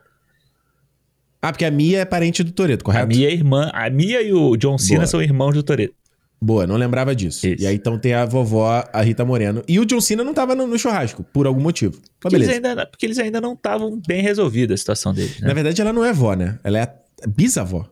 Ah, 1.41 1.51
porque 1.51 1.65
a 1.65 1.71
Mia 1.71 2.01
é 2.01 2.05
parente 2.05 2.45
do 2.45 2.53
Toreto, 2.53 2.85
correto? 2.85 3.05
A 3.05 3.07
Mia 3.07 3.29
é 3.29 3.33
irmã. 3.33 3.71
A 3.75 3.91
Mia 3.91 4.23
e 4.23 4.33
o 4.33 4.57
John 4.57 4.79
Cena 4.79 5.01
Boa. 5.01 5.07
são 5.09 5.21
irmãos 5.23 5.53
do 5.55 5.63
Toreto. 5.63 5.95
Boa, 6.41 6.67
não 6.67 6.77
lembrava 6.77 7.15
disso. 7.15 7.47
Isso. 7.47 7.63
E 7.63 7.67
aí 7.67 7.75
então 7.77 7.99
tem 7.99 8.15
a 8.15 8.25
vovó, 8.25 8.85
a 8.93 9.03
Rita 9.03 9.25
Moreno. 9.25 9.63
E 9.69 9.79
o 9.79 9.85
John 9.85 10.01
Cena 10.01 10.25
não 10.25 10.35
tava 10.35 10.55
no, 10.57 10.67
no 10.67 10.79
churrasco, 10.79 11.23
por 11.25 11.47
algum 11.47 11.61
motivo. 11.61 11.95
Mas 11.95 12.11
Porque 12.21 12.37
eles, 12.37 12.49
beleza. 12.49 12.69
ainda, 12.69 12.87
porque 12.87 13.07
eles 13.07 13.19
ainda 13.19 13.41
não 13.41 13.55
estavam 13.55 14.01
bem 14.07 14.23
resolvidos 14.23 14.75
a 14.75 14.77
situação 14.77 15.15
deles, 15.15 15.41
né? 15.41 15.49
Na 15.49 15.55
verdade, 15.55 15.81
ela 15.81 15.93
não 15.93 16.05
é 16.05 16.13
vó, 16.13 16.35
né? 16.35 16.59
Ela 16.65 16.79
é 16.79 16.83
a 16.83 17.27
bisavó. 17.29 17.89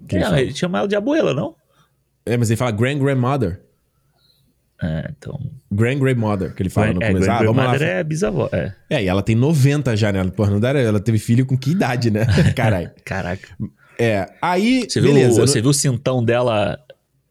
não, 0.00 0.20
fala. 0.20 0.40
ele 0.40 0.54
chama 0.54 0.78
ela 0.78 0.88
de 0.88 0.96
abuela, 0.96 1.34
não? 1.34 1.54
É, 2.26 2.36
mas 2.36 2.50
ele 2.50 2.56
fala 2.56 2.70
grand 2.70 2.98
grandmother. 2.98 3.60
É, 4.82 5.10
então. 5.16 5.38
Grand 5.70 5.98
grandmother, 5.98 6.54
que 6.54 6.62
ele 6.62 6.68
fala 6.70 6.92
no 6.92 7.02
é, 7.02 7.08
começo. 7.12 7.30
Ah, 7.30 7.38
vamos 7.38 7.56
lá. 7.56 7.62
grandmother 7.64 7.88
é 7.88 8.04
bisavó. 8.04 8.48
É. 8.52 8.72
É, 8.90 9.02
e 9.04 9.06
ela 9.08 9.22
tem 9.22 9.34
90 9.36 9.96
já, 9.96 10.12
né? 10.12 10.22
Porra, 10.30 10.50
não 10.50 10.60
dá, 10.60 10.70
ela 10.70 11.00
teve 11.00 11.18
filho 11.18 11.46
com 11.46 11.56
que 11.56 11.70
idade, 11.70 12.10
né? 12.10 12.26
Caralho. 12.56 12.90
Caraca. 13.04 13.48
É, 13.98 14.28
aí, 14.42 14.86
Você 14.88 15.00
viu, 15.00 15.12
beleza. 15.14 15.40
você 15.40 15.60
viu 15.60 15.70
o 15.70 15.74
cintão 15.74 16.22
dela, 16.24 16.78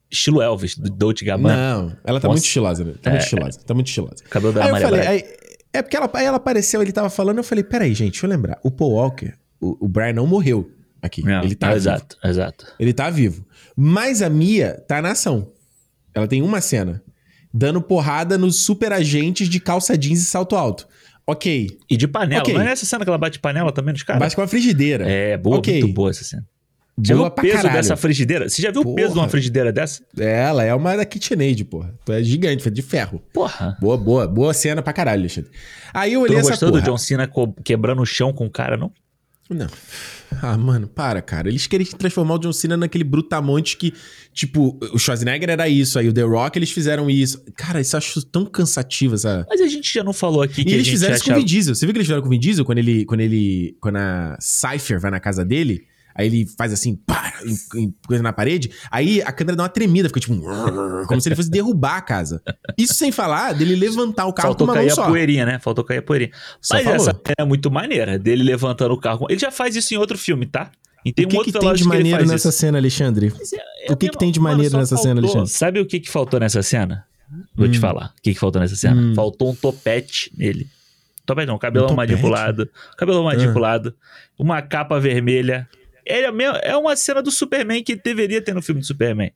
estilo 0.10 0.42
Elvis, 0.42 0.78
do 0.78 0.90
Dolce 0.90 1.24
não, 1.26 1.28
Gabbana? 1.34 1.56
não, 1.56 1.98
ela 2.06 2.20
tá 2.20 2.28
Nossa. 2.28 2.28
muito 2.30 2.46
estilosa, 2.46 2.84
né? 2.86 2.94
Tá 3.02 3.10
muito 3.12 3.22
É. 3.22 3.24
estilosa, 3.26 3.60
tá 3.66 3.74
muito 3.74 3.88
estilosa. 3.88 4.24
O 4.26 4.30
cabelo 4.30 4.54
da 4.54 4.62
Aí 4.62 4.68
eu 4.68 4.72
Maria 4.72 4.88
falei, 4.88 5.02
Braga. 5.02 5.16
aí- 5.18 5.26
é 5.74 5.82
porque 5.82 5.98
ela, 5.98 6.10
aí 6.14 6.26
ela 6.26 6.38
apareceu, 6.38 6.82
ele 6.82 6.92
tava 6.92 7.10
falando, 7.10 7.40
eu 7.40 7.44
falei, 7.44 7.64
peraí, 7.64 7.94
gente, 7.94 8.12
deixa 8.12 8.26
eu 8.26 8.30
lembrar. 8.30 8.60
O 8.64 8.72
Paul 8.72 8.92
Walker, 8.94 9.34
o, 9.60 9.86
o 9.86 9.88
Brian 9.90 10.14
não 10.14 10.26
morreu 10.28 10.72
aqui. 11.04 11.22
Não, 11.24 11.44
ele 11.44 11.54
tá 11.56 11.68
não, 11.68 11.74
vivo. 11.76 11.84
Exato, 11.90 12.18
exato. 12.24 12.66
Ele 12.80 12.94
tá 12.94 13.10
vivo. 13.10 13.46
Mas 13.76 14.22
a 14.22 14.30
Mia 14.30 14.84
tá 14.88 15.02
na 15.02 15.12
ação. 15.12 15.52
Ela 16.16 16.28
tem 16.28 16.42
uma 16.42 16.62
cena. 16.62 17.04
Dando 17.54 17.82
porrada 17.82 18.38
nos 18.38 18.62
super 18.62 18.92
agentes 18.92 19.48
de 19.48 19.60
calça 19.60 19.96
jeans 19.98 20.22
e 20.22 20.26
salto 20.26 20.56
alto. 20.56 20.88
Ok. 21.26 21.78
E 21.90 21.96
de 21.98 22.08
panela. 22.08 22.42
Ok. 22.42 22.54
Não 22.54 22.62
é 22.62 22.72
essa 22.72 22.86
cena 22.86 23.04
que 23.06 23.10
ela 23.10 23.18
bate 23.18 23.40
panela 23.40 23.72
também 23.72 23.94
nos 23.94 24.04
caras? 24.04 24.20
Bate 24.20 24.36
com 24.36 24.42
a 24.42 24.48
frigideira. 24.48 25.08
É, 25.10 25.38
boa, 25.38 25.58
Ok. 25.58 25.82
muito 25.82 25.94
boa 25.94 26.10
essa 26.10 26.24
cena. 26.24 26.46
Já 27.02 27.16
viu 27.16 27.18
Boa 27.24 27.28
o 27.30 27.32
pra 27.32 27.42
peso 27.42 27.56
caralho. 27.58 27.74
dessa 27.76 27.96
frigideira? 27.96 28.48
Você 28.48 28.62
já 28.62 28.70
viu 28.70 28.82
o 28.82 28.94
peso 28.94 29.08
de 29.08 29.14
uma 29.14 29.22
Porra. 29.24 29.30
frigideira 29.30 29.72
dessa? 29.72 30.04
Ela 30.16 30.64
é 30.64 30.76
uma 30.76 30.96
da 30.96 31.04
KitchenAid, 31.04 31.66
porra. 31.66 31.92
É 32.08 32.22
gigante, 32.22 32.62
feita 32.62 32.76
de 32.76 32.84
ferro. 32.84 33.20
Porra. 33.34 33.76
Boa, 33.82 33.98
boa, 33.98 34.28
boa 34.28 34.54
cena 34.54 34.80
pra 34.80 34.94
caralho, 34.94 35.22
Alexandre. 35.22 35.50
Aí 35.92 36.14
eu 36.14 36.20
Tu 36.20 36.24
olhei 36.26 36.34
não 36.36 36.42
essa 36.42 36.50
gostou 36.52 36.70
porra. 36.70 36.82
do 36.82 36.86
John 36.86 36.98
Cena 37.00 37.28
quebrando 37.66 38.00
o 38.04 38.06
chão 38.06 38.32
com 38.32 38.46
o 38.46 38.50
cara, 38.50 38.78
não? 38.78 38.92
Não. 39.50 39.68
Ah, 40.42 40.58
mano, 40.58 40.88
para, 40.88 41.22
cara. 41.22 41.50
Eles 41.50 41.68
querem 41.68 41.86
transformar 41.86 42.36
o 42.36 42.40
John 42.40 42.54
Cena 42.54 42.78
naquele 42.78 43.04
brutamonte 43.04 43.78
que, 43.78 43.94
tipo, 44.34 44.80
o 44.94 44.98
Schwarzenegger 44.98 45.50
era 45.50 45.68
isso, 45.68 46.00
aí 46.00 46.08
o 46.08 46.14
The 46.14 46.24
Rock 46.24 46.58
eles 46.58 46.72
fizeram 46.72 47.10
isso. 47.10 47.44
Cara, 47.56 47.82
isso 47.82 47.96
eu 47.96 47.98
acho 47.98 48.26
tão 48.26 48.46
cansativo, 48.46 49.16
essa. 49.16 49.46
Mas 49.50 49.62
a 49.62 49.68
gente 49.68 49.94
já 49.94 50.04
não 50.04 50.14
falou 50.14 50.42
aqui 50.42 50.62
E 50.62 50.66
que 50.66 50.74
eles 50.74 50.88
fizeram 50.88 51.14
isso 51.16 51.24
com 51.24 51.30
o 51.30 51.34
achava... 51.34 51.46
Vin 51.46 51.46
Diesel. 51.46 51.76
Você 51.76 51.86
viu 51.86 51.94
que 51.94 51.98
eles 51.98 52.08
fizeram 52.08 52.22
com 52.22 52.28
o 52.28 52.32
Vin 52.32 52.40
Diesel 52.40 52.66
quando 52.66 52.78
ele. 52.78 53.06
Quando 53.06 53.20
ele. 53.20 53.76
Quando 53.80 53.98
a 53.98 54.38
Cypher 54.40 55.00
vai 55.00 55.12
na 55.12 55.20
casa 55.20 55.44
dele? 55.46 55.86
Aí 56.16 56.28
ele 56.28 56.46
faz 56.58 56.72
assim, 56.74 56.96
pá, 56.96 57.34
em- 57.44 57.80
em- 57.84 57.94
coisa 58.08 58.22
na 58.22 58.32
parede. 58.34 58.70
Aí 58.92 59.22
a 59.22 59.32
câmera 59.32 59.56
dá 59.58 59.64
uma 59.64 59.70
tremida, 59.70 60.08
fica 60.10 60.20
tipo. 60.20 60.34
um 60.34 60.42
Como 61.08 61.20
se 61.22 61.28
ele 61.30 61.36
fosse 61.36 61.50
derrubar 61.50 61.98
a 61.98 62.02
casa. 62.02 62.42
Isso 62.78 62.94
sem 62.94 63.12
falar 63.12 63.54
dele 63.54 63.76
levantar 63.76 64.26
o 64.26 64.34
carro 64.34 64.50
Faltou 64.50 64.68
com 64.68 64.72
uma 64.74 64.78
cair 64.78 64.88
mão 64.88 64.94
a 64.94 64.96
só. 64.96 65.08
poeirinha, 65.08 65.46
né? 65.46 65.60
Faltou 65.60 65.84
cair 65.84 65.98
a 66.00 66.02
poeirinha. 66.02 66.32
Só 66.62 66.76
Mas 66.76 66.84
falou. 66.84 66.98
essa 66.98 67.12
cena 67.12 67.36
é 67.40 67.46
muito 67.46 67.70
maneira, 67.72 68.18
dele 68.20 68.44
levantando 68.44 68.94
o 68.94 69.00
carro. 69.00 69.26
Ele 69.30 69.40
já 69.40 69.52
faz 69.52 69.76
isso 69.76 69.94
em 69.94 69.98
outro 69.98 70.18
filme, 70.18 70.46
tá? 70.46 70.72
E 71.06 71.12
tem 71.12 71.26
o 71.26 71.28
um 71.28 71.32
que, 71.32 71.38
outro 71.38 71.52
que 71.52 71.60
tem 71.60 71.74
de 71.74 71.84
maneiro 71.84 72.26
nessa 72.26 72.50
isso. 72.50 72.58
cena, 72.60 72.78
Alexandre? 72.78 73.34
É- 73.54 73.90
é 73.90 73.92
O 73.92 73.98
que 73.98 74.08
que 74.08 74.18
tem 74.18 74.32
de 74.32 74.40
mano, 74.40 74.56
maneiro 74.56 74.72
só 74.72 74.78
nessa 74.78 74.96
cena, 74.98 75.16
faltou- 75.22 75.40
Alexandre? 75.40 75.50
Sabe 75.60 75.80
o 75.82 75.86
que, 75.86 76.00
que 76.00 76.10
faltou 76.10 76.40
nessa 76.40 76.62
cena? 76.64 77.06
Vou 77.56 77.68
te 77.68 77.78
Hum. 77.78 77.82
falar. 77.82 78.14
O 78.18 78.22
que, 78.22 78.34
que 78.34 78.40
faltou 78.40 78.62
nessa 78.62 78.76
cena? 78.76 79.02
Hum. 79.02 79.14
Faltou 79.16 79.52
um 79.52 79.56
topete 79.56 80.32
nele. 80.38 80.68
Topete 81.26 81.48
não, 81.48 81.58
cabelão 81.58 81.88
Um 81.88 81.90
topete? 81.90 82.12
manipulado. 82.12 82.70
Cabelão 82.98 83.28
Ah. 83.28 83.34
manipulado. 83.36 83.94
Uma 84.38 84.62
capa 84.62 85.00
vermelha. 85.00 85.68
É, 86.06 86.24
é 86.64 86.78
uma 86.78 86.96
cena 86.96 87.22
do 87.22 87.32
Superman 87.32 87.84
que 87.84 87.96
deveria 87.96 88.42
ter 88.42 88.54
no 88.54 88.62
filme 88.62 88.82
do 88.82 88.88
Superman. 88.88 89.32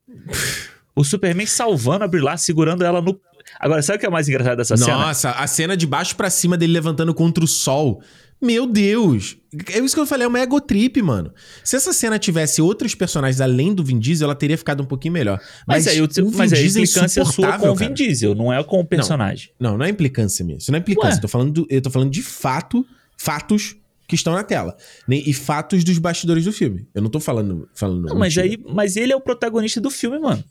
O 0.95 1.03
Superman 1.03 1.45
salvando 1.45 2.03
a 2.03 2.09
Larson, 2.21 2.45
segurando 2.45 2.83
ela 2.83 3.01
no... 3.01 3.19
Agora, 3.59 3.81
sabe 3.81 3.97
o 3.97 3.99
que 3.99 4.05
é 4.05 4.09
mais 4.09 4.27
engraçado 4.27 4.57
dessa 4.57 4.75
cena? 4.75 4.97
Nossa, 4.97 5.31
a 5.31 5.47
cena 5.47 5.77
de 5.77 5.87
baixo 5.87 6.15
pra 6.15 6.29
cima 6.29 6.57
dele 6.57 6.73
levantando 6.73 7.13
contra 7.13 7.43
o 7.43 7.47
sol. 7.47 8.01
Meu 8.41 8.67
Deus! 8.67 9.37
É 9.73 9.79
isso 9.79 9.95
que 9.95 10.01
eu 10.01 10.05
falei, 10.05 10.25
é 10.25 10.27
uma 10.27 10.39
ego 10.39 10.61
trip, 10.61 11.01
mano. 11.01 11.33
Se 11.63 11.75
essa 11.75 11.91
cena 11.91 12.19
tivesse 12.19 12.61
outros 12.61 12.93
personagens 12.93 13.41
além 13.41 13.73
do 13.73 13.83
Vin 13.83 13.97
Diesel, 13.97 14.25
ela 14.25 14.35
teria 14.35 14.57
ficado 14.57 14.83
um 14.83 14.85
pouquinho 14.85 15.13
melhor. 15.13 15.39
Mas, 15.65 15.87
aí, 15.87 16.01
o, 16.01 16.07
Vin 16.07 16.31
mas 16.35 16.53
aí 16.53 16.59
a 16.59 16.61
Diesel 16.61 16.81
é 16.81 16.85
implicância 16.85 17.21
é 17.21 17.25
sua 17.25 17.57
com 17.57 17.69
o 17.69 17.75
Vin. 17.75 17.93
Diesel, 17.93 18.35
não 18.35 18.53
é 18.53 18.63
com 18.63 18.79
o 18.79 18.85
personagem. 18.85 19.49
Não, 19.59 19.77
não 19.77 19.85
é 19.85 19.89
implicância 19.89 20.45
minha. 20.45 20.57
Isso 20.57 20.71
não 20.71 20.77
é 20.77 20.79
implicância. 20.81 21.17
Eu 21.17 21.21
tô 21.21 21.27
falando, 21.27 21.51
do- 21.51 21.67
eu 21.69 21.81
tô 21.81 21.89
falando 21.89 22.11
de 22.11 22.21
fato, 22.21 22.85
fatos 23.17 23.75
que 24.07 24.15
estão 24.15 24.33
na 24.33 24.43
tela. 24.43 24.75
Nem- 25.07 25.23
E 25.27 25.33
fatos 25.33 25.83
dos 25.83 25.97
bastidores 25.97 26.45
do 26.45 26.51
filme. 26.53 26.87
Eu 26.95 27.01
não 27.01 27.09
tô 27.09 27.19
falando. 27.19 27.67
falando 27.75 28.07
Não, 28.07 28.15
mas 28.17 28.35
mentira. 28.35 28.57
aí, 28.63 28.73
mas 28.73 28.95
ele 28.95 29.11
é 29.11 29.15
o 29.15 29.21
protagonista 29.21 29.81
do 29.81 29.89
filme, 29.91 30.17
mano. 30.19 30.43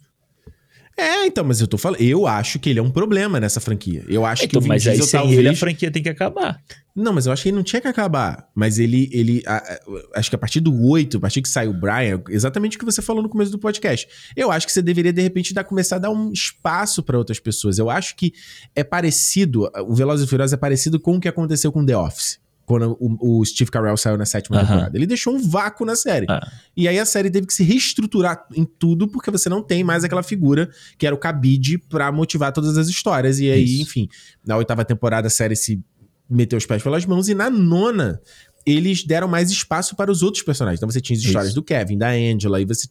É, 0.98 1.26
então, 1.26 1.44
mas 1.44 1.60
eu 1.60 1.66
tô 1.66 1.76
falando. 1.76 2.00
Eu 2.00 2.26
acho 2.26 2.58
que 2.58 2.70
ele 2.70 2.78
é 2.78 2.82
um 2.82 2.90
problema 2.90 3.38
nessa 3.38 3.60
franquia. 3.60 4.02
Eu 4.08 4.24
acho 4.24 4.40
que 4.42 4.46
Então, 4.46 4.60
o 4.60 4.62
Vin 4.62 4.68
mas 4.68 4.86
aí 4.86 4.92
Diesel 4.94 5.06
sem 5.06 5.20
talvez. 5.20 5.38
ele 5.38 5.48
a 5.50 5.54
franquia 5.54 5.90
tem 5.90 6.02
que 6.02 6.08
acabar. 6.08 6.58
Não, 6.94 7.12
mas 7.12 7.26
eu 7.26 7.32
acho 7.34 7.42
que 7.42 7.50
ele 7.50 7.56
não 7.56 7.62
tinha 7.62 7.82
que 7.82 7.88
acabar. 7.88 8.48
Mas 8.54 8.78
ele. 8.78 9.10
ele 9.12 9.42
a- 9.46 9.56
a- 9.58 9.78
acho 10.18 10.30
que 10.30 10.36
a 10.36 10.38
partir 10.38 10.60
do 10.60 10.74
8, 10.88 11.18
a 11.18 11.20
partir 11.20 11.42
que 11.42 11.50
sai 11.50 11.68
o 11.68 11.74
Brian, 11.74 12.22
exatamente 12.30 12.78
o 12.78 12.80
que 12.80 12.84
você 12.86 13.02
falou 13.02 13.22
no 13.22 13.28
começo 13.28 13.50
do 13.52 13.58
podcast. 13.58 14.08
Eu 14.34 14.50
acho 14.50 14.66
que 14.66 14.72
você 14.72 14.80
deveria, 14.80 15.12
de 15.12 15.20
repente, 15.20 15.52
dar, 15.52 15.64
começar 15.64 15.96
a 15.96 15.98
dar 15.98 16.10
um 16.10 16.32
espaço 16.32 17.02
pra 17.02 17.18
outras 17.18 17.38
pessoas. 17.38 17.76
Eu 17.78 17.90
acho 17.90 18.16
que 18.16 18.32
é 18.74 18.82
parecido. 18.82 19.70
O 19.86 19.94
Velozes 19.94 20.26
e 20.26 20.30
Furiosos 20.30 20.54
é 20.54 20.56
parecido 20.56 20.98
com 20.98 21.16
o 21.16 21.20
que 21.20 21.28
aconteceu 21.28 21.70
com 21.70 21.84
The 21.84 21.94
Office. 21.98 22.38
Quando 22.66 22.96
o, 23.00 23.40
o 23.40 23.44
Steve 23.44 23.70
Carell 23.70 23.96
saiu 23.96 24.18
na 24.18 24.26
sétima 24.26 24.60
temporada. 24.60 24.98
Ele 24.98 25.06
deixou 25.06 25.34
um 25.34 25.38
vácuo 25.38 25.86
na 25.86 25.94
série. 25.94 26.26
Ah. 26.28 26.46
E 26.76 26.88
aí 26.88 26.98
a 26.98 27.06
série 27.06 27.30
teve 27.30 27.46
que 27.46 27.54
se 27.54 27.62
reestruturar 27.62 28.44
em 28.54 28.64
tudo, 28.64 29.08
porque 29.08 29.30
você 29.30 29.48
não 29.48 29.62
tem 29.62 29.84
mais 29.84 30.04
aquela 30.04 30.22
figura 30.22 30.68
que 30.98 31.06
era 31.06 31.14
o 31.14 31.18
cabide 31.18 31.78
pra 31.78 32.10
motivar 32.10 32.52
todas 32.52 32.76
as 32.76 32.88
histórias. 32.88 33.38
E 33.38 33.50
aí, 33.50 33.64
Isso. 33.64 33.82
enfim, 33.82 34.08
na 34.44 34.56
oitava 34.56 34.84
temporada 34.84 35.28
a 35.28 35.30
série 35.30 35.54
se 35.54 35.80
meteu 36.28 36.58
os 36.58 36.66
pés 36.66 36.82
pelas 36.82 37.06
mãos. 37.06 37.28
E 37.28 37.34
na 37.34 37.48
nona, 37.48 38.20
eles 38.66 39.04
deram 39.04 39.28
mais 39.28 39.50
espaço 39.50 39.94
para 39.94 40.10
os 40.10 40.22
outros 40.22 40.42
personagens. 40.42 40.80
Então 40.80 40.90
você 40.90 41.00
tinha 41.00 41.16
as 41.16 41.24
histórias 41.24 41.50
Isso. 41.50 41.54
do 41.54 41.62
Kevin, 41.62 41.96
da 41.96 42.10
Angela, 42.10 42.60
e 42.60 42.64
você. 42.64 42.88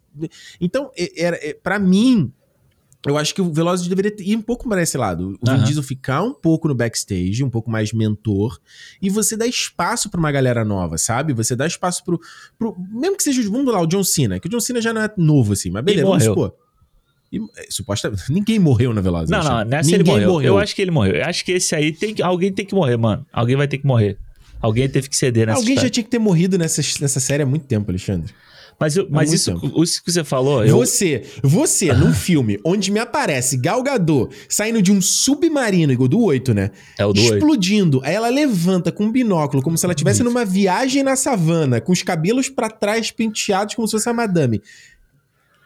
Então, 0.60 0.90
era, 1.18 1.38
é, 1.46 1.54
para 1.54 1.78
mim. 1.78 2.32
Eu 3.06 3.18
acho 3.18 3.36
que 3.36 3.42
o 3.42 3.52
Velozes 3.54 3.88
deveria 3.88 4.14
ir 4.20 4.36
um 4.36 4.42
pouco 4.42 4.68
para 4.68 4.82
esse 4.82 4.98
lado. 4.98 5.38
O 5.42 5.46
Vin 5.46 5.58
Aham. 5.58 5.64
Diesel 5.64 5.84
ficar 5.84 6.24
um 6.24 6.34
pouco 6.34 6.68
no 6.68 6.74
backstage, 6.74 7.44
um 7.44 7.50
pouco 7.50 7.70
mais 7.70 7.94
mentor, 7.94 8.60
e 9.02 9.10
você 9.10 9.38
dá 9.38 9.46
espaço 9.46 10.10
pra 10.10 10.20
uma 10.20 10.32
galera 10.32 10.66
nova, 10.66 10.98
sabe? 10.98 11.32
Você 11.34 11.56
dá 11.56 11.68
espaço 11.68 12.04
pro, 12.04 12.20
pro- 12.58 12.76
Mesmo 12.92 13.16
que 13.16 13.24
seja, 13.24 13.42
vamos 13.50 13.72
lá, 13.72 13.80
o 13.82 13.86
John 13.86 14.04
Cena, 14.04 14.40
que 14.40 14.48
o 14.48 14.50
John 14.50 14.60
Cena 14.60 14.82
já 14.82 14.92
não 14.94 15.02
é 15.02 15.10
novo 15.18 15.54
assim, 15.54 15.70
mas 15.70 15.84
beleza, 15.84 16.06
vamos 16.08 16.26
morreu. 16.26 16.34
supor. 16.34 16.56
E, 17.32 17.38
é, 17.58 17.68
suposta, 17.70 18.12
ninguém 18.30 18.58
morreu 18.60 18.94
na 18.94 19.02
Velozes. 19.02 19.30
Não, 19.30 19.40
não, 19.44 19.46
Alexandre. 19.52 19.70
nessa 19.78 19.98
ninguém 19.98 20.16
ele 20.16 20.26
morreu. 20.28 20.54
Eu 20.54 20.58
acho 20.60 20.76
que 20.76 20.82
ele 20.82 20.92
morreu. 20.92 21.16
Eu 21.16 21.26
acho 21.26 21.44
que 21.46 21.52
esse 21.52 21.76
aí 21.76 21.92
tem 21.92 22.14
que. 22.14 22.22
Alguém 22.24 22.52
tem 22.52 22.66
que 22.66 22.74
morrer, 22.74 22.98
mano. 22.98 23.26
Alguém 23.32 23.56
vai 23.56 23.68
ter 23.68 23.78
que 23.78 23.86
morrer. 23.86 24.18
Alguém 24.62 24.88
teve 24.90 25.10
que 25.10 25.16
ceder 25.16 25.46
nessa 25.46 25.60
Alguém 25.60 25.70
já 25.76 25.82
história. 25.82 25.90
tinha 25.92 26.04
que 26.04 26.10
ter 26.10 26.18
morrido 26.20 26.58
nessa, 26.58 26.82
nessa 27.02 27.20
série 27.20 27.44
há 27.44 27.46
muito 27.46 27.68
tempo, 27.68 27.92
Alexandre. 27.92 28.34
Mas, 28.80 28.98
eu- 28.98 29.08
mas 29.10 29.32
isso, 29.32 29.54
tempo. 29.58 29.82
isso 29.84 30.04
que 30.04 30.12
você 30.12 30.24
falou, 30.24 30.66
eu. 30.66 30.76
Você, 30.78 31.24
você, 31.42 31.94
num 31.94 32.14
filme 32.14 32.60
onde 32.66 32.92
me 32.92 33.00
aparece 33.00 33.56
Gal 33.58 33.82
Gadot 33.82 34.36
saindo 34.50 34.82
de 34.82 34.92
um 34.92 35.02
submarino, 35.02 35.94
igual 35.94 36.10
do 36.10 36.20
8, 36.22 36.54
né? 36.54 36.72
É 37.00 37.06
o 37.06 37.14
do. 37.14 37.20
Explodindo. 37.22 38.02
Aí 38.04 38.14
ela 38.14 38.28
levanta 38.30 38.92
com 38.92 39.06
um 39.06 39.12
binóculo, 39.12 39.64
como 39.64 39.78
se 39.78 39.86
ela 39.86 39.94
estivesse 39.94 40.24
numa 40.24 40.44
viagem 40.44 41.04
na 41.04 41.16
savana, 41.16 41.80
com 41.80 41.94
os 41.94 42.02
cabelos 42.02 42.50
pra 42.50 42.70
trás 42.70 43.12
penteados 43.12 43.76
como 43.76 43.88
se 43.88 43.94
fosse 43.94 44.10
a 44.10 44.14
madame. 44.14 44.62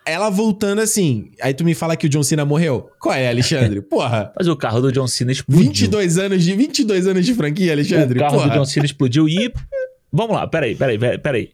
Ela 0.06 0.30
voltando 0.30 0.80
assim. 0.80 1.32
Aí 1.42 1.54
tu 1.54 1.64
me 1.64 1.76
fala 1.76 1.96
que 1.96 2.08
o 2.08 2.10
John 2.10 2.24
Cena 2.24 2.44
morreu? 2.46 2.90
Qual 3.00 3.14
é, 3.14 3.30
Alexandre? 3.30 3.82
Porra. 3.90 4.32
Mas 4.38 4.48
o 4.48 4.56
carro 4.56 4.82
do 4.82 4.92
John 4.92 5.08
Cena 5.08 5.32
explodiu. 5.32 5.66
22 5.66 6.18
anos 6.18 6.44
de 6.44 6.56
22 6.56 7.06
anos 7.08 7.26
de 7.26 7.34
franquia, 7.34 7.72
Alexandre. 7.74 8.18
O 8.18 8.22
carro 8.22 8.36
Porra. 8.38 8.50
do 8.50 8.54
John 8.56 8.66
Cena 8.66 8.86
explodiu 8.86 9.28
e. 9.28 9.52
Vamos 10.12 10.36
lá, 10.36 10.48
peraí, 10.48 10.74
peraí, 10.76 10.98
peraí. 11.20 11.50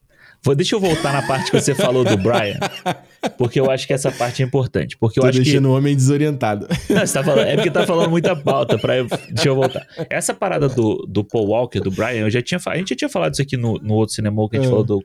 Deixa 0.54 0.76
eu 0.76 0.80
voltar 0.80 1.14
na 1.14 1.22
parte 1.24 1.50
que 1.50 1.60
você 1.60 1.74
falou 1.74 2.04
do 2.04 2.18
Brian. 2.18 2.60
Porque 3.38 3.60
eu 3.60 3.72
acho 3.72 3.88
que 3.88 3.94
essa 3.94 4.12
parte 4.12 4.44
é 4.44 4.46
importante. 4.46 4.96
Porque 4.98 5.18
eu 5.18 5.24
Tô 5.24 5.30
acho 5.30 5.40
que. 5.40 5.46
deixando 5.46 5.70
o 5.70 5.76
homem 5.76 5.96
desorientado. 5.96 6.68
Não, 6.90 7.00
você 7.08 7.14
tá 7.14 7.24
falando, 7.24 7.48
é 7.48 7.56
porque 7.56 7.72
tá 7.72 7.88
falando 7.88 8.10
muita 8.12 8.36
pauta 8.36 8.78
pra 8.78 8.98
eu, 8.98 9.08
deixa 9.32 9.50
eu 9.50 9.56
voltar. 9.56 9.88
Essa 10.10 10.34
parada 10.34 10.70
do, 10.70 11.06
do 11.10 11.24
Paul 11.24 11.48
Walker, 11.48 11.80
do 11.80 11.90
Brian, 11.90 12.22
eu 12.22 12.30
já 12.30 12.42
tinha 12.42 12.60
a 12.68 12.78
gente 12.78 12.90
já 12.90 12.96
tinha 12.96 13.10
falado 13.10 13.34
isso 13.34 13.42
aqui 13.42 13.58
no, 13.58 13.80
no 13.80 13.94
outro 13.96 14.14
cinema 14.14 14.48
que 14.50 14.58
a 14.58 14.60
gente 14.60 14.68
É. 14.68 14.70
falou 14.70 14.84
do 14.84 15.04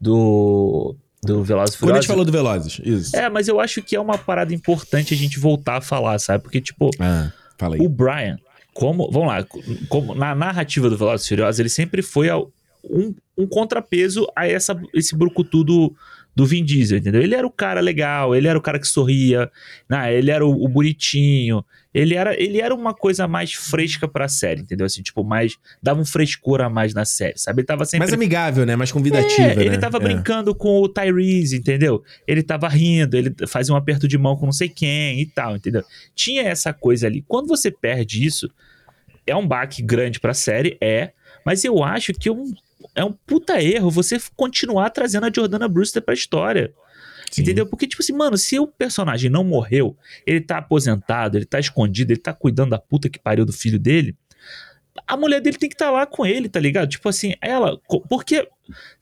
do 0.00 0.96
do 1.22 1.42
Velozes 1.42 1.76
Quando 1.76 1.92
a 1.92 1.94
gente 1.94 2.06
falou 2.06 2.24
do 2.24 2.30
Velozes, 2.32 2.80
isso. 2.84 3.16
É, 3.16 3.30
mas 3.30 3.48
eu 3.48 3.58
acho 3.58 3.80
que 3.82 3.96
é 3.96 4.00
uma 4.00 4.18
parada 4.18 4.52
importante 4.52 5.14
a 5.14 5.16
gente 5.16 5.38
voltar 5.38 5.76
a 5.78 5.80
falar, 5.80 6.18
sabe? 6.18 6.42
Porque 6.42 6.60
tipo, 6.60 6.90
Ah, 7.00 7.32
o 7.80 7.88
Brian, 7.88 8.36
como, 8.74 9.10
vamos 9.10 9.28
lá, 9.28 9.46
como 9.88 10.14
na 10.14 10.34
narrativa 10.34 10.90
do 10.90 10.98
Velozes 10.98 11.26
Furiosos, 11.26 11.58
ele 11.60 11.70
sempre 11.70 12.02
foi 12.02 12.28
ao- 12.28 12.50
um, 12.90 13.14
um 13.36 13.46
contrapeso 13.46 14.26
a 14.36 14.46
essa, 14.46 14.80
esse 14.94 15.16
brucutu 15.16 15.64
do, 15.64 15.94
do 16.34 16.44
Vin 16.44 16.64
Diesel, 16.64 16.98
entendeu? 16.98 17.22
Ele 17.22 17.34
era 17.34 17.46
o 17.46 17.50
cara 17.50 17.80
legal, 17.80 18.34
ele 18.34 18.48
era 18.48 18.58
o 18.58 18.62
cara 18.62 18.78
que 18.78 18.86
sorria, 18.88 19.50
né? 19.88 20.14
ele 20.14 20.30
era 20.30 20.44
o, 20.44 20.64
o 20.64 20.68
bonitinho, 20.68 21.64
ele 21.92 22.14
era, 22.14 22.34
ele 22.40 22.60
era 22.60 22.74
uma 22.74 22.92
coisa 22.92 23.28
mais 23.28 23.52
fresca 23.52 24.08
pra 24.08 24.26
série, 24.26 24.62
entendeu? 24.62 24.84
Assim, 24.84 25.00
tipo, 25.00 25.22
mais, 25.22 25.56
dava 25.80 26.00
um 26.00 26.04
frescor 26.04 26.60
a 26.60 26.68
mais 26.68 26.92
na 26.92 27.04
série, 27.04 27.38
sabe? 27.38 27.60
Ele 27.60 27.66
tava 27.66 27.84
sempre... 27.84 28.00
Mais 28.00 28.12
amigável, 28.12 28.66
né? 28.66 28.74
Mais 28.74 28.90
convidativa, 28.90 29.52
É, 29.52 29.54
né? 29.56 29.64
ele 29.64 29.78
tava 29.78 29.98
É. 29.98 30.00
brincando 30.00 30.54
com 30.54 30.80
o 30.82 30.88
Tyrese, 30.88 31.56
entendeu? 31.56 32.02
Ele 32.26 32.42
tava 32.42 32.68
rindo, 32.68 33.16
ele 33.16 33.32
fazia 33.46 33.72
um 33.72 33.76
aperto 33.76 34.08
de 34.08 34.18
mão 34.18 34.36
com 34.36 34.44
não 34.44 34.52
sei 34.52 34.68
quem 34.68 35.20
e 35.20 35.26
tal, 35.26 35.54
entendeu? 35.54 35.84
Tinha 36.16 36.42
essa 36.42 36.72
coisa 36.72 37.06
ali. 37.06 37.22
Quando 37.28 37.46
você 37.46 37.70
perde 37.70 38.24
isso, 38.24 38.50
é 39.24 39.36
um 39.36 39.46
baque 39.46 39.80
grande 39.80 40.18
pra 40.18 40.34
série, 40.34 40.76
é, 40.80 41.12
mas 41.46 41.64
eu 41.64 41.84
acho 41.84 42.12
que 42.12 42.28
um, 42.28 42.52
é 42.94 43.04
um 43.04 43.12
puta 43.12 43.62
erro 43.62 43.90
você 43.90 44.18
continuar 44.36 44.90
trazendo 44.90 45.26
a 45.26 45.32
Jordana 45.34 45.68
Brewster 45.68 46.02
pra 46.02 46.14
história. 46.14 46.72
Sim. 47.30 47.42
Entendeu? 47.42 47.66
Porque, 47.66 47.86
tipo 47.86 48.00
assim, 48.00 48.12
mano, 48.12 48.38
se 48.38 48.58
o 48.58 48.66
personagem 48.66 49.28
não 49.28 49.42
morreu, 49.42 49.96
ele 50.24 50.40
tá 50.40 50.58
aposentado, 50.58 51.36
ele 51.36 51.44
tá 51.44 51.58
escondido, 51.58 52.12
ele 52.12 52.20
tá 52.20 52.32
cuidando 52.32 52.70
da 52.70 52.78
puta 52.78 53.08
que 53.08 53.18
pariu 53.18 53.44
do 53.44 53.52
filho 53.52 53.78
dele, 53.78 54.16
a 55.06 55.16
mulher 55.16 55.40
dele 55.40 55.58
tem 55.58 55.68
que 55.68 55.74
estar 55.74 55.90
lá 55.90 56.06
com 56.06 56.24
ele, 56.24 56.48
tá 56.48 56.60
ligado? 56.60 56.88
Tipo 56.88 57.08
assim, 57.08 57.34
ela. 57.40 57.78
Porque 58.08 58.48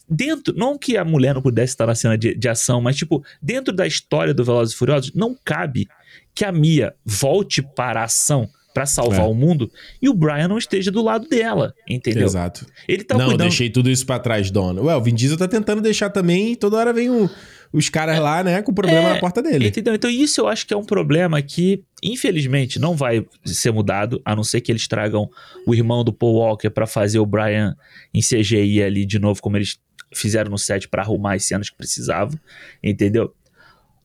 dentro. 0.08 0.54
Não 0.56 0.78
que 0.78 0.96
a 0.96 1.04
mulher 1.04 1.34
não 1.34 1.42
pudesse 1.42 1.74
estar 1.74 1.86
na 1.86 1.94
cena 1.94 2.16
de, 2.16 2.34
de 2.34 2.48
ação, 2.48 2.80
mas, 2.80 2.96
tipo, 2.96 3.22
dentro 3.40 3.74
da 3.74 3.86
história 3.86 4.32
do 4.32 4.44
Velozes 4.44 4.74
e 4.74 4.76
Furiosos, 4.78 5.12
não 5.14 5.36
cabe 5.44 5.86
que 6.34 6.44
a 6.44 6.52
Mia 6.52 6.94
volte 7.04 7.62
para 7.62 8.00
a 8.00 8.04
ação 8.04 8.48
pra 8.74 8.86
salvar 8.86 9.20
É. 9.20 9.24
o 9.24 9.34
mundo 9.34 9.70
e 10.00 10.08
o 10.08 10.14
Brian 10.14 10.48
não 10.48 10.58
esteja 10.58 10.90
do 10.90 11.02
lado 11.02 11.28
dela, 11.28 11.74
entendeu? 11.88 12.24
Exato. 12.26 12.66
Ele 12.88 13.04
tá 13.04 13.16
não, 13.16 13.26
cuidando. 13.26 13.48
deixei 13.48 13.68
tudo 13.70 13.90
isso 13.90 14.06
pra 14.06 14.18
trás, 14.18 14.50
dona. 14.50 14.80
Ué, 14.80 14.96
o 14.96 15.00
Vin 15.02 15.14
Diesel 15.14 15.36
tá 15.36 15.46
tentando 15.48 15.80
deixar 15.82 16.10
também 16.10 16.52
e 16.52 16.56
toda 16.56 16.76
hora 16.76 16.92
vem 16.92 17.10
o- 17.10 17.28
os 17.72 17.88
caras 17.88 18.18
lá, 18.18 18.42
né, 18.44 18.60
com 18.62 18.72
problema 18.74 19.08
É, 19.10 19.12
na 19.14 19.18
porta 19.20 19.42
dele. 19.42 19.68
Entendeu? 19.68 19.94
Então, 19.94 20.10
isso 20.10 20.40
eu 20.42 20.48
acho 20.48 20.66
que 20.66 20.74
é 20.74 20.76
um 20.76 20.84
problema 20.84 21.40
que, 21.40 21.82
infelizmente, 22.02 22.78
não 22.78 22.94
vai 22.94 23.24
ser 23.46 23.72
mudado, 23.72 24.20
a 24.24 24.36
não 24.36 24.44
ser 24.44 24.60
que 24.60 24.70
eles 24.70 24.86
tragam 24.86 25.28
o 25.66 25.74
irmão 25.74 26.04
do 26.04 26.12
Paul 26.12 26.34
Walker 26.34 26.68
pra 26.70 26.86
fazer 26.86 27.18
o 27.18 27.24
Brian 27.26 27.74
em 28.12 28.20
CGI 28.20 28.82
ali 28.82 29.06
de 29.06 29.18
novo, 29.18 29.40
como 29.40 29.56
eles 29.56 29.78
fizeram 30.14 30.50
no 30.50 30.58
set 30.58 30.86
pra 30.88 31.02
arrumar 31.02 31.34
as 31.34 31.44
cenas 31.46 31.70
que 31.70 31.76
precisavam, 31.76 32.38
entendeu? 32.82 33.32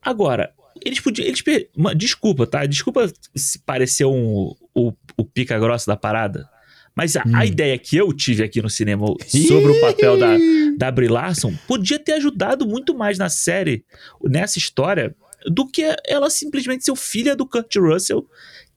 Agora, 0.02 0.52
eles 0.88 1.00
podiam. 1.00 1.28
Eles, 1.28 1.42
per- 1.42 1.70
desculpa, 1.96 2.48
tá? 2.48 2.66
Desculpa 2.66 3.12
se 3.36 3.60
parecer 3.60 4.06
um, 4.06 4.54
o, 4.74 4.94
o 5.18 5.26
pica 5.26 5.58
grossa 5.60 5.92
da 5.92 5.96
parada. 5.98 6.48
Mas 6.96 7.16
a, 7.16 7.22
a 7.22 7.28
Hum. 7.28 7.44
ideia 7.44 7.78
que 7.78 7.96
eu 7.96 8.12
tive 8.12 8.44
aqui 8.44 8.60
no 8.62 8.70
cinema 8.70 9.06
sobre 9.28 9.72
o 9.72 9.80
papel 9.82 10.18
da, 10.18 10.36
da 10.78 10.90
Brie 10.92 11.08
Larson 11.08 11.54
podia 11.68 12.00
ter 12.00 12.14
ajudado 12.14 12.66
muito 12.68 12.96
mais 12.96 13.20
na 13.20 13.30
série, 13.30 13.86
nessa 14.24 14.58
história, 14.58 15.16
do 15.46 15.68
que 15.68 15.84
ela 16.08 16.30
simplesmente 16.32 16.84
ser 16.84 16.96
filha 16.96 17.36
do 17.36 17.48
Kurt 17.48 17.76
Russell, 17.76 18.26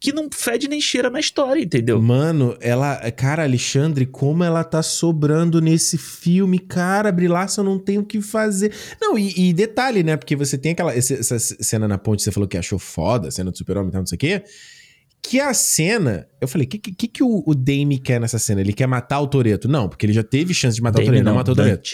que 0.01 0.15
não 0.15 0.29
fede 0.33 0.67
nem 0.67 0.81
cheira 0.81 1.11
na 1.11 1.21
história, 1.21 1.61
entendeu? 1.61 2.01
Mano, 2.01 2.57
ela. 2.59 2.99
Cara, 3.11 3.43
Alexandre, 3.43 4.07
como 4.07 4.43
ela 4.43 4.65
tá 4.65 4.83
sobrando 4.83 5.61
nesse 5.61 5.99
filme, 5.99 6.59
cara. 6.59 7.13
Brie 7.13 7.29
Larson 7.29 7.63
não 7.63 7.79
tem 7.79 7.99
o 7.99 8.05
que 8.05 8.23
fazer. 8.23 8.73
Não, 8.99 9.19
e, 9.19 9.51
e 9.51 9.53
detalhe, 9.53 10.03
né? 10.03 10.17
Porque 10.17 10.35
você 10.35 10.57
tem 10.57 10.73
aquela. 10.73 10.95
Essa 10.95 11.39
cena 11.39 11.87
na 11.87 11.99
ponte, 11.99 12.23
você 12.23 12.33
falou 12.33 12.49
que 12.49 12.57
achou 12.57 12.79
foda, 12.79 13.29
a 13.29 13.31
cena 13.31 13.51
do 13.51 13.59
Super-Homem 13.59 13.91
e 13.91 13.93
tal, 13.93 14.01
não 14.01 14.07
sei 14.07 14.17
o 14.17 14.19
quê. 14.19 14.43
Que 15.23 15.39
a 15.39 15.53
cena. 15.53 16.27
Eu 16.41 16.49
falei, 16.49 16.67
o 16.67 16.71
que, 16.71 16.79
que, 16.79 17.07
que 17.07 17.23
o, 17.23 17.45
o 17.47 17.55
Dame 17.55 17.99
quer 17.99 18.19
nessa 18.19 18.39
cena? 18.39 18.63
Ele 18.63 18.73
quer 18.73 18.87
matar 18.87 19.21
o 19.21 19.27
Toreto? 19.27 19.69
Não, 19.69 19.87
porque 19.87 20.07
ele 20.07 20.15
já 20.15 20.23
teve 20.23 20.55
chance 20.55 20.77
de 20.77 20.83
matar 20.83 21.01
o 21.01 21.05
Dame 21.05 21.09
Toreto, 21.09 21.25
não, 21.25 21.33
não, 21.33 21.39
matou 21.39 21.53
o 21.53 21.57
Toreto. 21.57 21.91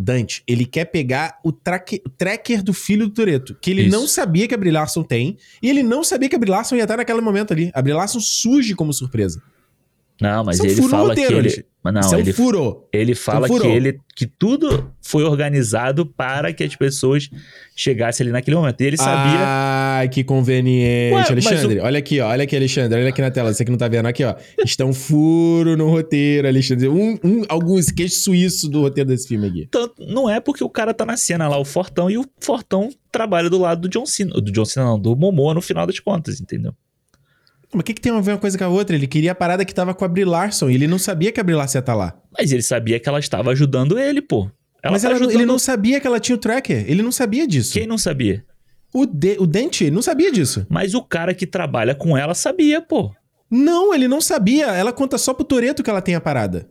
Dante. 0.00 0.42
Ele 0.46 0.64
quer 0.64 0.86
pegar 0.86 1.38
o, 1.44 1.52
traque, 1.52 2.02
o 2.06 2.08
tracker 2.08 2.62
do 2.62 2.72
filho 2.72 3.06
do 3.06 3.12
Toreto, 3.12 3.56
que 3.60 3.70
ele 3.70 3.82
Isso. 3.82 3.90
não 3.90 4.06
sabia 4.08 4.48
que 4.48 4.54
a 4.54 4.58
Brie 4.58 4.72
Larson 4.72 5.02
tem, 5.02 5.36
e 5.62 5.68
ele 5.68 5.82
não 5.82 6.02
sabia 6.02 6.28
que 6.28 6.36
a 6.36 6.38
Brie 6.38 6.50
Larson 6.50 6.76
ia 6.76 6.82
estar 6.82 6.96
naquele 6.96 7.20
momento 7.20 7.52
ali. 7.52 7.70
A 7.74 7.82
Brie 7.82 7.94
Larson 7.94 8.20
surge 8.20 8.74
como 8.74 8.92
surpresa. 8.92 9.42
Não, 10.20 10.44
mas 10.44 10.56
Isso 10.56 10.66
é 10.66 10.70
ele 10.70 10.82
fala 10.82 11.08
roteiro, 11.08 11.30
que 11.30 11.48
ele. 11.48 11.64
Mas 11.82 11.94
não, 11.94 12.00
Isso 12.02 12.14
é 12.14 12.18
um 12.18 12.20
ele, 12.20 12.32
furo. 12.34 12.88
ele 12.92 13.14
fala 13.14 13.48
que, 13.48 13.54
furou. 13.54 13.70
ele, 13.70 13.98
que 14.14 14.26
tudo 14.26 14.92
foi 15.00 15.24
organizado 15.24 16.04
para 16.04 16.52
que 16.52 16.62
as 16.62 16.76
pessoas 16.76 17.30
chegassem 17.74 18.24
ali 18.24 18.32
naquele 18.32 18.54
momento. 18.54 18.78
E 18.82 18.84
ele 18.84 18.96
sabia. 18.98 19.40
Ai, 19.42 20.08
que 20.10 20.22
conveniente. 20.22 21.14
Ué, 21.14 21.24
Alexandre, 21.30 21.80
olha 21.80 21.98
aqui, 21.98 22.20
ó. 22.20 22.28
Olha 22.28 22.44
aqui, 22.44 22.54
Alexandre. 22.54 22.98
Olha 22.98 23.08
aqui 23.08 23.22
na 23.22 23.30
tela. 23.30 23.54
Você 23.54 23.64
que 23.64 23.70
não 23.70 23.78
tá 23.78 23.88
vendo 23.88 24.04
aqui, 24.04 24.22
ó. 24.22 24.34
Está 24.62 24.84
um 24.84 24.92
furo 24.92 25.74
no 25.74 25.88
roteiro, 25.88 26.46
Alexandre. 26.46 26.86
Um, 26.86 27.18
um, 27.24 27.42
alguns 27.48 27.90
queixo 27.90 28.16
suíço 28.16 28.68
do 28.68 28.82
roteiro 28.82 29.08
desse 29.08 29.26
filme 29.26 29.48
aqui. 29.48 29.68
Tanto, 29.70 30.04
não 30.06 30.28
é 30.28 30.38
porque 30.38 30.62
o 30.62 30.68
cara 30.68 30.92
tá 30.92 31.06
na 31.06 31.16
cena 31.16 31.48
lá, 31.48 31.58
o 31.58 31.64
Fortão, 31.64 32.10
e 32.10 32.18
o 32.18 32.26
Fortão 32.40 32.90
trabalha 33.10 33.48
do 33.48 33.58
lado 33.58 33.82
do 33.82 33.88
John 33.88 34.04
Cena. 34.04 34.32
Do 34.32 34.52
John 34.52 34.66
Cena, 34.66 34.84
não, 34.84 34.98
do 35.00 35.16
Momoa 35.16 35.54
no 35.54 35.62
final 35.62 35.86
das 35.86 35.98
contas, 35.98 36.42
entendeu? 36.42 36.74
Mas 37.72 37.80
o 37.80 37.84
que, 37.84 37.94
que 37.94 38.00
tem 38.00 38.12
a 38.12 38.20
ver 38.20 38.32
uma 38.32 38.38
coisa 38.38 38.58
com 38.58 38.64
a 38.64 38.68
outra? 38.68 38.96
Ele 38.96 39.06
queria 39.06 39.32
a 39.32 39.34
parada 39.34 39.64
que 39.64 39.74
tava 39.74 39.94
com 39.94 40.04
a 40.04 40.08
Brie 40.08 40.24
Larson 40.24 40.68
e 40.70 40.74
ele 40.74 40.86
não 40.88 40.98
sabia 40.98 41.30
que 41.30 41.40
a 41.40 41.42
Brie 41.44 41.54
Larson 41.56 41.78
ia 41.78 41.80
estar 41.80 41.94
lá. 41.94 42.18
Mas 42.36 42.50
ele 42.52 42.62
sabia 42.62 42.98
que 42.98 43.08
ela 43.08 43.18
estava 43.20 43.50
ajudando 43.50 43.98
ele, 43.98 44.20
pô. 44.20 44.50
Ela 44.82 44.92
Mas 44.92 45.02
tá 45.02 45.08
ela 45.08 45.18
não- 45.18 45.24
ele 45.26 45.30
ajudando- 45.34 45.48
não 45.48 45.58
sabia 45.58 46.00
que 46.00 46.06
ela 46.06 46.18
tinha 46.18 46.34
o 46.34 46.38
tracker. 46.38 46.84
Ele 46.90 47.02
não 47.02 47.12
sabia 47.12 47.46
disso. 47.46 47.72
Quem 47.74 47.86
não 47.86 47.98
sabia? 47.98 48.44
O, 48.92 49.06
de, 49.06 49.36
o 49.38 49.46
Dente 49.46 49.88
não 49.90 50.02
sabia 50.02 50.32
disso. 50.32 50.66
Mas 50.68 50.94
o 50.94 51.02
cara 51.02 51.32
que 51.32 51.46
trabalha 51.46 51.94
com 51.94 52.16
ela 52.16 52.34
sabia, 52.34 52.80
pô. 52.80 53.12
Não, 53.50 53.94
ele 53.94 54.08
não 54.08 54.20
sabia. 54.20 54.66
Ela 54.66 54.92
conta 54.92 55.16
só 55.18 55.32
pro 55.34 55.44
Toreto 55.44 55.82
que 55.82 55.90
ela 55.90 56.02
tem 56.02 56.14
a 56.16 56.20
parada. 56.20 56.68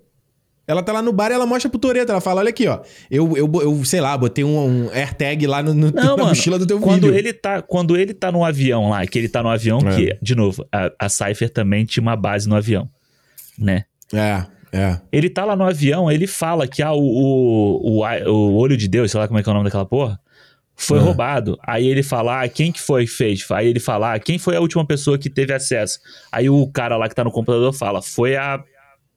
Ela 0.69 0.83
tá 0.83 0.93
lá 0.93 1.01
no 1.01 1.11
bar 1.11 1.31
e 1.31 1.33
ela 1.33 1.47
mostra 1.47 1.67
pro 1.69 1.79
Toreto. 1.79 2.11
Ela 2.11 2.21
fala: 2.21 2.41
Olha 2.41 2.49
aqui, 2.49 2.67
ó. 2.67 2.79
Eu, 3.09 3.35
eu, 3.35 3.51
eu 3.61 3.83
sei 3.83 3.99
lá, 3.99 4.15
botei 4.15 4.43
um, 4.43 4.85
um 4.85 4.89
AirTag 4.91 5.47
lá 5.47 5.63
no, 5.63 5.73
no- 5.73 5.91
Não, 5.91 5.93
na 6.03 6.09
mano. 6.17 6.25
mochila 6.29 6.59
do 6.59 6.67
teu 6.67 6.79
quando 6.79 7.07
filho. 7.07 7.15
ele 7.17 7.33
tá, 7.33 7.61
quando 7.61 7.97
ele 7.97 8.13
tá 8.13 8.31
no 8.31 8.45
avião 8.45 8.89
lá, 8.91 9.05
que 9.07 9.17
ele 9.17 9.27
tá 9.27 9.41
no 9.41 9.49
avião, 9.49 9.79
É. 9.79 9.95
que, 9.95 10.17
de 10.21 10.35
novo, 10.35 10.63
a, 10.71 10.91
a 10.99 11.09
Cypher 11.09 11.49
também 11.49 11.85
tinha 11.85 12.01
uma 12.03 12.15
base 12.15 12.47
no 12.47 12.55
avião, 12.55 12.87
né? 13.57 13.85
É, 14.13 14.43
é. 14.71 14.99
Ele 15.11 15.29
tá 15.29 15.43
lá 15.43 15.55
no 15.55 15.63
avião, 15.63 16.11
ele 16.11 16.27
fala 16.27 16.67
que 16.67 16.83
ah, 16.83 16.93
o, 16.93 16.99
o, 17.01 18.03
o, 18.03 18.29
o 18.29 18.55
olho 18.57 18.77
de 18.77 18.87
Deus, 18.87 19.09
sei 19.11 19.19
lá 19.19 19.27
como 19.27 19.39
é 19.39 19.43
que 19.43 19.49
é 19.49 19.51
o 19.51 19.55
nome 19.55 19.65
daquela 19.65 19.85
porra, 19.85 20.19
foi 20.75 20.99
Ah. 20.99 21.01
roubado. 21.01 21.57
Aí 21.65 21.87
ele 21.87 22.03
fala, 22.03 22.43
ah, 22.43 22.47
quem 22.47 22.71
que 22.71 22.79
foi 22.79 23.05
que 23.05 23.11
fez? 23.11 23.43
Aí 23.51 23.67
ele 23.67 23.79
fala, 23.79 24.13
ah, 24.13 24.19
quem 24.19 24.37
foi 24.37 24.55
a 24.55 24.59
última 24.61 24.85
pessoa 24.85 25.17
que 25.17 25.29
teve 25.29 25.51
acesso? 25.53 25.99
Aí 26.31 26.47
o 26.49 26.67
cara 26.71 26.95
lá 26.95 27.09
que 27.09 27.15
tá 27.15 27.23
no 27.23 27.31
computador 27.31 27.73
fala, 27.73 28.01
foi 28.01 28.35
a 28.37 28.63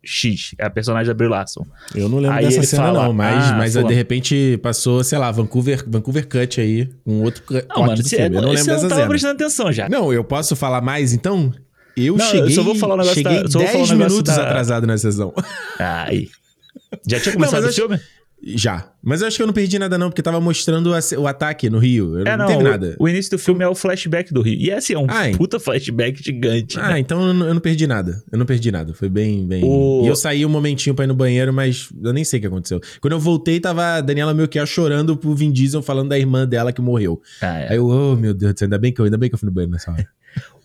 X, 0.05 0.55
é 0.59 0.66
a 0.66 0.70
personagem 0.70 1.07
da 1.07 1.14
Brie 1.14 1.28
Larson. 1.28 1.64
Eu 1.94 2.09
não 2.09 2.18
lembro 2.18 2.36
Aí 2.36 2.44
dessa 2.46 2.62
cena, 2.64 2.82
fala, 2.86 3.05
não. 3.05 3.12
Mas, 3.12 3.44
ah, 3.50 3.57
mas 3.57 3.72
fulano. 3.72 3.88
de 3.88 3.94
repente 3.94 4.59
passou, 4.62 5.05
sei 5.05 5.16
lá, 5.18 5.30
Vancouver, 5.30 5.84
Vancouver 5.88 6.26
Cut 6.28 6.61
aí. 6.61 6.88
Um 7.07 7.22
outro 7.22 7.42
Não, 7.68 7.82
mano, 7.86 7.96
você, 8.03 8.16
filme. 8.16 8.36
Eu 8.36 8.42
não 8.42 8.50
lembro 8.50 8.66
não 8.66 8.74
dessa 8.74 8.88
tava 8.88 8.94
cena. 9.00 9.09
prestando 9.09 9.34
atenção 9.34 9.72
já. 9.72 9.88
Não, 9.88 10.12
eu 10.12 10.24
posso 10.24 10.57
falar 10.57 10.80
mais 10.80 11.12
então? 11.12 11.53
Eu 11.96 12.16
Não, 12.16 12.24
eu 12.24 12.30
cheguei, 12.30 12.50
só 12.55 12.62
vou 12.62 12.74
falar 12.74 12.94
um 12.94 12.98
negócio 12.98 13.22
cheguei 13.22 13.42
da- 13.42 13.50
só 13.50 13.59
vou 13.59 13.68
falar 13.68 13.78
um 13.84 13.86
10 13.86 13.90
negócio 13.90 14.12
minutos 14.16 14.34
da- 14.36 14.42
atrasado 14.42 14.86
na 14.86 14.98
sessão. 14.98 15.32
Aí. 15.78 16.28
Já 17.07 17.20
tinha 17.20 17.32
Não, 17.34 17.40
começado 17.40 17.62
mas 17.64 17.76
o 17.76 17.80
eu 17.80 17.88
filme? 17.88 18.00
Já. 18.45 18.90
Mas 19.03 19.20
eu 19.20 19.28
acho 19.28 19.36
que 19.36 19.43
eu 19.43 19.47
não 19.47 19.55
perdi 19.55 19.78
nada 19.78 19.97
não, 19.97 20.09
porque 20.11 20.20
tava 20.22 20.40
mostrando 20.40 20.90
o 21.18 21.26
ataque 21.28 21.70
no 21.70 21.78
Rio. 21.78 22.18
Eu 22.18 22.26
É, 22.26 22.36
não, 22.36 22.38
não. 22.38 22.47
teve 22.47 22.62
nada. 22.62 22.97
O, 22.99 23.09
início 23.09 23.30
do 23.30 23.38
filme 23.38 23.62
é 23.62 23.68
o 23.68 23.74
flashback 23.74 24.32
do 24.34 24.43
Rio. 24.43 24.59
E 24.59 24.70
é 24.70 24.76
assim, 24.78 24.95
é 24.95 24.99
um 24.99 25.07
Ah, 25.09 25.28
hein? 25.28 25.36
puta 25.36 25.61
flashback 25.61 26.22
gigante. 26.24 26.78
Ah, 26.78 26.90
né? 26.90 26.99
então 26.99 27.24
eu 27.28 27.32
não, 27.34 27.47
eu 27.47 27.55
não 27.55 27.61
perdi 27.61 27.86
nada. 27.86 28.22
Eu 28.32 28.38
não 28.38 28.47
perdi 28.47 28.72
nada. 28.72 28.93
Foi 28.95 29.09
bem, 29.09 29.47
bem. 29.47 29.62
O- 29.64 30.03
E 30.05 30.09
eu 30.09 30.16
saí 30.16 30.45
um 30.45 30.49
momentinho 30.49 30.95
pra 30.95 31.05
ir 31.05 31.09
no 31.09 31.14
banheiro, 31.14 31.53
mas 31.53 31.88
eu 32.03 32.12
nem 32.12 32.24
sei 32.24 32.38
o 32.38 32.40
que 32.40 32.47
aconteceu. 32.49 32.80
Quando 33.01 33.12
eu 33.12 33.20
voltei, 33.20 33.61
tava 33.61 33.97
a 33.97 34.01
Daniela 34.01 34.34
Melchior 34.34 34.66
chorando 34.66 35.16
pro 35.16 35.34
Vin 35.34 35.53
Diesel 35.53 35.82
falando 35.82 36.09
da 36.09 36.18
irmã 36.18 36.47
dela 36.47 36.72
que 36.72 36.80
morreu. 36.80 37.20
Ah, 37.40 37.59
é. 37.61 37.68
Aí 37.70 37.76
eu, 37.76 37.86
oh 37.86 38.16
meu 38.16 38.34
Deus 38.34 38.55
do 38.55 38.59
céu, 38.59 38.66
ainda 38.66 38.78
bem 38.78 38.93
que 38.93 39.01
eu, 39.01 39.05
ainda 39.05 39.18
bem 39.18 39.28
que 39.28 39.34
eu 39.34 39.38
fui 39.38 39.47
no 39.47 39.53
banheiro 39.53 39.72
nessa 39.72 39.90
hora. 39.93 40.07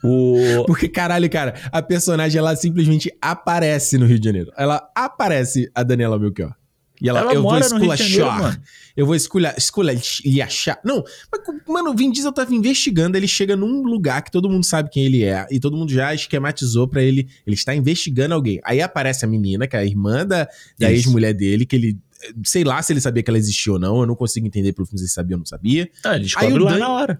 O... 0.04 0.64
Porque, 0.68 0.88
caralho, 0.88 1.30
cara, 1.30 1.56
a 1.72 1.82
personagem, 1.82 2.38
ela 2.40 2.56
simplesmente 2.56 3.12
aparece 3.22 3.98
no 3.98 4.06
Rio 4.06 4.18
de 4.20 4.26
Janeiro. 4.26 4.52
Ela 4.58 4.82
aparece, 4.96 5.70
a 5.76 5.84
Daniela 5.84 6.18
Melchior. 6.20 6.54
E 7.02 7.08
ela, 7.08 7.20
Ela 7.20 7.34
eu 7.34 7.44
vou 7.44 7.58
esculachar. 7.58 8.62
Eu 8.96 9.06
vou 9.06 9.16
esculha, 9.16 9.54
esculachar. 9.56 10.80
Não, 10.84 11.04
mas, 11.32 11.42
mano, 11.68 11.92
o 11.92 11.96
Vin 11.96 12.12
Diesel 12.12 12.32
tava 12.32 12.54
investigando, 12.56 13.16
ele 13.16 13.28
chega 13.28 13.56
num 13.56 13.84
lugar 13.84 14.24
que 14.24 14.32
todo 14.32 14.50
mundo 14.50 14.66
sabe 14.66 14.90
quem 14.90 15.06
ele 15.06 15.24
é, 15.24 15.46
e 15.52 15.60
todo 15.60 15.78
mundo 15.78 15.92
já 15.92 16.14
esquematizou 16.16 16.88
pra 16.88 17.04
ele, 17.04 17.28
ele 17.46 17.56
está 17.56 17.76
investigando 17.76 18.34
alguém. 18.34 18.60
Aí 18.64 18.82
aparece 18.82 19.24
a 19.24 19.28
menina, 19.28 19.68
que 19.68 19.76
é 19.76 19.80
a 19.80 19.86
irmã 19.86 20.26
da, 20.26 20.48
da 20.80 20.92
ex-mulher 20.92 21.34
dele, 21.34 21.66
que 21.66 21.76
ele, 21.76 22.00
sei 22.44 22.64
lá 22.64 22.82
se 22.82 22.92
ele 22.94 23.00
sabia 23.02 23.22
que 23.22 23.30
ela 23.30 23.38
existia 23.38 23.74
ou 23.74 23.80
não, 23.80 24.00
eu 24.02 24.08
não 24.08 24.16
consigo 24.16 24.48
entender 24.48 24.74
pelo 24.74 24.88
filme 24.88 24.98
se 24.98 25.04
ele 25.06 25.12
sabia 25.12 25.36
ou 25.36 25.40
não 25.40 25.46
sabia. 25.46 25.88
Ah, 26.04 26.16
ele 26.16 26.24
descobre 26.24 26.48
Aí 26.48 26.54
o 26.54 26.64
lá 26.64 26.72
Dan- 26.72 26.80
na 26.80 26.90
hora. 26.90 27.18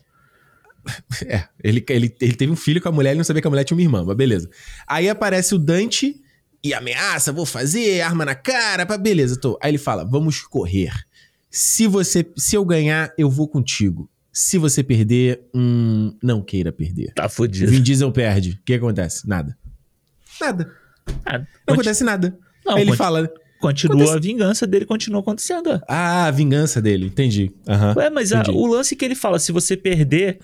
É, 1.28 1.44
ele, 1.62 1.84
ele, 1.90 2.16
ele 2.22 2.34
teve 2.34 2.50
um 2.52 2.56
filho 2.56 2.82
com 2.82 2.88
a 2.88 2.92
mulher, 2.94 3.10
ele 3.12 3.18
não 3.18 3.26
sabia 3.26 3.42
que 3.42 3.48
a 3.48 3.52
mulher 3.52 3.66
tinha 3.66 3.76
uma 3.76 3.82
irmã, 3.84 4.06
mas 4.06 4.16
beleza. 4.16 4.50
Aí 4.88 5.10
aparece 5.10 5.54
o 5.54 5.60
Dante 5.60 6.16
e 6.64 6.74
ameaça, 6.74 7.32
vou 7.32 7.46
fazer, 7.46 8.02
arma 8.02 8.26
na 8.26 8.36
cara, 8.36 8.86
pá, 8.86 8.98
beleza, 8.98 9.40
tô. 9.40 9.58
Aí 9.62 9.72
ele 9.72 9.78
fala, 9.78 10.04
vamos 10.04 10.42
correr. 10.42 10.92
Se 11.50 11.88
você, 11.88 12.26
se 12.36 12.56
eu 12.56 12.66
ganhar, 12.66 13.12
eu 13.18 13.30
vou 13.30 13.48
contigo. 13.48 14.10
Se 14.32 14.58
você 14.58 14.84
perder, 14.84 15.42
hum, 15.56 16.16
não 16.22 16.42
queira 16.44 16.72
perder. 16.72 17.14
Tá 17.16 17.28
fudido. 17.30 17.72
Vin 17.72 17.82
Diesel 17.82 18.12
perde. 18.12 18.52
O 18.62 18.66
que 18.66 18.74
acontece? 18.76 19.28
Nada. 19.28 19.58
Nada. 20.40 20.72
Ah, 21.26 21.40
Não 21.40 21.46
conti- 21.46 21.72
acontece 21.74 22.04
nada. 22.04 22.38
Não, 22.66 22.76
Aí 22.76 22.82
ele 22.82 22.92
conti- 22.92 22.98
fala, 22.98 23.32
continua 23.60 23.96
acontece- 23.96 24.18
a 24.18 24.20
vingança 24.22 24.68
dele, 24.68 24.86
continua 24.86 25.22
acontecendo. 25.22 25.82
ah, 25.88 26.26
a 26.26 26.32
vingança 26.32 26.82
dele, 26.82 27.08
entendi. 27.08 27.52
Aham. 27.68 27.96
Ué, 27.98 28.10
mas 28.10 28.32
a- 28.34 28.42
entendi. 28.42 28.58
o 28.58 28.66
lance 28.68 28.96
que 28.96 29.06
ele 29.06 29.16
fala, 29.16 29.40
se 29.40 29.52
você 29.52 29.76
perder. 29.78 30.38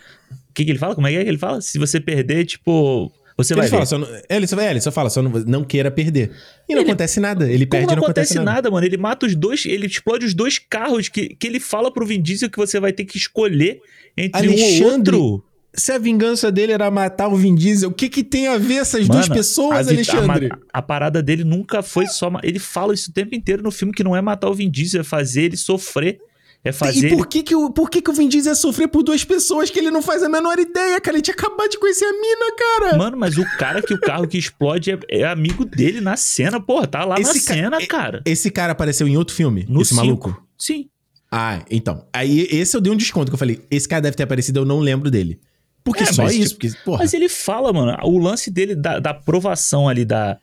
O 0.49 0.53
que, 0.53 0.64
que 0.66 0.72
ele 0.72 0.80
fala? 0.80 0.95
Como 0.95 1.05
é 1.05 1.11
que 1.11 1.18
é 1.18 1.24
que 1.24 1.30
ele 1.30 1.38
fala? 1.38 1.61
Se 1.61 1.78
você 1.78 1.99
perder, 1.99 2.45
tipo. 2.45 3.11
Você 3.38 3.53
Ele 3.53 3.61
vai 3.61 3.69
fala, 3.69 3.81
ver. 3.81 3.86
só 3.88 3.97
não, 3.97 4.07
ele, 4.29 4.47
só, 4.47 4.59
é, 4.59 4.69
ele 4.71 4.81
só 4.81 4.91
fala, 4.91 5.09
só 5.09 5.21
não, 5.21 5.31
não 5.31 5.63
queira 5.63 5.89
perder. 5.89 6.31
E 6.69 6.73
não 6.73 6.81
Ele- 6.81 6.89
acontece 6.91 7.19
nada. 7.19 7.49
Ele 7.51 7.65
perde 7.65 7.88
não 7.88 7.95
não 7.95 8.03
acontece, 8.03 8.34
acontece 8.34 8.45
nada. 8.45 8.51
nada, 8.57 8.71
mano. 8.71 8.86
Ele 8.86 8.97
mata 8.97 9.25
os 9.25 9.36
dois, 9.36 9.65
ele 9.65 9.88
explode 9.88 10.25
os 10.25 10.34
dois 10.34 10.59
carros 10.59 11.09
que, 11.09 11.29
que 11.29 11.47
ele 11.47 11.59
fala 11.59 11.91
pro 11.91 12.05
Vin 12.05 12.21
Diesel 12.21 12.49
que 12.49 12.57
você 12.57 12.79
vai 12.79 12.93
ter 12.93 13.05
que 13.05 13.17
escolher 13.17 13.79
entre 14.15 14.47
um 14.47 14.51
ou 14.51 14.57
Alexandre, 14.57 15.15
outro. 15.15 15.45
Se 15.75 15.91
a 15.91 15.97
vingança 15.97 16.51
dele 16.51 16.71
era 16.71 16.91
matar 16.91 17.27
o 17.29 17.36
Vin 17.36 17.55
Diesel, 17.55 17.89
o 17.89 17.93
que 17.93 18.07
que 18.07 18.23
tem 18.23 18.47
a 18.47 18.59
ver 18.59 18.75
essas 18.75 19.07
Mano, 19.07 19.13
duas 19.21 19.27
pessoas, 19.27 19.88
a 19.88 19.91
Alexandre? 19.91 20.49
A, 20.71 20.77
a 20.77 20.81
parada 20.84 21.23
dele 21.23 21.43
nunca 21.43 21.81
foi 21.81 22.05
só. 22.05 22.31
Ele 22.43 22.59
fala 22.59 22.93
isso 22.93 23.09
o 23.09 23.13
tempo 23.13 23.34
inteiro 23.34 23.63
no 23.63 23.71
filme 23.71 23.91
que 23.91 24.03
não 24.03 24.15
é 24.15 24.21
matar 24.21 24.49
o 24.49 24.53
Vin 24.53 24.69
Diesel, 24.69 25.01
é 25.01 25.03
fazer 25.03 25.45
ele 25.45 25.57
sofrer. 25.57 26.19
É 26.66 26.72
fazer 26.72 27.07
E 27.11 27.16
por 27.18 27.28
que 27.28 27.43
que, 27.43 27.53
o, 27.55 27.70
por 27.70 27.89
que 27.89 28.01
que 28.01 28.09
o 28.09 28.14
Vin 28.14 28.30
Diesel 28.30 28.51
ia 28.51 28.55
sofrer 28.55 28.88
por 28.88 29.03
duas 29.03 29.24
pessoas 29.24 29.70
que 29.70 29.78
ele 29.78 29.91
não 29.91 30.01
faz 30.01 30.24
a 30.24 30.30
menor 30.30 30.57
ideia, 30.57 30.99
cara? 31.01 31.18
Ele 31.18 31.22
tinha 31.22 31.34
acabado 31.36 31.70
de 31.70 31.78
conhecer 31.78 32.05
a 32.05 32.11
mina, 32.14 32.55
cara. 32.57 32.97
Mano, 32.97 33.18
mas 33.18 33.38
o 33.38 33.43
cara 33.57 33.82
que 33.82 33.93
o 33.93 33.99
carro 33.99 34.26
que 34.28 34.38
explode 34.38 34.91
é, 34.91 34.99
é 35.09 35.24
amigo 35.26 35.66
dele 35.66 35.99
na 35.99 36.16
cena, 36.16 36.61
porra, 36.61 36.88
tá 36.88 37.03
lá 37.03 37.16
Esse 37.20 37.39
na 37.39 37.45
ca- 37.45 37.53
cena, 37.53 37.88
cara. 37.88 38.22
Esse 38.26 38.49
cara 38.49 38.72
apareceu 38.72 39.07
em 39.07 39.18
outro 39.18 39.36
filme, 39.36 39.66
No 39.68 39.82
esse 39.82 39.89
cinco. 39.89 40.05
maluco? 40.05 40.47
Sim. 40.57 40.88
Ah, 41.30 41.61
então. 41.70 42.05
Aí 42.14 42.47
esse 42.49 42.78
eu 42.78 42.80
dei 42.80 42.93
um 42.93 42.97
desconto, 42.97 43.30
que 43.30 43.34
eu 43.36 43.39
falei, 43.39 43.66
esse 43.70 43.88
cara 43.88 44.01
deve 44.03 44.16
ter 44.16 44.24
aparecido, 44.24 44.59
eu 44.61 44.66
não 44.66 44.80
lembro 44.80 45.11
dele. 45.11 45.39
Porque 45.84 46.03
É, 46.03 46.14
só 46.14 46.24
mas, 46.24 46.34
isso, 46.36 46.55
tipo, 46.57 46.61
porque, 46.61 46.84
porra. 46.86 46.99
Mas 46.99 47.14
ele 47.14 47.28
fala, 47.28 47.74
mano, 47.74 47.97
o 48.03 48.18
lance 48.18 48.49
dele 48.49 48.74
da, 48.74 48.99
da 48.99 49.09
aprovação 49.09 49.89
ali 49.89 50.05
da, 50.05 50.38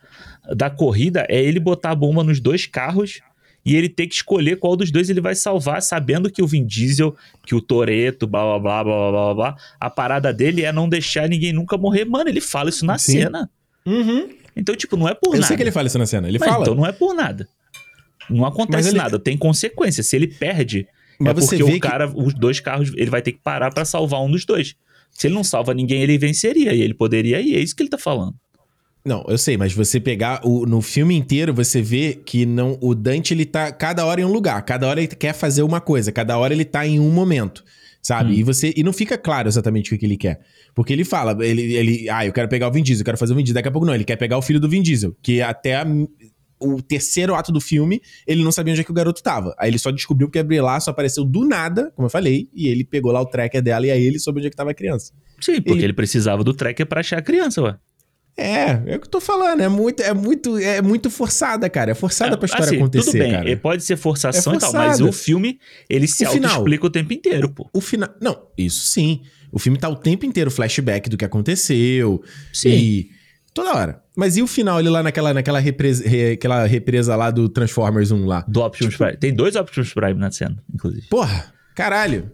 da 0.55 0.69
corrida 0.69 1.25
é 1.31 1.43
ele 1.43 1.59
botar 1.59 1.93
a 1.93 1.95
bomba 1.95 2.23
nos 2.23 2.41
dois 2.41 2.67
carros 2.67 3.21
e 3.65 3.77
ele 3.77 3.89
ter 3.89 4.07
que 4.07 4.15
escolher 4.15 4.57
qual 4.59 4.75
dos 4.77 4.91
dois 4.91 5.11
ele 5.11 5.21
vai 5.21 5.35
salvar, 5.35 5.83
sabendo 5.83 6.31
que 6.31 6.43
o 6.43 6.47
Vin 6.47 6.65
Diesel, 6.65 7.15
que 7.47 7.55
o 7.55 7.61
Toreto, 7.61 8.27
blá 8.27 8.43
blá 8.43 8.59
blá 8.59 8.85
blá 8.85 8.95
blá 8.95 9.11
blá 9.11 9.35
blá, 9.35 9.57
a 9.79 9.91
parada 9.91 10.33
dele 10.33 10.65
é 10.65 10.73
não 10.73 10.89
deixar 10.89 11.29
ninguém 11.29 11.53
nunca 11.53 11.77
morrer. 11.77 12.05
Mano, 12.05 12.29
ele 12.31 12.41
fala 12.41 12.71
isso 12.71 12.85
na 12.87 12.97
Sim. 12.99 13.13
cena. 13.13 13.51
Uhum. 13.87 14.29
Então, 14.57 14.75
tipo, 14.75 14.97
não 14.97 15.09
é 15.09 15.15
por 15.15 15.29
Eu 15.35 15.41
nada. 15.41 15.47
sei 15.47 15.57
que 15.57 15.63
ele 15.63 15.71
fala 15.73 15.87
isso 15.87 15.99
na 15.99 16.07
cena, 16.07 16.27
ele 16.29 16.39
Mas 16.39 16.49
fala. 16.49 16.63
Então 16.63 16.75
não 16.75 16.87
é 16.87 16.93
por 16.93 17.15
nada. 17.15 17.47
Não 18.29 18.45
acontece 18.47 18.89
ele- 18.91 18.99
nada, 18.99 19.19
tem 19.19 19.37
consequência. 19.37 20.03
Se 20.03 20.15
ele 20.17 20.27
perde, 20.27 20.87
Mas 21.19 21.31
é 21.31 21.35
você 21.35 21.57
porque 21.59 21.71
vê 21.73 21.77
o 21.79 21.81
cara, 21.81 22.11
os 22.15 22.33
dois 22.35 22.61
carros, 22.61 22.93
ele 22.97 23.11
vai 23.11 23.21
ter 23.23 23.33
que 23.33 23.41
parar 23.43 23.71
pra 23.73 23.85
salvar 23.85 24.23
um 24.23 24.31
dos 24.31 24.45
dois. 24.45 24.75
Se 25.11 25.27
ele 25.27 25.35
não 25.35 25.43
salva 25.45 25.75
ninguém, 25.75 26.03
ele 26.03 26.17
venceria. 26.17 26.73
E 26.73 26.81
ele 26.81 26.95
poderia 26.95 27.41
ir. 27.41 27.57
É 27.57 27.59
isso 27.59 27.75
que 27.77 27.83
ele 27.83 27.91
tá 27.91 27.99
falando. 27.99 28.35
Não, 29.05 29.25
eu 29.29 29.39
sei, 29.39 29.57
mas 29.57 29.73
você 29.73 29.99
pegar 29.99 30.41
o, 30.45 30.67
no 30.67 30.83
filme 30.83 31.15
inteiro, 31.17 31.55
você 31.55 31.81
vê 31.81 32.15
que 32.25 32.45
não 32.45 32.77
o 32.83 32.95
Dante 32.95 33.33
ele 33.33 33.47
tá 33.47 33.73
cada 33.73 34.05
hora 34.05 34.21
em 34.21 34.25
um 34.25 34.33
lugar, 34.33 34.61
cada 34.63 34.87
hora 34.87 35.01
ele 35.01 35.09
quer 35.09 35.33
fazer 35.33 35.63
uma 35.63 35.81
coisa, 35.81 36.13
cada 36.13 36.37
hora 36.37 36.53
ele 36.53 36.67
tá 36.67 36.87
em 36.87 37.01
um 37.01 37.11
momento, 37.11 37.65
sabe? 38.03 38.33
Hum. 38.33 38.37
E 38.37 38.43
você 38.43 38.75
e 38.77 38.83
não 38.83 38.93
fica 38.93 39.17
claro 39.17 39.49
exatamente 39.49 39.95
o 39.95 39.99
que, 39.99 40.05
ele 40.05 40.19
quer. 40.19 40.41
Porque 40.75 40.93
ele 40.93 41.05
fala, 41.05 41.35
ele, 41.45 41.73
ele, 41.75 42.11
ah, 42.11 42.27
eu 42.27 42.33
quero 42.33 42.47
pegar 42.49 42.69
o 42.69 42.73
Vin 42.73 42.83
Diesel, 42.83 43.01
eu 43.01 43.05
quero 43.07 43.17
fazer 43.19 43.33
o 43.33 43.37
Vin 43.37 43.43
Diesel, 43.43 43.55
daqui 43.55 43.69
a 43.69 43.73
pouco 43.73 43.87
não, 43.87 43.95
ele 43.95 44.05
quer 44.05 44.17
pegar 44.17 44.37
o 44.37 44.43
filho 44.43 44.61
do 44.61 44.69
Vin 44.69 44.83
Diesel, 44.83 45.17
que 45.23 45.41
até 45.41 45.77
a- 45.77 45.87
o 46.63 46.83
terceiro 46.83 47.35
ato 47.35 47.51
do 47.51 47.59
filme, 47.61 48.03
ele 48.27 48.45
não 48.45 48.53
sabia 48.53 48.73
onde 48.75 48.83
é 48.83 48.85
que 48.85 48.91
o 48.91 48.95
garoto 48.95 49.23
tava. 49.23 49.55
Aí 49.59 49.71
ele 49.71 49.79
só 49.79 49.91
descobriu 49.91 50.29
que 50.29 50.39
a 50.39 50.45
Brie 50.45 50.61
Larson 50.61 50.91
apareceu 50.91 51.25
do 51.25 51.47
nada, 51.49 51.91
como 51.97 52.05
eu 52.05 52.11
falei, 52.11 52.51
e 52.55 52.69
ele 52.69 52.85
pegou 52.85 53.11
lá 53.11 53.21
o 53.23 53.25
tracker 53.25 53.63
dela 53.63 53.87
e 53.87 53.91
aí 53.91 54.03
ele 54.05 54.19
soube 54.19 54.41
onde 54.41 54.49
é 54.49 54.51
que 54.51 54.57
tava 54.57 54.73
a 54.73 54.75
criança. 54.75 55.15
Sim, 55.41 55.63
porque 55.63 55.81
E- 55.81 55.85
ele 55.85 55.95
precisava 55.95 56.45
do 56.45 56.53
tracker 56.53 56.85
pra 56.85 57.01
achar 57.01 57.19
a 57.19 57.23
criança, 57.23 57.63
ué. 57.63 57.77
É, 58.41 58.83
é 58.87 58.97
o 58.97 59.01
que 59.01 59.07
eu 59.07 59.11
tô 59.11 59.21
falando. 59.21 59.61
É 59.61 59.69
muito, 59.69 60.01
é 60.03 60.15
muito, 60.15 60.57
é 60.59 60.81
muito 60.83 61.11
forçada, 61.11 61.69
cara. 61.69 61.91
É 61.91 61.95
forçada 61.95 62.37
pra 62.37 62.47
história 62.47 62.67
Assim, 62.67 62.77
acontecer, 62.77 63.11
tudo 63.11 63.19
bem, 63.21 63.33
cara. 63.33 63.51
é, 63.51 63.57
pode 63.57 63.83
ser 63.85 63.97
forçação 63.97 64.53
É 64.55 64.57
e 64.57 64.59
tal, 64.59 64.73
mas 64.73 65.01
o 65.01 65.13
filme, 65.13 65.59
ele 65.89 66.07
se 66.09 66.25
auto-explica 66.25 66.87
o 66.87 66.91
tempo 66.91 67.13
inteiro, 67.13 67.51
pô. 67.51 67.69
O 67.73 67.81
final. 67.81 68.09
Não, 68.21 68.47
isso 68.57 68.85
sim. 68.87 69.21
O 69.53 69.59
filme 69.59 69.79
tá 69.79 69.89
o 69.89 69.97
tempo 69.97 70.25
inteiro 70.25 70.51
flashback 70.51 71.09
do 71.11 71.17
que 71.17 71.25
aconteceu. 71.25 72.23
Sim. 72.53 72.69
E. 72.71 73.11
Toda 73.53 73.75
hora. 73.75 74.01
Mas 74.17 74.37
e 74.37 74.43
o 74.43 74.47
final 74.47 74.79
ali 74.79 74.89
lá 74.89 75.03
naquela, 75.03 75.35
naquela 75.35 75.59
represa, 75.59 76.09
re- 76.09 76.33
aquela 76.35 76.65
represa 76.67 77.17
lá 77.17 77.33
do 77.33 77.49
Transformers 77.49 78.13
1 78.13 78.25
lá? 78.25 78.45
Do 78.47 78.61
Optimus 78.63 78.93
Tipo- 78.95 79.05
Prime. 79.05 79.19
Tem 79.19 79.35
dois 79.35 79.57
Optimus 79.57 79.93
Prime 79.93 80.15
na 80.15 80.31
cena, 80.31 80.63
inclusive. 80.73 81.09
Porra, 81.09 81.53
caralho. 81.75 82.31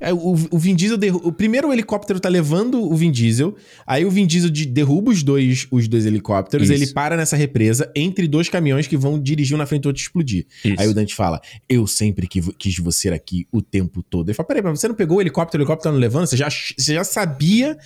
É, 0.00 0.12
o, 0.14 0.34
o 0.50 0.58
Vin 0.58 0.74
Diesel. 0.74 0.96
derru- 0.96 1.20
O 1.22 1.30
primeiro 1.32 1.68
o 1.68 1.72
helicóptero 1.72 2.18
tá 2.18 2.28
levando 2.28 2.82
o 2.82 2.96
Vin 2.96 3.10
Diesel. 3.10 3.54
Aí 3.86 4.04
o 4.04 4.10
Vin 4.10 4.26
Diesel 4.26 4.48
de- 4.50 4.64
derruba 4.66 5.10
os 5.10 5.22
dois, 5.22 5.66
os 5.70 5.86
dois 5.86 6.06
helicópteros. 6.06 6.70
Isso. 6.70 6.82
Ele 6.82 6.86
para 6.92 7.16
nessa 7.16 7.36
represa 7.36 7.90
entre 7.94 8.26
dois 8.26 8.48
caminhões 8.48 8.86
que 8.86 8.96
vão 8.96 9.20
dirigir 9.20 9.54
um 9.54 9.58
na 9.58 9.66
frente 9.66 9.82
do 9.82 9.86
outro 9.88 10.02
explodir. 10.02 10.46
Isso. 10.64 10.76
Aí 10.78 10.88
o 10.88 10.94
Dante 10.94 11.14
fala: 11.14 11.40
Eu 11.68 11.86
sempre 11.86 12.26
quis 12.26 12.78
você 12.78 13.10
aqui 13.10 13.46
o 13.52 13.60
tempo 13.60 14.02
todo. 14.02 14.28
Ele 14.28 14.34
fala: 14.34 14.46
Peraí, 14.46 14.62
mas 14.62 14.80
você 14.80 14.88
não 14.88 14.94
pegou 14.94 15.18
o 15.18 15.20
helicóptero, 15.20 15.60
o 15.60 15.64
helicóptero 15.64 15.90
tá 15.90 15.92
não 15.92 16.00
levando? 16.00 16.26
Você 16.26 16.36
já, 16.36 16.48
você 16.50 16.94
já 16.94 17.04
sabia 17.04 17.76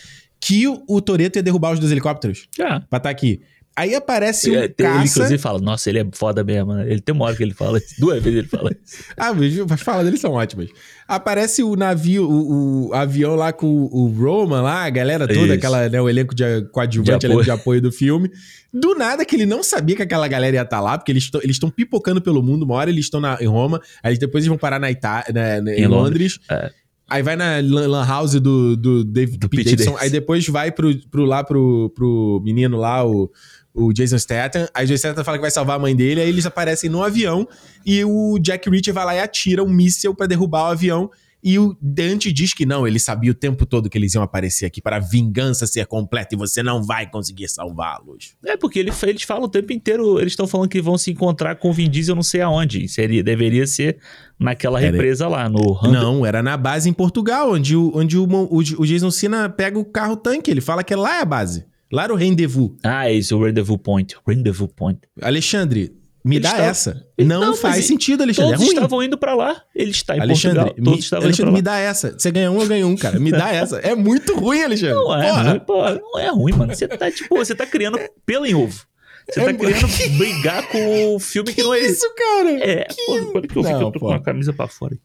que 0.40 0.68
o, 0.68 0.82
o 0.88 1.00
Toreto 1.00 1.38
ia 1.38 1.42
derrubar 1.42 1.72
os 1.72 1.80
dois 1.80 1.90
helicópteros 1.90 2.46
Já. 2.56 2.80
pra 2.80 2.98
estar 2.98 3.10
aqui. 3.10 3.40
Aí 3.76 3.92
aparece 3.94 4.50
um 4.50 4.54
É, 4.54 4.68
tem- 4.68 4.86
ele, 4.86 4.94
caça. 4.98 5.10
inclusive, 5.18 5.38
fala, 5.38 5.58
nossa, 5.58 5.90
ele 5.90 5.98
é 5.98 6.06
foda 6.12 6.44
mesmo, 6.44 6.74
né? 6.74 6.88
Ele 6.88 7.00
tem 7.00 7.12
uma 7.12 7.24
hora 7.24 7.34
que 7.34 7.42
ele 7.42 7.54
fala 7.54 7.78
isso. 7.78 7.94
Duas 7.98 8.22
vezes 8.22 8.38
ele 8.38 8.48
fala 8.48 8.70
isso. 8.70 9.02
Ah, 9.18 9.32
mas 9.34 9.58
as 9.58 9.80
falas 9.80 10.04
deles 10.04 10.20
são 10.20 10.32
ótimas. 10.32 10.68
Aparece 11.08 11.62
o 11.62 11.74
navio, 11.74 12.28
o, 12.30 12.88
o 12.88 12.94
avião 12.94 13.34
lá 13.34 13.52
com 13.52 13.66
o 13.66 14.06
Roman 14.06 14.62
lá, 14.62 14.84
a 14.84 14.90
galera 14.90 15.26
toda, 15.26 15.40
Isso. 15.40 15.52
aquela, 15.54 15.88
né, 15.88 16.00
o 16.00 16.08
elenco 16.08 16.34
de 16.34 16.44
coadjuvante, 16.72 17.18
De 17.20 17.26
apoio. 17.26 17.44
de 17.44 17.50
apoio 17.50 17.82
do 17.82 17.90
filme. 17.90 18.30
Do 18.72 18.94
nada 18.94 19.24
que 19.24 19.34
ele 19.36 19.44
não 19.46 19.62
sabia 19.62 19.96
que 19.96 20.02
aquela 20.02 20.26
galera 20.28 20.54
ia 20.56 20.62
estar 20.62 20.80
lá, 20.80 20.96
porque 20.96 21.10
eles 21.12 21.28
estão 21.46 21.68
pipocando 21.70 22.20
pelo 22.22 22.42
mundo. 22.42 22.62
Uma 22.64 22.74
hora 22.76 22.90
eles 22.90 23.06
estão 23.06 23.20
na- 23.20 23.38
em 23.40 23.46
Roma, 23.46 23.80
aí 24.02 24.16
depois 24.16 24.42
eles 24.44 24.48
vão 24.48 24.58
parar 24.58 24.78
na 24.78 24.90
Itália, 24.90 25.32
né, 25.34 25.60
né, 25.60 25.76
em, 25.78 25.82
Em 25.82 25.86
Londres. 25.88 26.38
Londres, 26.38 26.40
é. 26.48 26.70
Aí 27.06 27.22
vai 27.22 27.36
na 27.36 27.58
lan 27.60 28.04
house 28.06 28.32
do, 28.40 28.74
do 28.76 29.04
David 29.04 29.36
Do. 29.38 29.48
Pete 29.50 29.64
Davidson. 29.64 29.84
Davidson. 29.90 30.04
Aí 30.04 30.10
depois 30.10 30.48
vai 30.48 30.72
pro, 30.72 30.96
pro, 31.10 31.24
lá 31.26 31.44
pro, 31.44 31.92
pro 31.94 32.40
menino 32.42 32.78
lá, 32.78 33.06
o, 33.06 33.30
o 33.74 33.92
Jason 33.92 34.18
Statham. 34.18 34.68
Aí 34.72 34.84
o 34.84 34.88
Jason 34.88 35.08
Statham 35.08 35.24
fala 35.24 35.36
que 35.36 35.42
vai 35.42 35.50
salvar 35.50 35.76
a 35.76 35.78
mãe 35.78 35.94
dele. 35.96 36.20
Aí 36.20 36.28
eles 36.28 36.46
aparecem 36.46 36.88
no 36.88 37.02
avião. 37.02 37.46
E 37.84 38.04
o 38.04 38.38
Jack 38.38 38.70
Reacher 38.70 38.94
vai 38.94 39.04
lá 39.04 39.14
e 39.16 39.20
atira 39.20 39.62
um 39.64 39.68
míssel 39.68 40.14
pra 40.14 40.26
derrubar 40.26 40.68
o 40.68 40.72
avião. 40.72 41.10
E 41.46 41.58
o 41.58 41.76
Dante 41.78 42.32
diz 42.32 42.54
que 42.54 42.64
não, 42.64 42.86
ele 42.88 42.98
sabia 42.98 43.30
o 43.30 43.34
tempo 43.34 43.66
todo 43.66 43.90
que 43.90 43.98
eles 43.98 44.14
iam 44.14 44.22
aparecer 44.22 44.64
aqui 44.64 44.80
para 44.80 44.96
a 44.96 44.98
vingança 44.98 45.66
ser 45.66 45.84
completa 45.84 46.34
e 46.34 46.38
você 46.38 46.62
não 46.62 46.82
vai 46.82 47.06
conseguir 47.06 47.48
salvá-los. 47.50 48.34
É, 48.46 48.56
porque 48.56 48.78
ele, 48.78 48.90
eles 49.02 49.22
falam 49.24 49.44
o 49.44 49.48
tempo 49.48 49.70
inteiro, 49.70 50.18
eles 50.18 50.32
estão 50.32 50.46
falando 50.46 50.70
que 50.70 50.80
vão 50.80 50.96
se 50.96 51.10
encontrar 51.10 51.56
com 51.56 51.68
o 51.68 51.72
Vin 51.74 51.90
Diesel 51.90 52.14
não 52.14 52.22
sei 52.22 52.40
aonde. 52.40 52.88
Seria, 52.88 53.22
deveria 53.22 53.66
ser 53.66 53.98
naquela 54.40 54.80
Era- 54.80 54.90
represa 54.92 55.28
lá, 55.28 55.46
no 55.46 55.78
Não, 55.82 56.24
era 56.24 56.42
na 56.42 56.56
base 56.56 56.88
em 56.88 56.94
Portugal, 56.94 57.52
onde 57.52 57.76
o, 57.76 57.92
onde 57.94 58.16
o, 58.16 58.24
o, 58.24 58.56
o 58.56 58.86
Jason 58.86 59.10
Cena 59.10 59.46
pega 59.50 59.78
o 59.78 59.84
carro 59.84 60.16
tanque. 60.16 60.50
Ele 60.50 60.62
fala 60.62 60.82
que 60.82 60.94
lá 60.94 61.18
é 61.18 61.20
a 61.20 61.26
base. 61.26 61.66
Lá 61.94 62.04
era 62.04 62.12
o 62.12 62.16
rendezvous. 62.16 62.72
Ah, 62.82 63.08
é 63.08 63.14
isso, 63.14 63.36
o 63.36 63.44
Rendezvous 63.44 63.78
Point. 63.80 64.16
Rendezvous 64.26 64.70
Point. 64.74 65.00
Alexandre, 65.22 65.92
me 66.24 66.36
Eles 66.36 66.50
dá 66.50 66.58
essa. 66.58 67.06
Eles- 67.16 67.28
Não, 67.28 67.40
não, 67.40 67.54
faz 67.56 67.84
sentido, 67.84 68.22
Alexandre. 68.22 68.50
Todos 68.52 68.62
é 68.62 68.66
ruim. 68.66 68.74
estavam 68.74 69.02
indo 69.02 69.16
pra 69.18 69.34
lá. 69.34 69.62
Ele 69.74 69.90
está 69.92 70.16
em 70.16 70.20
Alexandre, 70.20 70.56
Portugal. 70.58 70.78
me, 70.78 70.90
Todos 70.90 71.04
estavam 71.04 71.24
Alexandre, 71.26 71.52
me 71.52 71.62
dá 71.62 71.78
essa. 71.78 72.18
Você 72.18 72.30
ganha 72.32 72.50
um, 72.50 72.60
eu 72.60 72.66
ganho 72.66 72.88
um, 72.88 72.96
cara. 72.96 73.20
Me 73.20 73.30
dá 73.30 73.52
essa. 73.52 73.78
É 73.78 73.94
muito 73.94 74.34
ruim, 74.34 74.62
Alexandre. 74.62 74.94
Não 74.94 75.14
é, 75.22 75.28
Porra. 75.28 75.50
ruim, 75.50 75.60
pô, 75.60 75.90
não 75.90 76.18
é 76.18 76.28
ruim, 76.30 76.52
mano. 76.52 76.74
Você 76.74 76.88
tá, 76.88 77.10
tipo, 77.10 77.36
você 77.36 77.54
tá 77.54 77.64
criando 77.66 77.98
pelo 78.26 78.44
em 78.44 78.54
ovo. 78.54 78.84
Você 79.30 79.40
É 79.40 79.44
tá 79.44 79.54
querendo 79.54 79.86
brigar 80.18 80.68
com 80.68 81.14
o 81.14 81.18
filme 81.20 81.52
que, 81.54 81.62
não 81.62 81.72
é. 81.72 81.78
Isso, 81.80 82.06
cara. 82.16 82.50
É, 82.58 82.86
pô, 83.06 83.12
olha 83.36 83.46
que 83.48 83.56
eu 83.56 83.62
vi 83.62 83.68
que 83.68 83.74
Não, 83.74 83.80
eu 83.82 83.92
tô 83.92 84.00
pô. 84.00 84.06
com 84.08 84.12
a 84.12 84.20
camisa 84.20 84.52
pra 84.52 84.66
fora. 84.66 84.98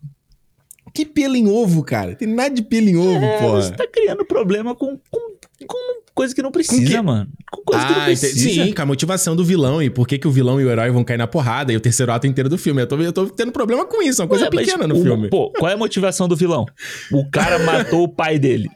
Que 0.93 1.05
pelo 1.05 1.35
em 1.35 1.47
ovo, 1.47 1.83
cara. 1.83 2.15
Tem 2.15 2.27
nada 2.27 2.49
de 2.53 2.63
pelo 2.63 2.89
em 2.89 2.97
ovo, 2.97 3.23
É, 3.23 3.39
porra. 3.39 3.61
você 3.61 3.71
tá 3.73 3.85
criando 3.87 4.25
problema 4.25 4.73
com, 4.75 4.99
com, 5.11 5.35
com 5.67 5.99
coisa 6.19 6.35
que 6.35 6.41
não 6.41 6.51
precisa, 6.51 7.01
mano. 7.01 7.29
Com 7.51 7.61
coisa 7.63 7.85
que 7.85 7.91
não 7.93 8.01
Ah, 8.01 8.05
precisa. 8.05 8.39
entendi. 8.49 8.65
sim, 8.67 8.73
com 8.73 8.81
a 8.81 8.85
motivação 8.85 9.35
do 9.35 9.45
vilão 9.45 9.81
e 9.81 9.89
por 9.89 10.05
que, 10.07 10.17
que 10.17 10.27
o 10.27 10.31
vilão 10.31 10.59
e 10.59 10.65
o 10.65 10.69
herói 10.69 10.91
vão 10.91 11.03
cair 11.03 11.17
na 11.17 11.27
porrada 11.27 11.71
e 11.71 11.75
o 11.77 11.79
terceiro 11.79 12.11
ato 12.11 12.27
inteiro 12.27 12.49
do 12.49 12.57
filme. 12.57 12.81
Eu 12.81 12.87
tô, 12.87 12.97
eu 13.01 13.13
tô 13.13 13.25
tendo 13.29 13.51
problema 13.51 13.85
com 13.85 14.01
isso, 14.01 14.21
é 14.21 14.25
uma 14.25 14.29
coisa 14.29 14.45
Ué, 14.45 14.49
pequena 14.51 14.85
no 14.87 14.97
o- 14.97 15.01
filme. 15.01 15.29
Pô, 15.29 15.51
qual 15.51 15.71
é 15.71 15.75
a 15.75 15.77
motivação 15.77 16.27
do 16.27 16.35
vilão? 16.35 16.65
O 17.11 17.29
cara 17.29 17.57
matou 17.63 18.03
o 18.03 18.07
pai 18.09 18.37
dele. 18.37 18.67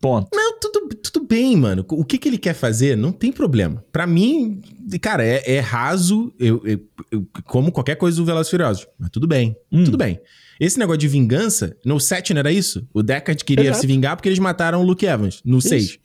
Ponto. 0.00 0.28
Não, 0.34 0.58
tudo, 0.60 0.88
tudo 1.02 1.26
bem, 1.26 1.56
mano. 1.56 1.84
O 1.90 2.04
que, 2.04 2.18
que 2.18 2.28
ele 2.28 2.38
quer 2.38 2.54
fazer, 2.54 2.96
não 2.96 3.10
tem 3.10 3.32
problema. 3.32 3.84
Pra 3.90 4.06
mim, 4.06 4.60
cara, 5.00 5.24
é, 5.24 5.42
é 5.56 5.60
raso, 5.60 6.32
eu, 6.38 6.60
eu- 6.64 6.80
eu 7.10 7.26
como 7.44 7.72
qualquer 7.72 7.96
coisa 7.96 8.16
do 8.16 8.24
Velozes 8.24 8.50
Furiosos. 8.50 8.86
Mas 8.98 9.10
tudo 9.10 9.26
bem, 9.26 9.56
Hum. 9.72 9.84
tudo 9.84 9.96
bem. 9.98 10.20
Esse 10.60 10.78
negócio 10.78 10.98
de 10.98 11.08
vingança, 11.08 11.76
no 11.84 11.98
7 12.00 12.34
não 12.34 12.40
era 12.40 12.50
isso? 12.52 12.86
O 12.92 13.02
Deckard 13.02 13.44
queria 13.44 13.66
Exato. 13.66 13.80
se 13.80 13.86
vingar 13.86 14.16
porque 14.16 14.28
eles 14.28 14.38
mataram 14.40 14.80
o 14.82 14.84
Luke 14.84 15.06
Evans, 15.06 15.40
no 15.44 15.58
Isso. 15.58 15.68
6. 15.68 15.98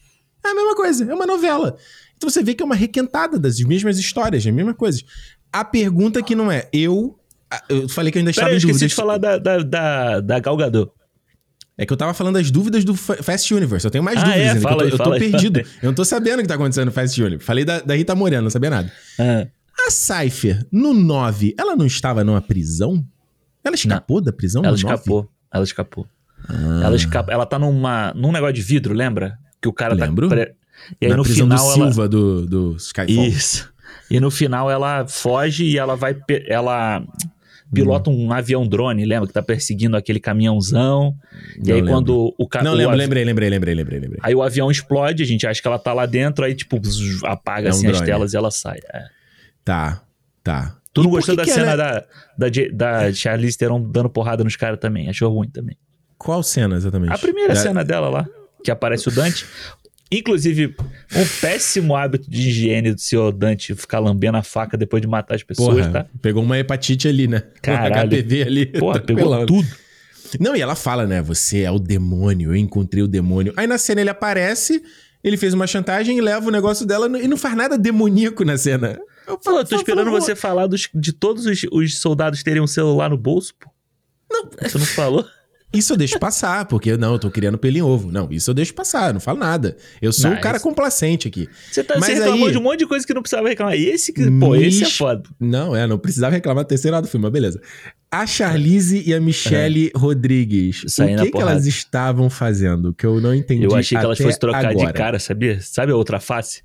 É 0.45 0.49
a 0.49 0.55
mesma 0.55 0.75
coisa, 0.75 1.09
é 1.09 1.13
uma 1.13 1.25
novela. 1.25 1.75
Então 2.17 2.29
você 2.29 2.43
vê 2.43 2.53
que 2.53 2.61
é 2.61 2.65
uma 2.65 2.75
requentada 2.75 3.37
das 3.39 3.59
mesmas 3.59 3.97
histórias, 3.97 4.45
as 4.45 4.53
mesmas 4.53 4.75
coisas. 4.75 5.03
A 5.51 5.63
pergunta 5.63 6.21
que 6.23 6.35
não 6.35 6.51
é, 6.51 6.67
eu... 6.73 7.17
Eu 7.69 7.87
falei 7.87 8.11
que 8.11 8.17
eu 8.17 8.21
ainda 8.21 8.31
estava 8.31 8.47
Peraí, 8.47 8.55
eu 8.63 8.67
em 8.67 8.71
esqueci 8.71 8.79
dúvida. 8.79 8.87
de 8.89 8.95
falar 8.95 9.17
da, 9.19 9.37
da, 9.37 9.57
da, 9.59 10.19
da 10.21 10.39
Gal 10.39 10.57
Gadot. 10.57 10.91
É 11.77 11.85
que 11.85 11.93
eu 11.93 11.97
tava 11.97 12.13
falando 12.13 12.35
das 12.35 12.49
dúvidas 12.49 12.83
do 12.83 12.95
Fa- 12.95 13.21
Fast 13.21 13.53
Universe. 13.53 13.85
Eu 13.85 13.91
tenho 13.91 14.03
mais 14.03 14.17
Ah, 14.19 14.23
dúvidas 14.25 14.41
é? 14.45 14.49
ainda. 14.49 14.61
Fala 14.61 14.81
eu 14.83 14.85
aí, 14.85 14.89
tô, 14.91 14.97
eu 14.97 15.03
tô 15.03 15.11
aí, 15.13 15.19
perdido. 15.19 15.59
Eu 15.59 15.65
não 15.83 15.93
tô 15.93 16.03
sabendo 16.03 16.39
o 16.39 16.41
que 16.41 16.47
tá 16.47 16.55
acontecendo 16.55 16.85
no 16.85 16.91
Fast 16.91 17.21
Universe. 17.21 17.45
Falei 17.45 17.63
da, 17.63 17.79
da 17.79 17.95
Rita 17.95 18.15
Moreno, 18.15 18.43
não 18.43 18.49
sabia 18.49 18.69
nada. 18.71 18.91
Ah, 19.19 19.47
A 19.87 19.91
Cypher, 19.91 20.65
no 20.71 20.93
9, 20.95 21.53
ela 21.57 21.75
não 21.75 21.85
estava 21.85 22.23
numa 22.23 22.41
prisão? 22.41 23.05
Ela 23.63 23.75
escapou 23.75 24.19
da 24.19 24.31
prisão 24.33 24.63
ela 24.63 24.75
no 24.75 24.81
9? 24.81 24.93
escapou. 24.95 25.29
Ela 25.53 25.63
escapou. 25.63 26.07
Ah. 26.49 26.81
Ela 26.85 26.95
escapa. 26.95 27.31
Ela 27.31 27.45
tá 27.45 27.59
numa, 27.59 28.13
num 28.15 28.31
negócio 28.31 28.53
de 28.55 28.61
vidro, 28.63 28.93
lembra? 28.95 29.37
Que 29.63 29.67
o 29.69 29.73
cara 29.73 29.95
Lembro. 29.95 30.27
tá. 30.29 30.35
pre- 30.35 30.53
E 31.01 31.05
aí 31.05 31.11
Na 31.11 31.17
no 31.17 31.23
prisão 31.23 31.45
final 31.47 31.57
do 31.57 31.63
ela. 31.63 31.73
Silva, 31.73 32.07
do, 32.09 32.45
do 32.45 32.75
Skyfall. 32.75 33.25
Isso. 33.25 33.73
E 34.11 34.19
no 34.19 34.29
final 34.29 34.69
ela 34.69 35.07
foge 35.07 35.63
e 35.65 35.77
ela 35.77 35.95
vai. 35.95 36.13
pe- 36.13 36.45
Ela 36.47 37.01
pilota 37.73 38.09
Hum. 38.11 38.27
um 38.27 38.33
avião 38.33 38.67
drone, 38.67 39.03
lembra? 39.05 39.25
Que 39.25 39.33
tá 39.33 39.41
perseguindo 39.41 39.95
aquele 39.97 40.19
caminhãozão. 40.19 41.15
e 41.55 41.59
Não 41.69 41.75
aí 41.75 41.81
lembro. 41.81 41.89
quando 41.93 42.35
o 42.37 42.47
cara. 42.47 42.65
Não, 42.65 42.73
lembro, 42.73 42.95
lembrei, 42.95 43.23
lembrei, 43.23 43.49
lembrei, 43.49 43.73
lembrei, 43.73 43.99
lembrei. 43.99 44.19
Aí 44.21 44.35
o 44.35 44.43
avião 44.43 44.69
explode, 44.69 45.23
a 45.23 45.25
gente 45.25 45.47
acha 45.47 45.61
que 45.61 45.67
ela 45.67 45.79
tá 45.79 45.93
lá 45.93 46.05
dentro, 46.05 46.43
aí 46.45 46.53
tipo 46.53 46.77
zzz, 46.85 47.23
apaga 47.23 47.69
É 47.69 47.71
um 47.71 47.75
assim 47.75 47.87
as 47.87 48.01
telas 48.01 48.33
e 48.33 48.37
ela 48.37 48.51
sai. 48.51 48.79
É. 48.93 49.03
Tá, 49.63 50.01
tá. 50.43 50.75
Tu 50.93 51.01
E 51.01 51.03
não 51.05 51.11
gostou 51.11 51.35
que 51.37 51.45
da 51.45 51.51
cena 51.51 51.71
ela- 51.71 51.75
da, 51.77 52.05
da, 52.37 52.51
Je- 52.51 52.69
da 52.71 53.13
Charlize 53.13 53.57
Theron 53.57 53.81
dando 53.81 54.09
porrada 54.09 54.43
nos 54.43 54.55
caras 54.55 54.77
também? 54.79 55.09
Achou 55.09 55.31
ruim 55.33 55.49
também. 55.49 55.77
Qual 56.17 56.43
cena 56.43 56.75
exatamente? 56.75 57.13
A 57.13 57.17
primeira 57.17 57.53
Da- 57.53 57.59
cena 57.59 57.83
dela 57.83 58.09
lá, 58.09 58.27
que 58.63 58.71
aparece 58.71 59.07
o 59.07 59.11
Dante. 59.11 59.45
Inclusive, 60.11 60.75
um 61.15 61.25
péssimo 61.41 61.95
hábito 61.95 62.29
de 62.29 62.47
higiene 62.49 62.93
do 62.93 63.01
senhor 63.01 63.31
Dante 63.31 63.73
ficar 63.73 63.99
lambendo 63.99 64.37
a 64.37 64.43
faca 64.43 64.77
depois 64.77 65.01
de 65.01 65.07
matar 65.07 65.35
as 65.35 65.41
pessoas, 65.43 65.87
Porra, 65.87 65.89
tá? 66.03 66.05
pegou 66.21 66.43
uma 66.43 66.57
hepatite 66.59 67.07
ali, 67.07 67.27
né? 67.27 67.41
Caralho. 67.63 68.15
Um 68.17 68.21
HPV 68.21 68.41
ali. 68.43 68.65
Porra, 68.67 68.99
pegou 68.99 69.23
tranquilão. 69.23 69.45
tudo. 69.47 69.67
Não, 70.39 70.55
e 70.55 70.61
ela 70.61 70.75
fala, 70.75 71.07
né? 71.07 71.21
Você 71.21 71.61
é 71.61 71.71
o 71.71 71.79
demônio, 71.79 72.51
eu 72.51 72.55
encontrei 72.55 73.01
o 73.03 73.07
demônio. 73.07 73.53
Aí 73.57 73.65
na 73.65 73.77
cena 73.79 74.01
ele 74.01 74.09
aparece, 74.09 74.83
ele 75.23 75.35
fez 75.37 75.53
uma 75.53 75.65
chantagem 75.65 76.17
e 76.17 76.21
leva 76.21 76.47
o 76.47 76.51
negócio 76.51 76.85
dela 76.85 77.07
e 77.19 77.27
não 77.27 77.37
faz 77.37 77.55
nada 77.55 77.75
demoníaco 77.77 78.43
na 78.45 78.57
cena. 78.57 78.99
Eu 79.27 79.37
Pô, 79.37 79.57
eu 79.59 79.65
tô 79.65 79.75
esperando 79.77 80.11
você 80.11 80.35
falar 80.35 80.67
dos- 80.67 80.89
de 80.93 81.11
todos 81.13 81.45
os, 81.47 81.61
os 81.71 81.97
soldados 81.99 82.43
terem 82.43 82.61
um 82.61 82.67
celular 82.67 83.09
no 83.09 83.17
bolso, 83.17 83.53
pô. 83.59 83.69
Não. 84.31 84.49
Você 84.61 84.77
não 84.77 84.85
falou? 84.85 85.25
Isso 85.73 85.93
eu 85.93 85.97
deixo 85.97 86.19
passar, 86.19 86.65
porque 86.65 86.95
não, 86.97 87.13
eu 87.13 87.19
tô 87.19 87.31
criando 87.31 87.57
pelo 87.57 87.77
em 87.77 87.81
ovo. 87.81 88.11
Não, 88.11 88.27
isso 88.31 88.49
eu 88.51 88.53
deixo 88.53 88.73
passar, 88.73 89.09
eu 89.09 89.13
não 89.13 89.19
falo 89.19 89.39
nada. 89.39 89.75
Eu 90.01 90.13
sou 90.13 90.29
Não, 90.29 90.37
um 90.37 90.41
cara 90.41 90.59
complacente 90.59 91.27
aqui. 91.27 91.49
Você, 91.71 91.83
tá, 91.83 91.95
Mas 91.97 92.05
você 92.05 92.13
reclamou 92.13 92.45
aí- 92.47 92.51
de 92.51 92.57
um 92.57 92.61
monte 92.61 92.79
de 92.79 92.85
coisa 92.85 93.05
que 93.07 93.13
não 93.13 93.21
precisava 93.21 93.47
reclamar. 93.49 93.75
E 93.75 93.85
esse, 93.89 94.13
que- 94.13 94.29
pô, 94.39 94.55
esse 94.55 94.83
é 94.83 94.89
foda. 94.89 95.23
Não, 95.39 95.75
é, 95.75 95.87
não 95.87 95.97
precisava 95.97 96.35
reclamar 96.35 96.63
do 96.63 96.67
terceiro 96.67 96.93
lado 96.95 97.05
do 97.05 97.09
filme, 97.09 97.23
mas 97.23 97.33
beleza. 97.33 97.59
A 98.11 98.27
Charlize 98.27 99.01
e 99.05 99.13
a 99.13 99.19
Michelle 99.19 99.91
Rodrigues, 99.95 100.83
Saindo 100.87 101.23
o 101.23 101.25
que, 101.25 101.31
que 101.31 101.41
elas 101.41 101.65
estavam 101.65 102.29
fazendo? 102.29 102.93
Que 102.93 103.05
eu 103.07 103.19
não 103.19 103.33
entendi 103.33 103.63
Eu 103.65 103.75
achei 103.75 103.97
que 103.97 104.05
elas 104.05 104.19
fossem 104.19 104.39
trocar 104.39 104.67
agora. 104.67 104.87
de 104.87 104.93
cara, 104.93 105.17
sabia? 105.19 105.59
Sabe 105.59 105.91
a 105.91 105.95
outra 105.95 106.19
face? 106.19 106.61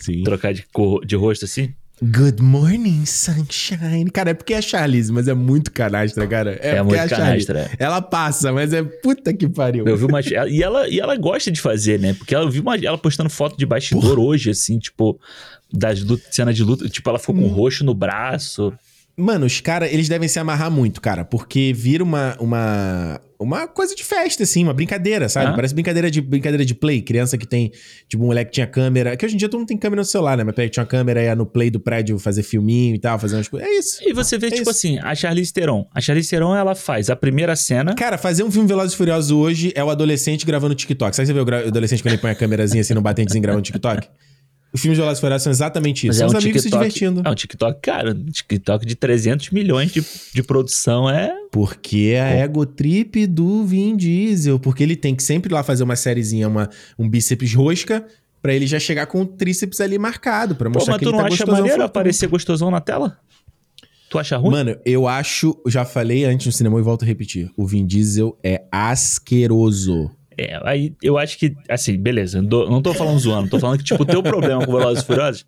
Sim. 0.00 0.24
Trocar 0.24 0.52
de, 0.52 0.64
cor, 0.72 1.04
de 1.06 1.14
rosto 1.14 1.44
assim? 1.44 1.72
Good 2.00 2.40
morning, 2.40 3.04
sunshine. 3.06 4.08
Cara, 4.12 4.30
é 4.30 4.34
porque 4.34 4.54
é 4.54 4.58
a 4.58 4.62
Charlize, 4.62 5.12
mas 5.12 5.26
é 5.26 5.34
muito 5.34 5.72
canastra, 5.72 6.26
cara. 6.28 6.56
É, 6.62 6.76
É 6.76 6.82
muito 6.82 6.96
Charlize. 7.08 7.46
canastra, 7.46 7.70
Ela 7.76 8.00
passa, 8.00 8.52
mas 8.52 8.72
é 8.72 8.82
puta 8.84 9.32
que 9.34 9.48
pariu. 9.48 9.84
Eu 9.86 9.96
vi 9.96 10.04
uma. 10.04 10.20
e, 10.20 10.62
ela, 10.62 10.88
e 10.88 11.00
ela 11.00 11.16
gosta 11.16 11.50
de 11.50 11.60
fazer, 11.60 11.98
né? 11.98 12.14
Porque 12.14 12.34
ela 12.34 12.48
viu 12.48 12.62
uma, 12.62 12.76
ela 12.76 12.96
postando 12.96 13.28
foto 13.28 13.56
de 13.58 13.66
bastidor 13.66 14.16
hoje, 14.20 14.50
assim, 14.50 14.78
tipo, 14.78 15.18
das 15.72 16.00
luta, 16.00 16.22
cena 16.30 16.54
de 16.54 16.62
luta. 16.62 16.88
Tipo, 16.88 17.10
ela 17.10 17.18
ficou 17.18 17.34
com 17.34 17.42
Hum. 17.46 17.48
roxo 17.52 17.84
no 17.84 17.94
braço. 17.94 18.72
Mano, 19.18 19.46
os 19.46 19.60
caras, 19.60 19.92
eles 19.92 20.08
devem 20.08 20.28
se 20.28 20.38
amarrar 20.38 20.70
muito, 20.70 21.00
cara, 21.00 21.24
porque 21.24 21.72
vira 21.74 22.04
uma, 22.04 22.36
uma, 22.38 23.20
uma 23.36 23.66
coisa 23.66 23.92
de 23.94 24.04
festa, 24.04 24.44
assim, 24.44 24.62
uma 24.62 24.72
brincadeira, 24.72 25.28
sabe? 25.28 25.48
Ah. 25.50 25.54
Parece 25.54 25.74
brincadeira 25.74 26.08
de, 26.08 26.20
brincadeira 26.20 26.64
de 26.64 26.72
play. 26.72 27.02
Criança 27.02 27.36
que 27.36 27.44
tem, 27.46 27.72
tipo, 28.08 28.22
um 28.22 28.28
moleque 28.28 28.50
que 28.50 28.54
tinha 28.54 28.66
câmera. 28.68 29.16
Que 29.16 29.26
hoje 29.26 29.34
em 29.34 29.38
dia 29.38 29.48
todo 29.48 29.58
mundo 29.58 29.68
tem 29.68 29.76
câmera 29.76 30.02
no 30.02 30.04
celular, 30.04 30.36
né? 30.36 30.44
Mas 30.44 30.54
pega 30.54 30.68
tinha 30.68 30.82
uma 30.84 30.88
câmera 30.88 31.20
ia 31.20 31.34
no 31.34 31.44
play 31.44 31.68
do 31.68 31.80
prédio 31.80 32.16
fazer 32.18 32.44
filminho 32.44 32.94
e 32.94 32.98
tal, 33.00 33.18
fazer 33.18 33.34
umas 33.34 33.48
coisas. 33.48 33.68
É 33.68 33.72
isso. 33.72 33.98
E 34.02 34.12
você 34.12 34.38
vê, 34.38 34.46
É 34.46 34.50
tipo 34.50 34.62
isso. 34.62 34.70
assim, 34.70 34.98
a 35.00 35.12
Charlize 35.16 35.52
Theron. 35.52 35.84
A 35.92 36.00
Charlize 36.00 36.30
Theron, 36.30 36.54
ela 36.54 36.76
faz 36.76 37.10
a 37.10 37.16
primeira 37.16 37.56
cena. 37.56 37.96
Cara, 37.96 38.18
fazer 38.18 38.44
um 38.44 38.50
filme 38.52 38.68
Velozes 38.68 38.94
e 38.94 38.96
Furiosos 38.96 39.32
hoje 39.32 39.72
é 39.74 39.82
o 39.82 39.90
adolescente 39.90 40.46
gravando 40.46 40.76
TikTok. 40.76 41.16
Sabe 41.16 41.26
você 41.26 41.32
vê 41.32 41.40
o 41.40 41.44
o 41.44 41.68
adolescente 41.68 42.02
quando 42.02 42.12
ele 42.12 42.22
põe 42.22 42.30
a 42.30 42.36
câmerazinha 42.36 42.82
assim 42.82 42.94
no 42.94 43.00
batentezinho 43.02 43.42
gravando 43.42 43.62
TikTok? 43.64 44.06
Os 44.78 44.82
filmes 44.82 44.96
Velozes 44.96 45.18
e 45.18 45.20
Furiosos 45.20 45.42
são 45.42 45.50
exatamente 45.50 46.06
isso. 46.06 46.06
Mas 46.06 46.16
São 46.18 46.26
é 46.26 46.28
os 46.28 46.34
um 46.34 46.36
amigos 46.38 46.62
TikTok. 46.62 46.84
se 46.84 46.90
divertindo. 46.92 47.22
É 47.26 47.30
um 47.30 47.34
TikTok, 47.34 47.80
cara. 47.82 48.12
Um 48.12 48.26
TikTok 48.26 48.86
de 48.86 48.94
300 48.94 49.50
milhões 49.50 49.90
de, 49.90 50.04
de 50.32 50.42
produção 50.44 51.10
é. 51.10 51.34
Porque 51.50 52.12
é 52.14 52.20
a 52.20 52.28
ego 52.28 52.64
trip 52.64 53.26
do 53.26 53.64
Vin 53.64 53.96
Diesel. 53.96 54.58
Porque 54.60 54.84
ele 54.84 54.94
tem 54.94 55.16
que 55.16 55.22
sempre 55.24 55.52
lá 55.52 55.64
fazer 55.64 55.82
uma 55.82 55.96
sériezinha, 55.96 56.46
uma, 56.46 56.70
um 56.96 57.08
bíceps 57.08 57.52
rosca, 57.54 58.06
pra 58.40 58.54
ele 58.54 58.68
já 58.68 58.78
chegar 58.78 59.06
com 59.06 59.22
o 59.22 59.26
tríceps 59.26 59.80
ali 59.80 59.98
marcado, 59.98 60.54
pra 60.54 60.70
Pô, 60.70 60.74
mostrar 60.74 60.92
mas 60.92 60.98
que 61.00 61.04
tu 61.06 61.08
ele 61.10 61.16
não 61.16 61.22
tá 61.22 61.26
acha 61.26 61.36
gostosão. 61.38 61.54
maneiro 61.54 61.82
fortão. 61.82 61.86
aparecer 61.86 62.28
gostosão 62.28 62.70
na 62.70 62.80
tela? 62.80 63.18
Tu 64.08 64.18
acha 64.18 64.36
ruim? 64.36 64.52
Mano, 64.52 64.76
eu 64.86 65.08
acho, 65.08 65.60
já 65.66 65.84
falei 65.84 66.24
antes 66.24 66.46
no 66.46 66.52
cinema 66.52 66.78
e 66.78 66.82
volto 66.82 67.02
a 67.02 67.06
repetir. 67.06 67.50
O 67.56 67.66
Vin 67.66 67.84
Diesel 67.84 68.38
é 68.44 68.62
asqueroso. 68.72 70.10
É, 70.38 70.60
aí 70.62 70.94
eu 71.02 71.18
acho 71.18 71.36
que, 71.36 71.52
assim, 71.68 71.98
beleza, 71.98 72.40
não 72.40 72.80
tô, 72.80 72.94
falando 72.94 73.18
zoando, 73.18 73.50
tô 73.50 73.58
falando 73.58 73.78
que, 73.78 73.84
tipo, 73.84 74.04
o 74.04 74.06
teu 74.06 74.22
problema 74.22 74.64
com 74.64 74.72
Velozes 74.72 75.02
e 75.02 75.06
Furiosos 75.06 75.44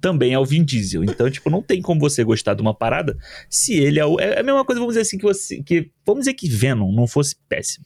também 0.00 0.32
é 0.32 0.38
o 0.38 0.44
Vin 0.44 0.64
Diesel. 0.64 1.02
Então, 1.02 1.28
tipo, 1.28 1.50
não 1.50 1.60
tem 1.60 1.82
como 1.82 2.00
você 2.00 2.22
gostar 2.22 2.54
de 2.54 2.62
uma 2.62 2.72
parada 2.72 3.18
se 3.50 3.74
ele 3.74 3.98
é 3.98 4.06
o... 4.06 4.20
É 4.20 4.38
a 4.38 4.42
mesma 4.44 4.64
coisa, 4.64 4.78
vamos 4.78 4.94
dizer 4.94 5.02
assim, 5.02 5.18
que 5.18 5.24
você... 5.24 5.60
Que, 5.60 5.90
vamos 6.06 6.20
dizer 6.20 6.34
que 6.34 6.48
Venom 6.48 6.92
não 6.92 7.08
fosse 7.08 7.34
péssimo. 7.48 7.84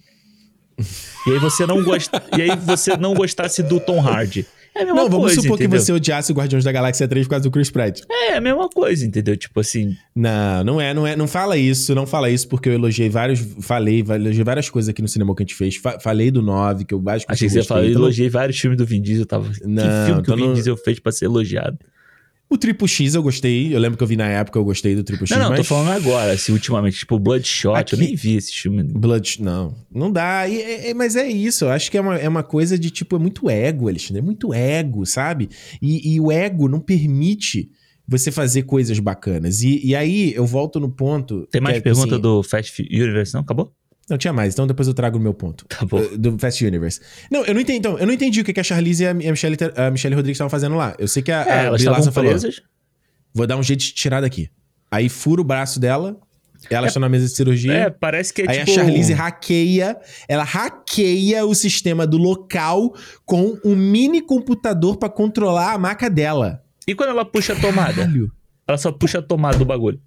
E 1.27 1.31
aí 1.31 1.39
você 1.39 1.67
não 1.67 1.83
gosta, 1.83 2.23
e 2.37 2.43
aí 2.43 2.57
você 2.57 2.97
não 2.97 3.15
gostasse 3.15 3.63
do 3.63 3.81
Tom 3.81 4.01
Hardy. 4.01 4.47
É 4.75 4.83
a 4.83 4.85
mesma 4.87 5.03
Não, 5.03 5.11
vamos 5.11 5.27
coisa, 5.27 5.41
supor 5.43 5.57
entendeu? 5.59 5.79
que 5.79 5.85
você 5.85 5.93
odiasse 5.93 6.33
o 6.33 6.35
Guardiões 6.35 6.65
da 6.65 6.73
Galáxia 6.73 7.07
3 7.07 7.27
por 7.27 7.31
causa 7.33 7.43
do 7.43 7.51
Chris 7.51 7.71
Pratt. 7.71 8.01
É 8.11 8.37
a 8.37 8.41
mesma 8.41 8.69
coisa, 8.71 9.05
entendeu? 9.07 9.37
Tipo 9.37 9.61
assim, 9.61 9.95
Não, 10.17 10.65
não 10.65 10.81
é, 10.81 10.95
não 10.95 11.07
é. 11.07 11.15
Não 11.15 11.29
fala 11.29 11.57
isso, 11.59 11.95
não 11.95 12.07
fala 12.07 12.31
isso, 12.31 12.49
porque 12.49 12.69
eu 12.69 12.73
elogiei 12.73 13.09
vários. 13.11 13.41
Falei, 13.61 14.01
elogiei 14.01 14.43
várias 14.45 14.71
coisas 14.71 14.89
aqui 14.89 15.03
no 15.03 15.09
cinema 15.09 15.35
que 15.35 15.43
a 15.43 15.45
gente 15.45 15.55
fez. 15.55 15.77
Fa- 15.77 16.01
falei 16.01 16.31
do 16.31 16.41
9, 16.41 16.85
que 16.87 16.95
eu 16.95 17.03
acho 17.07 17.27
que 17.27 17.33
achei 17.33 17.49
que 17.49 17.53
você 17.53 17.59
ia 17.61 17.65
falar, 17.65 17.85
eu 17.85 17.91
elogiei 17.93 18.29
vários 18.31 18.59
filmes 18.59 18.79
do 18.79 18.87
Vin 18.87 19.03
Diesel, 19.03 19.27
tava... 19.27 19.51
que 19.53 19.67
Não, 19.67 20.07
filme 20.07 20.23
que 20.23 20.31
o 20.31 20.35
tô 20.35 20.37
Vin 20.37 20.49
no- 20.49 20.55
Diesel 20.55 20.77
fez 20.77 20.99
pra 20.99 21.13
ser 21.13 21.27
elogiado? 21.27 21.79
O 22.53 22.59
Triple 22.59 22.87
X 22.87 23.15
eu 23.15 23.23
gostei. 23.23 23.75
Eu 23.75 23.81
lembro 23.81 23.97
que 23.97 24.03
eu 24.03 24.07
vi 24.07 24.15
na 24.15 24.29
época, 24.29 24.59
eu 24.59 24.65
gostei 24.65 24.95
do 24.95 25.03
Triple 25.03 25.27
X. 25.27 25.35
Não, 25.35 25.45
não, 25.45 25.51
mas... 25.51 25.61
tô 25.61 25.65
falando 25.65 25.89
agora, 25.91 26.33
assim, 26.33 26.53
ultimamente, 26.53 26.99
tipo, 26.99 27.19
Bloodshot, 27.19 27.75
Aqui- 27.75 27.95
eu 27.95 27.99
nem 27.99 28.15
vi 28.15 28.37
esse 28.37 28.53
filme. 28.53 28.83
Blood, 28.83 29.43
não. 29.43 29.75
Não 29.91 30.13
dá. 30.13 30.47
E- 30.47 30.61
é- 30.61 30.91
é- 30.91 30.95
mas 30.95 31.17
é 31.17 31.27
isso. 31.27 31.65
Eu 31.65 31.71
acho 31.71 31.91
que 31.91 31.97
é 31.97 32.01
uma, 32.03 32.19
é 32.19 32.29
uma 32.29 32.43
coisa 32.43 32.79
de 32.79 32.91
tipo, 32.91 33.17
é 33.17 33.19
muito 33.19 33.49
ego, 33.49 33.89
Alexandre. 33.89 34.19
É 34.19 34.23
muito 34.23 34.53
ego, 34.53 35.07
sabe? 35.07 35.49
E, 35.81 36.15
e 36.15 36.21
o 36.21 36.31
ego 36.31 36.69
não 36.69 36.79
permite 36.79 37.71
você 38.07 38.31
fazer 38.31 38.65
coisas 38.65 38.99
bacanas. 38.99 39.63
E, 39.63 39.81
e 39.83 39.95
aí 39.97 40.35
eu 40.35 40.45
volto 40.45 40.79
no 40.79 40.91
ponto. 40.91 41.47
Tem 41.51 41.59
mais 41.59 41.79
é, 41.79 41.81
pergunta 41.81 42.17
assim, 42.17 42.21
do 42.23 42.43
Fast 42.43 42.83
Universe, 42.83 43.33
não? 43.33 43.41
Acabou? 43.41 43.73
Não 44.11 44.19
tinha 44.19 44.33
mais, 44.33 44.53
então 44.53 44.67
depois 44.67 44.89
eu 44.89 44.95
trago 44.95 45.17
o 45.17 45.21
meu 45.21 45.33
ponto. 45.33 45.65
Tá 45.69 45.87
bom. 45.87 46.01
Uh, 46.01 46.19
Do 46.19 46.39
Fast 46.39 46.65
Universe. 46.65 47.01
Não, 47.31 47.45
eu 47.45 47.55
não 47.55 47.61
entendi. 47.61 47.79
Então, 47.79 47.99
eu 47.99 48.07
não 48.07 48.13
entendi 48.13 48.41
o 48.41 48.45
que 48.45 48.59
a 48.59 48.63
Charlize 48.65 49.05
e 49.05 49.07
a 49.07 49.15
Michelle, 49.15 49.57
a 49.77 49.91
Michelle 49.91 50.15
Rodrigues 50.15 50.37
estavam 50.37 50.51
fazendo 50.51 50.75
lá. 50.75 50.95
Eu 50.99 51.07
sei 51.09 51.23
que 51.23 51.31
a, 51.31 51.43
É, 51.43 51.67
a 51.67 51.71
Larson 51.71 52.13
falou. 52.13 52.35
Vou 53.33 53.47
dar 53.47 53.57
um 53.57 53.63
jeito 53.63 53.81
de 53.81 53.95
tirar 53.95 54.21
daqui. 54.21 54.51
Aí 54.91 55.09
fura 55.09 55.41
o 55.41 55.45
braço 55.45 55.81
dela. 55.81 56.19
Elas 56.71 56.91
estão 56.91 57.01
na 57.01 57.09
mesa 57.09 57.27
de 57.27 57.33
cirurgia. 57.33 57.73
É, 57.73 57.91
parece 57.91 58.33
que 58.33 58.43
é 58.43 58.49
Aí 58.51 58.59
tipo... 58.59 58.71
a 58.71 58.75
Charlize 58.75 59.13
hackeia, 59.13 59.97
ela 60.29 60.45
hackeia 60.45 61.45
o 61.45 61.55
sistema 61.55 62.07
do 62.07 62.17
local 62.19 62.95
com 63.25 63.59
um 63.65 63.75
mini 63.75 64.21
computador 64.21 64.97
pra 64.97 65.09
controlar 65.09 65.73
a 65.73 65.79
maca 65.79 66.09
dela. 66.09 66.63
E 66.87 66.95
quando 66.95 67.11
ela 67.11 67.25
puxa 67.25 67.53
a 67.55 67.57
tomada? 67.57 67.95
Caralho. 67.95 68.31
Ela 68.69 68.79
só 68.79 68.93
puxa 68.93 69.19
a 69.19 69.23
tomada 69.23 69.59
do 69.59 69.65
bagulho. 69.65 70.01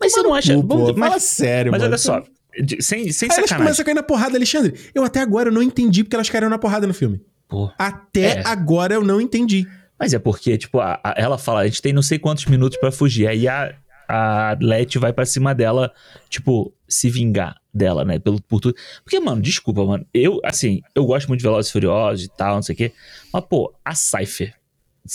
Mas 0.00 0.12
você 0.12 0.22
não 0.22 0.32
acha... 0.32 0.54
Pô, 0.54 0.62
pô, 0.62 0.76
Vamos- 0.78 0.98
fala 0.98 1.10
mas 1.10 1.22
sério, 1.24 1.70
mas 1.72 1.80
mano. 1.82 1.90
olha 1.90 1.98
só, 1.98 2.22
de- 2.62 2.82
sem, 2.82 3.10
sem 3.12 3.28
Aí 3.30 3.36
elas 3.36 3.48
sacanagem. 3.50 3.56
começam 3.58 3.82
a 3.82 3.84
cair 3.84 3.94
na 3.94 4.02
porrada, 4.02 4.36
Alexandre. 4.36 4.74
Eu 4.94 5.04
até 5.04 5.20
agora 5.20 5.50
não 5.50 5.62
entendi 5.62 6.02
porque 6.04 6.16
elas 6.16 6.28
caíram 6.30 6.48
na 6.48 6.58
porrada 6.58 6.86
no 6.86 6.94
filme. 6.94 7.20
Pô. 7.48 7.70
Até 7.78 8.38
É. 8.38 8.42
agora 8.46 8.94
eu 8.94 9.04
não 9.04 9.20
entendi. 9.20 9.66
Mas 9.98 10.14
é 10.14 10.18
porque, 10.18 10.56
tipo, 10.56 10.80
a- 10.80 10.98
a- 11.04 11.14
ela 11.16 11.36
fala, 11.36 11.60
a 11.60 11.66
gente 11.66 11.82
tem 11.82 11.92
não 11.92 12.02
sei 12.02 12.18
quantos 12.18 12.46
minutos 12.46 12.78
pra 12.78 12.90
fugir. 12.92 13.26
Aí 13.26 13.46
a, 13.48 13.74
a 14.08 14.56
Letty 14.60 14.98
vai 14.98 15.12
pra 15.12 15.26
cima 15.26 15.54
dela, 15.54 15.92
tipo, 16.28 16.72
se 16.88 17.10
vingar 17.10 17.56
dela, 17.72 18.04
né? 18.04 18.18
Pelo, 18.18 18.40
por 18.42 18.60
tudo. 18.60 18.74
Porque, 19.04 19.20
mano, 19.20 19.42
desculpa, 19.42 19.84
mano. 19.84 20.06
Eu, 20.14 20.40
assim, 20.44 20.80
eu 20.94 21.04
gosto 21.04 21.28
muito 21.28 21.40
de 21.40 21.44
Velozes 21.44 21.68
e 21.68 21.72
Furiosos 21.72 22.24
e 22.24 22.28
tal, 22.28 22.54
não 22.56 22.62
sei 22.62 22.74
o 22.74 22.78
quê. 22.78 22.92
Mas, 23.32 23.44
pô, 23.48 23.72
a 23.84 23.94
Cypher, 23.94 24.54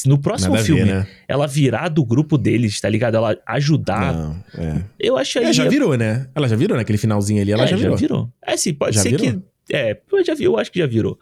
no 0.05 0.17
próximo 0.17 0.53
Nada 0.53 0.61
a 0.63 0.67
ver, 0.67 0.73
filme, 0.75 0.91
né? 0.91 1.07
ela 1.27 1.47
virar 1.47 1.89
do 1.89 2.03
grupo 2.03 2.37
deles, 2.37 2.79
tá 2.81 2.89
ligado? 2.89 3.15
Ela 3.15 3.37
ajudar. 3.47 4.13
Não, 4.13 4.43
é. 4.57 4.81
Eu 4.99 5.17
acho 5.17 5.37
aí. 5.39 5.45
Ela 5.45 5.53
já 5.53 5.67
virou, 5.69 5.95
né? 5.97 6.27
Ela 6.35 6.47
já 6.47 6.55
virou 6.55 6.77
naquele 6.77 6.97
finalzinho 6.97 7.41
ali, 7.41 7.51
ela 7.51 7.63
é, 7.63 7.67
já 7.67 7.75
virou. 7.95 8.29
É, 8.45 8.57
sim, 8.57 8.73
pode 8.73 8.95
Já 8.95 9.01
ser 9.03 9.09
virou? 9.17 9.25
que. 9.33 9.39
É, 9.75 9.97
eu 10.13 10.23
já 10.25 10.35
vi, 10.35 10.43
eu 10.43 10.57
acho 10.59 10.71
que 10.71 10.79
já 10.79 10.85
virou. 10.85 11.17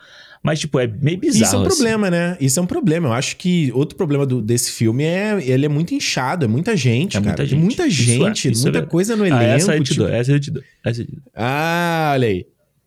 Mas, 0.46 0.60
tipo, 0.60 0.78
é 0.78 0.86
meio 0.86 1.18
bizarro. 1.18 1.46
Isso 1.46 1.56
é 1.56 1.60
um 1.60 1.62
assim. 1.62 1.76
problema, 1.78 2.12
né? 2.12 2.38
Isso 2.42 2.60
é 2.60 2.64
um 2.64 2.66
problema. 2.66 3.08
Eu 3.08 3.14
acho 3.14 3.38
que 3.38 3.72
outro 3.74 3.96
problema 3.96 4.26
do- 4.26 4.42
desse 4.42 4.72
filme 4.72 5.06
é 5.06 5.40
ele 5.42 5.66
é 5.66 5.70
muito 5.70 5.94
inchado, 5.94 6.44
é 6.44 6.48
muita 6.50 6.76
gente, 6.76 7.16
É 7.16 7.22
cara. 7.22 7.38
muita 7.42 7.56
muita 7.56 7.90
gente. 7.90 8.02
Isso 8.12 8.12
é- 8.24 8.28
gente, 8.28 8.48
é 8.50 8.62
muita 8.72 8.82
coisa 8.86 9.16
no 9.16 9.26
elenco. 9.26 9.42
Ah, 9.42 9.44
essa 9.46 9.74
eu 9.78 9.82
te 9.84 9.94
tipo- 9.94 10.06
essa 10.08 10.32
eu 10.34 10.40
te 10.42 10.52
dou. 10.52 10.62
Essa 10.86 11.02
eu 11.02 11.06
te 11.06 11.12
dou. 11.14 11.22
Ah, 11.34 12.12
olha 12.14 12.28
aí. 12.28 12.46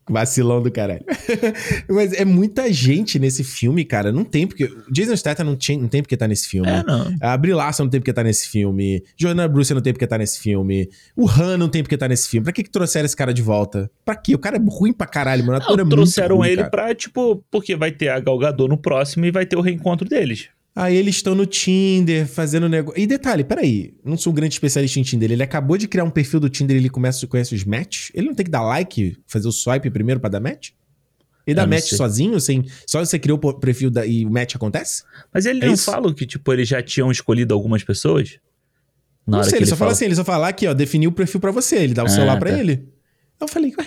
Vacilão 0.09 0.63
do 0.63 0.71
caralho. 0.71 1.05
Mas 1.89 2.13
é 2.13 2.25
muita 2.25 2.73
gente 2.73 3.19
nesse 3.19 3.43
filme, 3.43 3.85
cara. 3.85 4.13
Não 4.13 4.25
tem 4.25 4.47
porque. 4.47 4.71
Jason 4.91 5.17
Statham 5.17 5.45
não, 5.45 5.57
tinha, 5.57 5.79
não 5.79 5.89
tem 5.89 6.03
porque 6.03 6.17
tá 6.17 6.29
nesse 6.29 6.49
filme. 6.49 6.69
É, 6.69 6.83
não. 6.85 7.15
A 7.21 7.37
Brie 7.37 7.53
Larson 7.55 7.85
não 7.85 7.91
tem 7.91 8.01
porque 8.01 8.13
tá 8.13 8.23
nesse 8.23 8.49
filme. 8.49 9.03
Joanna 9.17 9.49
Bruce 9.49 9.75
não 9.75 9.81
tem 9.81 9.93
porque 9.93 10.07
tá 10.07 10.17
nesse 10.17 10.39
filme. 10.41 10.89
O 11.17 11.29
Han 11.29 11.57
não 11.57 11.69
tem 11.69 11.83
porque 11.83 11.97
tá 11.97 12.07
nesse 12.09 12.29
filme. 12.29 12.45
Pra 12.45 12.53
que 12.53 12.63
que 12.63 12.71
trouxeram 12.71 13.05
esse 13.07 13.17
cara 13.17 13.35
de 13.35 13.43
volta? 13.43 13.91
Pra 14.05 14.15
quê? 14.15 14.35
O 14.35 14.39
cara 14.39 14.57
é 14.57 14.61
ruim 14.61 14.93
pra 14.93 15.07
caralho, 15.07 15.45
mano. 15.45 15.59
É 15.59 15.69
Não, 15.69 15.77
muito 15.77 15.91
trouxeram 15.91 16.37
ruim, 16.37 16.49
ele 16.49 16.57
cara. 16.59 16.71
pra, 16.71 16.95
tipo, 16.95 17.45
porque 17.51 17.75
vai 17.75 17.91
ter 17.91 18.09
a 18.09 18.21
Galgador 18.21 18.69
no 18.69 18.77
próximo 18.79 19.25
e 19.27 19.31
vai 19.31 19.45
ter 19.45 19.57
o 19.57 19.61
reencontro 19.61 20.09
deles. 20.09 20.49
Aí 20.79 20.95
eles 20.95 21.17
estão 21.17 21.35
no 21.35 21.47
Tinder, 21.47 22.27
fazendo 22.29 22.69
negócio. 22.69 23.01
E 23.01 23.07
detalhe, 23.07 23.43
peraí, 23.43 23.95
não 24.05 24.17
sou 24.19 24.31
um 24.31 24.37
grande 24.37 24.53
especialista 24.55 25.01
em 25.01 25.03
Tinder. 25.03 25.33
Ele 25.33 25.43
acabou 25.43 25.79
de 25.79 25.89
criar 25.89 26.05
um 26.05 26.11
perfil 26.11 26.39
do 26.39 26.51
Tinder 26.51 26.77
e 26.77 26.81
ele 26.81 26.91
começa, 26.91 27.27
conhece 27.27 27.55
os 27.55 27.65
match? 27.65 28.11
Ele 28.13 28.27
não 28.27 28.35
tem 28.35 28.45
que 28.45 28.51
dar 28.51 28.61
like, 28.63 29.17
fazer 29.27 29.49
o 29.49 29.53
swipe 29.53 29.89
primeiro 29.89 30.21
pra 30.21 30.29
dar 30.29 30.39
match? 30.39 30.73
Ele 31.47 31.55
dá 31.55 31.67
match 31.67 31.85
sei. 31.89 31.97
sozinho, 31.97 32.39
sem, 32.41 32.65
só 32.87 33.03
você 33.03 33.19
criou 33.19 33.41
o 33.43 33.55
perfil 33.55 33.89
da- 33.91 34.05
e 34.05 34.27
o 34.27 34.31
match 34.31 34.55
acontece? 34.57 35.03
Mas 35.33 35.47
ele 35.47 35.63
É 35.65 35.67
não 35.67 35.73
isso? 35.75 35.85
fala 35.91 36.13
que, 36.13 36.27
tipo, 36.27 36.53
eles 36.53 36.69
já 36.69 36.83
tinham 36.83 37.11
escolhido 37.11 37.55
algumas 37.55 37.83
pessoas? 37.83 38.39
Na 39.27 39.39
não 39.39 39.45
sei, 39.45 39.55
ele, 39.55 39.59
ele 39.61 39.67
só 39.71 39.77
fala 39.77 39.93
assim, 39.93 40.05
ele 40.05 40.15
só 40.15 40.25
fala 40.25 40.47
aqui, 40.49 40.67
ó, 40.67 40.75
definiu 40.75 41.09
o 41.09 41.13
perfil 41.13 41.41
pra 41.41 41.51
você. 41.53 41.77
Ele 41.77 41.95
dá 41.95 42.03
o 42.03 42.07
Ah, 42.07 42.11
celular 42.11 42.39
pra 42.39 42.51
tá. 42.51 42.59
ele. 42.59 42.87
Eu 43.41 43.49
falei, 43.49 43.73
ué, 43.79 43.87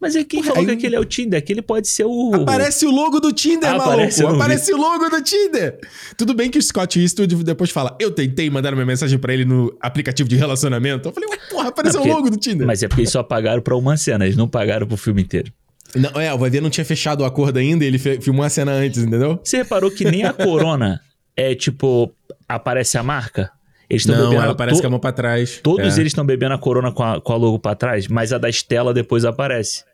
Mas 0.00 0.14
é 0.14 0.22
quem 0.22 0.40
Aí 0.40 0.46
falou 0.46 0.64
que 0.64 0.70
um- 0.70 0.74
aquele 0.74 0.94
é 0.94 1.00
o 1.00 1.04
Tinder? 1.04 1.38
Aquele 1.38 1.60
pode 1.60 1.88
ser 1.88 2.04
o... 2.04 2.32
aparece 2.34 2.86
o 2.86 2.90
logo 2.90 3.18
do 3.18 3.32
Tinder, 3.32 3.68
Ah, 3.70 3.78
maluco. 3.78 3.92
aparece, 4.34 4.72
o 4.72 4.76
logo 4.76 5.08
do 5.08 5.20
Tinder. 5.22 5.80
Tudo 6.16 6.34
bem 6.34 6.48
que 6.50 6.58
o 6.58 6.62
Scott 6.62 7.00
Eastwood 7.00 7.42
depois 7.42 7.70
fala, 7.70 7.96
eu 8.00 8.10
tentei 8.12 8.48
mandar 8.48 8.72
uma 8.74 8.84
mensagem 8.84 9.18
pra 9.18 9.34
ele 9.34 9.44
no 9.44 9.76
aplicativo 9.80 10.28
de 10.28 10.36
relacionamento. 10.36 11.08
Eu 11.08 11.12
falei, 11.12 11.28
porra, 11.50 11.68
apareceu 11.68 11.98
Não, 12.00 12.06
o 12.06 12.08
porque- 12.10 12.22
logo 12.22 12.30
do 12.30 12.40
Tinder. 12.40 12.66
Mas 12.66 12.82
é 12.82 12.88
porque 12.88 13.00
eles 13.02 13.10
só 13.12 13.22
pagaram 13.24 13.60
pra 13.60 13.74
uma 13.76 13.96
cena, 13.96 14.24
eles 14.24 14.36
não 14.36 14.46
pagaram 14.48 14.86
pro 14.86 14.96
filme 14.96 15.20
inteiro. 15.22 15.52
Não, 15.96 16.20
é, 16.20 16.32
o 16.32 16.38
vai 16.38 16.50
ver 16.50 16.60
não 16.60 16.70
tinha 16.70 16.84
fechado 16.84 17.22
o 17.22 17.24
acordo 17.24 17.58
ainda, 17.58 17.84
ele 17.84 17.98
filmou 17.98 18.44
a 18.44 18.48
cena 18.50 18.72
antes, 18.72 19.02
entendeu? 19.02 19.40
Você 19.42 19.56
reparou 19.56 19.90
que 19.90 20.04
nem 20.04 20.22
a 20.22 20.32
Corona 20.32 21.00
é, 21.36 21.54
tipo, 21.54 22.12
aparece 22.48 22.96
a 22.98 23.02
marca? 23.02 23.50
Eles 23.88 24.02
estão 24.02 24.16
bebendo... 24.16 24.42
ela 24.42 24.54
parece 24.54 24.76
to- 24.78 24.82
com 24.82 24.86
a 24.86 24.90
mão 24.90 25.00
pra 25.00 25.12
trás. 25.12 25.60
Todos 25.62 25.96
É. 25.96 26.00
eles 26.00 26.10
estão 26.12 26.24
bebendo 26.26 26.54
a 26.54 26.58
Corona 26.58 26.92
com 26.92 27.02
a, 27.02 27.20
com 27.20 27.32
a 27.32 27.36
logo 27.36 27.58
pra 27.58 27.74
trás, 27.74 28.06
mas 28.08 28.32
a 28.32 28.38
da 28.38 28.48
Estela 28.48 28.92
depois 28.92 29.24
aparece. 29.24 29.84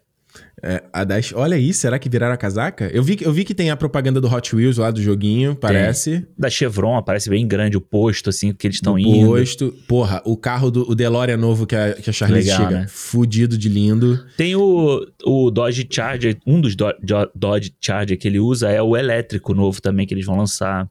É, 0.61 0.83
a 0.93 1.05
Dash, 1.05 1.33
olha 1.33 1.57
aí, 1.57 1.73
será 1.73 1.97
que 1.97 2.09
viraram 2.09 2.35
a 2.35 2.37
casaca? 2.37 2.91
Eu 2.93 3.05
vi, 3.05 3.19
eu 3.21 3.33
vi 3.33 3.45
que 3.45 3.55
tem 3.55 3.71
a 3.71 3.77
propaganda 3.77 4.21
do 4.21 4.27
Hot 4.33 4.57
Wheels 4.57 4.79
lá 4.79 4.91
do 4.91 5.01
joguinho, 5.01 5.55
parece. 5.55 6.11
Tem. 6.23 6.27
Da 6.37 6.51
Chevron, 6.51 6.97
aparece 6.97 7.31
bem 7.31 7.47
grande 7.47 7.77
o 7.77 7.81
posto, 7.81 8.31
assim, 8.31 8.53
que 8.53 8.67
eles 8.67 8.77
estão 8.79 8.99
indo. 8.99 9.29
posto. 9.29 9.73
Porra, 9.87 10.21
o 10.25 10.37
carro 10.37 10.73
do 10.73 10.91
o 10.91 10.95
DeLorean 10.95 11.37
novo 11.37 11.67
que 11.67 11.77
a, 11.77 11.93
que 11.93 12.11
a 12.11 12.13
Charlize 12.13 12.49
Legal, 12.51 12.67
chega, 12.69 12.81
né? 12.81 12.87
fudido 12.89 13.57
de 13.57 13.69
lindo. 13.69 14.25
Tem 14.37 14.57
o, 14.57 15.07
o 15.25 15.51
Dodge 15.53 15.87
Charger, 15.89 16.37
um 16.45 16.61
dos 16.61 16.75
do, 16.75 16.87
Dodge 17.33 17.73
Charger 17.81 18.19
que 18.19 18.27
ele 18.27 18.41
usa 18.41 18.69
é 18.71 18.83
o 18.83 18.97
elétrico 18.97 19.55
novo 19.55 19.81
também 19.81 20.05
que 20.05 20.15
eles 20.15 20.25
vão 20.27 20.37
lançar. 20.37 20.89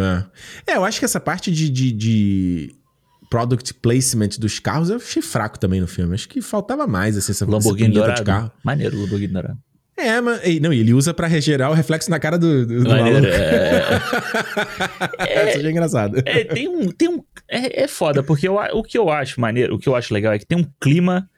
É, 0.00 0.72
é 0.72 0.76
eu 0.76 0.84
acho 0.84 0.98
que 0.98 1.04
essa 1.04 1.20
parte 1.20 1.50
de, 1.50 1.68
de, 1.68 1.92
de 1.92 2.74
product 3.30 3.74
placement 3.74 4.30
dos 4.38 4.58
carros 4.58 4.90
eu 4.90 4.96
achei 4.96 5.22
fraco 5.22 5.58
também 5.58 5.80
no 5.80 5.86
filme. 5.86 6.14
Acho 6.14 6.28
que 6.28 6.40
faltava 6.40 6.86
mais, 6.86 7.16
assim, 7.16 7.32
essa 7.32 7.44
Lamborghini 7.48 7.94
dourado. 7.94 8.20
de 8.20 8.24
carro. 8.24 8.52
Maneiro 8.62 9.00
Lamborghini 9.00 9.32
dourado. 9.32 9.58
É, 9.96 10.20
mas 10.20 10.60
não, 10.60 10.72
ele 10.72 10.92
usa 10.94 11.12
para 11.12 11.26
regerar 11.26 11.70
o 11.70 11.74
reflexo 11.74 12.10
na 12.10 12.18
cara 12.18 12.38
do, 12.38 12.66
do, 12.66 12.82
do 12.84 12.90
Maneiro, 12.90 13.26
é... 13.26 14.00
é, 15.18 15.56
Isso 15.56 15.66
é 15.66 15.70
engraçado. 15.70 16.22
É, 16.24 16.44
tem 16.44 16.66
um, 16.66 16.90
tem 16.90 17.08
um, 17.08 17.22
é, 17.48 17.84
é 17.84 17.86
foda, 17.86 18.22
porque 18.22 18.48
eu, 18.48 18.56
o 18.56 18.82
que 18.82 18.96
eu 18.96 19.10
acho 19.10 19.40
maneiro, 19.40 19.74
o 19.74 19.78
que 19.78 19.88
eu 19.88 19.94
acho 19.94 20.12
legal 20.12 20.32
é 20.32 20.38
que 20.38 20.46
tem 20.46 20.58
um 20.58 20.66
clima 20.80 21.28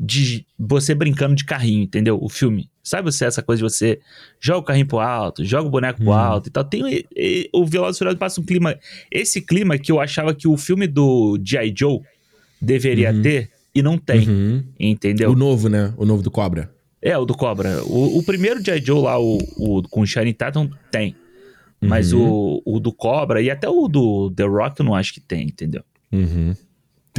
de 0.00 0.46
você 0.58 0.94
brincando 0.94 1.34
de 1.34 1.44
carrinho, 1.44 1.82
entendeu? 1.82 2.18
O 2.20 2.28
filme. 2.28 2.70
Sabe 2.88 3.10
você 3.10 3.24
essa 3.24 3.42
coisa 3.42 3.62
de 3.62 3.70
você 3.70 4.00
joga 4.40 4.58
o 4.58 4.62
carrinho 4.62 4.86
pro 4.86 4.98
alto, 4.98 5.44
joga 5.44 5.68
o 5.68 5.70
boneco 5.70 5.98
pro 5.98 6.10
hum. 6.10 6.14
alto 6.14 6.48
e 6.48 6.50
tal. 6.50 6.64
Tem 6.64 7.04
e, 7.14 7.48
o 7.52 7.66
Velozes 7.66 7.98
Furiosos 7.98 8.18
passa 8.18 8.40
um 8.40 8.44
clima, 8.44 8.78
esse 9.10 9.40
clima 9.40 9.78
que 9.78 9.92
eu 9.92 10.00
achava 10.00 10.34
que 10.34 10.48
o 10.48 10.56
filme 10.56 10.86
do 10.86 11.38
G.I. 11.44 11.74
Joe 11.76 12.00
deveria 12.60 13.12
uhum. 13.12 13.22
ter 13.22 13.50
e 13.74 13.82
não 13.82 13.98
tem, 13.98 14.28
uhum. 14.28 14.64
entendeu? 14.78 15.30
O 15.30 15.36
novo, 15.36 15.68
né? 15.68 15.92
O 15.96 16.04
novo 16.04 16.22
do 16.22 16.30
Cobra. 16.30 16.70
É, 17.00 17.16
o 17.16 17.24
do 17.24 17.34
Cobra. 17.34 17.84
O, 17.84 18.18
o 18.18 18.22
primeiro 18.22 18.64
G.I. 18.64 18.80
Joe 18.84 19.02
lá, 19.02 19.20
o, 19.20 19.38
o 19.56 19.82
com 19.88 20.00
o 20.00 20.06
Shining 20.06 20.32
Tatum, 20.32 20.70
tem. 20.90 21.14
Mas 21.80 22.12
uhum. 22.12 22.60
o, 22.64 22.76
o 22.76 22.80
do 22.80 22.92
Cobra 22.92 23.40
e 23.40 23.50
até 23.50 23.68
o 23.68 23.86
do 23.86 24.30
The 24.32 24.44
Rock 24.44 24.80
eu 24.80 24.86
não 24.86 24.94
acho 24.94 25.14
que 25.14 25.20
tem, 25.20 25.44
entendeu? 25.44 25.82
Uhum. 26.12 26.54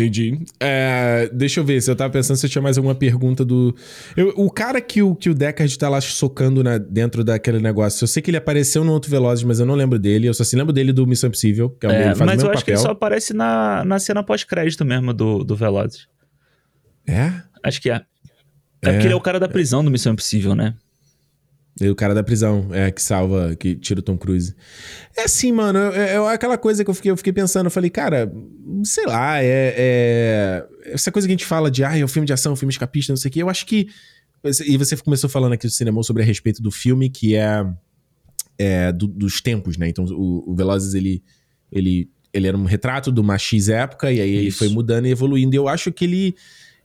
Entendi. 0.01 0.39
É, 0.59 1.29
deixa 1.33 1.59
eu 1.59 1.63
ver, 1.63 1.81
se 1.81 1.91
eu 1.91 1.95
tava 1.95 2.11
pensando 2.11 2.37
se 2.37 2.45
eu 2.45 2.49
tinha 2.49 2.61
mais 2.61 2.77
alguma 2.77 2.95
pergunta 2.95 3.43
do. 3.43 3.75
Eu, 4.15 4.33
o 4.35 4.49
cara 4.49 4.79
que 4.79 5.01
o, 5.01 5.15
que 5.15 5.29
o 5.29 5.33
Deckard 5.33 5.77
tá 5.77 5.89
lá 5.89 5.99
socando 5.99 6.63
na, 6.63 6.77
dentro 6.77 7.23
daquele 7.23 7.59
negócio, 7.59 8.03
eu 8.03 8.07
sei 8.07 8.21
que 8.21 8.29
ele 8.29 8.37
apareceu 8.37 8.83
no 8.83 8.91
outro 8.91 9.11
Velozes, 9.11 9.43
mas 9.43 9.59
eu 9.59 9.65
não 9.65 9.75
lembro 9.75 9.99
dele. 9.99 10.27
Eu 10.27 10.33
só 10.33 10.43
se 10.43 10.55
lembro 10.55 10.71
dele 10.71 10.93
do 10.93 11.05
Missão 11.05 11.27
Impossível, 11.27 11.69
que 11.69 11.85
é, 11.85 11.89
o 11.89 11.91
é, 11.91 12.05
ele 12.05 12.15
faz 12.15 12.19
Mas 12.19 12.43
eu 12.43 12.49
acho 12.49 12.59
papel. 12.59 12.63
que 12.63 12.71
ele 12.71 12.77
só 12.77 12.91
aparece 12.91 13.33
na, 13.33 13.83
na 13.85 13.99
cena 13.99 14.23
pós-crédito 14.23 14.85
mesmo 14.85 15.13
do, 15.13 15.43
do 15.43 15.55
Velozes. 15.55 16.07
É? 17.07 17.33
Acho 17.63 17.81
que 17.81 17.89
é. 17.89 18.01
É, 18.81 18.89
é 18.89 18.91
porque 18.93 19.07
ele 19.07 19.13
é 19.13 19.17
o 19.17 19.21
cara 19.21 19.39
da 19.39 19.49
prisão 19.49 19.83
do 19.83 19.91
Missão 19.91 20.13
Impossível, 20.13 20.55
né? 20.55 20.75
E 21.81 21.89
o 21.89 21.95
cara 21.95 22.13
da 22.13 22.21
prisão, 22.21 22.67
é, 22.71 22.91
que 22.91 23.01
salva, 23.01 23.55
que 23.55 23.73
tira 23.75 24.01
o 24.01 24.03
Tom 24.03 24.17
Cruise. 24.17 24.53
É 25.15 25.23
assim, 25.23 25.51
mano, 25.51 25.79
é, 25.93 26.15
é 26.15 26.33
aquela 26.33 26.57
coisa 26.57 26.83
que 26.83 26.89
eu 26.89 26.93
fiquei, 26.93 27.09
eu 27.09 27.15
fiquei 27.15 27.31
pensando, 27.31 27.67
eu 27.67 27.71
falei, 27.71 27.89
cara, 27.89 28.31
sei 28.83 29.05
lá, 29.05 29.41
é, 29.41 29.73
é, 29.77 30.67
Essa 30.85 31.09
coisa 31.11 31.25
que 31.25 31.31
a 31.31 31.37
gente 31.37 31.45
fala 31.45 31.71
de, 31.71 31.83
ah, 31.83 31.97
é 31.97 32.03
um 32.03 32.07
filme 32.07 32.25
de 32.25 32.33
ação, 32.33 32.51
um 32.51 32.55
filme 32.55 32.73
escapista, 32.73 33.13
não 33.13 33.17
sei 33.17 33.29
o 33.29 33.31
quê, 33.31 33.41
eu 33.41 33.49
acho 33.49 33.65
que. 33.65 33.87
E 34.65 34.77
você 34.77 34.95
começou 34.97 35.29
falando 35.29 35.53
aqui 35.53 35.67
do 35.67 35.71
cinema 35.71 36.01
sobre 36.03 36.23
a 36.23 36.25
respeito 36.25 36.61
do 36.61 36.71
filme, 36.71 37.09
que 37.09 37.35
é. 37.35 37.65
é 38.57 38.91
do, 38.91 39.07
dos 39.07 39.41
tempos, 39.41 39.77
né? 39.77 39.87
Então, 39.87 40.05
o, 40.05 40.51
o 40.51 40.55
Velozes, 40.55 40.93
ele, 40.93 41.23
ele, 41.71 42.09
ele 42.33 42.47
era 42.47 42.57
um 42.57 42.65
retrato 42.65 43.11
de 43.11 43.19
uma 43.21 43.37
X 43.37 43.69
época, 43.69 44.11
e 44.11 44.19
aí 44.19 44.29
Isso. 44.29 44.41
ele 44.41 44.51
foi 44.51 44.69
mudando 44.69 45.07
e 45.07 45.11
evoluindo. 45.11 45.55
E 45.55 45.57
eu 45.57 45.67
acho 45.67 45.91
que 45.91 46.05
ele 46.05 46.35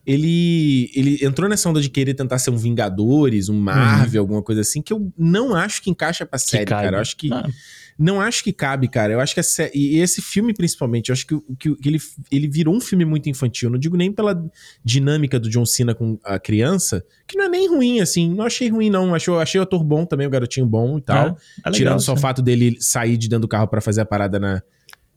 ele, 0.05 0.91
ele 0.93 1.25
entrou 1.25 1.49
nessa 1.49 1.67
onda 1.67 1.81
de 1.81 1.89
querer 1.89 2.13
tentar 2.13 2.37
ser 2.37 2.51
um 2.51 2.57
Vingadores, 2.57 3.49
um 3.49 3.59
Marvel, 3.59 4.21
uhum. 4.21 4.25
alguma 4.25 4.43
coisa 4.43 4.61
assim, 4.61 4.81
que 4.81 4.93
eu 4.93 5.11
não 5.17 5.55
acho 5.55 5.81
que 5.81 5.89
encaixa 5.89 6.25
pra 6.25 6.37
série, 6.37 6.65
cara. 6.65 6.97
Eu 6.97 7.01
acho 7.01 7.17
que. 7.17 7.27
Não. 7.27 7.43
não. 7.97 8.21
acho 8.21 8.43
que 8.43 8.53
cabe, 8.53 8.87
cara. 8.87 9.13
Eu 9.13 9.19
acho 9.19 9.33
que 9.33 9.41
sé... 9.41 9.71
E 9.73 9.99
esse 9.99 10.21
filme, 10.21 10.53
principalmente, 10.53 11.09
eu 11.09 11.13
acho 11.13 11.25
que, 11.25 11.35
que, 11.57 11.75
que, 11.75 11.89
ele, 11.89 11.97
ele 12.31 12.47
virou 12.47 12.75
um 12.75 12.79
filme 12.79 13.03
muito 13.03 13.29
infantil. 13.29 13.69
Não 13.69 13.79
digo 13.79 13.97
nem 13.97 14.11
pela 14.11 14.39
dinâmica 14.83 15.39
do 15.39 15.49
John 15.49 15.65
Cena 15.65 15.95
com 15.95 16.19
a 16.23 16.37
criança, 16.37 17.03
que 17.27 17.35
não 17.35 17.45
é 17.45 17.49
nem 17.49 17.67
ruim, 17.67 17.99
assim. 17.99 18.31
Não 18.31 18.45
achei 18.45 18.69
ruim, 18.69 18.91
não. 18.91 19.15
Achei, 19.15 19.33
achei 19.33 19.59
o 19.59 19.63
ator 19.63 19.83
bom 19.83 20.05
também, 20.05 20.27
o 20.27 20.29
garotinho 20.29 20.67
bom 20.67 20.99
e 20.99 21.01
tal. 21.01 21.17
É, 21.17 21.29
é 21.29 21.31
legal, 21.31 21.73
Tirando 21.73 21.99
só 22.01 22.13
o 22.13 22.17
fato 22.17 22.43
dele 22.43 22.77
sair 22.79 23.17
de 23.17 23.27
dentro 23.27 23.41
do 23.41 23.47
carro 23.47 23.67
para 23.67 23.81
fazer 23.81 24.01
a 24.01 24.05
parada 24.05 24.39
na, 24.39 24.61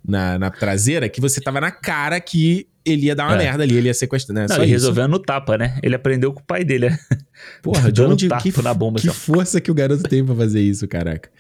na, 0.03 0.39
na 0.39 0.51
traseira, 0.51 1.11
que 1.11 1.21
você 1.21 1.43
tava 1.43 1.61
na 1.61 1.71
cara 1.71 2.19
que 2.21 2.67
ele 2.93 3.07
ia 3.07 3.15
dar 3.15 3.27
uma 3.27 3.35
é. 3.35 3.39
merda 3.39 3.63
ali, 3.63 3.77
ele 3.77 3.89
ia 3.89 3.95
sequestrar, 3.95 4.35
né? 4.35 4.47
Não, 4.49 4.57
Só 4.57 4.63
ele 4.63 4.71
resolveu 4.71 5.07
no 5.09 5.19
tapa, 5.19 5.57
né? 5.59 5.79
Ele 5.83 5.95
aprendeu 5.95 6.33
com 6.33 6.41
o 6.41 6.45
pai 6.45 6.65
dele. 6.65 6.89
Porra, 7.63 7.93
de 7.93 8.03
onde 8.03 8.29
que, 8.29 8.63
na 8.63 8.75
bomba, 8.75 9.01
que 9.01 9.09
assim, 9.09 9.17
força 9.17 9.61
que 9.61 9.71
o 9.71 9.75
garoto 9.75 10.03
tem 10.03 10.25
pra 10.25 10.35
fazer 10.35 10.61
isso, 10.61 10.87
caraca. 10.89 11.31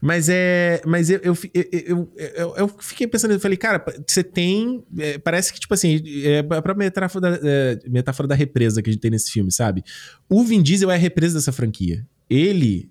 Mas 0.00 0.28
é. 0.28 0.80
Mas 0.84 1.08
eu, 1.08 1.20
eu, 1.22 1.36
eu, 1.54 2.12
eu, 2.16 2.54
eu 2.56 2.68
fiquei 2.78 3.06
pensando, 3.06 3.32
eu 3.32 3.40
falei, 3.40 3.56
cara, 3.56 3.82
você 4.06 4.22
tem. 4.22 4.84
É, 4.98 5.18
parece 5.18 5.52
que, 5.52 5.60
tipo 5.60 5.72
assim, 5.72 6.02
é 6.24 6.40
a 6.40 6.44
própria 6.44 6.74
metáfora 6.74 7.30
da, 7.30 7.40
é, 7.42 7.78
metáfora 7.88 8.28
da 8.28 8.34
represa 8.34 8.82
que 8.82 8.90
a 8.90 8.92
gente 8.92 9.00
tem 9.00 9.10
nesse 9.10 9.30
filme, 9.30 9.50
sabe? 9.50 9.82
O 10.28 10.42
Vin 10.44 10.62
Diesel 10.62 10.90
é 10.90 10.94
a 10.94 10.98
represa 10.98 11.34
dessa 11.34 11.52
franquia. 11.52 12.06
Ele 12.28 12.90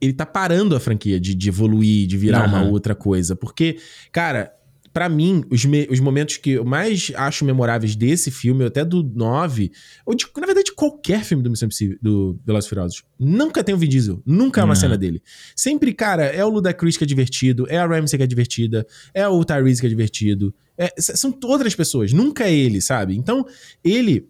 ele 0.00 0.14
tá 0.14 0.24
parando 0.24 0.74
a 0.74 0.80
franquia 0.80 1.20
de, 1.20 1.34
de 1.34 1.48
evoluir, 1.48 2.06
de 2.06 2.16
virar 2.16 2.48
uhum. 2.48 2.54
uma 2.54 2.62
outra 2.70 2.94
coisa. 2.94 3.36
Porque, 3.36 3.78
cara, 4.10 4.50
para 4.92 5.08
mim, 5.08 5.44
os, 5.50 5.64
me, 5.64 5.86
os 5.90 6.00
momentos 6.00 6.36
que 6.36 6.52
eu 6.52 6.64
mais 6.64 7.12
acho 7.14 7.44
memoráveis 7.44 7.94
desse 7.94 8.30
filme, 8.30 8.64
até 8.64 8.84
do 8.84 9.02
9, 9.02 9.70
ou 10.04 10.14
de, 10.14 10.26
na 10.36 10.46
verdade, 10.46 10.66
de 10.66 10.74
qualquer 10.74 11.24
filme 11.24 11.42
do 11.42 11.50
Missão 11.50 11.66
Impossível, 11.66 11.96
do 12.02 12.38
Velozes 12.44 12.68
Furiosos, 12.68 13.02
nunca 13.18 13.62
tem 13.62 13.74
o 13.74 13.78
Vin 13.78 13.88
Diesel. 13.88 14.22
Nunca 14.26 14.60
é 14.60 14.64
uma 14.64 14.74
cena 14.74 14.98
dele. 14.98 15.22
Sempre, 15.54 15.92
cara, 15.92 16.24
é 16.24 16.44
o 16.44 16.48
Ludacris 16.48 16.96
que 16.96 17.04
é 17.04 17.06
divertido, 17.06 17.66
é 17.68 17.78
a 17.78 17.86
Ramsey 17.86 18.18
que 18.18 18.24
é 18.24 18.26
divertida, 18.26 18.86
é 19.14 19.26
o 19.28 19.44
Tyrese 19.44 19.80
que 19.80 19.86
é 19.86 19.90
divertido. 19.90 20.54
É, 20.76 20.92
são 20.98 21.36
outras 21.44 21.74
pessoas, 21.74 22.12
nunca 22.12 22.44
é 22.44 22.52
ele, 22.52 22.80
sabe? 22.80 23.16
Então, 23.16 23.46
ele 23.84 24.28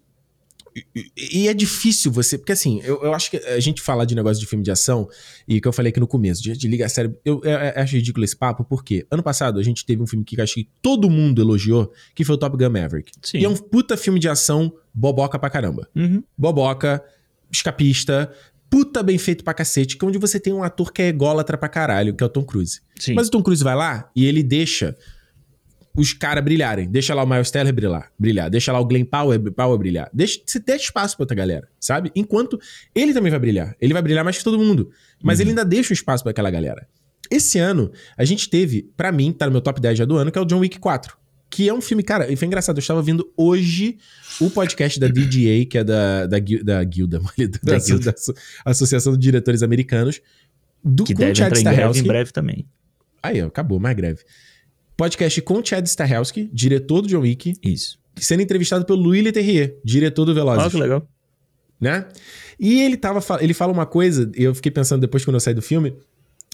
e 1.17 1.47
é 1.47 1.53
difícil 1.53 2.11
você. 2.11 2.37
Porque 2.37 2.51
assim, 2.51 2.81
eu, 2.83 3.01
eu, 3.03 3.13
acho 3.13 3.31
que 3.31 3.37
a 3.37 3.59
gente 3.59 3.81
falar 3.81 4.05
de 4.05 4.15
negócio 4.15 4.39
de 4.39 4.47
filme 4.47 4.63
de 4.63 4.71
ação, 4.71 5.07
e 5.47 5.59
que 5.59 5.67
eu 5.67 5.73
falei 5.73 5.89
aqui 5.89 5.99
no 5.99 6.07
começo, 6.07 6.41
de, 6.41 6.53
de 6.53 6.67
ligar 6.67 6.89
sério, 6.89 7.17
eu, 7.25 7.41
eu, 7.43 7.51
eu, 7.51 7.81
acho 7.81 7.95
ridículo 7.95 8.23
esse 8.23 8.35
papo, 8.35 8.63
porque 8.63 9.05
ano 9.11 9.21
passado 9.21 9.59
a 9.59 9.63
gente 9.63 9.85
teve 9.85 10.01
um 10.01 10.07
filme 10.07 10.23
que 10.23 10.39
eu 10.39 10.43
acho 10.43 10.55
que 10.55 10.69
todo 10.81 11.09
mundo 11.09 11.41
elogiou, 11.41 11.91
que 12.15 12.23
foi 12.23 12.35
o 12.35 12.37
Top 12.37 12.55
Gun 12.55 12.69
Maverick. 12.69 13.11
Sim. 13.21 13.39
E 13.39 13.45
é 13.45 13.49
um 13.49 13.55
puta 13.55 13.97
filme 13.97 14.19
de 14.19 14.29
ação 14.29 14.73
boboca 14.93 15.37
pra 15.37 15.49
caramba. 15.49 15.87
Uhum. 15.95 16.23
Boboca, 16.37 17.03
escapista, 17.51 18.31
puta 18.69 19.03
bem 19.03 19.17
feito 19.17 19.43
pra 19.43 19.53
cacete, 19.53 19.97
que 19.97 20.05
é 20.05 20.07
onde 20.07 20.17
você 20.17 20.39
tem 20.39 20.53
um 20.53 20.63
ator 20.63 20.93
que 20.93 21.01
é 21.01 21.07
ególatra 21.09 21.57
pra 21.57 21.67
caralho, 21.67 22.15
que 22.15 22.23
é 22.23 22.25
o 22.25 22.29
Tom 22.29 22.43
Cruise. 22.43 22.79
Sim. 22.97 23.13
Mas 23.13 23.27
o 23.27 23.31
Tom 23.31 23.43
Cruise 23.43 23.63
vai 23.63 23.75
lá 23.75 24.09
e 24.15 24.25
ele 24.25 24.41
deixa 24.41 24.95
os 25.95 26.13
caras 26.13 26.43
brilharem. 26.43 26.89
Deixa 26.89 27.13
lá 27.13 27.23
o 27.23 27.27
Miles 27.27 27.51
Teller 27.51 27.73
brilhar, 27.73 28.11
brilhar. 28.17 28.49
Deixa 28.49 28.71
lá 28.71 28.79
o 28.79 28.85
Glenn 28.85 29.05
Powell, 29.05 29.51
Powell 29.51 29.77
brilhar. 29.77 30.09
Deixa, 30.13 30.39
você 30.45 30.59
deixa 30.59 30.85
espaço 30.85 31.15
pra 31.15 31.23
outra 31.23 31.35
galera, 31.35 31.67
sabe? 31.79 32.11
Enquanto 32.15 32.59
ele 32.95 33.13
também 33.13 33.29
vai 33.29 33.39
brilhar. 33.39 33.75
Ele 33.79 33.93
vai 33.93 34.01
brilhar 34.01 34.23
mais 34.23 34.37
que 34.37 34.43
todo 34.43 34.57
mundo. 34.57 34.89
Mas 35.21 35.39
uhum. 35.39 35.43
ele 35.43 35.49
ainda 35.51 35.65
deixa 35.65 35.91
o 35.91 35.93
espaço 35.93 36.23
para 36.23 36.31
aquela 36.31 36.49
galera. 36.49 36.87
Esse 37.29 37.59
ano, 37.59 37.91
a 38.17 38.25
gente 38.25 38.49
teve, 38.49 38.89
para 38.95 39.11
mim, 39.11 39.31
tá 39.31 39.45
no 39.45 39.51
meu 39.51 39.61
top 39.61 39.79
10 39.79 39.97
já 39.97 40.05
do 40.05 40.17
ano, 40.17 40.31
que 40.31 40.37
é 40.37 40.41
o 40.41 40.45
John 40.45 40.59
Wick 40.59 40.79
4. 40.79 41.17
Que 41.49 41.67
é 41.67 41.73
um 41.73 41.81
filme, 41.81 42.01
cara, 42.01 42.31
e 42.31 42.35
foi 42.37 42.47
engraçado. 42.47 42.77
Eu 42.77 42.81
estava 42.81 43.01
vendo 43.01 43.29
hoje 43.35 43.97
o 44.39 44.49
podcast 44.49 44.97
da 44.99 45.07
DGA, 45.07 45.65
que 45.69 45.77
é 45.77 45.83
da, 45.83 46.25
da, 46.25 46.37
da 46.63 46.83
Guilda, 46.83 47.19
da, 47.37 47.77
da, 47.77 47.97
da, 47.97 48.13
Associação 48.65 49.13
de 49.13 49.19
Diretores 49.19 49.61
Americanos. 49.61 50.21
Do, 50.83 51.03
que 51.03 51.13
deve 51.13 51.31
entrar 51.31 51.57
em 51.57 51.63
greve 51.63 51.99
em 51.99 52.03
breve 52.03 52.31
também. 52.31 52.65
Aí, 53.21 53.41
ó, 53.41 53.47
acabou, 53.47 53.79
mais 53.79 53.95
greve 53.95 54.23
podcast 55.01 55.41
com 55.41 55.55
o 55.55 55.65
Chad 55.65 55.83
Stahelski, 55.87 56.47
diretor 56.53 57.01
do 57.01 57.07
John 57.07 57.21
Wick. 57.21 57.55
Isso. 57.63 57.97
Sendo 58.17 58.43
entrevistado 58.43 58.85
pelo 58.85 59.01
Louis 59.01 59.23
Leterrier, 59.23 59.75
diretor 59.83 60.25
do 60.25 60.33
Velozes. 60.35 60.63
Ah, 60.63 60.69
que 60.69 60.77
legal. 60.77 61.09
Né? 61.79 62.05
E 62.59 62.83
ele 62.83 62.95
tava 62.95 63.19
ele 63.41 63.55
fala 63.55 63.73
uma 63.73 63.87
coisa, 63.87 64.31
e 64.37 64.43
eu 64.43 64.53
fiquei 64.53 64.71
pensando 64.71 65.01
depois 65.01 65.25
quando 65.25 65.37
eu 65.37 65.39
saí 65.39 65.55
do 65.55 65.61
filme, 65.61 65.95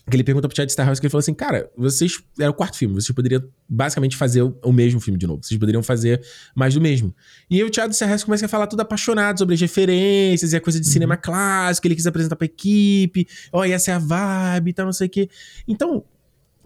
que 0.09 0.15
ele 0.15 0.23
pergunta 0.23 0.47
pro 0.47 0.55
Chad 0.55 0.69
Stahelski, 0.69 1.05
ele 1.05 1.11
falou 1.11 1.19
assim, 1.19 1.33
cara, 1.33 1.69
vocês, 1.75 2.23
era 2.39 2.49
o 2.49 2.53
quarto 2.53 2.77
filme, 2.77 2.95
vocês 2.95 3.13
poderiam 3.13 3.43
basicamente 3.67 4.15
fazer 4.15 4.41
o, 4.43 4.57
o, 4.63 4.71
mesmo 4.71 5.01
filme 5.01 5.19
de 5.19 5.27
novo, 5.27 5.43
vocês 5.43 5.59
poderiam 5.59 5.83
fazer 5.83 6.21
mais 6.55 6.73
do 6.73 6.79
mesmo. 6.79 7.13
E 7.49 7.61
aí 7.61 7.69
o 7.69 7.73
Chad 7.73 7.91
Stahelski 7.91 8.27
começa 8.27 8.45
a 8.45 8.47
falar 8.47 8.67
tudo 8.67 8.79
apaixonado 8.79 9.39
sobre 9.39 9.55
as 9.55 9.59
referências 9.59 10.53
e 10.53 10.55
a 10.55 10.61
coisa 10.61 10.79
de 10.79 10.87
uhum. 10.87 10.93
cinema 10.93 11.17
clássico, 11.17 11.85
ele 11.85 11.95
quis 11.95 12.07
apresentar 12.07 12.37
pra 12.37 12.45
equipe, 12.45 13.27
ó, 13.51 13.59
oh, 13.59 13.63
essa 13.65 13.91
é 13.91 13.93
a 13.95 13.99
vibe 13.99 14.69
e 14.69 14.73
tal, 14.73 14.85
não 14.85 14.93
sei 14.93 15.07
o 15.07 15.09
quê. 15.09 15.29
Então, 15.67 16.05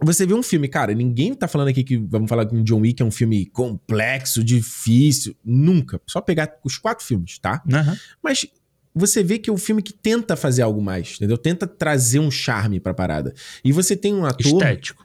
você 0.04 0.26
vê 0.26 0.34
um 0.34 0.42
filme, 0.42 0.68
cara, 0.68 0.92
ninguém 0.94 1.34
tá 1.34 1.46
falando 1.48 1.68
aqui 1.68 1.82
que 1.84 1.96
vamos 1.96 2.28
falar 2.28 2.46
que 2.46 2.62
John 2.62 2.80
Wick 2.80 3.02
é 3.02 3.04
um 3.04 3.10
filme 3.10 3.46
complexo, 3.46 4.42
difícil. 4.44 5.34
Nunca. 5.44 6.00
Só 6.06 6.20
pegar 6.20 6.52
os 6.64 6.78
quatro 6.78 7.04
filmes, 7.04 7.38
tá? 7.38 7.62
Uhum. 7.66 7.96
Mas 8.22 8.46
você 8.94 9.22
vê 9.22 9.38
que 9.38 9.48
é 9.48 9.52
um 9.52 9.56
filme 9.58 9.80
que 9.82 9.92
tenta 9.92 10.36
fazer 10.36 10.62
algo 10.62 10.82
mais, 10.82 11.14
entendeu? 11.16 11.38
Tenta 11.38 11.66
trazer 11.66 12.18
um 12.18 12.30
charme 12.30 12.78
pra 12.80 12.92
parada. 12.92 13.32
E 13.64 13.72
você 13.72 13.96
tem 13.96 14.12
um 14.14 14.24
ator. 14.26 14.46
Estético. 14.46 15.02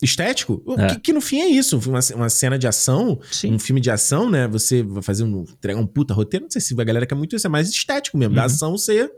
estético, 0.00 0.62
É. 0.78 0.94
que, 0.94 1.00
que 1.00 1.12
no 1.12 1.20
fim 1.20 1.40
é 1.40 1.48
isso. 1.48 1.76
Uma, 1.88 1.98
uma 2.14 2.28
cena 2.28 2.56
de 2.58 2.68
ação, 2.68 3.18
Sim. 3.32 3.54
um 3.54 3.58
filme 3.58 3.80
de 3.80 3.90
ação, 3.90 4.30
né? 4.30 4.46
Você 4.46 4.82
vai 4.82 5.02
fazer 5.02 5.24
um, 5.24 5.42
entregar 5.42 5.80
um 5.80 5.86
puta 5.86 6.14
roteiro. 6.14 6.44
Não 6.44 6.50
sei 6.50 6.60
se 6.60 6.80
a 6.80 6.84
galera 6.84 7.04
quer 7.06 7.16
muito 7.16 7.34
isso, 7.34 7.46
é 7.46 7.50
mais 7.50 7.68
estético 7.68 8.16
mesmo, 8.16 8.34
da 8.34 8.42
Uhum. 8.42 8.46
ação 8.46 8.78
ser 8.78 9.10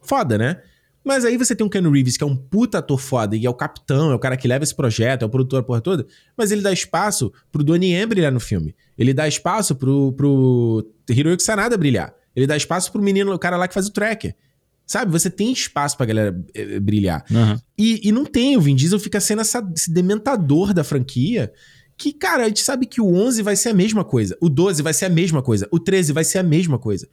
foda, 0.00 0.38
né? 0.38 0.62
Mas 1.08 1.24
aí 1.24 1.38
você 1.38 1.56
tem 1.56 1.66
um 1.66 1.70
Ken 1.70 1.80
Reeves, 1.90 2.18
que 2.18 2.22
é 2.22 2.26
um 2.26 2.36
puta 2.36 2.78
ator 2.78 2.98
foda, 2.98 3.34
e 3.34 3.46
é 3.46 3.48
o 3.50 3.54
capitão, 3.54 4.10
é 4.12 4.14
o 4.14 4.18
cara 4.18 4.36
que 4.36 4.46
leva 4.46 4.62
esse 4.62 4.74
projeto, 4.74 5.22
é 5.22 5.24
o 5.24 5.28
produtor, 5.30 5.60
a 5.60 5.62
porra 5.62 5.80
toda. 5.80 6.06
Mas 6.36 6.50
ele 6.50 6.60
dá 6.60 6.70
espaço 6.70 7.32
pro 7.50 7.64
Donnie 7.64 7.92
Yen 7.94 8.06
brilhar 8.06 8.30
no 8.30 8.38
filme. 8.38 8.76
Ele 8.98 9.14
dá 9.14 9.26
espaço 9.26 9.74
pro, 9.74 10.12
pro 10.12 10.86
Hiroyuki 11.08 11.42
Sanada 11.42 11.78
brilhar. 11.78 12.12
Ele 12.36 12.46
dá 12.46 12.54
espaço 12.56 12.92
pro 12.92 13.00
menino, 13.00 13.32
o 13.32 13.38
cara 13.38 13.56
lá 13.56 13.66
que 13.66 13.72
faz 13.72 13.86
o 13.86 13.90
tracker. 13.90 14.36
Sabe? 14.86 15.10
Você 15.10 15.28
tem 15.30 15.50
espaço 15.52 15.96
pra 15.96 16.04
galera 16.06 16.38
eh, 16.54 16.78
brilhar. 16.78 17.24
Aham. 17.30 17.60
E, 17.76 18.08
e 18.08 18.12
não 18.12 18.24
tem, 18.24 18.56
o 18.56 18.60
Vin 18.60 18.74
Diesel 18.76 18.98
fica 19.00 19.18
sendo 19.20 19.40
essa- 19.40 19.66
esse 19.74 19.90
dementador 19.90 20.72
da 20.74 20.84
franquia. 20.84 21.52
Que, 21.96 22.12
cara, 22.12 22.44
a 22.44 22.48
gente 22.48 22.60
sabe 22.62 22.86
que 22.86 23.00
o 23.00 23.12
11 23.14 23.42
vai 23.42 23.56
ser 23.56 23.70
a 23.70 23.74
mesma 23.74 24.04
coisa. 24.04 24.36
O 24.40 24.48
12 24.48 24.82
vai 24.82 24.92
ser 24.94 25.06
a 25.06 25.08
mesma 25.10 25.42
coisa. 25.42 25.66
O 25.70 25.80
13 25.80 26.12
vai 26.12 26.22
ser 26.24 26.38
a 26.38 26.42
mesma 26.42 26.78
coisa. 26.78 27.08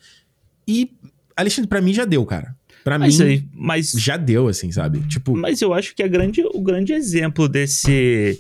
E, 0.68 0.92
Alexandre, 1.36 1.68
pra 1.68 1.82
mim 1.82 1.94
já 1.94 2.06
deu, 2.06 2.26
cara. 2.26 2.56
Pra 2.86 3.00
Mas, 3.00 3.18
mim, 3.18 3.26
aí, 3.26 3.44
mas, 3.52 3.92
já 3.94 4.16
deu, 4.16 4.48
assim, 4.48 4.72
sabe? 4.72 5.00
Tipo, 5.08 5.36
mas 5.36 5.60
eu 5.60 5.74
acho 5.74 5.96
que 5.96 6.04
a 6.04 6.08
grande, 6.08 6.44
o 6.54 6.62
grande 6.62 6.94
exemplo 6.94 7.50
desse, 7.50 8.40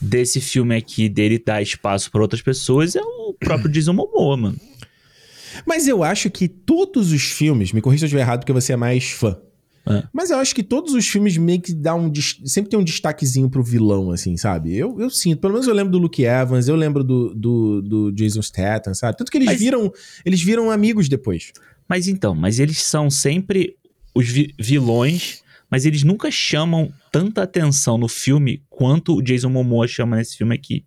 desse 0.00 0.40
filme 0.40 0.74
aqui, 0.74 1.06
dele 1.06 1.38
dar 1.38 1.60
espaço 1.60 2.10
pra 2.10 2.22
outras 2.22 2.40
pessoas, 2.40 2.96
é 2.96 3.02
o 3.02 3.34
próprio 3.38 3.68
Jason 3.70 3.92
Momoa, 3.92 4.38
mano. 4.38 4.58
Mas 5.66 5.86
eu 5.86 6.02
acho 6.02 6.30
que 6.30 6.48
todos 6.48 7.12
os 7.12 7.24
filmes, 7.24 7.72
me 7.72 7.82
corrija 7.82 8.00
se 8.00 8.04
eu 8.04 8.06
estiver 8.06 8.22
errado, 8.22 8.40
porque 8.40 8.54
você 8.54 8.72
é 8.72 8.76
mais 8.76 9.10
fã. 9.10 9.36
É. 9.86 10.02
Mas 10.14 10.30
eu 10.30 10.38
acho 10.38 10.54
que 10.54 10.62
todos 10.62 10.94
os 10.94 11.06
filmes 11.06 11.36
meio 11.36 11.60
que 11.60 11.74
dá 11.74 11.94
um. 11.94 12.10
Sempre 12.46 12.70
tem 12.70 12.78
um 12.78 12.84
destaquezinho 12.84 13.50
pro 13.50 13.62
vilão, 13.62 14.10
assim, 14.12 14.34
sabe? 14.34 14.74
Eu, 14.74 14.98
eu 14.98 15.10
sinto. 15.10 15.40
Pelo 15.40 15.52
menos 15.52 15.68
eu 15.68 15.74
lembro 15.74 15.92
do 15.92 15.98
Luke 15.98 16.24
Evans, 16.24 16.68
eu 16.68 16.74
lembro 16.74 17.04
do, 17.04 17.34
do, 17.34 17.82
do 17.82 18.12
Jason 18.12 18.40
Statham, 18.40 18.94
sabe? 18.94 19.18
Tanto 19.18 19.30
que 19.30 19.36
eles 19.36 19.48
Mas- 19.48 19.58
viram. 19.60 19.92
Eles 20.24 20.42
viram 20.42 20.70
amigos 20.70 21.06
depois. 21.06 21.52
Mas 21.88 22.08
então, 22.08 22.34
mas 22.34 22.58
eles 22.58 22.82
são 22.82 23.10
sempre 23.10 23.76
os 24.14 24.28
vi- 24.28 24.54
vilões, 24.58 25.42
mas 25.70 25.84
eles 25.84 26.02
nunca 26.02 26.30
chamam 26.30 26.92
tanta 27.12 27.42
atenção 27.42 27.98
no 27.98 28.08
filme 28.08 28.62
quanto 28.70 29.16
o 29.16 29.22
Jason 29.22 29.48
Momoa 29.50 29.86
chama 29.88 30.16
nesse 30.16 30.36
filme 30.36 30.54
aqui. 30.54 30.84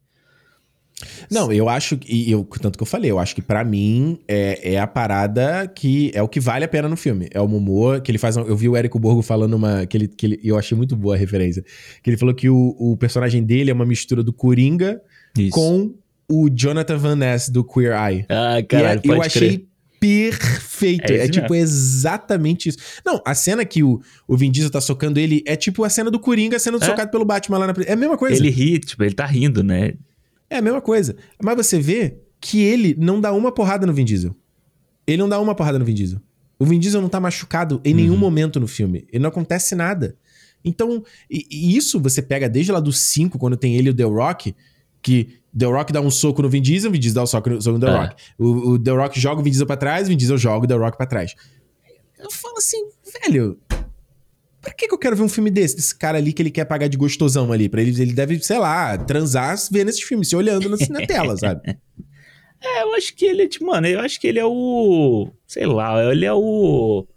Não, 1.29 1.51
eu 1.51 1.69
acho. 1.69 1.95
que- 1.95 2.11
E 2.11 2.31
eu, 2.31 2.43
tanto 2.59 2.75
que 2.75 2.81
eu 2.81 2.87
falei, 2.87 3.11
eu 3.11 3.19
acho 3.19 3.35
que 3.35 3.41
pra 3.41 3.63
mim 3.63 4.17
é, 4.27 4.73
é 4.73 4.79
a 4.79 4.87
parada 4.87 5.67
que 5.67 6.09
é 6.15 6.23
o 6.23 6.27
que 6.27 6.39
vale 6.39 6.65
a 6.65 6.67
pena 6.67 6.89
no 6.89 6.97
filme. 6.97 7.27
É 7.31 7.39
o 7.39 7.47
Momoa, 7.47 8.01
que 8.01 8.09
ele 8.09 8.17
faz. 8.17 8.35
Eu 8.35 8.57
vi 8.57 8.67
o 8.67 8.75
Érico 8.75 8.97
Borgo 8.97 9.21
falando 9.21 9.53
uma. 9.53 9.85
Que 9.85 9.95
ele, 9.97 10.07
que 10.07 10.25
ele, 10.25 10.39
e 10.41 10.47
eu 10.47 10.57
achei 10.57 10.75
muito 10.75 10.95
boa 10.95 11.13
a 11.13 11.17
referência. 11.17 11.63
Que 12.01 12.09
ele 12.09 12.17
falou 12.17 12.33
que 12.33 12.49
o, 12.49 12.75
o 12.79 12.97
personagem 12.97 13.43
dele 13.43 13.69
é 13.69 13.73
uma 13.75 13.85
mistura 13.85 14.23
do 14.23 14.33
Coringa 14.33 14.99
Isso. 15.37 15.51
com 15.51 15.93
o 16.27 16.49
Jonathan 16.49 16.97
Van 16.97 17.15
Ness 17.15 17.47
do 17.49 17.63
Queer 17.63 17.93
Eye. 17.93 18.25
Ah, 18.27 18.59
E 18.59 18.63
caralho, 18.63 19.01
é- 19.03 19.07
eu 19.07 19.21
achei 19.21 19.49
crer. 19.57 19.65
Perfeito. 19.99 21.11
É 21.11 21.25
É, 21.25 21.27
tipo 21.29 21.53
exatamente 21.55 22.69
isso. 22.69 22.77
Não, 23.05 23.21
a 23.25 23.33
cena 23.35 23.65
que 23.65 23.83
o, 23.83 24.01
o 24.27 24.37
Vin 24.37 24.51
Diesel 24.51 24.71
tá 24.71 24.81
socando 24.81 25.19
ele 25.19 25.43
é 25.45 25.55
tipo 25.55 25.83
a 25.83 25.89
cena 25.89 26.09
do 26.11 26.19
Coringa 26.19 26.59
sendo 26.59 26.77
É. 26.81 26.85
socado 26.85 27.11
pelo 27.11 27.25
Batman 27.25 27.57
lá 27.57 27.67
na. 27.67 27.73
É 27.85 27.93
a 27.93 27.95
mesma 27.95 28.17
coisa. 28.17 28.35
Ele 28.35 28.49
ri, 28.49 28.79
tipo, 28.79 29.03
ele 29.03 29.13
tá 29.15 29.25
rindo, 29.25 29.63
né? 29.63 29.93
É 30.49 30.57
a 30.57 30.61
mesma 30.61 30.81
coisa. 30.81 31.15
Mas 31.43 31.55
você 31.55 31.79
vê 31.79 32.17
que 32.39 32.61
ele 32.61 32.95
não 32.97 33.19
dá 33.19 33.33
uma 33.33 33.51
porrada 33.51 33.85
no 33.85 33.93
Vin 33.93 34.05
Diesel. 34.05 34.35
Ele 35.05 35.17
não 35.17 35.29
dá 35.29 35.39
uma 35.39 35.55
porrada 35.55 35.79
no 35.79 35.85
Vin 35.85 35.93
Diesel. 35.93 36.21
O 36.59 36.65
Vin 36.65 36.79
Diesel 36.79 37.01
não 37.01 37.09
tá 37.09 37.19
machucado 37.19 37.79
em 37.85 37.93
nenhum 37.93 38.17
momento 38.17 38.59
no 38.59 38.67
filme. 38.67 39.07
E 39.11 39.19
não 39.19 39.29
acontece 39.29 39.75
nada. 39.75 40.15
Então, 40.65 41.03
e, 41.29 41.45
e 41.49 41.77
isso 41.77 41.99
você 41.99 42.21
pega 42.21 42.49
desde 42.49 42.71
lá 42.71 42.79
do 42.79 42.91
5, 42.91 43.37
quando 43.37 43.55
tem 43.55 43.75
ele 43.75 43.89
e 43.89 43.91
o 43.91 43.93
The 43.93 44.03
Rock, 44.03 44.55
que 45.01 45.39
The 45.57 45.65
Rock 45.65 45.91
dá 45.93 46.01
um 46.01 46.11
soco 46.11 46.41
no 46.41 46.49
Vin 46.49 46.61
Diesel, 46.61 46.89
o 46.89 46.93
Vin 46.93 46.99
Diesel 46.99 47.15
dá 47.15 47.23
um 47.23 47.27
soco 47.27 47.49
no, 47.49 47.61
soco 47.61 47.77
no 47.77 47.85
The 47.85 47.91
É. 47.91 47.97
Rock. 47.97 48.15
O, 48.37 48.45
o 48.71 48.79
The 48.79 48.91
Rock 48.91 49.19
joga 49.19 49.41
o 49.41 49.43
Vin 49.43 49.49
Diesel 49.51 49.67
pra 49.67 49.77
trás, 49.77 50.07
o 50.07 50.09
Vin 50.09 50.17
Diesel 50.17 50.37
joga 50.37 50.65
o 50.65 50.67
The 50.67 50.75
Rock 50.75 50.97
pra 50.97 51.05
trás. 51.05 51.33
Eu 52.19 52.31
falo 52.31 52.57
assim, 52.57 52.77
velho, 53.23 53.57
Pra 54.61 54.73
que, 54.73 54.87
que 54.87 54.93
eu 54.93 54.97
quero 54.97 55.15
ver 55.15 55.23
um 55.23 55.29
filme 55.29 55.49
desse? 55.49 55.75
Desse 55.77 55.97
cara 55.97 56.17
ali 56.17 56.33
que 56.33 56.41
ele 56.41 56.51
quer 56.51 56.65
pagar 56.65 56.87
de 56.89 56.97
gostosão 56.97 57.51
ali. 57.53 57.69
Pra 57.69 57.81
ele, 57.81 58.01
ele 58.01 58.11
deve, 58.11 58.37
sei 58.39 58.57
lá, 58.57 58.97
transar 58.97 59.55
vendo 59.71 59.87
esses 59.89 60.01
filmes, 60.01 60.27
se 60.27 60.35
olhando 60.35 60.67
na, 60.67 60.77
na 60.89 61.05
tela, 61.07 61.37
sabe? 61.37 61.61
É, 62.59 62.81
eu 62.81 62.95
acho 62.95 63.15
que 63.15 63.23
ele 63.23 63.43
é, 63.43 63.47
tipo, 63.47 63.67
mano, 63.67 63.85
eu 63.85 63.99
acho 63.99 64.19
que 64.19 64.25
ele 64.25 64.39
é 64.39 64.45
o. 64.45 65.29
Sei 65.45 65.63
lá, 65.67 66.03
ele 66.11 66.25
é 66.25 66.33
o. 66.33 67.07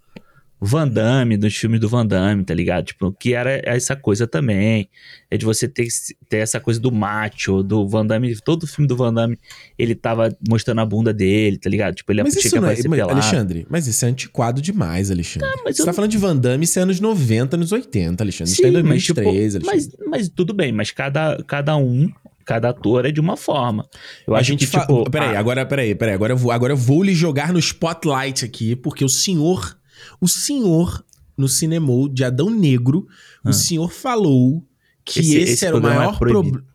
Van 0.63 0.87
Damme, 0.87 1.37
dos 1.37 1.55
filmes 1.55 1.79
do 1.79 1.89
Van 1.89 2.05
Damme, 2.05 2.43
tá 2.43 2.53
ligado? 2.53 2.85
Tipo, 2.85 3.11
que 3.11 3.33
era 3.33 3.59
essa 3.65 3.95
coisa 3.95 4.27
também. 4.27 4.87
É 5.29 5.35
de 5.35 5.43
você 5.43 5.67
ter, 5.67 5.87
ter 6.29 6.37
essa 6.37 6.59
coisa 6.59 6.79
do 6.79 6.91
macho, 6.91 7.63
do 7.63 7.87
Van 7.87 8.05
Damme. 8.05 8.35
Todo 8.41 8.67
filme 8.67 8.87
do 8.87 8.95
Van 8.95 9.11
Damme, 9.11 9.39
ele 9.77 9.95
tava 9.95 10.29
mostrando 10.47 10.79
a 10.81 10.85
bunda 10.85 11.11
dele, 11.11 11.57
tá 11.57 11.67
ligado? 11.67 11.95
Tipo, 11.95 12.11
ele 12.11 12.21
Mas 12.21 12.33
tinha 12.33 12.41
isso 12.41 12.55
que 12.55 12.59
não 12.61 12.69
é. 12.69 12.75
mas, 12.75 12.87
pelado. 12.87 13.11
Alexandre, 13.11 13.65
mas 13.67 13.87
isso 13.87 14.05
é 14.05 14.09
antiquado 14.09 14.61
demais, 14.61 15.09
Alexandre. 15.09 15.49
Você 15.65 15.81
eu 15.81 15.85
tá 15.85 15.93
falando 15.93 16.11
de 16.11 16.19
Van 16.19 16.37
Damme, 16.37 16.63
isso 16.63 16.77
é 16.77 16.83
anos 16.83 16.99
90, 16.99 17.55
anos 17.55 17.71
80, 17.71 18.23
Alexandre. 18.23 18.53
Isso 18.53 18.61
tá 18.61 18.67
em 18.67 18.75
Sim, 18.75 18.83
mas, 18.83 19.03
tipo, 19.03 19.15
2003, 19.15 19.55
Alexandre. 19.55 19.97
mas, 19.99 20.09
mas 20.09 20.29
tudo 20.29 20.53
bem, 20.53 20.71
mas 20.71 20.91
cada, 20.91 21.43
cada 21.47 21.75
um, 21.75 22.07
cada 22.45 22.69
ator 22.69 23.05
é 23.05 23.11
de 23.11 23.19
uma 23.19 23.37
forma. 23.37 23.87
Eu 24.27 24.35
a 24.35 24.39
acho 24.39 24.49
gente 24.49 24.65
que, 24.65 24.71
fa... 24.71 24.81
tipo. 24.81 25.09
Peraí, 25.09 25.35
ah, 25.35 25.39
agora, 25.39 25.65
peraí, 25.65 25.95
peraí. 25.95 26.13
Agora 26.13 26.33
eu, 26.33 26.37
vou, 26.37 26.51
agora 26.51 26.73
eu 26.73 26.77
vou 26.77 27.01
lhe 27.01 27.15
jogar 27.15 27.51
no 27.53 27.59
spotlight 27.59 28.45
aqui, 28.45 28.75
porque 28.75 29.03
o 29.03 29.09
senhor, 29.09 29.75
o 30.19 30.27
senhor, 30.27 31.03
no 31.37 31.47
cinema 31.47 31.91
de 32.11 32.23
Adão 32.23 32.49
Negro, 32.49 33.07
Ah. 33.43 33.49
o 33.49 33.53
senhor 33.53 33.91
falou 33.91 34.65
que 35.03 35.19
Esse- 35.19 35.37
esse, 35.37 35.51
esse 35.53 35.65
era 35.65 35.75
o 35.75 35.79
é 35.79 35.81
maior 35.81 36.17
proibido. 36.19 36.51
problema. 36.59 36.71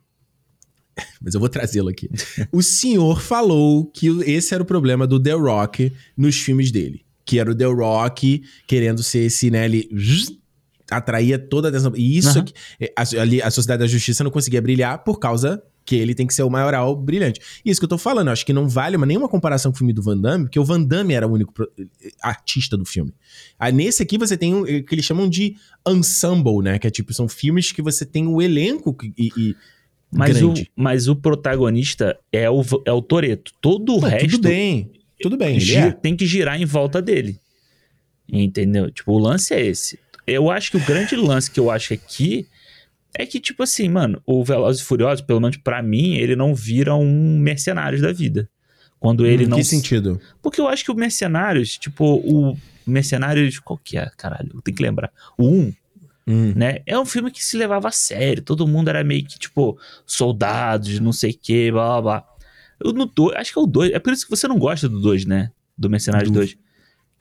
Mas 1.20 1.34
eu 1.34 1.40
vou 1.40 1.48
trazê-lo 1.48 1.88
aqui. 1.88 2.08
o 2.50 2.62
senhor 2.62 3.20
falou 3.20 3.86
que 3.86 4.08
esse 4.24 4.54
era 4.54 4.62
o 4.62 4.66
problema 4.66 5.06
do 5.06 5.20
The 5.22 5.32
Rock 5.32 5.92
nos 6.16 6.36
filmes 6.36 6.70
dele. 6.72 7.04
Que 7.24 7.38
era 7.38 7.50
o 7.50 7.54
The 7.54 7.66
Rock 7.66 8.42
querendo 8.66 9.02
ser 9.02 9.20
esse, 9.26 9.50
né, 9.50 9.64
ele 9.66 9.88
atraía 10.90 11.38
toda 11.38 11.68
a 11.68 11.70
atenção. 11.70 11.92
E 11.96 12.16
isso 12.16 12.30
Aham. 12.30 12.40
aqui, 12.40 12.52
é, 12.80 12.92
a, 12.96 13.20
ali, 13.20 13.42
a 13.42 13.50
Sociedade 13.50 13.80
da 13.80 13.86
Justiça 13.86 14.22
não 14.24 14.30
conseguia 14.30 14.62
brilhar 14.62 15.02
por 15.04 15.18
causa 15.18 15.62
que 15.86 15.94
ele 15.96 16.14
tem 16.14 16.26
que 16.26 16.34
ser 16.34 16.42
o 16.42 16.50
maioral 16.50 16.94
brilhante. 16.96 17.40
E 17.64 17.70
isso 17.70 17.80
que 17.80 17.84
eu 17.84 17.88
tô 17.88 17.96
falando, 17.96 18.26
eu 18.26 18.32
acho 18.32 18.44
que 18.44 18.52
não 18.52 18.68
vale 18.68 18.96
uma, 18.96 19.06
nenhuma 19.06 19.28
comparação 19.28 19.70
com 19.70 19.76
o 19.76 19.78
filme 19.78 19.92
do 19.92 20.02
Van 20.02 20.18
Damme, 20.18 20.44
porque 20.44 20.58
o 20.58 20.64
Van 20.64 20.82
Damme 20.82 21.14
era 21.14 21.26
o 21.26 21.32
único 21.32 21.52
pro- 21.52 21.70
artista 22.20 22.76
do 22.76 22.84
filme. 22.84 23.14
Aí 23.58 23.72
nesse 23.72 24.02
aqui 24.02 24.18
você 24.18 24.36
tem 24.36 24.52
o 24.52 24.64
que 24.84 24.94
eles 24.94 25.04
chamam 25.04 25.28
de 25.28 25.54
ensemble, 25.88 26.58
né? 26.62 26.78
Que 26.78 26.88
é 26.88 26.90
tipo, 26.90 27.14
são 27.14 27.28
filmes 27.28 27.70
que 27.72 27.80
você 27.80 28.04
tem 28.04 28.26
o 28.26 28.42
elenco 28.42 28.92
que- 28.92 29.14
e, 29.16 29.30
e 29.36 29.56
mas, 30.12 30.42
o, 30.42 30.54
mas 30.74 31.08
o 31.08 31.16
protagonista 31.16 32.18
é 32.32 32.50
o, 32.50 32.62
é 32.84 32.92
o 32.92 33.00
Toreto. 33.00 33.52
Todo 33.60 33.94
o 33.94 33.98
resto 34.00 34.30
tudo 34.30 34.48
bem, 34.48 34.90
tudo 35.20 35.36
bem, 35.36 35.56
ele 35.56 35.60
gi- 35.64 35.76
é. 35.76 35.90
tem 35.92 36.16
que 36.16 36.26
girar 36.26 36.60
em 36.60 36.64
volta 36.64 37.00
dele. 37.00 37.38
Entendeu? 38.30 38.90
Tipo, 38.90 39.12
o 39.12 39.18
lance 39.18 39.54
é 39.54 39.64
esse. 39.64 39.98
Eu 40.26 40.50
acho 40.50 40.70
que 40.72 40.76
o 40.76 40.84
grande 40.84 41.14
lance 41.14 41.50
que 41.50 41.60
eu 41.60 41.70
acho 41.70 41.94
aqui 41.94 42.46
é 43.18 43.26
que, 43.26 43.40
tipo 43.40 43.62
assim, 43.62 43.88
mano, 43.88 44.20
o 44.26 44.44
Velozes 44.44 44.82
e 44.82 44.84
Furiosos, 44.84 45.24
pelo 45.24 45.40
menos 45.40 45.56
pra 45.56 45.82
mim, 45.82 46.14
ele 46.16 46.36
não 46.36 46.54
vira 46.54 46.94
um 46.94 47.38
Mercenários 47.38 48.00
da 48.02 48.12
vida. 48.12 48.48
Quando 48.98 49.26
ele 49.26 49.44
Hum, 49.44 49.48
não. 49.50 49.56
Que 49.58 49.64
sentido? 49.64 50.20
Porque 50.42 50.60
eu 50.60 50.68
acho 50.68 50.84
que 50.84 50.90
o 50.90 50.94
Mercenários, 50.94 51.76
tipo, 51.76 52.04
o 52.16 52.56
Mercenários. 52.86 53.58
Qual 53.58 53.78
que 53.82 53.98
é, 53.98 54.10
caralho? 54.16 54.60
Tem 54.62 54.74
que 54.74 54.82
lembrar. 54.82 55.10
O 55.36 55.46
1, 55.48 55.72
Hum. 56.28 56.52
né? 56.56 56.78
É 56.86 56.98
um 56.98 57.04
filme 57.06 57.30
que 57.30 57.44
se 57.44 57.56
levava 57.56 57.88
a 57.88 57.92
sério. 57.92 58.42
Todo 58.42 58.66
mundo 58.66 58.88
era 58.88 59.04
meio 59.04 59.24
que, 59.24 59.38
tipo, 59.38 59.78
soldados, 60.04 60.98
não 60.98 61.12
sei 61.12 61.30
o 61.32 61.38
que, 61.40 61.70
blá 61.70 62.00
blá 62.00 62.02
blá. 62.02 62.24
Eu 62.82 62.92
no 62.92 63.06
dois, 63.06 63.36
acho 63.36 63.52
que 63.52 63.58
é 63.58 63.62
o 63.62 63.66
2. 63.66 63.92
É 63.92 63.98
por 63.98 64.12
isso 64.12 64.24
que 64.24 64.30
você 64.30 64.46
não 64.48 64.58
gosta 64.58 64.88
do 64.88 65.00
2, 65.00 65.24
né? 65.24 65.50
Do 65.78 65.88
Mercenários 65.88 66.30
Do- 66.30 66.38
2. 66.40 66.56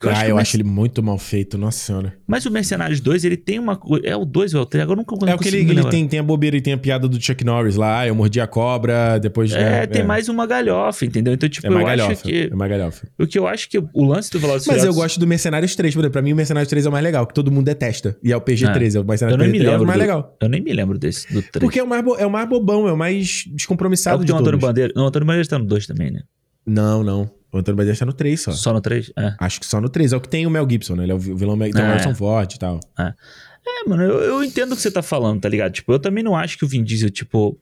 Eu 0.02 0.10
ah, 0.14 0.28
eu 0.28 0.36
o 0.36 0.38
acho 0.38 0.54
ele 0.56 0.62
muito 0.62 1.02
mal 1.02 1.16
feito, 1.16 1.56
nossa 1.56 1.78
senhora. 1.78 2.12
Mas 2.26 2.44
o 2.44 2.50
Mercenários 2.50 3.00
2, 3.00 3.24
ele 3.24 3.36
tem 3.36 3.58
uma. 3.58 3.80
É 4.04 4.14
o 4.14 4.26
2 4.26 4.52
ou 4.52 4.60
é 4.60 4.62
o 4.62 4.66
3? 4.66 4.82
Agora 4.84 5.00
eu 5.00 5.04
nunca 5.10 5.30
É 5.30 5.34
o 5.34 5.38
que 5.38 5.48
ele, 5.48 5.58
ele 5.60 5.84
tem, 5.88 6.06
tem 6.06 6.18
a 6.18 6.22
bobeira 6.22 6.54
e 6.54 6.60
tem 6.60 6.74
a 6.74 6.78
piada 6.78 7.08
do 7.08 7.18
Chuck 7.18 7.42
Norris 7.42 7.76
lá, 7.76 8.00
ah, 8.00 8.06
eu 8.06 8.14
mordi 8.14 8.38
a 8.38 8.46
cobra, 8.46 9.18
depois... 9.18 9.50
É, 9.52 9.56
né, 9.70 9.86
tem 9.86 10.04
mais 10.04 10.28
uma 10.28 10.46
galhofa, 10.46 11.06
entendeu? 11.06 11.32
Então, 11.32 11.48
tipo, 11.48 11.66
É 11.66 11.70
eu 11.70 11.74
mais 11.74 11.86
acho 11.86 11.96
galhofa, 11.96 12.22
que. 12.24 12.42
é 12.52 12.54
mais 12.54 12.70
galhofa. 12.70 13.08
O 13.18 13.26
que 13.26 13.38
eu 13.38 13.46
acho 13.46 13.70
que 13.70 13.78
o 13.78 14.04
lance 14.04 14.30
do 14.30 14.38
Velozes 14.38 14.66
e 14.66 14.70
Mas 14.70 14.84
eu 14.84 14.92
gosto 14.92 15.18
do 15.18 15.26
Mercenários 15.26 15.74
3, 15.74 15.94
por 15.94 16.00
exemplo. 16.00 16.12
Pra 16.12 16.20
mim, 16.22 16.34
o 16.34 16.36
Mercenários 16.36 16.68
3 16.68 16.84
é 16.84 16.88
o 16.90 16.92
mais 16.92 17.02
legal, 17.02 17.26
que 17.26 17.32
todo 17.32 17.50
mundo 17.50 17.64
detesta. 17.64 18.18
E 18.22 18.30
é 18.32 18.36
o 18.36 18.40
PG-13, 18.42 18.96
é, 18.96 18.98
o 18.98 19.00
Eu 19.00 19.04
Mercenários 19.06 19.40
nem 19.40 19.50
me 19.50 19.58
3 19.60 19.72
é 19.72 19.76
o 19.78 19.86
mais 19.86 19.98
do- 19.98 20.00
legal. 20.02 20.36
Eu 20.42 20.48
nem 20.50 20.60
me 20.60 20.72
lembro 20.74 20.98
desse, 20.98 21.26
do 21.32 21.40
3. 21.40 21.52
Porque 21.58 21.80
é 21.80 21.82
o 21.82 21.86
mais, 21.88 22.04
bo- 22.04 22.16
é 22.18 22.26
o 22.26 22.30
mais 22.30 22.46
bobão, 22.46 22.86
é 22.86 22.92
o 22.92 22.96
mais 22.98 23.44
é 23.50 23.54
descompromissado 23.54 24.16
o 24.16 24.20
que 24.20 24.26
de 24.26 24.32
tem 24.32 24.36
o 24.36 24.40
Antônio. 24.42 24.58
Bandeira. 24.60 24.92
Não, 24.94 25.04
o 25.04 25.06
Antônio 25.06 25.26
Bandeira 25.26 25.48
tá 25.48 25.58
no 25.58 25.64
2 25.64 25.86
também, 25.86 26.10
né? 26.10 26.20
Não, 26.66 27.02
não. 27.02 27.30
O 27.52 27.58
Antônio 27.58 27.76
Bandeira 27.76 27.98
tá 27.98 28.04
no 28.04 28.12
3 28.12 28.40
só. 28.40 28.52
Só 28.52 28.72
no 28.72 28.80
3? 28.80 29.12
É. 29.16 29.34
Acho 29.38 29.60
que 29.60 29.66
só 29.66 29.80
no 29.80 29.88
3. 29.88 30.12
É 30.12 30.16
o 30.16 30.20
que 30.20 30.28
tem 30.28 30.46
o 30.46 30.50
Mel 30.50 30.66
Gibson, 30.68 30.94
né? 30.96 31.04
Ele 31.04 31.12
é 31.12 31.14
o 31.14 31.18
vi- 31.18 31.34
vilão 31.34 31.56
Mel- 31.56 31.70
tem 31.72 31.82
o 31.82 31.84
É. 31.84 31.88
Harrison 31.92 32.14
Ford 32.14 32.52
e 32.52 32.58
tal. 32.58 32.80
É, 32.98 33.88
mano, 33.88 34.02
eu, 34.02 34.20
eu 34.20 34.44
entendo 34.44 34.72
o 34.72 34.76
que 34.76 34.82
você 34.82 34.90
tá 34.90 35.02
falando, 35.02 35.40
tá 35.40 35.48
ligado? 35.48 35.72
Tipo, 35.72 35.92
eu 35.92 35.98
também 35.98 36.22
não 36.22 36.36
acho 36.36 36.58
que 36.58 36.64
o 36.64 36.68
Vin 36.68 36.82
Diesel, 36.84 37.10
tipo, 37.10 37.58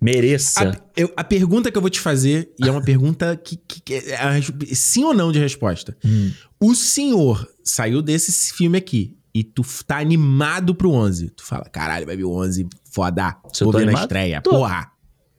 mereça. 0.00 0.70
A, 0.70 0.76
eu- 0.96 1.12
a 1.16 1.24
pergunta 1.24 1.70
que 1.70 1.76
eu 1.76 1.80
vou 1.82 1.90
te 1.90 2.00
fazer, 2.00 2.52
e 2.62 2.68
é 2.68 2.70
uma 2.70 2.82
pergunta 2.82 3.36
que, 3.36 3.56
que- 3.56 3.80
que 3.80 3.94
é 3.94 4.16
a 4.16 4.32
sim 4.74 5.04
ou 5.04 5.14
não 5.14 5.32
de 5.32 5.38
resposta. 5.38 5.96
Hum. 6.04 6.30
O 6.60 6.74
senhor 6.74 7.46
saiu 7.64 8.00
desse 8.02 8.52
filme 8.54 8.78
aqui 8.78 9.16
e 9.34 9.42
tu 9.44 9.62
tá 9.86 9.98
animado 9.98 10.74
pro 10.74 10.90
11. 10.90 11.30
Tu 11.30 11.42
fala, 11.44 11.64
caralho, 11.64 12.06
vai 12.06 12.16
vir 12.16 12.24
o 12.24 12.30
11, 12.32 12.66
foda. 12.92 13.36
Se 13.52 13.62
eu 13.62 13.66
Vou 13.66 13.72
tô 13.72 13.78
ver 13.78 13.84
na 13.86 13.90
animado? 13.92 14.02
estreia, 14.04 14.40
Tô. 14.40 14.50
porra. 14.50 14.90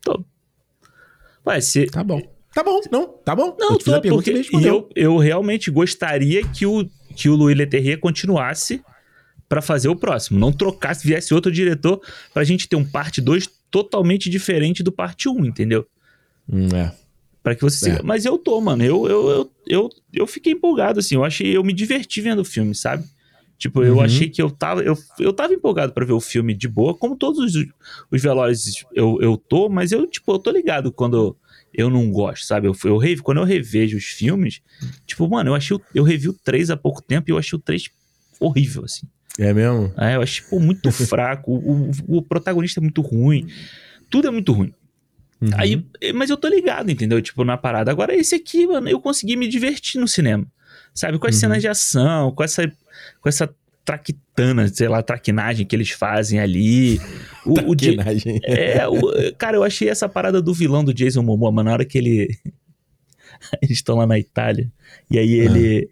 Tô. 0.04 0.24
Ué, 1.48 1.62
se. 1.62 1.86
Tá 1.88 2.04
bom. 2.04 2.22
Tá 2.58 2.64
bom, 2.64 2.82
não, 2.92 3.08
tá 3.24 3.36
bom. 3.36 3.56
Não, 3.60 3.74
eu 3.74 3.78
tô, 3.78 3.94
a 3.94 4.02
pergunta 4.02 4.32
porque 4.32 4.58
e 4.58 4.66
eu, 4.66 4.90
eu 4.96 5.18
realmente 5.20 5.70
gostaria 5.70 6.44
que 6.44 6.66
o, 6.66 6.90
que 7.16 7.30
o 7.30 7.36
Louis 7.36 7.56
Leterrier 7.56 8.00
continuasse 8.00 8.82
pra 9.48 9.62
fazer 9.62 9.90
o 9.90 9.96
próximo. 9.96 10.40
Não 10.40 10.52
trocasse, 10.52 11.06
viesse 11.06 11.36
outro 11.36 11.52
diretor 11.52 12.02
pra 12.34 12.44
gente 12.44 12.68
ter 12.68 12.76
um 12.76 12.84
parte 12.84 13.22
2 13.22 13.48
totalmente 13.70 14.28
diferente 14.28 14.82
do 14.82 14.92
parte 14.92 15.30
1, 15.30 15.46
entendeu? 15.46 15.86
Hum, 16.52 16.68
é. 16.76 16.92
Pra 17.44 17.54
que 17.54 17.62
você 17.62 17.90
É. 17.90 17.92
siga. 17.92 18.04
Mas 18.04 18.26
eu 18.26 18.40
tô, 18.40 18.60
mano. 18.60 18.84
Eu, 18.84 19.08
eu, 19.08 19.30
eu, 19.30 19.52
eu, 19.68 19.90
eu 20.12 20.26
fiquei 20.26 20.54
empolgado, 20.54 21.00
assim. 21.00 21.14
Eu 21.14 21.24
achei. 21.24 21.56
Eu 21.56 21.64
me 21.64 21.74
diverti 21.74 22.22
vendo 22.22 22.40
o 22.40 22.46
filme, 22.46 22.74
sabe? 22.74 23.04
Tipo, 23.60 23.84
eu 23.84 23.98
Uhum. 23.98 24.02
achei 24.02 24.30
que 24.32 24.42
eu 24.42 24.50
tava. 24.50 24.82
Eu, 24.82 24.98
eu 25.20 25.32
tava 25.32 25.54
empolgado 25.54 25.94
pra 25.94 26.04
ver 26.04 26.14
o 26.14 26.20
filme 26.20 26.56
de 26.56 26.68
boa, 26.68 26.98
como 26.98 27.16
todos 27.16 27.38
os, 27.56 27.68
os 28.10 28.20
velozes 28.20 28.84
eu, 28.96 29.20
eu 29.22 29.38
tô, 29.38 29.70
mas 29.70 29.92
eu, 29.92 30.08
tipo, 30.08 30.32
eu 30.34 30.40
tô 30.40 30.50
ligado 30.50 30.92
quando 30.92 31.38
eu 31.78 31.90
não 31.90 32.10
gosto, 32.12 32.46
sabe? 32.46 32.68
Eu, 32.68 32.76
eu 32.86 32.98
revi, 32.98 33.22
quando 33.22 33.38
eu 33.38 33.44
revejo 33.46 33.96
os 33.98 34.04
filmes, 34.06 34.62
tipo, 35.06 35.30
mano, 35.30 35.52
eu 35.52 35.56
achei. 35.56 35.78
o- 35.78 35.82
Eu 35.94 36.04
revi 36.04 36.28
o 36.28 36.34
3 36.34 36.70
há 36.70 36.76
pouco 36.76 37.02
tempo 37.02 37.30
e 37.30 37.32
eu 37.32 37.38
achei 37.38 37.56
o 37.58 37.62
3 37.62 37.90
horrível, 38.40 38.84
assim. 38.84 39.08
É 39.40 39.54
mesmo? 39.54 39.94
É, 39.98 40.16
eu 40.16 40.22
achei, 40.22 40.44
pô, 40.50 40.60
muito 40.60 40.90
fraco. 40.92 41.52
O, 41.52 41.90
o, 42.08 42.18
o 42.18 42.22
protagonista 42.24 42.80
é 42.80 42.82
muito 42.82 43.02
ruim. 43.02 43.48
Tudo 44.10 44.28
é 44.28 44.32
muito 44.32 44.52
ruim. 44.52 44.74
Uhum. 45.40 45.50
Aí, 45.54 45.86
mas 46.16 46.30
eu 46.32 46.38
tô 46.38 46.48
ligado, 46.48 46.90
entendeu? 46.90 47.22
Tipo, 47.22 47.44
na 47.44 47.56
parada. 47.56 47.92
Agora, 47.92 48.16
esse 48.16 48.34
aqui, 48.34 48.66
mano, 48.66 48.90
eu 48.90 49.00
consegui 49.00 49.36
me 49.36 49.48
divertir 49.48 50.02
no 50.02 50.08
cinema. 50.08 50.46
Sabe? 50.94 51.20
Com 51.20 51.28
as 51.28 51.36
Uhum. 51.36 51.40
cenas 51.42 51.62
de 51.62 51.68
ação, 51.68 52.32
com 52.32 52.44
essa, 52.44 52.68
com 53.22 53.30
essa 53.30 53.48
traquitana, 53.88 54.68
sei 54.68 54.90
lá, 54.90 55.02
traquinagem 55.02 55.66
que 55.66 55.74
eles 55.74 55.92
fazem 55.92 56.40
ali. 56.42 57.00
O, 57.46 57.52
o 57.52 57.76
Traquinagem. 57.76 58.42
é, 58.44 58.86
o- 58.86 59.34
cara, 59.38 59.56
eu 59.56 59.64
achei 59.64 59.88
essa 59.88 60.10
parada 60.10 60.42
do 60.42 60.54
vilão 60.54 60.84
do 60.84 60.94
Jason 60.94 61.24
Momoa, 61.24 61.52
mano, 61.54 61.70
na 61.70 61.74
hora 61.74 61.86
que 61.86 61.98
ele. 61.98 62.28
Eles 63.62 63.78
estão 63.78 63.96
lá 63.98 64.06
na 64.08 64.18
Itália. 64.20 64.70
E 65.12 65.18
aí 65.18 65.34
ele. 65.34 65.90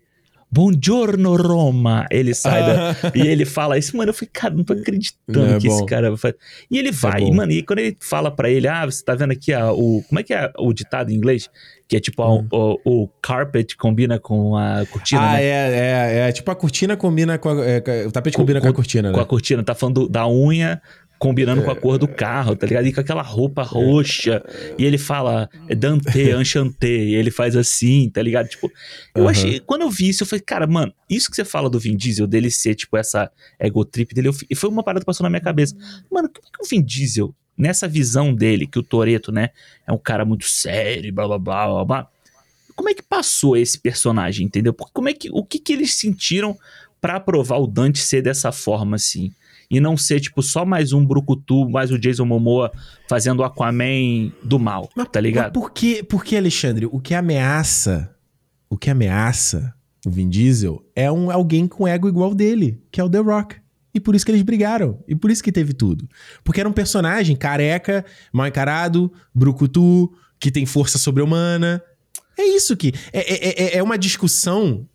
Buongiorno 0.60 1.36
Roma! 1.36 2.06
Ele 2.10 2.34
sai 2.34 2.61
da, 2.65 2.95
e 3.14 3.27
ele 3.27 3.44
fala 3.44 3.77
isso, 3.77 3.98
mano. 3.98 4.11
Eu 4.11 4.14
falei, 4.14 4.30
cara, 4.32 4.53
não 4.56 4.64
tô 4.64 4.72
acreditando 4.72 5.38
Não, 5.48 5.56
é 5.56 5.60
que 5.60 5.68
bom. 5.68 5.76
esse 5.76 5.86
cara 5.86 6.15
faz. 6.15 6.34
E 6.72 6.77
ele 6.80 6.94
vai, 6.94 7.19
bom. 7.19 7.27
e, 7.27 7.32
mano, 7.36 7.52
e 7.52 7.61
quando 7.61 7.80
ele 7.80 7.98
fala 7.99 8.32
pra 8.34 8.49
ele, 8.49 8.65
ah, 8.65 8.86
você 8.86 9.03
tá 9.03 9.14
vendo 9.15 9.32
aqui 9.32 9.52
a, 9.52 9.73
o. 9.73 10.02
Como 10.07 10.18
é 10.18 10.23
que 10.23 10.34
é 10.34 10.49
o 10.57 10.72
ditado 10.72 11.11
em 11.11 11.15
inglês? 11.15 11.49
Que 11.90 11.98
é 11.98 11.99
tipo, 11.99 12.23
a- 12.23 12.34
Hum. 12.36 12.48
o, 12.52 12.80
o 13.03 13.07
carpet 13.22 13.76
combina 13.76 14.18
com 14.18 14.56
a 14.56 14.86
cortina, 14.90 15.22
ah, 15.22 15.34
né? 15.34 15.44
é, 15.44 15.49
é, 15.49 16.30
é. 16.30 16.32
Tipo, 16.32 16.49
a 16.52 16.56
cortina 16.56 16.95
combina 16.95 17.38
com 17.38 17.49
a. 17.49 17.65
é, 17.65 18.07
o 18.07 18.11
tapete 18.11 18.38
Com- 18.38 18.44
combina 18.44 18.61
com, 18.61 18.68
com- 18.68 18.72
a 18.72 18.73
cortina, 18.76 19.10
né? 19.10 19.14
Com 19.14 19.22
a 19.22 19.26
cortina, 19.26 19.61
tá 19.61 19.76
falando 19.76 20.03
do- 20.06 20.10
da 20.10 20.26
unha 20.26 20.82
combinando 21.17 21.63
com 21.63 21.71
a 21.71 21.75
cor 21.75 21.97
do 21.97 22.07
carro, 22.07 22.55
tá 22.55 22.67
ligado? 22.67 22.85
E 22.85 22.93
com 22.93 22.99
aquela 22.99 23.21
roupa 23.21 23.63
roxa. 23.63 24.43
E 24.77 24.83
ele 24.83 24.97
fala 24.97 25.49
Dante, 25.77 26.19
Enchanté, 26.39 26.87
e 26.87 27.15
ele 27.15 27.31
faz 27.31 27.55
assim, 27.55 28.09
tá 28.09 28.21
ligado? 28.21 28.47
Tipo, 28.47 28.71
eu 29.13 29.23
Aham. 29.23 29.31
achei. 29.31 29.59
Quando 29.59 29.81
eu 29.81 29.89
vi 29.89 30.09
isso, 30.09 30.23
eu 30.23 30.27
falei, 30.27 30.43
cara, 30.45 30.67
mano, 30.67 30.93
isso 31.09 31.29
que 31.29 31.35
você 31.35 31.45
fala 31.45 31.69
do 31.69 31.79
Vin 31.79 31.95
Diesel, 31.95 32.27
dele 32.27 32.51
ser, 32.51 32.75
tipo, 32.75 32.97
essa 32.97 33.31
ego 33.59 33.85
trip 33.85 34.13
dele, 34.13 34.27
eu 34.27 34.35
e 34.49 34.55
foi 34.55 34.69
uma 34.69 34.83
parada 34.83 35.01
que 35.01 35.05
passou 35.05 35.23
na 35.23 35.29
minha 35.29 35.41
cabeça. 35.41 35.75
Mano, 36.11 36.29
como 36.29 36.47
é 36.47 36.57
que 36.57 36.63
o 36.63 36.67
Vin 36.69 36.83
Diesel, 36.83 37.33
nessa 37.57 37.87
visão 37.87 38.33
dele, 38.33 38.67
que 38.67 38.77
o 38.77 38.83
Toreto, 38.83 39.31
né, 39.31 39.49
é 39.87 39.91
um 39.91 39.97
cara 39.97 40.25
muito 40.25 40.45
sério, 40.45 41.13
blá 41.13 41.27
blá 41.27 41.39
blá 41.39 41.67
blá 41.67 41.85
blá. 41.85 42.07
Como 42.75 42.89
é 42.89 42.93
que 42.93 43.01
passou 43.01 43.55
esse 43.55 43.79
personagem, 43.79 44.45
entendeu? 44.45 44.73
Porque 44.73 44.91
como 44.93 45.07
é 45.07 45.13
que. 45.13 45.29
O 45.31 45.45
que, 45.45 45.59
que 45.59 45.71
eles 45.71 45.93
sentiram 45.93 46.57
pra 46.99 47.15
aprovar 47.15 47.57
o 47.57 47.67
Dante 47.67 47.99
ser 47.99 48.21
dessa 48.21 48.51
forma, 48.51 48.97
assim? 48.97 49.31
E 49.69 49.79
não 49.79 49.97
ser, 49.97 50.19
tipo, 50.19 50.41
só 50.43 50.63
mais 50.65 50.93
um 50.93 51.05
Brucutu, 51.05 51.69
mais 51.69 51.91
o 51.91 51.97
Jason 51.97 52.25
Momoa 52.25 52.71
fazendo 53.09 53.39
o 53.39 53.43
Aquaman 53.43 54.31
do 54.43 54.59
mal, 54.59 54.89
Mas, 54.95 55.07
tá 55.09 55.19
ligado? 55.19 55.45
Mas 55.45 55.53
por 55.53 55.71
que, 55.71 56.03
por 56.03 56.23
que, 56.23 56.35
Alexandre? 56.37 56.85
O 56.85 56.99
que 56.99 57.13
ameaça. 57.13 58.13
O 58.69 58.77
que 58.77 58.89
ameaça 58.89 59.73
o 60.05 60.11
Vin 60.11 60.29
Diesel 60.29 60.85
é 60.95 61.11
um, 61.11 61.31
alguém 61.31 61.67
com 61.67 61.87
ego 61.87 62.07
igual 62.07 62.35
dele, 62.35 62.79
que 62.91 63.01
é 63.01 63.03
o 63.03 63.09
The 63.09 63.17
Rock. 63.19 63.55
E 63.93 63.99
por 63.99 64.13
isso 64.13 64.25
que 64.25 64.31
eles 64.31 64.41
brigaram. 64.43 64.99
E 65.07 65.15
por 65.15 65.31
isso 65.31 65.41
que 65.41 65.51
teve 65.51 65.73
tudo. 65.73 66.07
Porque 66.43 66.59
era 66.59 66.67
um 66.69 66.73
personagem 66.73 67.35
careca, 67.35 68.05
mal 68.31 68.45
encarado, 68.45 69.11
brucutu, 69.33 70.11
que 70.39 70.51
tem 70.51 70.65
força 70.65 70.97
sobre-humana. 70.97 71.81
É 72.37 72.43
isso 72.43 72.75
que. 72.75 72.93
É, 73.13 73.19
é, 73.21 73.63
é- 73.63 73.77
é 73.77 73.83
uma 73.83 73.97
discussão 73.97 74.85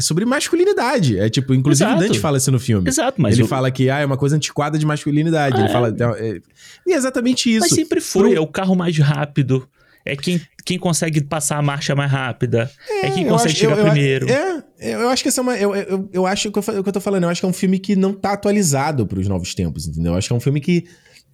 sobre 0.00 0.24
masculinidade. 0.24 1.18
É 1.18 1.28
tipo, 1.28 1.54
inclusive 1.54 1.88
Exato. 1.88 2.02
o 2.02 2.06
Dante 2.08 2.18
fala 2.20 2.38
isso 2.38 2.50
no 2.50 2.58
filme. 2.60 2.88
Exato, 2.88 3.20
mas. 3.20 3.34
ele 3.34 3.42
o- 3.42 3.46
fala 3.48 3.70
que 3.70 3.90
ah, 3.90 3.98
é 4.00 4.06
uma 4.06 4.16
coisa 4.16 4.36
antiquada 4.36 4.78
de 4.78 4.86
masculinidade. 4.86 5.56
Ah, 5.56 5.60
ele 5.60 5.68
é. 5.68 5.72
fala. 5.72 5.88
é- 6.18 6.40
e 6.86 6.92
é 6.92 6.96
exatamente 6.96 7.50
isso. 7.50 7.60
Mas 7.60 7.70
sempre 7.72 8.00
foi, 8.00 8.30
Pro- 8.30 8.34
é 8.36 8.40
o 8.40 8.46
carro 8.46 8.74
mais 8.74 8.96
rápido. 8.98 9.68
É 10.04 10.16
quem, 10.16 10.40
quem 10.64 10.78
consegue 10.78 11.20
passar 11.22 11.58
a 11.58 11.62
marcha 11.62 11.94
mais 11.94 12.10
rápida. 12.10 12.68
É, 13.02 13.10
quem 13.10 13.22
eu 13.24 13.28
consegue 13.30 13.50
acho- 13.52 13.60
chegar 13.60 13.72
eu- 13.78 13.78
eu- 13.78 13.84
primeiro. 13.92 14.26
É, 14.28 14.94
eu 14.94 15.08
acho 15.10 15.22
que 15.22 15.28
essa 15.28 15.40
é 15.40 15.42
uma. 15.42 15.56
Eu, 15.56 15.74
eu, 15.76 16.10
eu 16.12 16.26
acho 16.26 16.50
que 16.50 16.58
eu, 16.58 16.62
que 16.62 16.88
eu 16.88 16.92
tô 16.92 17.00
falando, 17.00 17.22
eu 17.24 17.28
acho 17.28 17.40
que 17.40 17.46
é 17.46 17.48
um 17.48 17.52
filme 17.52 17.78
que 17.78 17.94
não 17.94 18.12
tá 18.12 18.32
atualizado 18.32 19.06
pros 19.06 19.28
novos 19.28 19.54
tempos, 19.54 19.86
entendeu? 19.86 20.12
Eu 20.12 20.18
acho 20.18 20.26
que 20.28 20.32
é 20.32 20.36
um 20.36 20.40
filme 20.40 20.60
que, 20.60 20.84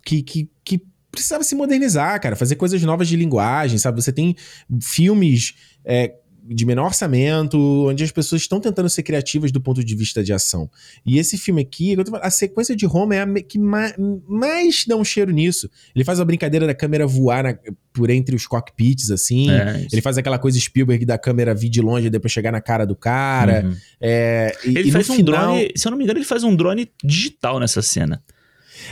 que, 0.04 0.22
que, 0.22 0.50
que 0.62 0.82
precisava 1.10 1.42
se 1.42 1.54
modernizar, 1.54 2.20
cara, 2.20 2.36
fazer 2.36 2.56
coisas 2.56 2.82
novas 2.82 3.08
de 3.08 3.16
linguagem, 3.16 3.78
sabe? 3.78 4.02
Você 4.02 4.12
tem 4.12 4.36
filmes. 4.82 5.54
é, 5.84 6.12
de 6.48 6.64
menor 6.66 6.86
orçamento, 6.86 7.58
onde 7.88 8.02
as 8.04 8.10
pessoas 8.10 8.42
estão 8.42 8.60
tentando 8.60 8.88
ser 8.88 9.02
criativas 9.02 9.52
do 9.52 9.60
ponto 9.60 9.84
de 9.84 9.94
vista 9.94 10.22
de 10.22 10.32
ação. 10.32 10.70
E 11.04 11.18
esse 11.18 11.36
filme 11.36 11.60
aqui, 11.62 11.94
falando, 11.94 12.16
a 12.24 12.30
sequência 12.30 12.74
de 12.74 12.86
Roma 12.86 13.14
é 13.14 13.20
a 13.22 13.42
que 13.42 13.58
ma- 13.58 13.92
mais 14.28 14.84
dá 14.86 14.96
um 14.96 15.04
cheiro 15.04 15.30
nisso. 15.30 15.68
Ele 15.94 16.04
faz 16.04 16.20
a 16.20 16.24
brincadeira 16.24 16.66
da 16.66 16.74
câmera 16.74 17.06
voar 17.06 17.44
na- 17.44 17.58
por 17.92 18.10
entre 18.10 18.34
os 18.34 18.46
cockpits, 18.46 19.10
assim. 19.10 19.50
É. 19.50 19.86
Ele 19.92 20.00
faz 20.00 20.16
aquela 20.16 20.38
coisa 20.38 20.58
Spielberg 20.58 21.04
da 21.04 21.18
câmera 21.18 21.54
vir 21.54 21.68
de 21.68 21.80
longe 21.80 22.06
e 22.06 22.10
depois 22.10 22.32
chegar 22.32 22.52
na 22.52 22.60
cara 22.60 22.84
do 22.86 22.94
cara. 22.96 23.64
Uhum. 23.64 23.76
É, 24.00 24.56
e, 24.64 24.68
Ele 24.78 24.88
e 24.88 24.92
faz 24.92 25.10
um 25.10 25.14
final, 25.14 25.54
drone, 25.54 25.72
se 25.76 25.86
eu 25.86 25.90
não 25.90 25.98
me 25.98 26.04
engano, 26.04 26.18
ele 26.18 26.26
faz 26.26 26.44
um 26.44 26.54
drone 26.54 26.88
digital 27.04 27.58
nessa 27.60 27.82
cena. 27.82 28.22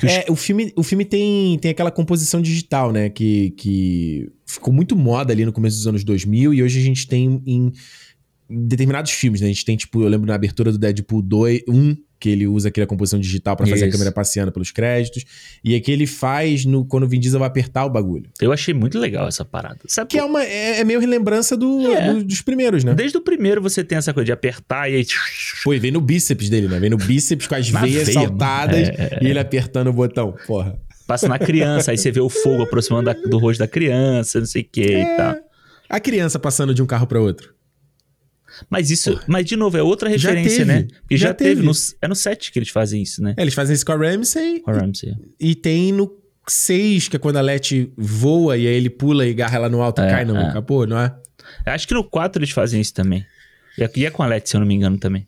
É, 0.02 0.30
o 0.30 0.36
filme, 0.36 0.72
o 0.76 0.82
filme 0.82 1.04
tem, 1.04 1.58
tem 1.58 1.70
aquela 1.70 1.90
composição 1.90 2.40
digital, 2.40 2.92
né? 2.92 3.08
Que, 3.08 3.50
que 3.50 4.30
ficou 4.46 4.72
muito 4.72 4.96
moda 4.96 5.32
ali 5.32 5.44
no 5.44 5.52
começo 5.52 5.76
dos 5.76 5.86
anos 5.86 6.04
2000 6.04 6.54
e 6.54 6.62
hoje 6.62 6.78
a 6.78 6.82
gente 6.82 7.06
tem 7.06 7.42
em, 7.46 7.72
em 8.50 8.66
determinados 8.66 9.12
filmes, 9.12 9.40
né? 9.40 9.46
A 9.46 9.50
gente 9.50 9.64
tem, 9.64 9.76
tipo, 9.76 10.02
eu 10.02 10.08
lembro 10.08 10.26
na 10.26 10.34
abertura 10.34 10.70
do 10.70 10.78
Deadpool 10.78 11.22
2, 11.22 11.62
1, 11.68 11.96
que 12.18 12.30
ele 12.30 12.46
usa 12.46 12.68
aquela 12.68 12.86
composição 12.86 13.20
digital 13.20 13.56
pra 13.56 13.66
fazer 13.66 13.84
a 13.84 13.88
Isso. 13.88 13.96
câmera 13.96 14.10
passeando 14.12 14.50
pelos 14.50 14.70
créditos. 14.70 15.24
E 15.62 15.74
aqui 15.74 15.92
ele 15.92 16.06
faz 16.06 16.64
no, 16.64 16.84
quando 16.84 17.02
o 17.04 17.08
Vin 17.08 17.20
Diesel 17.20 17.38
vai 17.38 17.48
apertar 17.48 17.84
o 17.84 17.90
bagulho. 17.90 18.30
Eu 18.40 18.52
achei 18.52 18.72
muito 18.72 18.98
legal 18.98 19.28
essa 19.28 19.44
parada. 19.44 19.78
Sabe 19.86 20.08
Que 20.10 20.18
é, 20.18 20.24
uma, 20.24 20.42
é, 20.42 20.80
é 20.80 20.84
meio 20.84 20.98
relembrança 20.98 21.56
do, 21.56 21.86
É. 21.92 22.12
do- 22.14 22.24
dos 22.24 22.40
primeiros, 22.40 22.84
né? 22.84 22.94
Desde 22.94 23.18
o 23.18 23.20
primeiro 23.20 23.60
você 23.60 23.84
tem 23.84 23.98
essa 23.98 24.14
coisa 24.14 24.24
de 24.24 24.32
apertar 24.32 24.90
e 24.90 24.96
aí. 24.96 25.06
Pô, 25.62 25.74
e 25.74 25.78
vem 25.78 25.90
no 25.90 26.00
bíceps 26.00 26.48
dele, 26.48 26.68
né? 26.68 26.78
Vem 26.80 26.90
no 26.90 26.96
bíceps 26.96 27.46
com 27.46 27.54
as 27.54 27.68
veias 27.70 28.06
veia, 28.08 28.12
saltadas 28.20 28.88
mano. 28.88 28.94
É, 28.98 29.18
e 29.22 29.26
ele 29.28 29.38
apertando 29.38 29.88
o 29.88 29.92
botão. 29.92 30.34
Porra. 30.46 30.78
Passa 31.06 31.28
na 31.28 31.38
criança, 31.38 31.92
aí 31.92 31.98
você 31.98 32.10
vê 32.10 32.20
o 32.20 32.28
fogo 32.28 32.62
aproximando 32.62 33.04
da- 33.04 33.12
do 33.12 33.38
rosto 33.38 33.60
da 33.60 33.68
criança, 33.68 34.40
não 34.40 34.46
sei 34.46 34.62
o 34.62 34.68
que 34.72 34.82
É. 34.82 35.02
e 35.14 35.16
tal. 35.16 35.36
A 35.88 36.00
criança 36.00 36.38
passando 36.38 36.74
de 36.74 36.82
um 36.82 36.86
carro 36.86 37.06
pra 37.06 37.20
outro. 37.20 37.54
Mas 38.70 38.90
isso, 38.90 39.18
mas 39.26 39.44
de 39.44 39.56
novo, 39.56 39.76
é 39.76 39.82
outra 39.82 40.08
referência, 40.08 40.64
né? 40.64 40.86
Porque 41.02 41.16
já, 41.16 41.28
já 41.28 41.34
teve. 41.34 41.56
teve. 41.56 41.66
no- 41.66 41.72
é 42.00 42.08
no 42.08 42.14
7 42.14 42.50
que 42.52 42.58
eles 42.58 42.70
fazem 42.70 43.02
isso, 43.02 43.22
né? 43.22 43.34
É, 43.36 43.42
eles 43.42 43.54
fazem 43.54 43.74
isso 43.74 43.84
com 43.84 43.92
a 43.92 43.96
Ramsey 43.96 44.60
Com 44.60 44.70
a 44.70 44.74
Ramsey. 44.74 45.14
e 45.38 45.54
tem 45.54 45.92
no 45.92 46.10
6, 46.48 47.08
que 47.08 47.16
é 47.16 47.18
quando 47.18 47.36
a 47.36 47.40
Letty 47.40 47.92
voa 47.96 48.56
e 48.56 48.66
aí 48.66 48.74
ele 48.74 48.88
pula 48.90 49.26
e 49.26 49.30
agarra 49.30 49.56
ela 49.56 49.68
no 49.68 49.82
alto 49.82 50.00
e 50.00 50.04
É, 50.06 50.10
cai 50.10 50.24
no 50.24 50.36
é. 50.36 50.52
capô, 50.52 50.86
não 50.86 50.98
é? 50.98 51.14
Acho 51.66 51.86
que 51.88 51.94
no 51.94 52.02
4 52.04 52.40
eles 52.40 52.50
fazem 52.50 52.80
isso 52.80 52.94
também. 52.94 53.24
E 53.78 53.82
é- 53.84 53.90
E 53.96 54.06
é 54.06 54.10
com 54.10 54.22
a 54.22 54.26
Letty, 54.26 54.48
se 54.50 54.56
eu 54.56 54.60
não 54.60 54.66
me 54.66 54.74
engano, 54.74 54.96
também. 54.98 55.26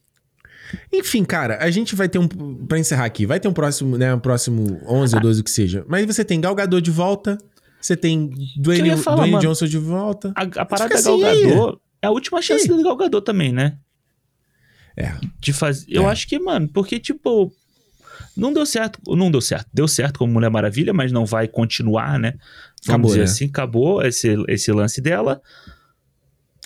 Enfim, 0.93 1.25
cara, 1.25 1.59
a 1.63 1.71
gente 1.71 1.95
vai 1.95 2.09
ter 2.09 2.19
um. 2.19 2.29
Pra 2.29 2.79
encerrar 2.79 3.05
aqui, 3.07 3.25
vai 3.25 3.41
ter 3.41 3.49
um 3.49 3.53
próximo, 3.53 3.97
né? 3.97 4.15
Um 4.15 4.19
próximo 4.21 4.79
11 4.87 5.15
Ah. 5.15 5.19
ou 5.19 5.23
12, 5.23 5.41
o 5.41 5.45
que 5.45 5.51
seja. 5.51 5.85
Mas 5.89 6.05
você 6.07 6.23
tem 6.25 6.41
Gal 6.41 6.55
Gadot 6.55 6.83
de 6.83 6.91
volta, 6.91 7.39
você 7.81 7.97
tem 7.97 8.31
Dwayne, 8.57 8.97
falar, 8.99 9.17
Dwayne. 9.27 9.39
Johnson 9.41 9.67
de 9.67 9.79
volta. 9.79 10.31
A, 10.37 10.43
a 10.43 10.65
parada 10.67 10.91
Gal 10.91 10.99
assim, 10.99 11.21
e 11.21 11.25
aí? 11.25 11.43
Gadot 11.51 11.79
é 12.03 12.07
a 12.07 12.11
última 12.11 12.41
chance 12.43 12.71
aí? 12.71 12.77
da 12.77 12.83
Gal 12.83 12.97
Gadot 12.97 13.25
também, 13.25 13.53
né? 13.53 13.77
É. 14.97 15.15
De 15.39 15.53
fazer. 15.53 15.87
Eu 15.89 16.05
É. 16.05 16.07
acho 16.13 16.27
que, 16.27 16.39
mano, 16.39 16.69
porque, 16.69 16.99
tipo. 16.99 17.53
Não 18.37 18.53
deu 18.53 18.65
certo. 18.67 19.01
Não 19.17 19.31
deu 19.31 19.41
certo. 19.41 19.67
Deu 19.73 19.89
certo 19.89 20.19
como 20.19 20.33
Mulher 20.33 20.51
Maravilha, 20.51 20.93
mas 20.93 21.11
não 21.11 21.27
vai 21.27 21.49
continuar, 21.49 22.19
né? 22.19 22.33
Vamos 22.33 22.89
Acabou, 22.89 23.07
dizer 23.11 23.19
né? 23.21 23.25
assim, 23.25 23.45
acabou 23.47 24.03
esse, 24.05 24.37
esse 24.49 24.71
lance 24.73 25.01
dela. 25.01 25.41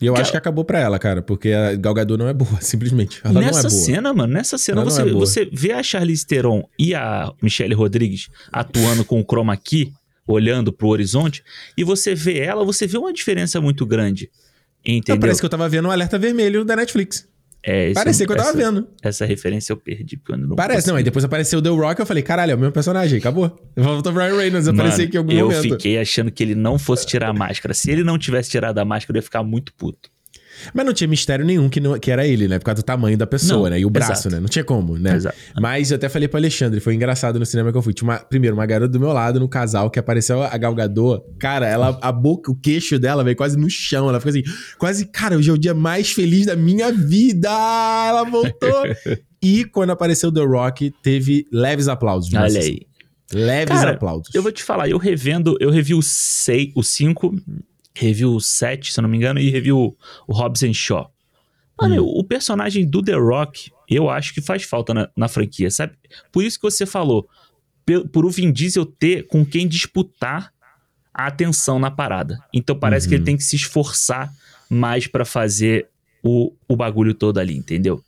E 0.00 0.06
eu 0.06 0.14
Que 0.14 0.20
acho 0.20 0.28
ela- 0.28 0.32
que 0.32 0.36
acabou 0.38 0.64
pra 0.64 0.78
ela, 0.80 0.98
cara, 0.98 1.22
porque 1.22 1.50
a 1.52 1.74
Gal 1.76 1.94
Gadot 1.94 2.18
não 2.18 2.28
é 2.28 2.34
boa, 2.34 2.58
simplesmente. 2.60 3.20
Ela 3.24 3.40
nessa 3.40 3.62
não 3.62 3.68
é 3.68 3.72
boa. 3.72 3.84
cena, 3.84 4.12
mano, 4.14 4.32
nessa 4.34 4.58
cena 4.58 4.80
Ela 4.82 4.90
você, 4.90 5.02
é 5.02 5.12
você 5.12 5.44
vê 5.52 5.72
a 5.72 5.82
Charlize 5.82 6.26
Theron 6.26 6.62
e 6.78 6.94
a 6.94 7.32
Michelle 7.40 7.74
Rodrigues 7.74 8.28
atuando 8.52 9.04
com 9.04 9.20
o 9.20 9.24
chroma 9.24 9.56
key, 9.56 9.92
olhando 10.26 10.72
pro 10.72 10.88
horizonte, 10.88 11.42
e 11.76 11.84
você 11.84 12.14
vê 12.14 12.38
ela, 12.38 12.64
você 12.64 12.86
vê 12.86 12.98
uma 12.98 13.12
diferença 13.12 13.60
muito 13.60 13.86
grande. 13.86 14.30
Então, 14.84 14.94
Entendeu? 15.14 15.20
parece 15.20 15.40
que 15.40 15.46
eu 15.46 15.50
tava 15.50 15.68
vendo 15.68 15.88
um 15.88 15.90
alerta 15.90 16.18
vermelho 16.18 16.64
da 16.64 16.74
Netflix. 16.76 17.28
É, 17.64 17.92
Parecia 17.92 18.26
que 18.26 18.32
eu 18.32 18.36
tava 18.36 18.48
essa, 18.48 18.58
vendo. 18.58 18.88
Essa 19.00 19.24
referência 19.24 19.72
eu 19.72 19.76
perdi. 19.76 20.16
Porque 20.16 20.32
eu 20.32 20.36
não 20.36 20.56
Parece, 20.56 20.88
não. 20.88 20.94
Aí 20.94 20.98
consegui. 20.98 21.04
depois 21.04 21.24
apareceu 21.24 21.60
o 21.60 21.62
The 21.62 21.68
Rock, 21.68 22.00
eu 22.00 22.06
falei, 22.06 22.22
caralho, 22.22 22.50
é 22.50 22.54
o 22.56 22.58
mesmo 22.58 22.72
personagem, 22.72 23.18
acabou. 23.20 23.56
Voltou 23.76 24.12
o 24.12 24.16
Ryan 24.16 24.36
Reynolds, 24.36 24.66
apareceu 24.66 25.04
aqui 25.04 25.14
em 25.14 25.18
algum 25.18 25.32
eu 25.32 25.44
momento. 25.48 25.62
fiquei 25.62 25.96
achando 25.98 26.32
que 26.32 26.42
ele 26.42 26.56
não 26.56 26.76
fosse 26.76 27.06
tirar 27.06 27.28
a 27.28 27.32
máscara. 27.32 27.72
Se 27.72 27.88
ele 27.88 28.02
não 28.02 28.18
tivesse 28.18 28.50
tirado 28.50 28.78
a 28.78 28.84
máscara, 28.84 29.16
eu 29.16 29.20
ia 29.20 29.22
ficar 29.22 29.44
muito 29.44 29.72
puto. 29.74 30.10
Mas 30.74 30.86
não 30.86 30.92
tinha 30.92 31.08
mistério 31.08 31.44
nenhum 31.44 31.68
que, 31.68 31.80
não- 31.80 31.98
que 31.98 32.10
era 32.10 32.26
ele, 32.26 32.48
né? 32.48 32.58
Por 32.58 32.64
causa 32.66 32.82
do 32.82 32.84
tamanho 32.84 33.16
da 33.16 33.26
pessoa, 33.26 33.64
Não, 33.68 33.70
né? 33.70 33.80
E 33.80 33.86
o 33.86 33.90
braço, 33.90 34.12
exato. 34.12 34.30
né? 34.30 34.40
Não 34.40 34.48
tinha 34.48 34.64
como, 34.64 34.98
né? 34.98 35.14
Exato. 35.16 35.36
Mas 35.60 35.90
eu 35.90 35.96
até 35.96 36.08
falei 36.08 36.28
pro 36.28 36.38
Alexandre, 36.38 36.80
foi 36.80 36.94
engraçado 36.94 37.38
no 37.38 37.46
cinema 37.46 37.70
que 37.72 37.78
eu 37.78 37.82
fui. 37.82 37.92
Tinha 37.92 38.08
uma, 38.08 38.18
primeiro, 38.18 38.56
uma 38.56 38.66
garota 38.66 38.92
do 38.92 39.00
meu 39.00 39.12
lado 39.12 39.40
no 39.40 39.48
casal 39.48 39.90
que 39.90 39.98
apareceu 39.98 40.42
a 40.42 40.56
Galgador. 40.56 41.22
Cara, 41.38 41.66
ela, 41.66 41.98
a 42.00 42.12
boca, 42.12 42.50
o 42.50 42.54
queixo 42.56 42.98
dela 42.98 43.22
veio 43.24 43.36
quase 43.36 43.56
no 43.58 43.68
chão. 43.70 44.08
Ela 44.08 44.20
ficou 44.20 44.30
assim, 44.30 44.42
quase, 44.78 45.06
cara, 45.06 45.36
hoje 45.36 45.50
é 45.50 45.52
o 45.52 45.58
dia 45.58 45.74
mais 45.74 46.10
feliz 46.12 46.46
da 46.46 46.56
minha 46.56 46.92
vida. 46.92 47.48
Ela 47.48 48.24
voltou. 48.24 48.82
e 49.42 49.64
quando 49.64 49.90
apareceu 49.90 50.32
The 50.32 50.42
Rock, 50.44 50.92
teve 51.02 51.46
leves 51.52 51.88
aplausos. 51.88 52.32
Olha 52.34 52.60
aí. 52.60 52.80
Leves 53.34 53.78
Cara, 53.78 53.92
aplausos. 53.92 54.28
Eu 54.34 54.42
vou 54.42 54.52
te 54.52 54.62
falar, 54.62 54.90
eu 54.90 54.98
revendo, 54.98 55.56
eu 55.58 55.70
revi 55.70 55.94
o 55.94 56.02
6, 56.02 56.72
o 56.76 56.82
5, 56.82 57.34
revi 57.94 58.24
o 58.24 58.40
7, 58.40 58.92
se 58.92 58.98
eu 58.98 59.02
não 59.02 59.08
me 59.08 59.16
engano, 59.16 59.38
e 59.40 59.50
revi 59.50 59.72
o, 59.72 59.94
Hobbs 60.28 60.62
and 60.62 60.72
Shaw. 60.74 61.10
Mano, 61.80 62.02
Hum. 62.04 62.18
o 62.18 62.24
personagem 62.24 62.86
do 62.86 63.02
The 63.02 63.14
Rock, 63.14 63.70
eu 63.88 64.08
acho 64.08 64.32
que 64.34 64.40
faz 64.40 64.62
falta 64.62 64.92
na, 64.94 65.08
na 65.16 65.28
franquia, 65.28 65.70
sabe? 65.70 65.94
Por 66.30 66.44
isso 66.44 66.58
que 66.58 66.62
você 66.70 66.86
falou, 66.86 67.28
pe- 67.84 68.06
por 68.08 68.24
o 68.24 68.30
Vin 68.30 68.52
Diesel 68.52 68.86
ter 68.86 69.26
com 69.26 69.44
quem 69.44 69.66
disputar 69.66 70.52
a 71.12 71.26
atenção 71.26 71.78
na 71.78 71.90
parada. 71.90 72.38
Então 72.52 72.78
parece 72.78 73.06
que 73.08 73.14
ele 73.14 73.20
Uhum. 73.20 73.24
tem 73.26 73.36
que 73.36 73.42
se 73.44 73.56
esforçar 73.56 74.32
mais 74.70 75.06
pra 75.06 75.24
fazer 75.24 75.88
o, 76.22 76.52
o 76.68 76.76
bagulho 76.76 77.12
todo 77.14 77.38
ali, 77.38 77.54
entendeu? 77.56 78.02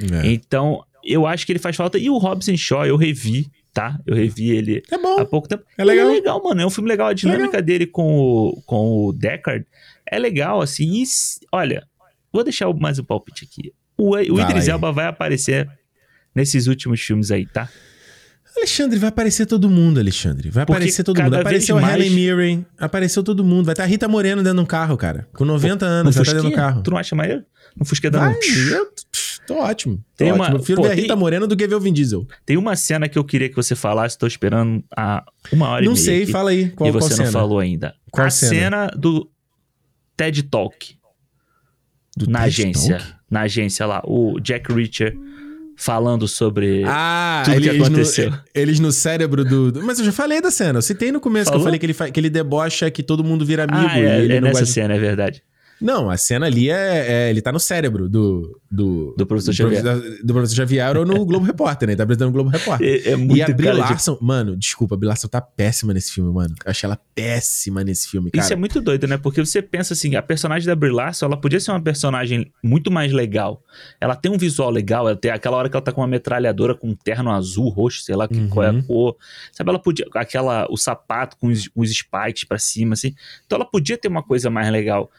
É. 0.00 0.30
Então, 0.30 0.84
eu 1.04 1.26
acho 1.26 1.44
que 1.44 1.52
ele 1.52 1.58
faz 1.58 1.74
falta. 1.76 1.98
E 1.98 2.08
o 2.08 2.16
Hobbs 2.18 2.48
and 2.48 2.56
Shaw, 2.56 2.86
eu 2.86 2.96
revi, 2.96 3.50
tá? 3.76 4.00
Eu 4.06 4.16
revi 4.16 4.52
ele 4.52 4.82
É 4.90 4.96
bom. 4.96 5.20
há 5.20 5.26
pouco 5.26 5.46
tempo. 5.46 5.62
É 5.76 5.84
legal. 5.84 6.08
É 6.08 6.12
legal, 6.12 6.42
mano. 6.42 6.62
É 6.62 6.66
um 6.66 6.70
filme 6.70 6.88
legal. 6.88 7.08
A 7.08 7.12
dinâmica 7.12 7.60
dele 7.60 7.86
com 7.86 8.18
o, 8.18 8.62
com 8.64 9.06
o 9.06 9.12
Deckard 9.12 9.66
é 10.10 10.18
legal, 10.18 10.62
assim. 10.62 11.02
E, 11.02 11.04
olha, 11.52 11.86
vou 12.32 12.42
deixar 12.42 12.72
mais 12.72 12.98
um 12.98 13.04
palpite 13.04 13.44
aqui. 13.44 13.74
O, 13.98 14.16
o 14.16 14.40
Idris. 14.40 14.66
Elba 14.66 14.90
vai 14.92 15.06
aparecer 15.06 15.68
nesses 16.34 16.66
últimos 16.66 17.02
filmes 17.02 17.30
aí, 17.30 17.44
tá? 17.44 17.68
Alexandre, 18.56 18.98
vai 18.98 19.10
aparecer 19.10 19.44
todo 19.44 19.68
mundo, 19.68 20.00
Alexandre. 20.00 20.48
Vai 20.48 20.64
Porque 20.64 20.78
aparecer 20.78 21.04
todo 21.04 21.22
mundo. 21.22 21.34
Apareceu 21.34 21.76
a 21.76 21.80
mais- 21.82 21.94
Helen 21.96 22.10
Mirren, 22.10 22.66
apareceu 22.78 23.22
todo 23.22 23.44
mundo. 23.44 23.66
Vai 23.66 23.74
estar 23.74 23.82
a 23.84 23.86
Rita 23.86 24.08
Moreno 24.08 24.42
dentro 24.42 24.56
de 24.56 24.62
um 24.62 24.66
carro, 24.66 24.96
cara. 24.96 25.28
Com 25.34 25.44
90 25.44 25.84
No 25.84 25.92
anos, 25.92 26.14
vai 26.14 26.22
estar 26.22 26.32
dentro 26.34 26.48
do 26.50 26.56
carro. 26.56 26.82
Tu 26.82 26.90
não 26.90 26.96
acha 26.96 27.14
maneiro? 27.14 27.44
No 27.78 27.84
um... 27.84 28.72
eu 28.72 28.86
pff, 28.86 29.40
tô 29.46 29.54
ótimo. 29.58 29.96
Tô 29.98 30.02
Tem 30.16 30.32
ótimo. 30.32 30.44
uma- 30.44 30.54
prefiro 30.54 30.76
pô, 30.80 30.82
ver 30.86 30.92
a 30.92 30.94
tem- 30.94 31.02
Rita 31.02 31.16
Moreno 31.16 31.46
do 31.46 31.56
que 31.56 31.66
ver 31.66 31.74
o 31.74 31.80
Vin 31.80 31.92
Diesel. 31.92 32.26
Tem 32.44 32.56
uma 32.56 32.74
cena 32.74 33.08
que 33.08 33.18
eu 33.18 33.24
queria 33.24 33.48
que 33.48 33.54
você 33.56 33.74
falasse, 33.76 34.16
tô 34.16 34.26
esperando 34.26 34.82
há 34.96 35.24
uma 35.52 35.68
hora 35.68 35.84
e 35.84 35.86
não 35.86 35.92
meia 35.94 36.04
sei, 36.04 36.22
aqui, 36.22 36.32
fala 36.32 36.50
aí. 36.50 36.70
Qual, 36.70 36.88
e 36.88 36.92
qual 36.92 37.02
você 37.02 37.14
cena? 37.16 37.24
não 37.26 37.32
falou 37.32 37.58
ainda. 37.58 37.94
Qual 38.10 38.26
a 38.26 38.30
cena? 38.30 38.50
cena 38.54 38.86
do 38.96 39.30
TED 40.16 40.44
Talk. 40.44 40.96
Do 42.16 42.26
na 42.30 42.40
TED 42.44 42.48
agência. 42.62 42.98
Talk? 42.98 43.12
Na 43.30 43.40
agência 43.42 43.86
lá. 43.86 44.02
O 44.06 44.40
Jack 44.40 44.72
Reacher 44.72 45.14
falando 45.76 46.26
sobre. 46.26 46.82
Ah, 46.86 47.42
Tudo 47.44 47.60
que 47.60 47.68
eles, 47.68 47.82
aconteceu. 47.86 48.30
No, 48.30 48.40
eles 48.54 48.80
no 48.80 48.90
cérebro 48.90 49.44
do, 49.44 49.70
do- 49.70 49.82
Mas 49.82 49.98
eu 49.98 50.04
já 50.06 50.12
falei 50.12 50.40
da 50.40 50.50
cena. 50.50 50.78
Eu 50.78 50.82
citei 50.82 51.12
no 51.12 51.20
começo 51.20 51.46
que 51.46 51.50
Falou? 51.50 51.60
eu 51.60 51.64
falei 51.66 51.78
que 51.78 51.84
ele, 51.84 52.12
que 52.12 52.18
ele 52.20 52.30
debocha 52.30 52.90
que 52.90 53.02
todo 53.02 53.22
mundo 53.22 53.44
vira 53.44 53.64
amigo. 53.64 53.86
ah, 53.86 53.98
e 53.98 54.04
é, 54.06 54.18
ele 54.24 54.32
é 54.36 54.40
não 54.40 54.48
nessa 54.48 54.60
gosta- 54.60 54.74
cena, 54.74 54.94
é 54.94 54.98
verdade. 54.98 55.42
Não, 55.80 56.08
a 56.10 56.16
cena 56.16 56.46
ali 56.46 56.70
é, 56.70 57.06
é- 57.26 57.30
Ele 57.30 57.40
tá 57.42 57.52
no 57.52 57.60
cérebro 57.60 58.08
do. 58.08 58.58
Do, 58.68 59.14
Do 59.16 59.24
professor 59.26 59.52
Xavier. 59.54 59.80
professor- 59.82 60.18
Do 60.24 60.32
professor 60.34 60.54
Xavier 60.56 60.96
ou 60.96 61.06
no 61.06 61.14
Globo 61.24 61.46
Repórter, 61.46 61.86
né? 61.86 61.92
Ele 61.92 61.96
tá 61.96 62.02
apresentando 62.02 62.26
no 62.28 62.32
Globo 62.32 62.50
Repórter. 62.50 63.02
É, 63.06 63.10
é 63.12 63.16
muito 63.16 63.36
E 63.36 63.42
a 63.42 63.46
Brie 63.46 63.64
cara 63.68 63.74
de- 63.74 63.80
Larson, 63.80 64.18
mano, 64.20 64.56
desculpa, 64.56 64.94
a 64.94 64.98
Brie 64.98 65.08
Larson 65.08 65.28
tá 65.28 65.40
péssima 65.40 65.94
nesse 65.94 66.12
filme, 66.12 66.32
mano. 66.32 66.54
Eu 66.64 66.70
achei 66.70 66.86
ela 66.86 66.98
péssima 67.14 67.84
nesse 67.84 68.08
filme, 68.08 68.30
cara. 68.30 68.44
Isso 68.44 68.52
é 68.52 68.56
muito 68.56 68.80
doido, 68.80 69.06
né? 69.06 69.16
Porque 69.16 69.42
você 69.44 69.62
pensa 69.62 69.94
assim, 69.94 70.14
a 70.16 70.20
personagem 70.22 70.66
da 70.66 70.74
Brie 70.74 70.90
Larson, 70.92 71.26
ela 71.26 71.36
podia 71.40 71.60
ser 71.60 71.70
uma 71.70 71.80
personagem 71.80 72.52
muito 72.62 72.90
mais 72.90 73.12
legal. 73.12 73.62
Ela 74.00 74.16
tem 74.16 74.30
um 74.32 74.36
visual 74.36 74.68
legal, 74.70 75.06
ela 75.08 75.16
tem 75.16 75.30
aquela 75.30 75.56
hora 75.56 75.68
que 75.70 75.76
ela 75.76 75.84
tá 75.84 75.92
com 75.92 76.00
uma 76.00 76.08
metralhadora 76.08 76.74
com 76.74 76.88
um 76.88 76.94
terno 76.94 77.30
azul, 77.30 77.68
roxo, 77.68 78.02
sei 78.02 78.16
lá 78.16 78.26
que 78.26 78.36
Uhum. 78.36 78.48
qual 78.48 78.66
é 78.66 78.70
a 78.70 78.82
cor. 78.82 79.16
Sabe, 79.52 79.70
ela 79.70 79.78
podia 79.78 80.06
aquela 80.14 80.66
o 80.70 80.76
sapato 80.76 81.36
com 81.38 81.46
os, 81.46 81.70
os 81.74 81.90
spikes 81.90 82.44
pra 82.44 82.58
cima 82.58 82.94
assim. 82.94 83.14
Então 83.46 83.56
ela 83.56 83.64
podia 83.64 83.96
ter 83.96 84.08
uma 84.08 84.22
coisa 84.22 84.50
mais 84.50 84.70
legal. 84.70 85.10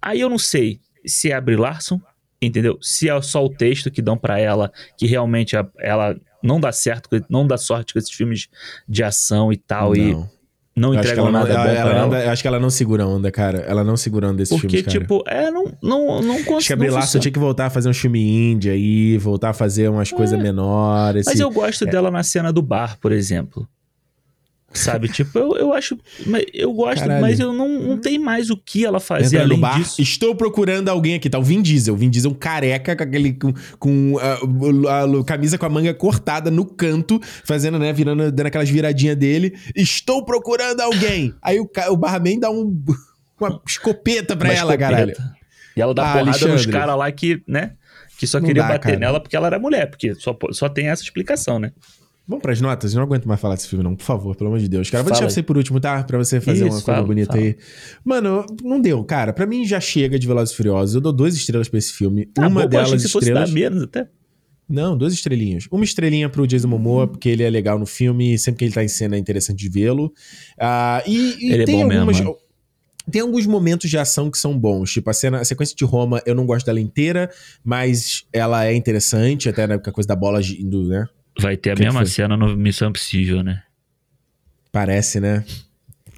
Aí 0.00 0.20
eu 0.20 0.28
não 0.28 0.38
sei 0.38 0.80
se 1.06 1.30
é 1.30 1.34
a 1.34 1.40
Brie 1.40 1.56
Larson, 1.56 2.00
entendeu? 2.40 2.78
Se 2.80 3.08
é 3.08 3.20
só 3.22 3.44
o 3.44 3.48
texto 3.48 3.90
que 3.90 4.00
dão 4.02 4.16
pra 4.16 4.38
ela, 4.38 4.70
que 4.96 5.06
realmente 5.06 5.56
a- 5.56 5.66
ela 5.80 6.16
não 6.42 6.60
dá 6.60 6.70
certo, 6.70 7.08
não 7.28 7.46
dá 7.46 7.56
sorte 7.56 7.92
com 7.92 7.98
esses 7.98 8.12
filmes 8.12 8.48
de 8.88 9.02
ação 9.02 9.52
e 9.52 9.56
tal 9.56 9.96
e 9.96 10.12
Não. 10.12 10.30
não 10.76 10.90
acho 10.92 11.00
que 11.00 11.06
entregam 11.08 11.28
ela 11.28 11.32
não- 11.32 11.40
nada 11.40 11.52
ela- 11.52 11.64
bom 11.64 11.70
ela 11.70 11.90
pra 11.90 11.98
não 11.98 12.14
ela. 12.14 12.24
eu 12.24 12.30
acho 12.30 12.42
que 12.42 12.48
ela 12.48 12.60
não 12.60 12.70
segura 12.70 13.06
onda, 13.06 13.30
cara. 13.32 13.58
Ela 13.60 13.82
não 13.82 13.96
segura 13.96 14.28
onda 14.28 14.36
desses 14.36 14.54
Porque, 14.54 14.68
filmes, 14.76 14.86
cara. 14.92 15.00
tipo, 15.00 15.24
é, 15.26 15.50
não, 15.50 15.64
não, 15.82 16.22
não 16.22 16.34
consigo. 16.36 16.56
Acho 16.58 16.66
que 16.68 16.72
a 16.72 16.76
Brie 16.76 16.90
Larson 16.90 17.18
tinha 17.18 17.32
que 17.32 17.38
voltar 17.40 17.66
a 17.66 17.70
fazer 17.70 17.88
um 17.88 17.94
filme 17.94 18.20
indie 18.52 18.70
aí, 18.70 19.18
voltar 19.18 19.50
a 19.50 19.52
fazer 19.52 19.88
umas 19.90 20.12
coisas 20.12 20.38
menores. 20.40 21.26
Mas 21.26 21.40
eu 21.40 21.50
gosto 21.50 21.84
dela 21.86 22.08
na 22.10 22.22
cena 22.22 22.52
do 22.52 22.62
bar, 22.62 22.96
por 23.00 23.10
exemplo. 23.10 23.68
Sabe, 24.72 25.08
tipo, 25.12 25.38
eu, 25.38 25.56
eu 25.56 25.72
acho. 25.72 25.98
Eu 26.52 26.72
gosto, 26.74 27.00
Caralho. 27.00 27.20
mas 27.22 27.40
eu 27.40 27.52
não, 27.52 27.68
não 27.80 27.96
tem 27.98 28.18
mais 28.18 28.50
o 28.50 28.56
que 28.56 28.84
ela 28.84 29.00
fazer 29.00 29.36
Entra 29.36 29.46
no 29.48 29.54
além 29.54 29.60
bar, 29.60 29.78
disso. 29.78 30.00
estou 30.02 30.34
procurando 30.34 30.88
alguém 30.90 31.14
aqui, 31.14 31.30
tá? 31.30 31.38
O 31.38 31.42
Vin 31.42 31.62
Diesel. 31.62 31.94
O 31.94 31.96
Vin 31.96 32.10
Diesel 32.10 32.34
careca, 32.34 32.94
com 32.94 33.02
aquele. 33.02 33.32
com, 33.32 33.52
com 33.78 34.18
a, 34.18 34.92
a- 34.92 35.20
a 35.20 35.24
camisa 35.24 35.56
com 35.56 35.64
a 35.64 35.68
manga 35.70 35.94
cortada 35.94 36.50
no 36.50 36.64
canto, 36.66 37.18
fazendo, 37.44 37.78
né? 37.78 37.92
Virando, 37.92 38.30
dando 38.30 38.46
aquelas 38.46 38.68
viradinhas 38.68 39.16
dele. 39.16 39.56
Estou 39.74 40.24
procurando 40.24 40.80
alguém. 40.82 41.34
Aí 41.42 41.58
o, 41.58 41.68
o 41.90 41.96
barman 41.96 42.38
dá 42.38 42.50
um, 42.50 42.78
uma 43.40 43.60
escopeta 43.66 44.36
pra 44.36 44.48
Uma 44.48 44.54
ela, 44.54 44.74
escopeta. 44.74 44.90
caralho. 44.92 45.16
E 45.76 45.80
ela 45.80 45.94
dá 45.94 46.02
Ah, 46.02 46.12
porrada 46.12 46.30
nos 46.30 46.42
Alexandre. 46.42 46.72
caras 46.72 46.96
lá 46.98 47.10
que, 47.10 47.42
né? 47.48 47.72
Que 48.18 48.26
só 48.26 48.38
Não 48.40 48.46
queria 48.48 48.62
dá, 48.64 48.68
bater 48.68 48.80
cara. 48.88 48.98
nela 48.98 49.20
porque 49.20 49.34
ela 49.36 49.46
era 49.46 49.58
mulher, 49.58 49.88
porque 49.88 50.14
só, 50.16 50.36
só 50.50 50.68
tem 50.68 50.88
essa 50.88 51.02
explicação, 51.04 51.58
né? 51.58 51.72
Vamos 52.28 52.42
pras 52.42 52.60
notas? 52.60 52.92
Eu 52.92 52.98
não 52.98 53.04
aguento 53.06 53.26
mais 53.26 53.40
falar 53.40 53.54
desse 53.54 53.66
filme, 53.68 53.82
não. 53.82 53.96
Por 53.96 54.04
favor, 54.04 54.36
pelo 54.36 54.48
amor 54.50 54.58
de 54.60 54.68
Deus. 54.68 54.90
Cara, 54.90 55.02
vou 55.02 55.08
Fala 55.08 55.20
deixar 55.22 55.34
você 55.34 55.42
por 55.42 55.56
último, 55.56 55.80
tá? 55.80 56.02
Pra 56.04 56.18
você 56.18 56.38
fazer 56.42 56.58
Isso, 56.58 56.64
uma 56.66 56.70
coisa 56.82 56.84
fala, 56.84 57.06
bonita 57.06 57.32
fala. 57.32 57.42
aí. 57.42 57.56
Mano, 58.04 58.44
não 58.62 58.78
deu, 58.78 59.02
cara. 59.02 59.32
Pra 59.32 59.46
mim 59.46 59.64
já 59.64 59.80
chega 59.80 60.18
de 60.18 60.26
Velozes 60.26 60.52
e 60.52 60.56
Furiosos. 60.56 60.94
Eu 60.94 61.00
dou 61.00 61.12
duas 61.12 61.34
estrelas 61.34 61.68
pra 61.70 61.78
esse 61.78 61.90
filme. 61.92 62.28
Ah, 62.36 62.46
uma 62.46 62.66
bom, 62.66 62.76
eu 62.76 62.80
achei 62.80 62.90
delas 62.90 63.02
que 63.02 63.08
se 63.08 63.12
fosse 63.12 63.28
estrelas... 63.30 63.48
dar 63.48 63.54
menos 63.54 63.82
até. 63.82 64.06
Não, 64.68 64.94
duas 64.98 65.14
estrelinhas. 65.14 65.66
Uma 65.72 65.82
estrelinha 65.84 66.28
pro 66.28 66.46
Jason 66.46 66.68
Momoa, 66.68 67.06
porque 67.08 67.30
ele 67.30 67.42
é 67.42 67.48
legal 67.48 67.78
no 67.78 67.86
filme, 67.86 68.36
sempre 68.38 68.58
que 68.58 68.64
ele 68.66 68.74
tá 68.74 68.84
em 68.84 68.88
cena 68.88 69.16
é 69.16 69.18
interessante 69.18 69.58
de 69.58 69.68
vê-lo. 69.70 70.12
Ah, 70.60 71.02
e 71.06 71.36
e 71.40 71.52
Ele 71.54 71.62
é 71.62 71.64
tem 71.64 71.76
bom 71.76 71.86
mesmo, 71.86 72.00
algumas. 72.10 72.20
mano. 72.20 72.36
tem 73.10 73.22
alguns 73.22 73.46
momentos 73.46 73.88
de 73.88 73.96
ação 73.96 74.30
que 74.30 74.36
são 74.36 74.58
bons. 74.58 74.92
Tipo, 74.92 75.08
a, 75.08 75.14
cena, 75.14 75.40
a 75.40 75.44
sequência 75.46 75.74
de 75.74 75.84
Roma, 75.86 76.20
eu 76.26 76.34
não 76.34 76.44
gosto 76.44 76.66
dela 76.66 76.78
inteira, 76.78 77.30
mas 77.64 78.26
ela 78.30 78.66
é 78.66 78.74
interessante, 78.74 79.48
até 79.48 79.66
né, 79.66 79.78
com 79.78 79.88
a 79.88 79.92
coisa 79.94 80.06
da 80.06 80.14
bola 80.14 80.40
indo, 80.42 80.86
né? 80.88 81.06
Vai 81.38 81.56
ter 81.56 81.70
a 81.70 81.74
mesma 81.76 82.00
foi? 82.00 82.06
cena 82.06 82.36
no 82.36 82.56
Missão 82.56 82.90
Impossível, 82.90 83.42
né? 83.42 83.62
Parece, 84.72 85.20
né? 85.20 85.44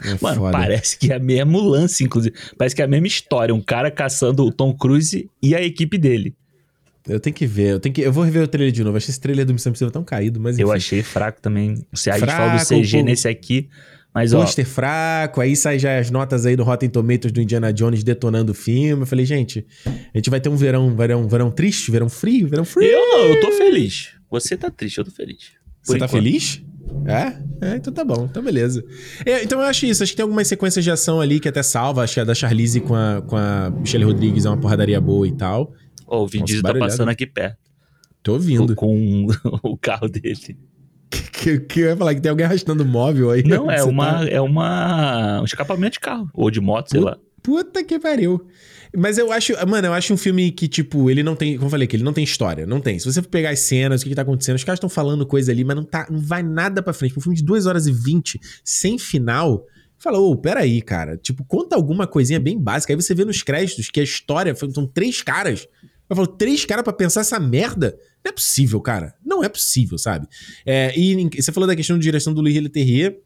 É 0.03 0.17
Mano, 0.21 0.41
foda. 0.41 0.53
parece 0.53 0.99
que 0.99 1.13
é 1.13 1.19
o 1.19 1.23
mesmo 1.23 1.61
lance, 1.61 2.03
inclusive. 2.03 2.35
Parece 2.57 2.75
que 2.75 2.83
é 2.83 2.85
a 2.85 2.89
mesma 2.89 3.07
história. 3.07 3.55
Um 3.55 3.61
cara 3.61 3.91
caçando 3.91 4.45
o 4.45 4.51
Tom 4.51 4.75
Cruise 4.75 5.29
e 5.43 5.55
a 5.55 5.63
equipe 5.63 5.99
dele. 5.99 6.35
Eu 7.07 7.21
tenho 7.21 7.35
que 7.35 7.47
ver, 7.47 7.73
eu 7.73 7.81
tenho 7.81 7.95
que. 7.95 8.01
Eu 8.01 8.13
vou 8.13 8.25
rever 8.25 8.43
o 8.43 8.49
trailer 8.49 8.73
de 8.73 8.83
novo. 8.83 8.97
Achei 8.97 9.11
esse 9.11 9.21
trailer 9.21 9.45
do 9.45 9.53
Missão 9.53 9.71
Impossível 9.71 9.91
tão 9.91 10.05
caído, 10.05 10.41
mas 10.41 10.57
enfim. 10.57 10.63
Eu 10.63 10.73
achei 10.73 11.03
fraco 11.03 11.41
também. 11.41 11.75
Se 11.93 12.11
a 12.11 12.19
gente 12.19 12.31
fala 12.31 12.57
do 12.57 12.67
CG 12.67 12.99
pô. 12.99 13.05
nesse 13.05 13.29
aqui. 13.29 13.69
Mas, 14.13 14.33
ó, 14.33 14.41
Pôster 14.41 14.67
fraco, 14.67 15.41
aí 15.41 15.55
sai 15.55 15.79
já 15.79 15.97
as 15.97 16.11
notas 16.11 16.45
aí 16.45 16.57
do 16.57 16.65
Rotten 16.65 16.89
Tomatoes 16.89 17.31
do 17.31 17.41
Indiana 17.41 17.73
Jones 17.73 18.03
detonando 18.03 18.51
o 18.51 18.55
filme. 18.55 19.03
Eu 19.03 19.07
falei, 19.07 19.25
gente, 19.25 19.65
a 19.87 20.19
gente 20.19 20.29
vai 20.29 20.41
ter 20.41 20.49
um 20.49 20.57
verão, 20.57 20.97
verão, 20.97 21.29
verão 21.29 21.49
triste, 21.49 21.93
verão 21.93 22.09
frio, 22.09 22.49
verão 22.49 22.65
frio. 22.65 22.89
eu 22.89 23.07
não, 23.07 23.27
eu 23.29 23.41
tô 23.41 23.53
feliz. 23.53 24.20
Você 24.31 24.57
tá 24.57 24.71
triste, 24.71 24.99
eu 24.99 25.05
tô 25.05 25.11
feliz. 25.11 25.53
Você 25.83 25.93
Por 25.95 25.99
tá 25.99 26.07
enquanto. 26.07 26.11
feliz? 26.11 26.63
É? 27.07 27.67
É, 27.73 27.77
então 27.77 27.93
tá 27.93 28.05
bom, 28.05 28.27
então 28.31 28.43
beleza. 28.43 28.85
É, 29.25 29.43
então 29.43 29.61
eu 29.61 29.67
acho 29.67 29.87
isso, 29.87 30.03
acho 30.03 30.13
que 30.13 30.17
tem 30.17 30.23
algumas 30.23 30.47
sequências 30.49 30.85
de 30.85 30.91
ação 30.91 31.21
ali 31.21 31.39
que 31.41 31.49
até 31.49 31.63
salva. 31.63 32.03
Acho 32.03 32.15
que 32.15 32.21
a 32.21 32.25
da 32.25 32.35
Charlize 32.35 32.81
com 32.81 32.95
a, 32.95 33.23
com 33.23 33.37
a 33.37 33.71
Michelle 33.71 34.05
Rodrigues 34.05 34.45
é 34.45 34.49
uma 34.51 34.57
porradaria 34.59 35.01
boa 35.01 35.27
e 35.27 35.33
tal. 35.33 35.73
Ó, 36.07 36.23
o 36.25 36.27
Vin 36.27 36.45
Diesel 36.45 36.63
tá 36.63 36.75
passando 36.75 37.09
aqui 37.09 37.27
perto. 37.27 37.57
Tô 38.23 38.33
ouvindo. 38.35 38.75
Com 38.75 39.27
o 39.63 39.77
carro 39.79 40.09
dele. 40.09 40.59
Que, 41.33 41.59
que 41.61 41.81
eu 41.81 41.89
ia 41.91 41.97
falar 41.97 42.15
que 42.15 42.21
tem 42.21 42.29
alguém 42.31 42.45
arrastando 42.45 42.85
móvel 42.85 43.31
aí. 43.31 43.43
Não, 43.43 43.71
é 43.71 43.79
Você 43.79 43.89
uma, 43.89 44.13
tá- 44.19 44.29
é 44.29 44.41
uma. 44.41 45.41
Um 45.41 45.45
escapamento 45.45 45.95
de 45.95 46.01
carro. 46.01 46.29
Ou 46.35 46.51
de 46.51 46.61
moto, 46.61 46.91
sei 46.91 47.01
lá. 47.01 47.17
Puta 47.43 47.83
que 47.83 47.99
pariu. 47.99 48.47
Mas 48.97 49.19
eu 49.19 49.31
acho, 49.31 49.53
mano, 49.67 49.89
eu 49.89 49.93
acho 49.93 50.13
um 50.13 50.17
filme 50.17 50.51
que, 50.51 50.67
tipo, 50.67 51.09
ele 51.11 51.23
não 51.23 51.37
tem, 51.37 51.55
como 51.55 51.67
eu 51.67 51.71
falei, 51.71 51.87
que 51.87 51.97
ele 51.97 52.03
não 52.03 52.13
tem 52.13 52.25
história, 52.25 52.67
não 52.67 52.81
tem. 52.81 52.99
Se 52.99 53.05
você 53.05 53.23
for 53.23 53.29
pegar 53.29 53.51
as 53.51 53.61
cenas, 53.61 54.01
o 54.01 54.05
que, 54.05 54.11
que 54.11 54.17
tá 54.17 54.23
acontecendo, 54.23 54.57
os 54.57 54.65
caras 54.65 54.79
estão 54.79 54.91
falando 54.91 55.25
coisa 55.25 55.53
ali, 55.53 55.65
mas 55.65 55.77
não 55.77 55.85
tá, 55.85 56.07
não 56.11 56.21
vai 56.21 56.43
nada 56.43 56.83
pra 56.83 56.93
frente. 56.93 57.17
Um 57.17 57.21
filme 57.21 57.37
de 57.37 57.45
2 57.45 57.67
horas 57.67 57.87
e 57.87 57.93
20, 57.93 58.41
sem 58.65 58.99
final, 58.99 59.65
fala, 59.99 60.19
ô, 60.19 60.37
peraí, 60.37 60.83
cara, 60.83 61.17
tipo, 61.17 61.45
conta 61.45 61.77
alguma 61.77 62.07
coisinha 62.07 62.41
bem 62.41 62.59
básica. 62.59 62.93
Aí 62.93 62.97
você 62.97 63.15
vê 63.15 63.25
nos 63.25 63.43
créditos 63.43 63.91
que 63.91 64.01
a 64.01 64.05
história 64.05 64.55
são 64.55 64.87
três 64.87 65.23
caras. 65.23 65.69
Eu 66.09 66.17
falo, 66.17 66.27
três 66.27 66.65
caras 66.65 66.83
pra 66.83 66.93
pensar 66.93 67.21
essa 67.21 67.39
merda? 67.39 67.97
Não 68.25 68.31
é 68.31 68.33
possível, 68.33 68.81
cara. 68.81 69.15
Não 69.25 69.45
é 69.45 69.49
possível, 69.49 69.97
sabe? 69.97 70.27
É, 70.67 70.93
e 70.99 71.29
você 71.41 71.53
falou 71.53 71.69
da 71.69 71.77
questão 71.77 71.97
de 71.97 72.03
direção 72.03 72.35
do 72.35 72.41
Louis 72.41 72.61
Leterrier. 72.61 73.21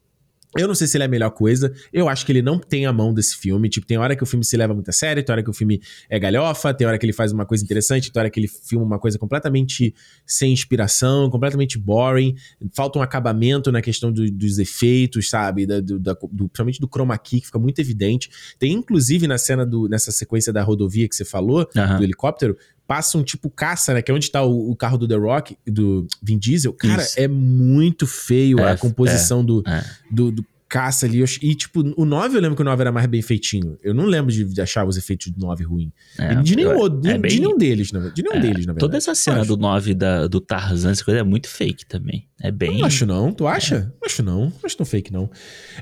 Eu 0.56 0.68
não 0.68 0.74
sei 0.74 0.86
se 0.86 0.97
ele 0.97 1.05
é 1.05 1.06
a 1.06 1.10
melhor 1.10 1.31
coisa. 1.31 1.72
Eu 1.93 2.09
acho 2.09 2.24
que 2.24 2.32
ele 2.32 2.43
não 2.43 2.59
tem 2.59 2.86
a 2.86 2.93
mão 2.93 3.12
desse 3.12 3.36
filme. 3.36 3.68
Tipo, 3.68 3.86
tem 3.86 3.98
hora 3.98 4.14
que 4.14 4.22
o 4.22 4.26
filme 4.26 4.44
se 4.44 4.56
leva 4.56 4.74
muito 4.74 4.89
a 4.89 4.93
sério, 4.93 5.22
tem 5.22 5.32
hora 5.32 5.43
que 5.43 5.51
o 5.51 5.52
filme 5.52 5.81
é 6.09 6.18
galhofa, 6.18 6.72
tem 6.72 6.86
hora 6.86 6.98
que 6.98 7.05
ele 7.05 7.12
faz 7.12 7.32
uma 7.32 7.44
coisa 7.44 7.64
interessante, 7.64 8.12
tem 8.12 8.20
hora 8.20 8.31
que 8.31 8.39
ele 8.39 8.48
filma 8.48 8.85
uma 8.85 8.98
coisa 8.98 9.18
completamente 9.18 9.94
sem 10.26 10.52
inspiração, 10.52 11.31
completamente 11.31 11.78
boring. 11.78 12.35
Falta 12.72 12.98
um 12.98 13.02
acabamento 13.02 13.70
na 13.72 13.82
questão 13.82 14.12
do, 14.12 14.31
dos 14.31 14.59
efeitos, 14.59 15.28
sabe? 15.28 15.66
Da, 15.66 15.81
do, 15.81 15.98
da, 15.98 16.12
do, 16.12 16.48
principalmente 16.48 16.81
do 16.81 16.89
chroma 16.89 17.16
key, 17.18 17.40
que 17.40 17.47
fica 17.47 17.59
muito 17.59 17.78
evidente. 17.81 18.31
Tem, 18.59 18.72
inclusive, 18.72 19.26
na 19.26 19.39
cena 19.39 19.64
do, 19.64 19.89
nessa 19.89 20.12
sequência 20.12 20.52
da 20.52 20.62
rodovia 20.62 21.09
que 21.09 21.16
você 21.16 21.24
falou, 21.24 21.68
uhum. 21.74 21.97
do 21.98 22.05
helicóptero, 22.05 22.56
passa 22.86 23.19
um 23.19 23.23
tipo 23.23 23.51
caça, 23.51 23.94
né? 23.94 24.02
Que 24.02 24.11
é 24.11 24.15
onde 24.15 24.31
tá 24.31 24.43
o, 24.43 24.70
o, 24.70 24.77
carro 24.77 24.98
do 24.98 25.09
The 25.09 25.16
Rock, 25.16 25.56
do 25.66 26.06
Vin 26.23 26.39
Diesel. 26.39 26.73
Cara, 26.73 27.02
Isso. 27.02 27.19
é 27.19 27.28
muito 27.28 28.06
feio 28.06 28.61
é, 28.61 28.73
a 28.73 28.77
composição 28.77 29.40
é, 29.40 29.44
do, 29.44 29.65
é. 29.66 29.85
do, 30.11 30.32
do, 30.32 30.47
caça 30.69 31.06
ali. 31.06 31.23
E, 31.40 31.55
tipo, 31.55 31.81
o 31.97 32.05
9 32.05 32.36
eu 32.36 32.40
lembro 32.40 32.56
que 32.56 32.62
o 32.62 32.65
9 32.65 32.81
era 32.81 32.90
mais 32.90 33.06
bem 33.06 33.23
feitinho. 33.23 33.78
Eu 33.81 33.94
não 33.94 34.06
lembro 34.06 34.32
de, 34.32 34.61
achar 34.61 34.85
os 34.85 34.97
efeitos 34.97 35.31
do 35.31 35.39
9 35.39 35.62
ruim. 35.62 35.93
É, 36.19 36.35
de, 36.35 36.56
nenhum, 36.56 36.73
eu, 36.73 36.89
de, 36.89 37.11
é 37.11 37.19
bem, 37.19 37.31
de 37.31 37.40
nenhum 37.40 37.56
deles, 37.56 37.93
na, 37.93 38.09
de 38.09 38.23
nenhum 38.23 38.35
é, 38.35 38.40
deles, 38.40 38.66
na 38.66 38.73
verdade. 38.73 38.81
Toda 38.81 38.97
essa 38.97 39.15
cena 39.15 39.44
do 39.44 39.56
9 39.56 39.94
da, 39.94 40.27
do 40.27 40.40
Tarzan, 40.40 40.90
essa 40.90 41.05
coisa 41.05 41.20
é 41.20 41.23
muito 41.23 41.48
fake 41.48 41.86
também. 41.86 42.27
É 42.45 42.51
bem. 42.51 42.81
Não 42.81 42.87
acho 42.87 43.07
não. 43.07 43.33
Tu 43.33 43.47
acha? 43.47 43.91
É. 44.03 44.05
Acho 44.07 44.23
não. 44.23 44.53
Acho 44.62 44.77
tão 44.77 44.85
fake 44.85 45.11
não. 45.11 45.31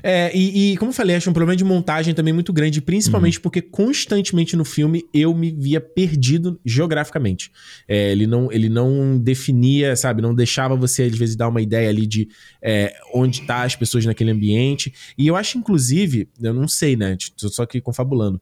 É, 0.01 0.31
e, 0.33 0.71
e, 0.71 0.77
como 0.77 0.91
eu 0.91 0.93
falei, 0.95 1.13
acho 1.13 1.29
um 1.29 1.33
problema 1.33 1.57
de 1.57 1.63
montagem 1.65 2.13
também 2.13 2.33
muito 2.33 2.53
grande, 2.53 2.79
principalmente 2.79 3.37
uhum. 3.37 3.41
porque 3.41 3.61
constantemente 3.61 4.55
no 4.55 4.63
filme 4.63 5.03
eu 5.13 5.35
me 5.35 5.51
via 5.51 5.81
perdido 5.81 6.57
geograficamente. 6.63 7.51
É, 7.85 8.13
ele, 8.13 8.25
não, 8.25 8.49
ele 8.49 8.69
não 8.69 9.19
definia, 9.19 9.93
sabe? 9.97 10.21
Não 10.21 10.33
deixava 10.33 10.73
você, 10.73 11.03
às 11.03 11.17
vezes, 11.17 11.35
dar 11.35 11.49
uma 11.49 11.61
ideia 11.61 11.89
ali 11.89 12.07
de 12.07 12.29
é, 12.61 12.95
onde 13.13 13.41
tá 13.41 13.63
as 13.63 13.75
pessoas 13.75 14.05
naquele 14.05 14.31
ambiente. 14.31 14.93
E 15.17 15.27
eu 15.27 15.35
acho, 15.35 15.57
inclusive, 15.57 16.29
eu 16.41 16.53
não 16.53 16.69
sei, 16.69 16.95
né? 16.95 17.17
Tô 17.37 17.49
só 17.49 17.63
aqui 17.63 17.81
confabulando, 17.81 18.41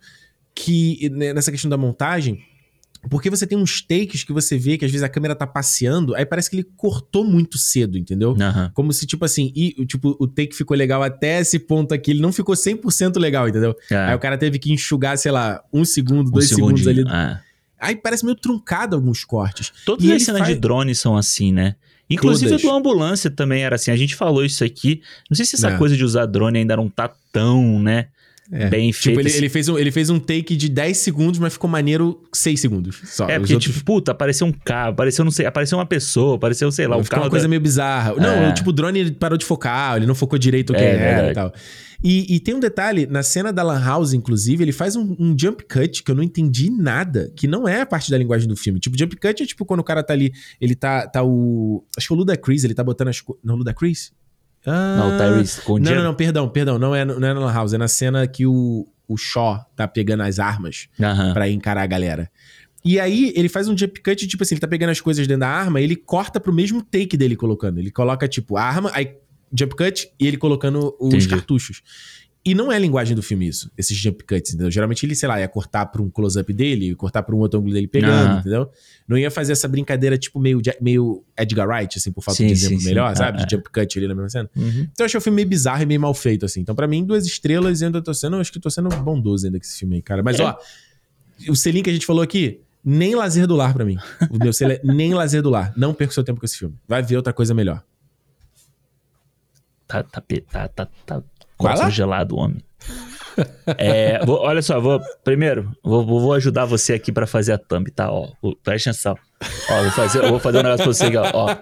que 0.53 1.09
né, 1.09 1.33
nessa 1.33 1.51
questão 1.51 1.71
da 1.71 1.77
montagem 1.77 2.37
porque 3.09 3.29
você 3.29 3.47
tem 3.47 3.57
uns 3.57 3.81
takes 3.81 4.23
que 4.23 4.31
você 4.31 4.57
vê 4.57 4.77
que 4.77 4.85
às 4.85 4.91
vezes 4.91 5.03
a 5.03 5.09
câmera 5.09 5.35
tá 5.35 5.47
passeando, 5.47 6.15
aí 6.15 6.25
parece 6.25 6.49
que 6.49 6.55
ele 6.57 6.67
cortou 6.77 7.23
muito 7.23 7.57
cedo, 7.57 7.97
entendeu? 7.97 8.31
Uhum. 8.31 8.69
Como 8.73 8.93
se, 8.93 9.07
tipo 9.07 9.25
assim, 9.25 9.51
e, 9.55 9.85
tipo, 9.85 10.15
o 10.19 10.27
take 10.27 10.55
ficou 10.55 10.77
legal 10.77 11.01
até 11.01 11.39
esse 11.39 11.57
ponto 11.57 11.93
aqui, 11.93 12.11
ele 12.11 12.21
não 12.21 12.31
ficou 12.31 12.53
100% 12.55 13.17
legal, 13.19 13.49
entendeu? 13.49 13.75
É. 13.89 13.95
Aí 13.95 14.15
o 14.15 14.19
cara 14.19 14.37
teve 14.37 14.59
que 14.59 14.71
enxugar, 14.71 15.17
sei 15.17 15.31
lá, 15.31 15.63
um 15.73 15.83
segundo, 15.83 16.27
um 16.27 16.31
dois 16.31 16.49
segundos 16.49 16.87
ali. 16.87 17.01
É. 17.01 17.39
Aí 17.79 17.95
parece 17.95 18.23
meio 18.23 18.35
truncado 18.35 18.95
alguns 18.95 19.23
cortes. 19.23 19.73
Todas 19.83 20.05
e 20.05 20.11
as 20.13 20.21
cenas 20.21 20.41
faz... 20.41 20.53
de 20.53 20.59
drone 20.59 20.93
são 20.93 21.17
assim, 21.17 21.51
né? 21.51 21.75
Inclusive 22.07 22.51
Todas. 22.51 22.61
do 22.61 22.69
ambulância 22.69 23.31
também 23.31 23.63
era 23.63 23.75
assim. 23.75 23.89
A 23.89 23.95
gente 23.95 24.15
falou 24.15 24.45
isso 24.45 24.63
aqui. 24.63 25.01
Não 25.29 25.35
sei 25.35 25.45
se 25.45 25.55
essa 25.55 25.69
é. 25.69 25.77
coisa 25.77 25.95
de 25.95 26.03
usar 26.03 26.25
drone 26.25 26.59
ainda 26.59 26.75
não 26.75 26.89
tá 26.89 27.09
tão, 27.31 27.79
né? 27.79 28.07
É. 28.51 28.67
Bem 28.67 28.91
tipo, 28.91 29.03
feito. 29.03 29.19
Ele, 29.21 29.37
ele, 29.37 29.49
fez 29.49 29.69
um, 29.69 29.79
ele 29.79 29.91
fez 29.91 30.09
um 30.09 30.19
take 30.19 30.57
de 30.57 30.67
10 30.67 30.97
segundos, 30.97 31.39
mas 31.39 31.53
ficou 31.53 31.69
maneiro 31.69 32.21
6 32.33 32.59
segundos. 32.59 33.01
Só. 33.05 33.29
É, 33.29 33.39
porque, 33.39 33.53
outros... 33.53 33.73
tipo, 33.73 33.85
puta, 33.85 34.11
apareceu 34.11 34.45
um 34.45 34.51
carro, 34.51 34.91
apareceu, 34.91 35.23
não 35.23 35.31
sei, 35.31 35.45
apareceu 35.45 35.77
uma 35.77 35.85
pessoa, 35.85 36.35
apareceu, 36.35 36.69
sei 36.69 36.85
lá, 36.85 36.97
um 36.97 37.03
carro. 37.03 37.23
uma 37.23 37.29
coisa 37.29 37.45
da... 37.45 37.49
meio 37.49 37.61
bizarra. 37.61 38.13
Não, 38.15 38.47
é. 38.47 38.51
tipo, 38.51 38.71
o 38.71 38.73
drone 38.73 38.99
ele 38.99 39.11
parou 39.11 39.37
de 39.37 39.45
focar, 39.45 39.95
ele 39.95 40.05
não 40.05 40.15
focou 40.15 40.37
direito 40.37 40.71
o 40.71 40.75
que 40.75 40.81
é, 40.81 40.95
era 40.95 41.31
e 41.31 41.33
tal. 41.33 41.53
E, 42.03 42.35
e, 42.35 42.39
tem 42.39 42.55
um 42.55 42.59
detalhe, 42.59 43.05
na 43.05 43.21
cena 43.21 43.53
da 43.53 43.61
Lan 43.61 43.79
House, 43.79 44.13
inclusive, 44.13 44.63
ele 44.63 44.71
faz 44.71 44.95
um, 44.95 45.15
um, 45.19 45.35
jump 45.39 45.63
cut 45.65 46.03
que 46.03 46.09
eu 46.09 46.15
não 46.15 46.23
entendi 46.23 46.69
nada, 46.71 47.31
que 47.35 47.47
não 47.47 47.67
é 47.67 47.81
a 47.81 47.85
parte 47.85 48.09
da 48.09 48.17
linguagem 48.17 48.47
do 48.47 48.55
filme. 48.55 48.79
Tipo, 48.79 48.97
jump 48.97 49.15
cut 49.15 49.43
é 49.43 49.45
tipo 49.45 49.63
quando 49.63 49.81
o 49.81 49.83
cara 49.83 50.01
tá 50.01 50.11
ali, 50.11 50.33
ele 50.59 50.73
tá, 50.73 51.07
tá 51.07 51.23
o... 51.23 51.85
Acho 51.95 52.07
que 52.07 52.13
o 52.13 52.17
Luda 52.17 52.35
Chris, 52.35 52.63
ele 52.63 52.73
tá 52.73 52.83
botando 52.83 53.09
as... 53.09 53.21
Não, 53.43 53.55
Luda 53.55 53.71
Chris? 53.71 54.11
Ah, 54.65 54.95
não, 54.97 55.15
o 55.15 55.17
Tyrese 55.17 55.61
com 55.61 55.79
Não, 55.79 55.95
não, 55.95 56.03
não, 56.03 56.13
perdão, 56.13 56.47
perdão. 56.49 56.77
Não 56.77 56.95
é, 56.95 57.03
não 57.03 57.15
é 57.15 57.33
na 57.33 57.39
Lan 57.39 57.53
House, 57.53 57.73
é 57.73 57.77
na 57.77 57.87
cena 57.87 58.27
que 58.27 58.45
o, 58.45 58.87
o 59.07 59.17
Shaw 59.17 59.65
tá 59.75 59.87
pegando 59.87 60.23
as 60.23 60.39
armas 60.39 60.87
uhum. 60.99 61.33
para 61.33 61.49
encarar 61.49 61.81
a 61.83 61.87
galera. 61.87 62.29
E 62.83 62.99
aí 62.99 63.31
ele 63.35 63.47
faz 63.47 63.67
um 63.67 63.77
jump 63.77 64.01
cut, 64.01 64.27
tipo 64.27 64.43
assim, 64.43 64.55
ele 64.55 64.61
tá 64.61 64.67
pegando 64.67 64.89
as 64.89 64.99
coisas 64.99 65.27
dentro 65.27 65.41
da 65.41 65.49
arma, 65.49 65.79
ele 65.79 65.95
corta 65.95 66.39
pro 66.39 66.51
mesmo 66.51 66.81
take 66.81 67.15
dele 67.15 67.35
colocando. 67.35 67.79
Ele 67.79 67.91
coloca, 67.91 68.27
tipo, 68.27 68.57
a 68.57 68.63
arma, 68.63 68.89
aí 68.93 69.15
jump 69.53 69.75
cut 69.75 70.11
e 70.19 70.27
ele 70.27 70.37
colocando 70.37 70.95
os 70.99 71.13
Entendi. 71.13 71.27
cartuchos. 71.27 71.81
E 72.43 72.55
não 72.55 72.71
é 72.71 72.75
a 72.75 72.79
linguagem 72.79 73.15
do 73.15 73.21
filme 73.21 73.47
isso, 73.47 73.69
esses 73.77 73.95
jump 73.95 74.23
cuts, 74.23 74.51
entendeu? 74.51 74.71
Geralmente 74.71 75.05
ele, 75.05 75.15
sei 75.15 75.29
lá, 75.29 75.39
ia 75.39 75.47
cortar 75.47 75.85
pra 75.85 76.01
um 76.01 76.09
close-up 76.09 76.51
dele, 76.51 76.95
cortar 76.95 77.21
pra 77.21 77.35
um 77.35 77.37
outro 77.37 77.59
ângulo 77.59 77.75
dele 77.75 77.87
pegando, 77.87 78.39
entendeu? 78.39 78.67
Não 79.07 79.15
ia 79.15 79.29
fazer 79.29 79.51
essa 79.51 79.67
brincadeira, 79.67 80.17
tipo, 80.17 80.39
meio, 80.39 80.59
meio 80.81 81.23
Edgar 81.37 81.67
Wright, 81.67 81.99
assim, 81.99 82.11
por 82.11 82.23
falta 82.23 82.37
sim, 82.37 82.47
de 82.47 82.53
exemplo 82.53 82.79
sim, 82.79 82.85
melhor, 82.85 83.11
sim. 83.11 83.17
sabe? 83.17 83.37
Ah, 83.37 83.45
de 83.45 83.53
é. 83.53 83.57
jump 83.57 83.69
cut 83.69 83.99
ali 83.99 84.07
na 84.07 84.15
mesma 84.15 84.29
cena. 84.29 84.49
Uhum. 84.55 84.87
Então 84.91 85.03
eu 85.03 85.05
achei 85.05 85.17
o 85.19 85.21
filme 85.21 85.35
meio 85.35 85.47
bizarro 85.47 85.83
e 85.83 85.85
meio 85.85 86.01
mal 86.01 86.15
feito, 86.15 86.43
assim. 86.43 86.61
Então, 86.61 86.73
pra 86.73 86.87
mim, 86.87 87.05
duas 87.05 87.27
estrelas 87.27 87.81
e 87.81 87.85
ainda 87.85 88.01
tô 88.01 88.11
sendo, 88.11 88.37
acho 88.37 88.51
que 88.51 88.59
tô 88.59 88.71
sendo 88.71 88.89
bondoso 88.89 89.45
ainda 89.45 89.59
com 89.59 89.63
esse 89.63 89.77
filme 89.77 89.97
aí, 89.97 90.01
cara. 90.01 90.23
Mas, 90.23 90.39
é. 90.39 90.43
ó, 90.43 90.55
o 91.47 91.55
selinho 91.55 91.83
que 91.83 91.91
a 91.91 91.93
gente 91.93 92.07
falou 92.07 92.23
aqui, 92.23 92.59
nem 92.83 93.13
lazer 93.13 93.45
do 93.45 93.55
lar 93.55 93.73
pra 93.73 93.85
mim. 93.85 93.97
O 94.31 94.37
meu 94.43 94.51
selo 94.51 94.71
é 94.71 94.81
nem 94.83 95.13
lazer 95.13 95.43
do 95.43 95.51
lar. 95.51 95.73
Não 95.77 95.93
perca 95.93 96.11
seu 96.11 96.23
tempo 96.23 96.39
com 96.39 96.45
esse 96.47 96.57
filme. 96.57 96.75
Vai 96.87 97.03
ver 97.03 97.17
outra 97.17 97.33
coisa 97.33 97.53
melhor. 97.53 97.83
Tá, 99.87 100.01
tá, 100.03 100.23
tá, 100.49 100.67
tá, 100.69 100.87
tá, 101.05 101.23
coração 101.61 101.89
gelado, 101.89 102.35
homem. 102.37 102.63
É, 103.77 104.23
vou, 104.25 104.39
olha 104.39 104.61
só, 104.61 104.79
vou 104.79 104.99
primeiro 105.23 105.71
vou, 105.83 106.05
vou 106.05 106.33
ajudar 106.33 106.65
você 106.65 106.93
aqui 106.93 107.11
para 107.11 107.25
fazer 107.25 107.53
a 107.53 107.57
thumb, 107.57 107.89
tá? 107.89 108.11
Ó, 108.11 108.29
presta 108.63 108.89
atenção. 108.89 109.15
Ó, 109.69 109.81
vou 109.83 109.91
fazer, 109.91 110.21
vou 110.27 110.39
fazer 110.39 110.59
um 110.59 110.63
negócio 110.63 110.83
pra 110.83 110.93
você 110.93 111.05
aqui, 111.05 111.17
ó. 111.17 111.31
ó. 111.33 111.55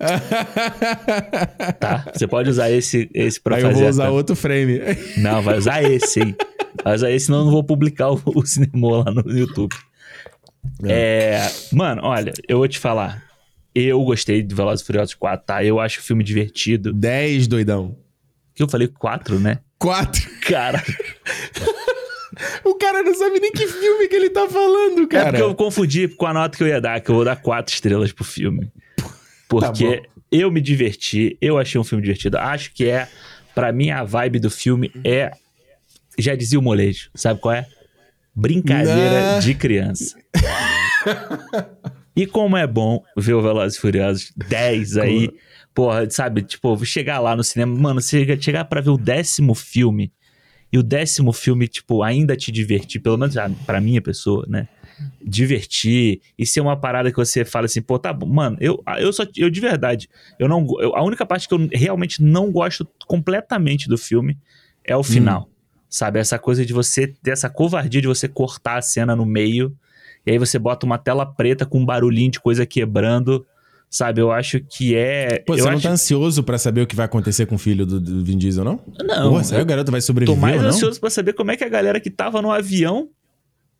Tá? 1.78 2.06
Você 2.14 2.26
pode 2.26 2.48
usar 2.48 2.70
esse, 2.70 3.10
esse 3.12 3.40
pra 3.40 3.56
Aí 3.56 3.62
fazer. 3.62 3.74
Eu 3.74 3.80
vou 3.80 3.88
usar 3.88 4.08
outro 4.10 4.34
frame. 4.34 4.80
Não, 5.18 5.42
vai 5.42 5.58
usar 5.58 5.82
esse, 5.82 6.20
hein? 6.20 6.36
Vai 6.82 6.94
usar 6.94 7.10
esse, 7.10 7.26
senão 7.26 7.40
eu 7.40 7.44
não 7.44 7.52
vou 7.52 7.62
publicar 7.62 8.10
o, 8.10 8.20
o 8.34 8.46
cinema 8.46 9.04
lá 9.04 9.10
no 9.12 9.30
YouTube. 9.30 9.74
É. 10.84 11.36
é, 11.36 11.52
mano, 11.72 12.02
olha, 12.04 12.32
eu 12.48 12.58
vou 12.58 12.68
te 12.68 12.78
falar. 12.78 13.22
Eu 13.74 14.02
gostei 14.02 14.42
de 14.42 14.54
Velozes 14.54 14.82
e 14.82 14.86
Furiosos 14.86 15.14
4, 15.14 15.46
tá? 15.46 15.64
Eu 15.64 15.78
acho 15.78 16.00
o 16.00 16.02
filme 16.02 16.24
divertido. 16.24 16.92
10, 16.92 17.46
doidão. 17.46 17.96
Que 18.60 18.64
eu 18.64 18.68
falei 18.68 18.88
4, 18.88 19.40
né? 19.40 19.60
Quatro. 19.78 20.20
Cara. 20.42 20.84
o 22.62 22.74
cara 22.74 23.02
não 23.02 23.14
sabe 23.14 23.40
nem 23.40 23.50
que 23.50 23.66
filme 23.66 24.06
que 24.06 24.14
ele 24.14 24.28
tá 24.28 24.46
falando, 24.46 25.08
cara. 25.08 25.28
É 25.28 25.30
porque 25.30 25.42
eu 25.42 25.54
confundi 25.54 26.08
com 26.08 26.26
a 26.26 26.34
nota 26.34 26.58
que 26.58 26.62
eu 26.62 26.68
ia 26.68 26.78
dar, 26.78 27.00
que 27.00 27.10
eu 27.10 27.14
vou 27.14 27.24
dar 27.24 27.36
quatro 27.36 27.72
estrelas 27.72 28.12
pro 28.12 28.22
filme. 28.22 28.70
Porque 29.48 30.02
tá 30.02 30.08
eu 30.30 30.50
me 30.50 30.60
diverti, 30.60 31.38
eu 31.40 31.56
achei 31.56 31.80
um 31.80 31.84
filme 31.84 32.02
divertido. 32.02 32.36
Acho 32.36 32.70
que 32.74 32.84
é, 32.84 33.08
para 33.54 33.72
mim, 33.72 33.88
a 33.88 34.04
vibe 34.04 34.40
do 34.40 34.50
filme 34.50 34.92
é. 35.02 35.30
Já 36.18 36.34
dizia 36.34 36.58
o 36.58 36.62
molejo, 36.62 37.08
sabe 37.14 37.40
qual 37.40 37.54
é? 37.54 37.66
Brincadeira 38.34 39.32
não. 39.32 39.40
de 39.40 39.54
criança. 39.54 40.18
e 42.14 42.26
como 42.26 42.58
é 42.58 42.66
bom 42.66 43.02
ver 43.16 43.32
o 43.32 43.40
Velozes 43.40 43.78
e 43.78 43.80
Furiosos 43.80 44.32
10 44.36 44.98
aí. 44.98 45.30
Porra, 45.74 46.08
sabe? 46.10 46.42
Tipo, 46.42 46.84
chegar 46.84 47.20
lá 47.20 47.36
no 47.36 47.44
cinema, 47.44 47.78
mano, 47.78 48.00
você 48.00 48.40
chegar 48.40 48.64
pra 48.64 48.80
ver 48.80 48.90
o 48.90 48.98
décimo 48.98 49.54
filme 49.54 50.12
e 50.72 50.78
o 50.78 50.82
décimo 50.82 51.32
filme, 51.32 51.66
tipo, 51.66 52.02
ainda 52.02 52.36
te 52.36 52.52
divertir, 52.52 53.00
pelo 53.00 53.18
menos 53.18 53.36
ah, 53.36 53.50
pra 53.66 53.80
minha 53.80 54.00
pessoa, 54.00 54.44
né? 54.48 54.68
Divertir 55.24 56.20
e 56.38 56.46
ser 56.46 56.60
uma 56.60 56.76
parada 56.76 57.10
que 57.10 57.16
você 57.16 57.44
fala 57.44 57.66
assim, 57.66 57.82
pô, 57.82 57.98
tá 57.98 58.12
bom, 58.12 58.26
mano, 58.26 58.56
eu, 58.60 58.82
eu 58.98 59.12
só, 59.12 59.24
eu 59.36 59.50
de 59.50 59.60
verdade, 59.60 60.08
eu 60.38 60.48
não, 60.48 60.66
eu, 60.78 60.94
a 60.94 61.02
única 61.02 61.26
parte 61.26 61.48
que 61.48 61.54
eu 61.54 61.68
realmente 61.72 62.22
não 62.22 62.52
gosto 62.52 62.86
completamente 63.06 63.88
do 63.88 63.98
filme 63.98 64.38
é 64.84 64.94
o 64.96 65.02
final, 65.02 65.42
hum. 65.42 65.54
sabe? 65.88 66.20
Essa 66.20 66.38
coisa 66.38 66.64
de 66.64 66.72
você, 66.72 67.14
dessa 67.22 67.48
covardia 67.48 68.00
de 68.00 68.06
você 68.06 68.28
cortar 68.28 68.78
a 68.78 68.82
cena 68.82 69.16
no 69.16 69.26
meio 69.26 69.76
e 70.24 70.30
aí 70.30 70.38
você 70.38 70.58
bota 70.58 70.86
uma 70.86 70.98
tela 70.98 71.26
preta 71.26 71.64
com 71.64 71.78
um 71.78 71.84
barulhinho 71.84 72.30
de 72.30 72.40
coisa 72.40 72.66
quebrando 72.66 73.44
Sabe, 73.90 74.20
eu 74.20 74.30
acho 74.30 74.60
que 74.60 74.94
é. 74.94 75.40
Pô, 75.44 75.56
você 75.56 75.64
não 75.64 75.72
acho... 75.72 75.82
tá 75.82 75.90
ansioso 75.90 76.44
para 76.44 76.56
saber 76.58 76.82
o 76.82 76.86
que 76.86 76.94
vai 76.94 77.06
acontecer 77.06 77.44
com 77.46 77.56
o 77.56 77.58
filho 77.58 77.84
do, 77.84 78.00
do 78.00 78.24
Vin 78.24 78.38
Diesel, 78.38 78.62
não? 78.62 78.80
Não. 79.04 79.32
Pô, 79.32 79.42
será 79.42 79.62
o 79.62 79.66
garoto 79.66 79.90
vai 79.90 80.00
sobreviver? 80.00 80.36
Tô 80.36 80.40
mais 80.40 80.62
ansioso 80.62 81.00
para 81.00 81.10
saber 81.10 81.32
como 81.32 81.50
é 81.50 81.56
que 81.56 81.64
a 81.64 81.68
galera 81.68 81.98
que 81.98 82.08
tava 82.08 82.40
no 82.40 82.52
avião 82.52 83.08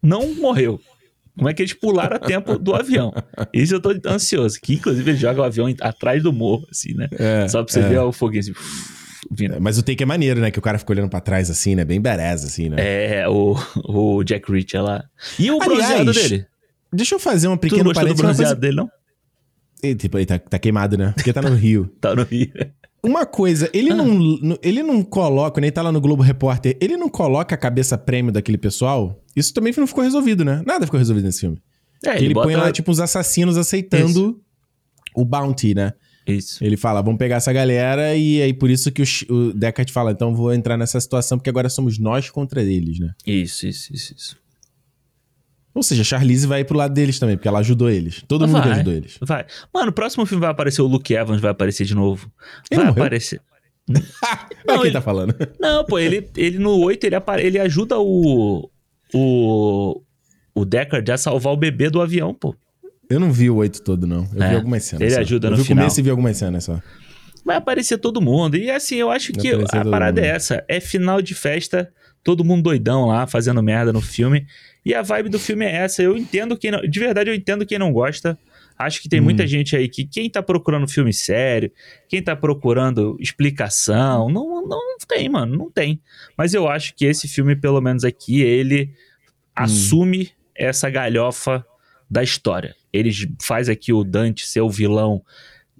não 0.03 0.35
morreu. 0.35 0.81
Como 1.37 1.49
é 1.49 1.55
que 1.55 1.63
eles 1.63 1.73
pularam 1.73 2.17
a 2.17 2.19
tempo 2.19 2.59
do 2.59 2.75
avião? 2.75 3.15
Isso 3.55 3.77
eu 3.77 3.81
tô 3.81 3.95
ansioso. 4.05 4.59
Que 4.61 4.75
inclusive 4.75 5.13
eles 5.13 5.21
jogam 5.21 5.45
o 5.45 5.47
avião 5.47 5.73
atrás 5.81 6.21
do 6.21 6.33
morro, 6.33 6.67
assim, 6.69 6.93
né? 6.93 7.09
É, 7.13 7.47
Só 7.47 7.63
pra 7.63 7.73
você 7.73 7.81
é. 7.81 7.89
ver 7.89 7.99
o 8.01 8.11
foguinho 8.11 8.41
assim. 8.41 8.53
Vindo. 9.31 9.55
É, 9.55 9.61
mas 9.61 9.79
o 9.79 9.83
take 9.85 10.03
é 10.03 10.07
maneiro, 10.07 10.41
né? 10.41 10.51
Que 10.51 10.59
o 10.59 10.63
cara 10.63 10.77
fica 10.77 10.93
olhando 10.93 11.09
pra 11.09 11.21
trás 11.21 11.49
assim, 11.49 11.77
né? 11.77 11.85
Bem 11.85 12.01
badass, 12.01 12.45
assim, 12.45 12.69
né? 12.69 12.77
É, 12.79 13.29
o, 13.29 13.57
o 13.85 14.25
Jack 14.25 14.51
Reacher 14.51 14.83
lá. 14.83 15.05
E 15.39 15.53
o 15.53 15.63
Aliás, 15.63 16.03
bronzeado 16.03 16.13
dele? 16.13 16.47
Deixa 16.93 17.15
eu 17.15 17.21
fazer 17.21 17.47
uma 17.47 17.57
pequena 17.57 17.93
parênteses. 17.93 18.17
Tu 18.17 18.23
não 18.23 18.29
gostou 18.29 18.35
do 18.35 18.37
bronzeado 18.37 18.61
coisa... 18.61 18.61
dele, 18.61 18.77
não? 18.77 19.00
Ele, 19.83 19.95
tipo, 19.95 20.19
ele 20.19 20.27
tá, 20.27 20.39
tá 20.39 20.59
queimado, 20.59 20.97
né? 20.97 21.13
Porque 21.15 21.33
tá 21.33 21.43
no 21.43 21.55
Rio. 21.55 21.91
tá 22.01 22.15
no 22.15 22.23
Rio. 22.23 22.51
Uma 23.03 23.25
coisa, 23.25 23.71
ele, 23.73 23.91
ah. 23.91 23.95
não, 23.95 24.59
ele 24.63 24.83
não 24.83 25.03
coloca, 25.03 25.59
nem 25.59 25.73
tá 25.73 25.81
lá 25.81 25.91
no 25.91 26.01
Globo 26.03 26.23
Repórter, 26.23 26.77
ele 26.81 26.99
não 26.99 27.09
coloca 27.09 27.55
a 27.55 27.59
cabeça 27.59 27.97
prêmio 27.97 28.31
daquele 28.31 28.59
pessoal? 28.59 29.19
Isso 29.35 29.55
também 29.55 29.73
não 29.75 29.87
ficou 29.87 30.05
resolvido, 30.05 30.45
né? 30.45 30.63
Nada 30.67 30.85
ficou 30.85 30.99
resolvido 30.99 31.25
nesse 31.25 31.41
filme. 31.41 31.59
É, 32.05 32.17
Que 32.17 32.25
ele, 32.27 32.35
põe 32.35 32.57
lá, 32.57 32.71
tipo, 32.71 32.91
os 32.91 33.01
assassinos 33.01 33.57
aceitando 33.57 34.39
o 35.15 35.25
bounty, 35.25 35.75
né? 35.75 35.95
Isso. 36.27 36.63
Ele 36.63 36.77
fala, 36.77 37.01
vamos 37.03 37.19
pegar 37.19 37.37
essa 37.37 37.53
galera 37.53 38.15
e 38.15 38.41
aí 38.43 38.53
por 38.53 38.71
isso 38.71 38.93
que 38.93 39.03
o, 39.03 39.35
o 39.35 39.53
Deckard 39.53 39.91
fala, 39.93 40.13
então 40.13 40.35
vou 40.35 40.53
entrar 40.53 40.77
nessa 40.77 41.01
situação 41.01 41.39
porque 41.39 41.51
agora 41.51 41.69
somos 41.69 41.99
nós 41.99 42.31
contra 42.31 42.63
eles, 42.63 42.99
né? 42.99 43.13
Isso, 43.27 43.67
isso, 43.67 43.93
isso, 43.93 44.15
isso. 44.15 44.37
Ou 45.75 45.83
seja, 45.83 46.03
a 46.03 46.05
Charlize 46.05 46.47
vai 46.47 46.65
pro 46.65 46.77
lado 46.77 46.93
deles 46.93 47.19
também, 47.19 47.37
porque 47.37 47.47
ela 47.49 47.61
ajudou 47.61 47.89
eles. 47.89 48.23
Todo 48.27 48.47
mundo 48.49 48.63
Vai. 48.63 48.73
ajudou 48.73 48.93
eles. 48.93 49.19
Vai. 49.23 49.47
Mano, 49.73 49.91
o 49.91 49.93
próximo 49.93 50.27
filme 50.27 50.41
vai 50.41 50.51
aparecer 50.51 50.83
o 50.83 50.87
Luke 50.87 51.15
Evans, 51.15 51.41
vai 51.41 51.51
aparecer 51.53 51.85
de 51.85 51.95
novo. 51.95 52.31
Ele 52.71 52.81
vai 52.81 52.87
morreu? 52.91 53.03
aparecer. 53.05 53.41
Olha 53.91 54.77
quem 54.79 54.81
ele- 54.83 54.91
tá 54.93 55.01
falando. 55.01 55.35
Não, 55.61 55.85
pô, 55.85 55.99
ele, 55.99 56.29
ele 56.37 56.59
no 56.59 56.77
8 56.79 57.05
ele, 57.05 57.15
apare... 57.15 57.45
ele 57.47 57.59
ajuda 57.59 57.99
o. 57.99 58.69
O. 59.15 60.03
O 60.55 60.65
Deckard 60.65 61.11
a 61.13 61.17
salvar 61.17 61.53
o 61.53 61.57
bebê 61.57 61.89
do 61.89 62.01
avião, 62.01 62.35
pô. 62.35 62.55
Eu 63.09 63.19
não 63.21 63.33
vi 63.33 63.49
o 63.51 63.57
8 63.57 63.83
todo, 63.83 64.07
não. 64.07 64.29
Eu 64.35 64.43
É, 64.43 64.49
vi 64.51 64.55
algumas 64.57 64.85
cenas. 64.85 65.03
ele 65.03 65.15
só. 65.15 65.21
ajuda 65.21 65.47
eu 65.49 65.51
no 65.53 65.57
vi 65.59 65.65
final. 65.65 65.79
o 65.79 65.87
começo 65.87 66.01
e 66.01 66.03
vi 66.03 66.11
algumas 66.11 66.37
cenas 66.37 66.65
só. 66.65 66.81
Vai 67.45 67.57
aparecer 67.57 67.99
todo 67.99 68.21
mundo. 68.21 68.57
E 68.57 68.71
assim, 68.71 68.97
eu 68.97 69.11
acho 69.11 69.33
Vai 69.33 69.43
que 69.43 69.49
a 69.77 69.85
parada 69.85 70.21
mundo. 70.21 70.27
é 70.27 70.35
essa. 70.35 70.65
É 70.69 70.79
final 70.81 71.23
de 71.23 71.35
festa, 71.35 71.91
todo 72.23 72.45
mundo 72.45 72.63
doidão 72.65 73.07
lá, 73.07 73.27
fazendo 73.27 73.63
merda 73.63 73.93
no 73.93 74.01
filme. 74.01 74.47
E 74.85 74.95
a 74.95 75.03
vibe 75.03 75.29
do 75.29 75.39
filme 75.39 75.65
é 75.65 75.77
essa. 75.77 76.03
Eu 76.03 76.17
entendo 76.17 76.57
quem 76.57 76.71
não. 76.71 76.81
De 76.81 76.99
verdade, 77.01 77.31
eu 77.31 77.35
entendo 77.35 77.67
quem 77.67 77.79
não 77.79 77.93
gosta. 77.93 78.39
Acho 78.79 79.03
que 79.03 79.09
tem 79.11 79.21
Hum. 79.21 79.25
muita 79.25 79.47
gente 79.47 79.77
aí 79.77 79.89
que 79.89 80.07
quem 80.07 80.31
tá 80.31 80.43
procurando 80.43 80.89
filme 80.89 81.13
sério, 81.13 81.71
quem 82.09 82.23
tá 82.23 82.35
procurando 82.35 83.15
explicação, 83.21 84.31
não, 84.31 84.67
não 84.67 84.97
tem, 85.07 85.29
mano, 85.29 85.57
não 85.57 85.71
tem. 85.71 86.01
Mas 86.37 86.55
eu 86.55 86.67
acho 86.67 86.95
que 86.95 87.05
esse 87.05 87.29
filme, 87.29 87.55
pelo 87.55 87.81
menos 87.81 88.05
aqui, 88.05 88.41
ele 88.43 88.85
Hum. 88.85 88.95
assume 89.55 90.31
essa 90.57 90.89
galhofa 90.89 91.65
da 92.11 92.23
história. 92.23 92.75
Ele 92.93 93.11
faz 93.43 93.69
aqui 93.69 93.93
o 93.93 94.03
Dante 94.03 94.47
ser 94.47 94.63
o 94.63 94.71
vilão, 94.71 95.23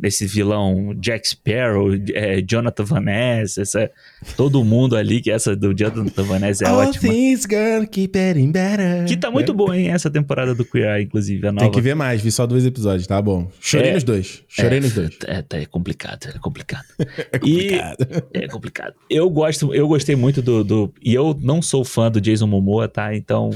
esse 0.03 0.27
vilão 0.27 0.95
Jack 0.99 1.29
Sparrow, 1.29 1.91
é, 2.15 2.41
Jonathan 2.43 2.85
Van 2.85 3.01
Ness, 3.01 3.59
essa, 3.59 3.91
todo 4.37 4.65
mundo 4.65 4.97
ali, 4.97 5.21
que 5.21 5.31
essa 5.31 5.55
do 5.57 5.75
Jonathan 5.75 6.23
Van 6.23 6.39
Ness 6.39 6.61
é 6.63 6.67
All 6.69 6.79
ótima. 6.79 7.13
things 7.13 7.47
gonna 7.47 7.87
keep 7.87 8.17
getting 8.19 8.51
better. 8.53 9.05
Que 9.07 9.17
tá 9.17 9.31
muito 9.31 9.53
É. 9.53 9.55
boa, 9.55 9.77
hein, 9.79 9.89
essa 9.91 10.11
temporada 10.11 10.55
do 10.55 10.65
Queer 10.65 10.97
Eye, 10.97 11.05
inclusive, 11.05 11.47
a 11.47 11.53
nova. 11.53 11.65
Tem 11.67 11.73
que 11.73 11.81
ver 11.81 11.95
mais, 11.95 12.21
vi 12.23 12.31
só 12.31 12.47
dois 12.47 12.65
episódios, 12.67 13.07
tá 13.07 13.21
bom. 13.21 13.51
Chorei 13.61 13.91
É. 13.91 13.95
nos 13.95 14.05
dois. 14.05 14.43
Chorei 14.49 14.79
É, 14.79 14.81
nos 14.81 14.93
dois. 14.93 15.11
É, 15.27 15.43
tá- 15.43 15.59
é 15.59 15.67
complicado, 15.67 16.27
é 16.35 16.39
complicado. 16.39 16.85
É 17.33 17.39
complicado. 17.39 17.97
É 18.35 18.49
complicado. 18.49 18.95
Eu 19.09 19.29
gosto, 19.31 19.75
eu 19.75 19.87
gostei 19.89 20.17
muito 20.17 20.41
do, 20.43 20.65
do- 20.65 20.95
E 21.03 21.15
eu 21.15 21.37
não 21.41 21.61
sou 21.63 21.85
fã 21.85 22.11
do 22.11 22.21
Jason 22.21 22.47
Momoa, 22.47 22.89
tá? 22.89 23.15
Então. 23.15 23.51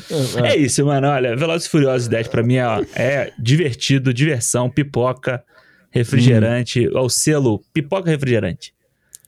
É 0.44 0.56
isso, 0.56 0.84
mano. 0.84 1.08
Olha, 1.08 1.36
Velozes 1.36 1.66
e 1.66 1.70
Furiosos 1.70 2.08
10 2.08 2.28
pra 2.28 2.42
mim 2.42 2.58
ó, 2.58 2.82
é 2.94 3.32
divertido, 3.38 4.12
diversão, 4.14 4.68
pipoca, 4.70 5.42
refrigerante. 5.94 6.88
Ó, 6.94 7.04
o 7.04 7.08
selo 7.08 7.60
pipoca 7.72 8.10
refrigerante. 8.10 8.72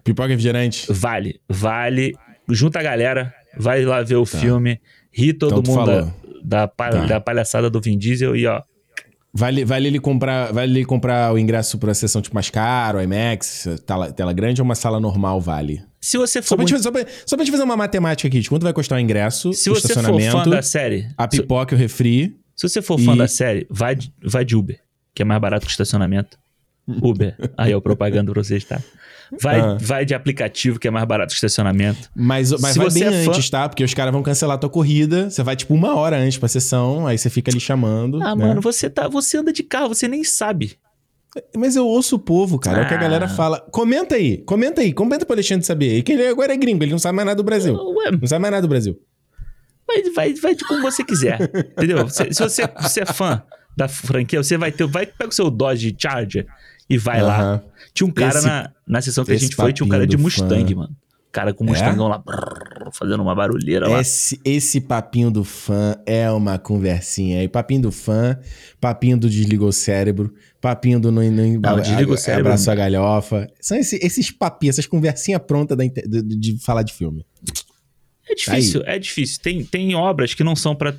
Pipoca 0.04 0.28
refrigerante. 0.28 0.86
Vale, 0.90 1.40
vale. 1.48 2.14
Junta 2.50 2.78
a 2.78 2.82
galera, 2.82 3.32
vai 3.56 3.84
lá 3.84 4.02
ver 4.02 4.16
o 4.16 4.24
filme, 4.26 4.80
ri 5.12 5.32
todo 5.32 5.60
Então 5.60 5.74
mundo 5.74 5.86
da, 6.44 6.66
da, 6.66 6.68
Tá. 6.68 6.90
da 7.06 7.20
palhaçada 7.20 7.68
do 7.68 7.80
Vin 7.80 7.98
Diesel 7.98 8.36
e 8.36 8.46
ó. 8.46 8.62
Vale, 9.34 9.64
vale 9.66 9.88
ele 9.88 9.98
comprar, 9.98 10.50
vale 10.52 10.72
ele 10.78 10.84
comprar 10.84 11.32
o 11.32 11.38
ingresso 11.38 11.76
pra 11.78 11.92
sessão 11.92 12.22
tipo 12.22 12.34
mais 12.34 12.48
caro, 12.48 13.02
IMAX, 13.02 13.66
tela, 13.84 14.10
tela 14.12 14.32
grande 14.32 14.62
ou 14.62 14.64
uma 14.64 14.74
sala 14.74 14.98
normal 14.98 15.40
vale? 15.40 15.82
Se 16.00 16.16
você 16.16 16.40
Só 16.40 16.48
for, 16.50 16.56
pra, 16.56 16.62
muito- 16.64 16.82
só, 16.82 16.90
pra, 16.90 17.04
só 17.26 17.36
pra 17.36 17.44
fazer 17.44 17.62
uma 17.62 17.76
matemática 17.76 18.28
aqui, 18.28 18.40
de 18.40 18.48
quanto 18.48 18.62
vai 18.62 18.72
custar 18.72 18.96
o 18.96 19.00
ingresso, 19.00 19.52
se 19.52 19.68
o 19.68 19.74
você 19.74 19.92
for 19.92 19.98
estacionamento, 19.98 20.32
fã 20.44 20.48
da 20.48 20.62
série, 20.62 21.08
a 21.18 21.24
se, 21.24 21.40
pipoca 21.42 21.74
e 21.74 21.76
o 21.76 21.78
refri. 21.78 22.34
se 22.54 22.66
você 22.68 22.80
for 22.80 22.98
fã 22.98 23.14
E- 23.14 23.18
da 23.18 23.28
série, 23.28 23.66
vai, 23.68 23.94
de- 23.96 24.10
vai 24.24 24.42
de 24.44 24.56
Uber, 24.56 24.78
que 25.14 25.20
é 25.20 25.24
mais 25.24 25.40
barato 25.40 25.66
que 25.66 25.72
estacionamento. 25.72 26.38
Uber. 26.88 27.36
Aí 27.56 27.72
é 27.72 27.76
o 27.76 27.80
propaganda 27.82 28.32
pra 28.32 28.42
vocês, 28.42 28.64
tá? 28.64 28.80
Vai, 29.42 29.58
Ah. 29.60 29.76
vai 29.80 30.04
de 30.04 30.14
aplicativo, 30.14 30.78
que 30.78 30.86
é 30.86 30.90
mais 30.90 31.04
barato 31.04 31.30
que 31.30 31.34
estacionamento. 31.34 32.08
Mas, 32.14 32.52
mas 32.52 32.72
Se 32.74 32.78
vai 32.78 32.90
você 32.90 33.00
bem 33.00 33.08
é 33.08 33.24
fã- 33.24 33.30
antes, 33.32 33.50
tá? 33.50 33.68
Porque 33.68 33.82
os 33.82 33.92
caras 33.92 34.12
vão 34.12 34.22
cancelar 34.22 34.54
a 34.54 34.58
tua 34.58 34.70
corrida. 34.70 35.28
Você 35.28 35.42
vai, 35.42 35.56
tipo, 35.56 35.74
uma 35.74 35.96
hora 35.96 36.16
antes 36.16 36.38
pra 36.38 36.48
sessão, 36.48 37.06
aí 37.06 37.18
você 37.18 37.28
fica 37.28 37.50
ali 37.50 37.58
chamando. 37.58 38.22
Ah, 38.22 38.36
né? 38.36 38.46
mano, 38.46 38.60
você 38.60 38.88
tá, 38.88 39.08
você 39.08 39.38
anda 39.38 39.52
de 39.52 39.64
carro, 39.64 39.88
você 39.88 40.06
nem 40.06 40.22
sabe. 40.22 40.78
Mas 41.56 41.74
eu 41.76 41.86
ouço 41.86 42.16
o 42.16 42.18
povo, 42.20 42.58
cara. 42.58 42.82
É 42.82 42.84
o 42.84 42.88
que 42.88 42.94
a 42.94 42.96
Ah. 42.96 43.00
galera 43.00 43.28
fala. 43.28 43.60
Comenta 43.72 44.14
aí, 44.14 44.38
comenta 44.38 44.80
aí, 44.80 44.92
comenta 44.92 45.26
pro 45.26 45.34
Alexandre 45.34 45.66
saber. 45.66 45.98
E 45.98 46.02
que 46.02 46.12
ele 46.12 46.26
agora 46.28 46.54
é 46.54 46.56
gringo, 46.56 46.82
ele 46.84 46.92
não 46.92 46.98
sabe 46.98 47.16
mais 47.16 47.26
nada 47.26 47.36
do 47.36 47.42
Brasil. 47.44 47.74
Ué, 47.74 48.10
Não 48.12 48.26
sabe 48.28 48.40
mais 48.42 48.52
nada 48.52 48.62
do 48.62 48.68
Brasil. 48.68 48.96
vai, 49.86 50.02
vai, 50.14 50.34
vai 50.34 50.54
de 50.54 50.64
como 50.64 50.80
você 50.82 51.02
quiser. 51.04 51.38
entendeu? 51.76 52.08
Se, 52.08 52.32
se 52.32 52.42
você, 52.42 52.62
você 52.80 53.00
é 53.02 53.06
fã 53.06 53.42
da 53.76 53.88
franquia, 53.88 54.42
você 54.42 54.56
vai 54.56 54.70
ter. 54.72 54.86
Vai, 54.86 55.04
pega 55.04 55.30
o 55.30 55.34
seu 55.34 55.50
Dodge 55.50 55.94
Charger 55.98 56.46
e 56.88 56.96
vai 56.98 57.20
lá. 57.22 57.38
Aham. 57.40 57.62
Tinha 57.94 58.06
um 58.06 58.10
cara 58.12 58.38
Esse- 58.38 58.46
na, 58.46 58.70
na 58.86 59.02
sessão 59.02 59.24
que 59.24 59.32
a 59.32 59.36
gente 59.38 59.54
foi, 59.56 59.72
tinha 59.72 59.86
um 59.86 59.88
cara 59.90 60.06
de 60.06 60.16
Mustang, 60.16 60.72
fã. 60.74 60.80
mano. 60.80 60.96
Cara 61.32 61.52
com 61.52 61.64
um 61.64 61.68
É? 61.68 61.70
Mustangão 61.72 62.08
lá, 62.08 62.16
brrr, 62.16 62.90
fazendo 62.92 63.22
uma 63.22 63.34
barulheira 63.34 63.86
lá. 63.88 64.00
Esse, 64.00 64.40
esse 64.42 64.80
papinho 64.80 65.30
do 65.30 65.44
fã 65.44 65.94
é 66.06 66.30
uma 66.30 66.58
conversinha 66.58 67.40
aí. 67.40 67.48
Papinho 67.48 67.82
do 67.82 67.92
fã, 67.92 68.38
papinho 68.80 69.18
do 69.18 69.28
desligou 69.28 69.68
o 69.68 69.72
cérebro, 69.72 70.32
papinho 70.62 70.98
do 70.98 71.12
não, 71.12 71.22
não, 71.30 71.60
Não, 71.60 71.80
desliga 71.80 72.10
o 72.10 72.16
cérebro 72.16 72.48
abraçou 72.48 72.72
a 72.72 72.76
galhofa. 72.76 73.46
São 73.60 73.76
esse- 73.76 73.98
esses 74.02 74.30
papinhos, 74.30 74.76
essas 74.78 74.86
conversinhas 74.86 75.42
prontas 75.46 75.76
de, 75.76 76.22
de 76.22 76.58
falar 76.64 76.82
de 76.82 76.94
filme. 76.94 77.26
É 78.28 78.34
difícil, 78.34 78.82
é 78.86 78.98
difícil. 78.98 79.40
Tem, 79.42 79.62
tem 79.64 79.94
obras 79.94 80.32
que 80.32 80.42
não 80.42 80.56
são 80.56 80.74
pra 80.74 80.94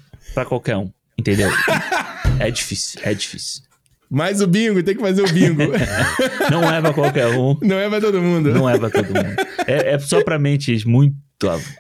qualquer 0.46 0.78
um, 0.78 0.92
entendeu? 1.18 1.50
é 2.40 2.52
difícil, 2.52 3.00
é 3.04 3.14
difícil. 3.14 3.64
Mas 4.10 4.42
o 4.42 4.48
bingo, 4.48 4.82
tem 4.82 4.96
que 4.96 5.02
fazer 5.02 5.22
o 5.22 5.32
bingo. 5.32 5.64
Não 6.50 6.64
é 6.64 6.80
pra 6.82 6.94
qualquer 6.94 7.28
um, 7.28 7.58
não 7.62 7.78
é 7.78 7.90
pra 7.90 8.00
todo 8.00 8.22
mundo. 8.22 8.54
não 8.54 8.70
é 8.70 8.78
pra 8.78 8.90
todo 8.90 9.06
mundo. 9.08 9.36
É, 9.68 9.94
é 9.94 10.00
só 10.00 10.24
pra 10.24 10.40
mentes 10.40 10.86
muito 10.86 11.14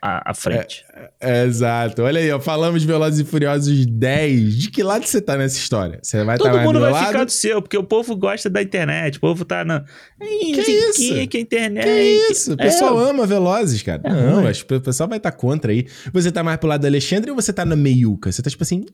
à, 0.02 0.32
à- 0.32 0.34
frente. 0.36 0.86
É, 1.20 1.44
exato. 1.46 2.04
Olha 2.04 2.20
aí, 2.20 2.32
ó. 2.32 2.40
Falamos 2.40 2.82
de 2.82 2.88
Velozes 2.88 3.20
e 3.20 3.24
Furiosos 3.24 3.86
10. 3.88 4.56
De 4.58 4.70
que 4.70 4.84
lado 4.84 5.06
você 5.06 5.20
tá 5.20 5.36
nessa 5.36 5.58
história? 5.58 6.00
Você 6.04 6.24
vai 6.24 6.38
Todo 6.38 6.52
mais 6.54 6.64
mundo 6.66 6.80
vai 6.80 6.92
lado? 6.92 7.08
ficar 7.08 7.24
do 7.24 7.32
seu, 7.32 7.62
porque 7.62 7.78
o 7.78 7.84
povo 7.84 8.16
gosta 8.16 8.50
da 8.50 8.62
internet. 8.62 9.18
O 9.18 9.22
povo 9.22 9.44
tá 9.46 9.66
na. 9.66 9.84
Ih, 10.22 10.52
Que 10.54 10.62
isso? 10.62 11.28
que 11.28 11.40
internet. 11.40 11.84
Que 11.86 12.32
isso? 12.32 12.54
O 12.54 12.58
pessoal 12.58 13.00
É, 13.06 13.10
ama 13.10 13.26
Velozes, 13.26 13.82
cara. 13.82 14.02
É 14.06 14.10
não, 14.10 14.46
acho 14.46 14.66
que 14.66 14.76
o 14.76 14.82
pessoal 14.82 15.10
vai 15.10 15.18
estar 15.18 15.32
contra 15.32 15.72
aí. 15.72 15.88
Você 16.14 16.32
tá 16.32 16.44
mais 16.44 16.58
pro 16.60 16.70
lado 16.70 16.82
do 16.82 16.88
Alexandre 16.88 17.32
ou 17.32 17.36
você 17.36 17.52
tá 17.52 17.66
na 17.66 17.76
meiuca? 17.76 18.32
Você 18.32 18.42
tá 18.44 18.50
tipo 18.50 18.62
assim... 18.64 18.86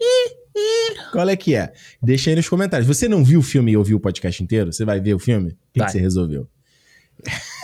Qual 1.12 1.28
é 1.28 1.36
que 1.36 1.56
é? 1.56 1.74
Deixa 2.02 2.30
aí 2.30 2.36
nos 2.36 2.48
comentários. 2.48 2.88
Você 2.88 3.08
não 3.10 3.24
viu 3.24 3.40
o 3.40 3.44
filme 3.44 3.72
e 3.72 3.78
ouviu 3.78 3.98
o 3.98 4.00
podcast 4.00 4.42
inteiro? 4.44 4.72
Você 4.72 4.86
vai 4.86 5.00
ver 5.00 5.14
o 5.14 5.20
filme? 5.20 5.50
O 5.50 5.56
que, 5.74 5.84
que 5.84 5.92
você 5.92 6.00
resolveu? 6.00 6.48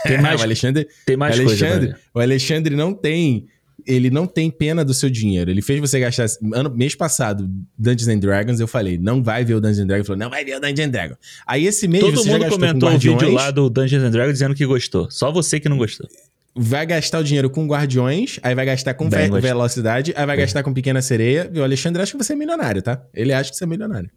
Tem 0.02 0.18
mais, 0.22 0.40
o 0.40 0.44
Alexandre, 0.44 0.88
tem 1.06 1.16
mais 1.16 1.36
coisa. 1.36 1.50
Alexandre, 1.66 1.88
ver. 1.88 1.98
o 2.14 2.20
Alexandre 2.20 2.76
não 2.76 2.94
tem... 2.94 3.46
Ele 3.86 4.10
não 4.10 4.26
tem 4.26 4.50
pena 4.50 4.84
do 4.84 4.92
seu 4.92 5.08
dinheiro. 5.08 5.50
Ele 5.50 5.62
fez 5.62 5.80
você 5.80 5.98
gastar... 5.98 6.26
Ano, 6.52 6.68
mês 6.68 6.94
passado, 6.94 7.48
Dungeons 7.78 8.08
and 8.08 8.18
Dragons, 8.18 8.60
eu 8.60 8.68
falei, 8.68 8.98
não 8.98 9.22
vai 9.22 9.42
ver 9.42 9.54
o 9.54 9.60
Dungeons 9.60 9.78
and 9.78 9.86
Dragons. 9.86 10.00
Ele 10.00 10.06
falou, 10.06 10.18
não 10.18 10.30
vai 10.30 10.44
ver 10.44 10.56
o 10.56 10.60
Dungeons 10.60 10.86
and 10.86 10.90
Dragons. 10.90 11.18
Aí 11.46 11.66
esse 11.66 11.88
mês 11.88 12.04
Todo 12.04 12.16
mundo 12.16 12.38
gastou 12.40 12.50
com 12.50 12.66
comentou 12.66 12.88
o 12.90 12.98
vídeo 12.98 13.32
lá 13.32 13.50
do 13.50 13.70
Dungeons 13.70 14.02
and 14.04 14.10
Dragons 14.10 14.34
dizendo 14.34 14.54
que 14.54 14.66
gostou. 14.66 15.10
Só 15.10 15.32
você 15.32 15.58
que 15.58 15.68
não 15.68 15.78
gostou. 15.78 16.06
vai 16.54 16.84
gastar 16.84 17.20
o 17.20 17.24
dinheiro 17.24 17.48
com 17.48 17.66
Guardiões, 17.66 18.38
aí 18.42 18.54
vai 18.54 18.66
gastar 18.66 18.92
com 18.94 19.08
ve. 19.08 19.30
Velocidade, 19.40 20.12
aí 20.14 20.26
vai 20.26 20.36
gastar 20.36 20.62
com 20.62 20.74
Pequena 20.74 21.00
Sereia. 21.00 21.50
E 21.52 21.58
o 21.58 21.64
Alexandre 21.64 22.02
acha 22.02 22.12
que 22.12 22.22
você 22.22 22.34
é 22.34 22.36
milionário, 22.36 22.82
tá? 22.82 23.02
Ele 23.14 23.32
acha 23.32 23.50
que 23.50 23.56
você 23.56 23.64
é 23.64 23.66
milionário. 23.66 24.10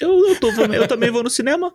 Eu, 0.00 0.28
eu, 0.28 0.40
tô, 0.40 0.50
eu 0.50 0.88
também 0.88 1.10
vou 1.10 1.22
no 1.22 1.30
cinema. 1.30 1.72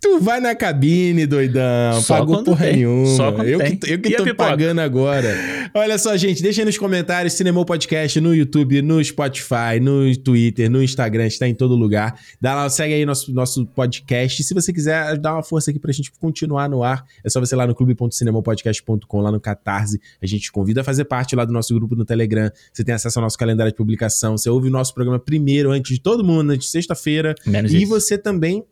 Tu 0.00 0.18
vai 0.18 0.40
na 0.40 0.54
cabine, 0.54 1.26
doidão. 1.26 2.00
Só 2.00 2.18
Pagou 2.18 2.42
porra 2.42 2.64
tem. 2.66 2.76
nenhuma. 2.76 3.06
Só 3.16 3.30
quando 3.32 3.48
eu 3.48 3.58
tem. 3.58 3.76
que, 3.76 3.92
eu 3.92 3.98
que 3.98 4.08
E 4.08 4.16
tô 4.16 4.34
pagando 4.34 4.80
agora. 4.80 5.28
Olha 5.74 5.98
só, 5.98 6.16
gente, 6.16 6.42
deixa 6.42 6.62
aí 6.62 6.64
nos 6.64 6.78
comentários 6.78 7.34
Cinemou 7.34 7.64
Podcast 7.64 8.18
no 8.20 8.34
YouTube, 8.34 8.80
no 8.80 9.02
Spotify, 9.04 9.78
no 9.80 10.14
Twitter, 10.16 10.70
no 10.70 10.82
Instagram, 10.82 11.26
está 11.26 11.46
em 11.46 11.54
todo 11.54 11.76
lugar. 11.76 12.18
Dá 12.40 12.54
lá, 12.54 12.68
segue 12.70 12.94
aí 12.94 13.04
nosso, 13.04 13.32
nosso 13.32 13.66
podcast. 13.66 14.42
Se 14.42 14.54
você 14.54 14.72
quiser 14.72 15.18
dar 15.18 15.34
uma 15.34 15.42
força 15.42 15.70
aqui 15.70 15.78
pra 15.78 15.92
gente 15.92 16.10
continuar 16.12 16.68
no 16.68 16.82
ar, 16.82 17.04
é 17.22 17.28
só 17.28 17.38
você 17.38 17.54
ir 17.54 17.58
lá 17.58 17.66
no 17.66 17.74
clube.cinemopodcast.com, 17.74 19.20
lá 19.20 19.30
no 19.30 19.40
Catarse. 19.40 20.00
A 20.20 20.26
gente 20.26 20.44
te 20.44 20.52
convida 20.52 20.80
a 20.80 20.84
fazer 20.84 21.04
parte 21.04 21.36
lá 21.36 21.44
do 21.44 21.52
nosso 21.52 21.74
grupo 21.74 21.94
no 21.94 22.04
Telegram. 22.04 22.50
Você 22.72 22.82
tem 22.82 22.94
acesso 22.94 23.18
ao 23.18 23.22
nosso 23.22 23.36
calendário 23.36 23.70
de 23.70 23.76
publicação. 23.76 24.36
Você 24.36 24.48
ouve 24.48 24.68
o 24.68 24.70
nosso 24.70 24.94
programa 24.94 25.18
primeiro, 25.18 25.70
antes 25.70 25.94
de 25.94 26.00
todo 26.00 26.24
mundo, 26.24 26.50
antes 26.52 26.66
de 26.66 26.72
sexta-feira. 26.72 27.34
E 27.46 27.82
isso. 27.82 27.88
você 27.88 28.16
também. 28.16 28.64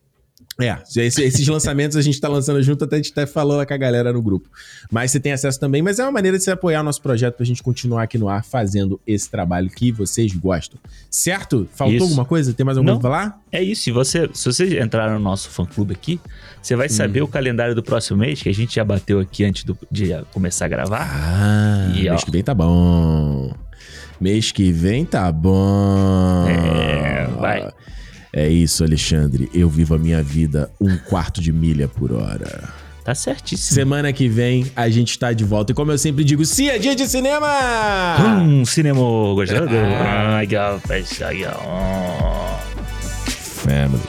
É, 0.61 0.77
esse- 0.97 1.23
esses 1.23 1.49
lançamentos 1.49 1.97
a 1.97 2.03
gente 2.03 2.21
tá 2.21 2.29
lançando 2.29 2.63
junto, 2.63 2.85
até 2.85 2.97
a 2.97 2.99
gente 2.99 3.13
até 3.13 3.25
falou 3.27 3.65
com 3.65 3.73
a 3.73 3.77
galera 3.79 4.13
no 4.13 4.21
grupo. 4.21 4.47
Mas 4.93 5.11
você 5.11 5.19
tem 5.19 5.33
acesso 5.33 5.59
também, 5.59 5.81
mas 5.81 5.99
é 5.99 6.03
uma 6.03 6.13
maneira 6.13 6.37
de 6.37 6.45
você 6.45 6.51
apoiar 6.51 6.81
o 6.81 6.83
nosso 6.83 7.01
projeto 7.01 7.37
pra 7.37 7.47
gente 7.47 7.63
continuar 7.63 8.03
aqui 8.03 8.19
no 8.19 8.29
ar 8.29 8.45
fazendo 8.45 9.01
esse 9.07 9.31
trabalho 9.31 9.71
que 9.71 9.91
vocês 9.91 10.35
gostam. 10.35 10.79
Certo? 11.11 11.67
Faltou 11.75 11.95
Isso. 11.97 12.05
alguma 12.05 12.27
coisa? 12.27 12.53
Tem 12.53 12.67
mais 12.67 12.77
alguma 12.77 12.93
Não. 12.95 13.01
coisa 13.01 13.17
pra 13.17 13.25
falar? 13.31 13.41
É 13.51 13.63
isso. 13.63 13.85
Se 13.85 13.91
você, 13.91 14.29
se 14.35 14.45
você 14.53 14.79
entrar 14.81 15.11
no 15.11 15.19
nosso 15.19 15.49
fã-clube 15.49 15.95
aqui, 15.95 16.21
você 16.61 16.77
vai 16.77 16.89
Hum. 16.89 16.91
saber 16.91 17.23
o 17.23 17.29
calendário 17.29 17.75
do 17.75 17.83
próximo 17.83 18.19
mês, 18.19 18.43
que 18.43 18.49
a 18.51 18.55
gente 18.55 18.75
já 18.75 18.85
bateu 18.85 19.19
aqui 19.19 19.45
antes 19.45 19.65
do- 19.65 19.79
de 19.91 20.11
começar 20.35 20.67
a 20.67 20.69
gravar. 20.69 21.09
Ah, 21.11 21.91
E, 21.97 22.07
ó. 22.07 22.11
mês 22.13 22.25
que 22.25 22.31
vem 22.31 22.43
tá 22.45 22.53
bom. 22.53 23.55
Mês 24.21 24.53
que 24.53 24.71
vem 24.71 25.07
tá 25.07 25.33
bom. 25.33 26.47
É, 26.47 27.27
Vai. 27.41 27.73
É 28.33 28.49
isso, 28.49 28.85
Alexandre. 28.85 29.51
Eu 29.53 29.69
vivo 29.69 29.95
a 29.95 29.99
minha 29.99 30.23
vida 30.23 30.71
um 30.81 30.97
quarto 30.97 31.41
de 31.41 31.53
milha 31.53 31.89
por 31.89 32.13
hora. 32.13 32.69
Tá 33.05 33.15
certíssimo. 33.15 33.75
Semana 33.75 34.13
que 34.13 34.29
vem 34.29 34.71
a 34.77 34.89
gente 34.89 35.19
tá 35.19 35.33
de 35.33 35.45
volta. 35.45 35.73
E 35.73 35.75
como 35.75 35.91
eu 35.91 35.99
sempre 35.99 36.23
digo, 36.23 36.45
se 36.45 36.69
é 36.69 36.79
dia 36.79 36.95
de 36.95 37.09
cinema! 37.09 37.49
Hum, 38.21 38.65
cinema 38.65 39.01
gostado? 39.01 39.69
Ai, 39.71 40.41
legal, 40.41 40.81
legal. 41.21 42.61
Family. 43.27 44.01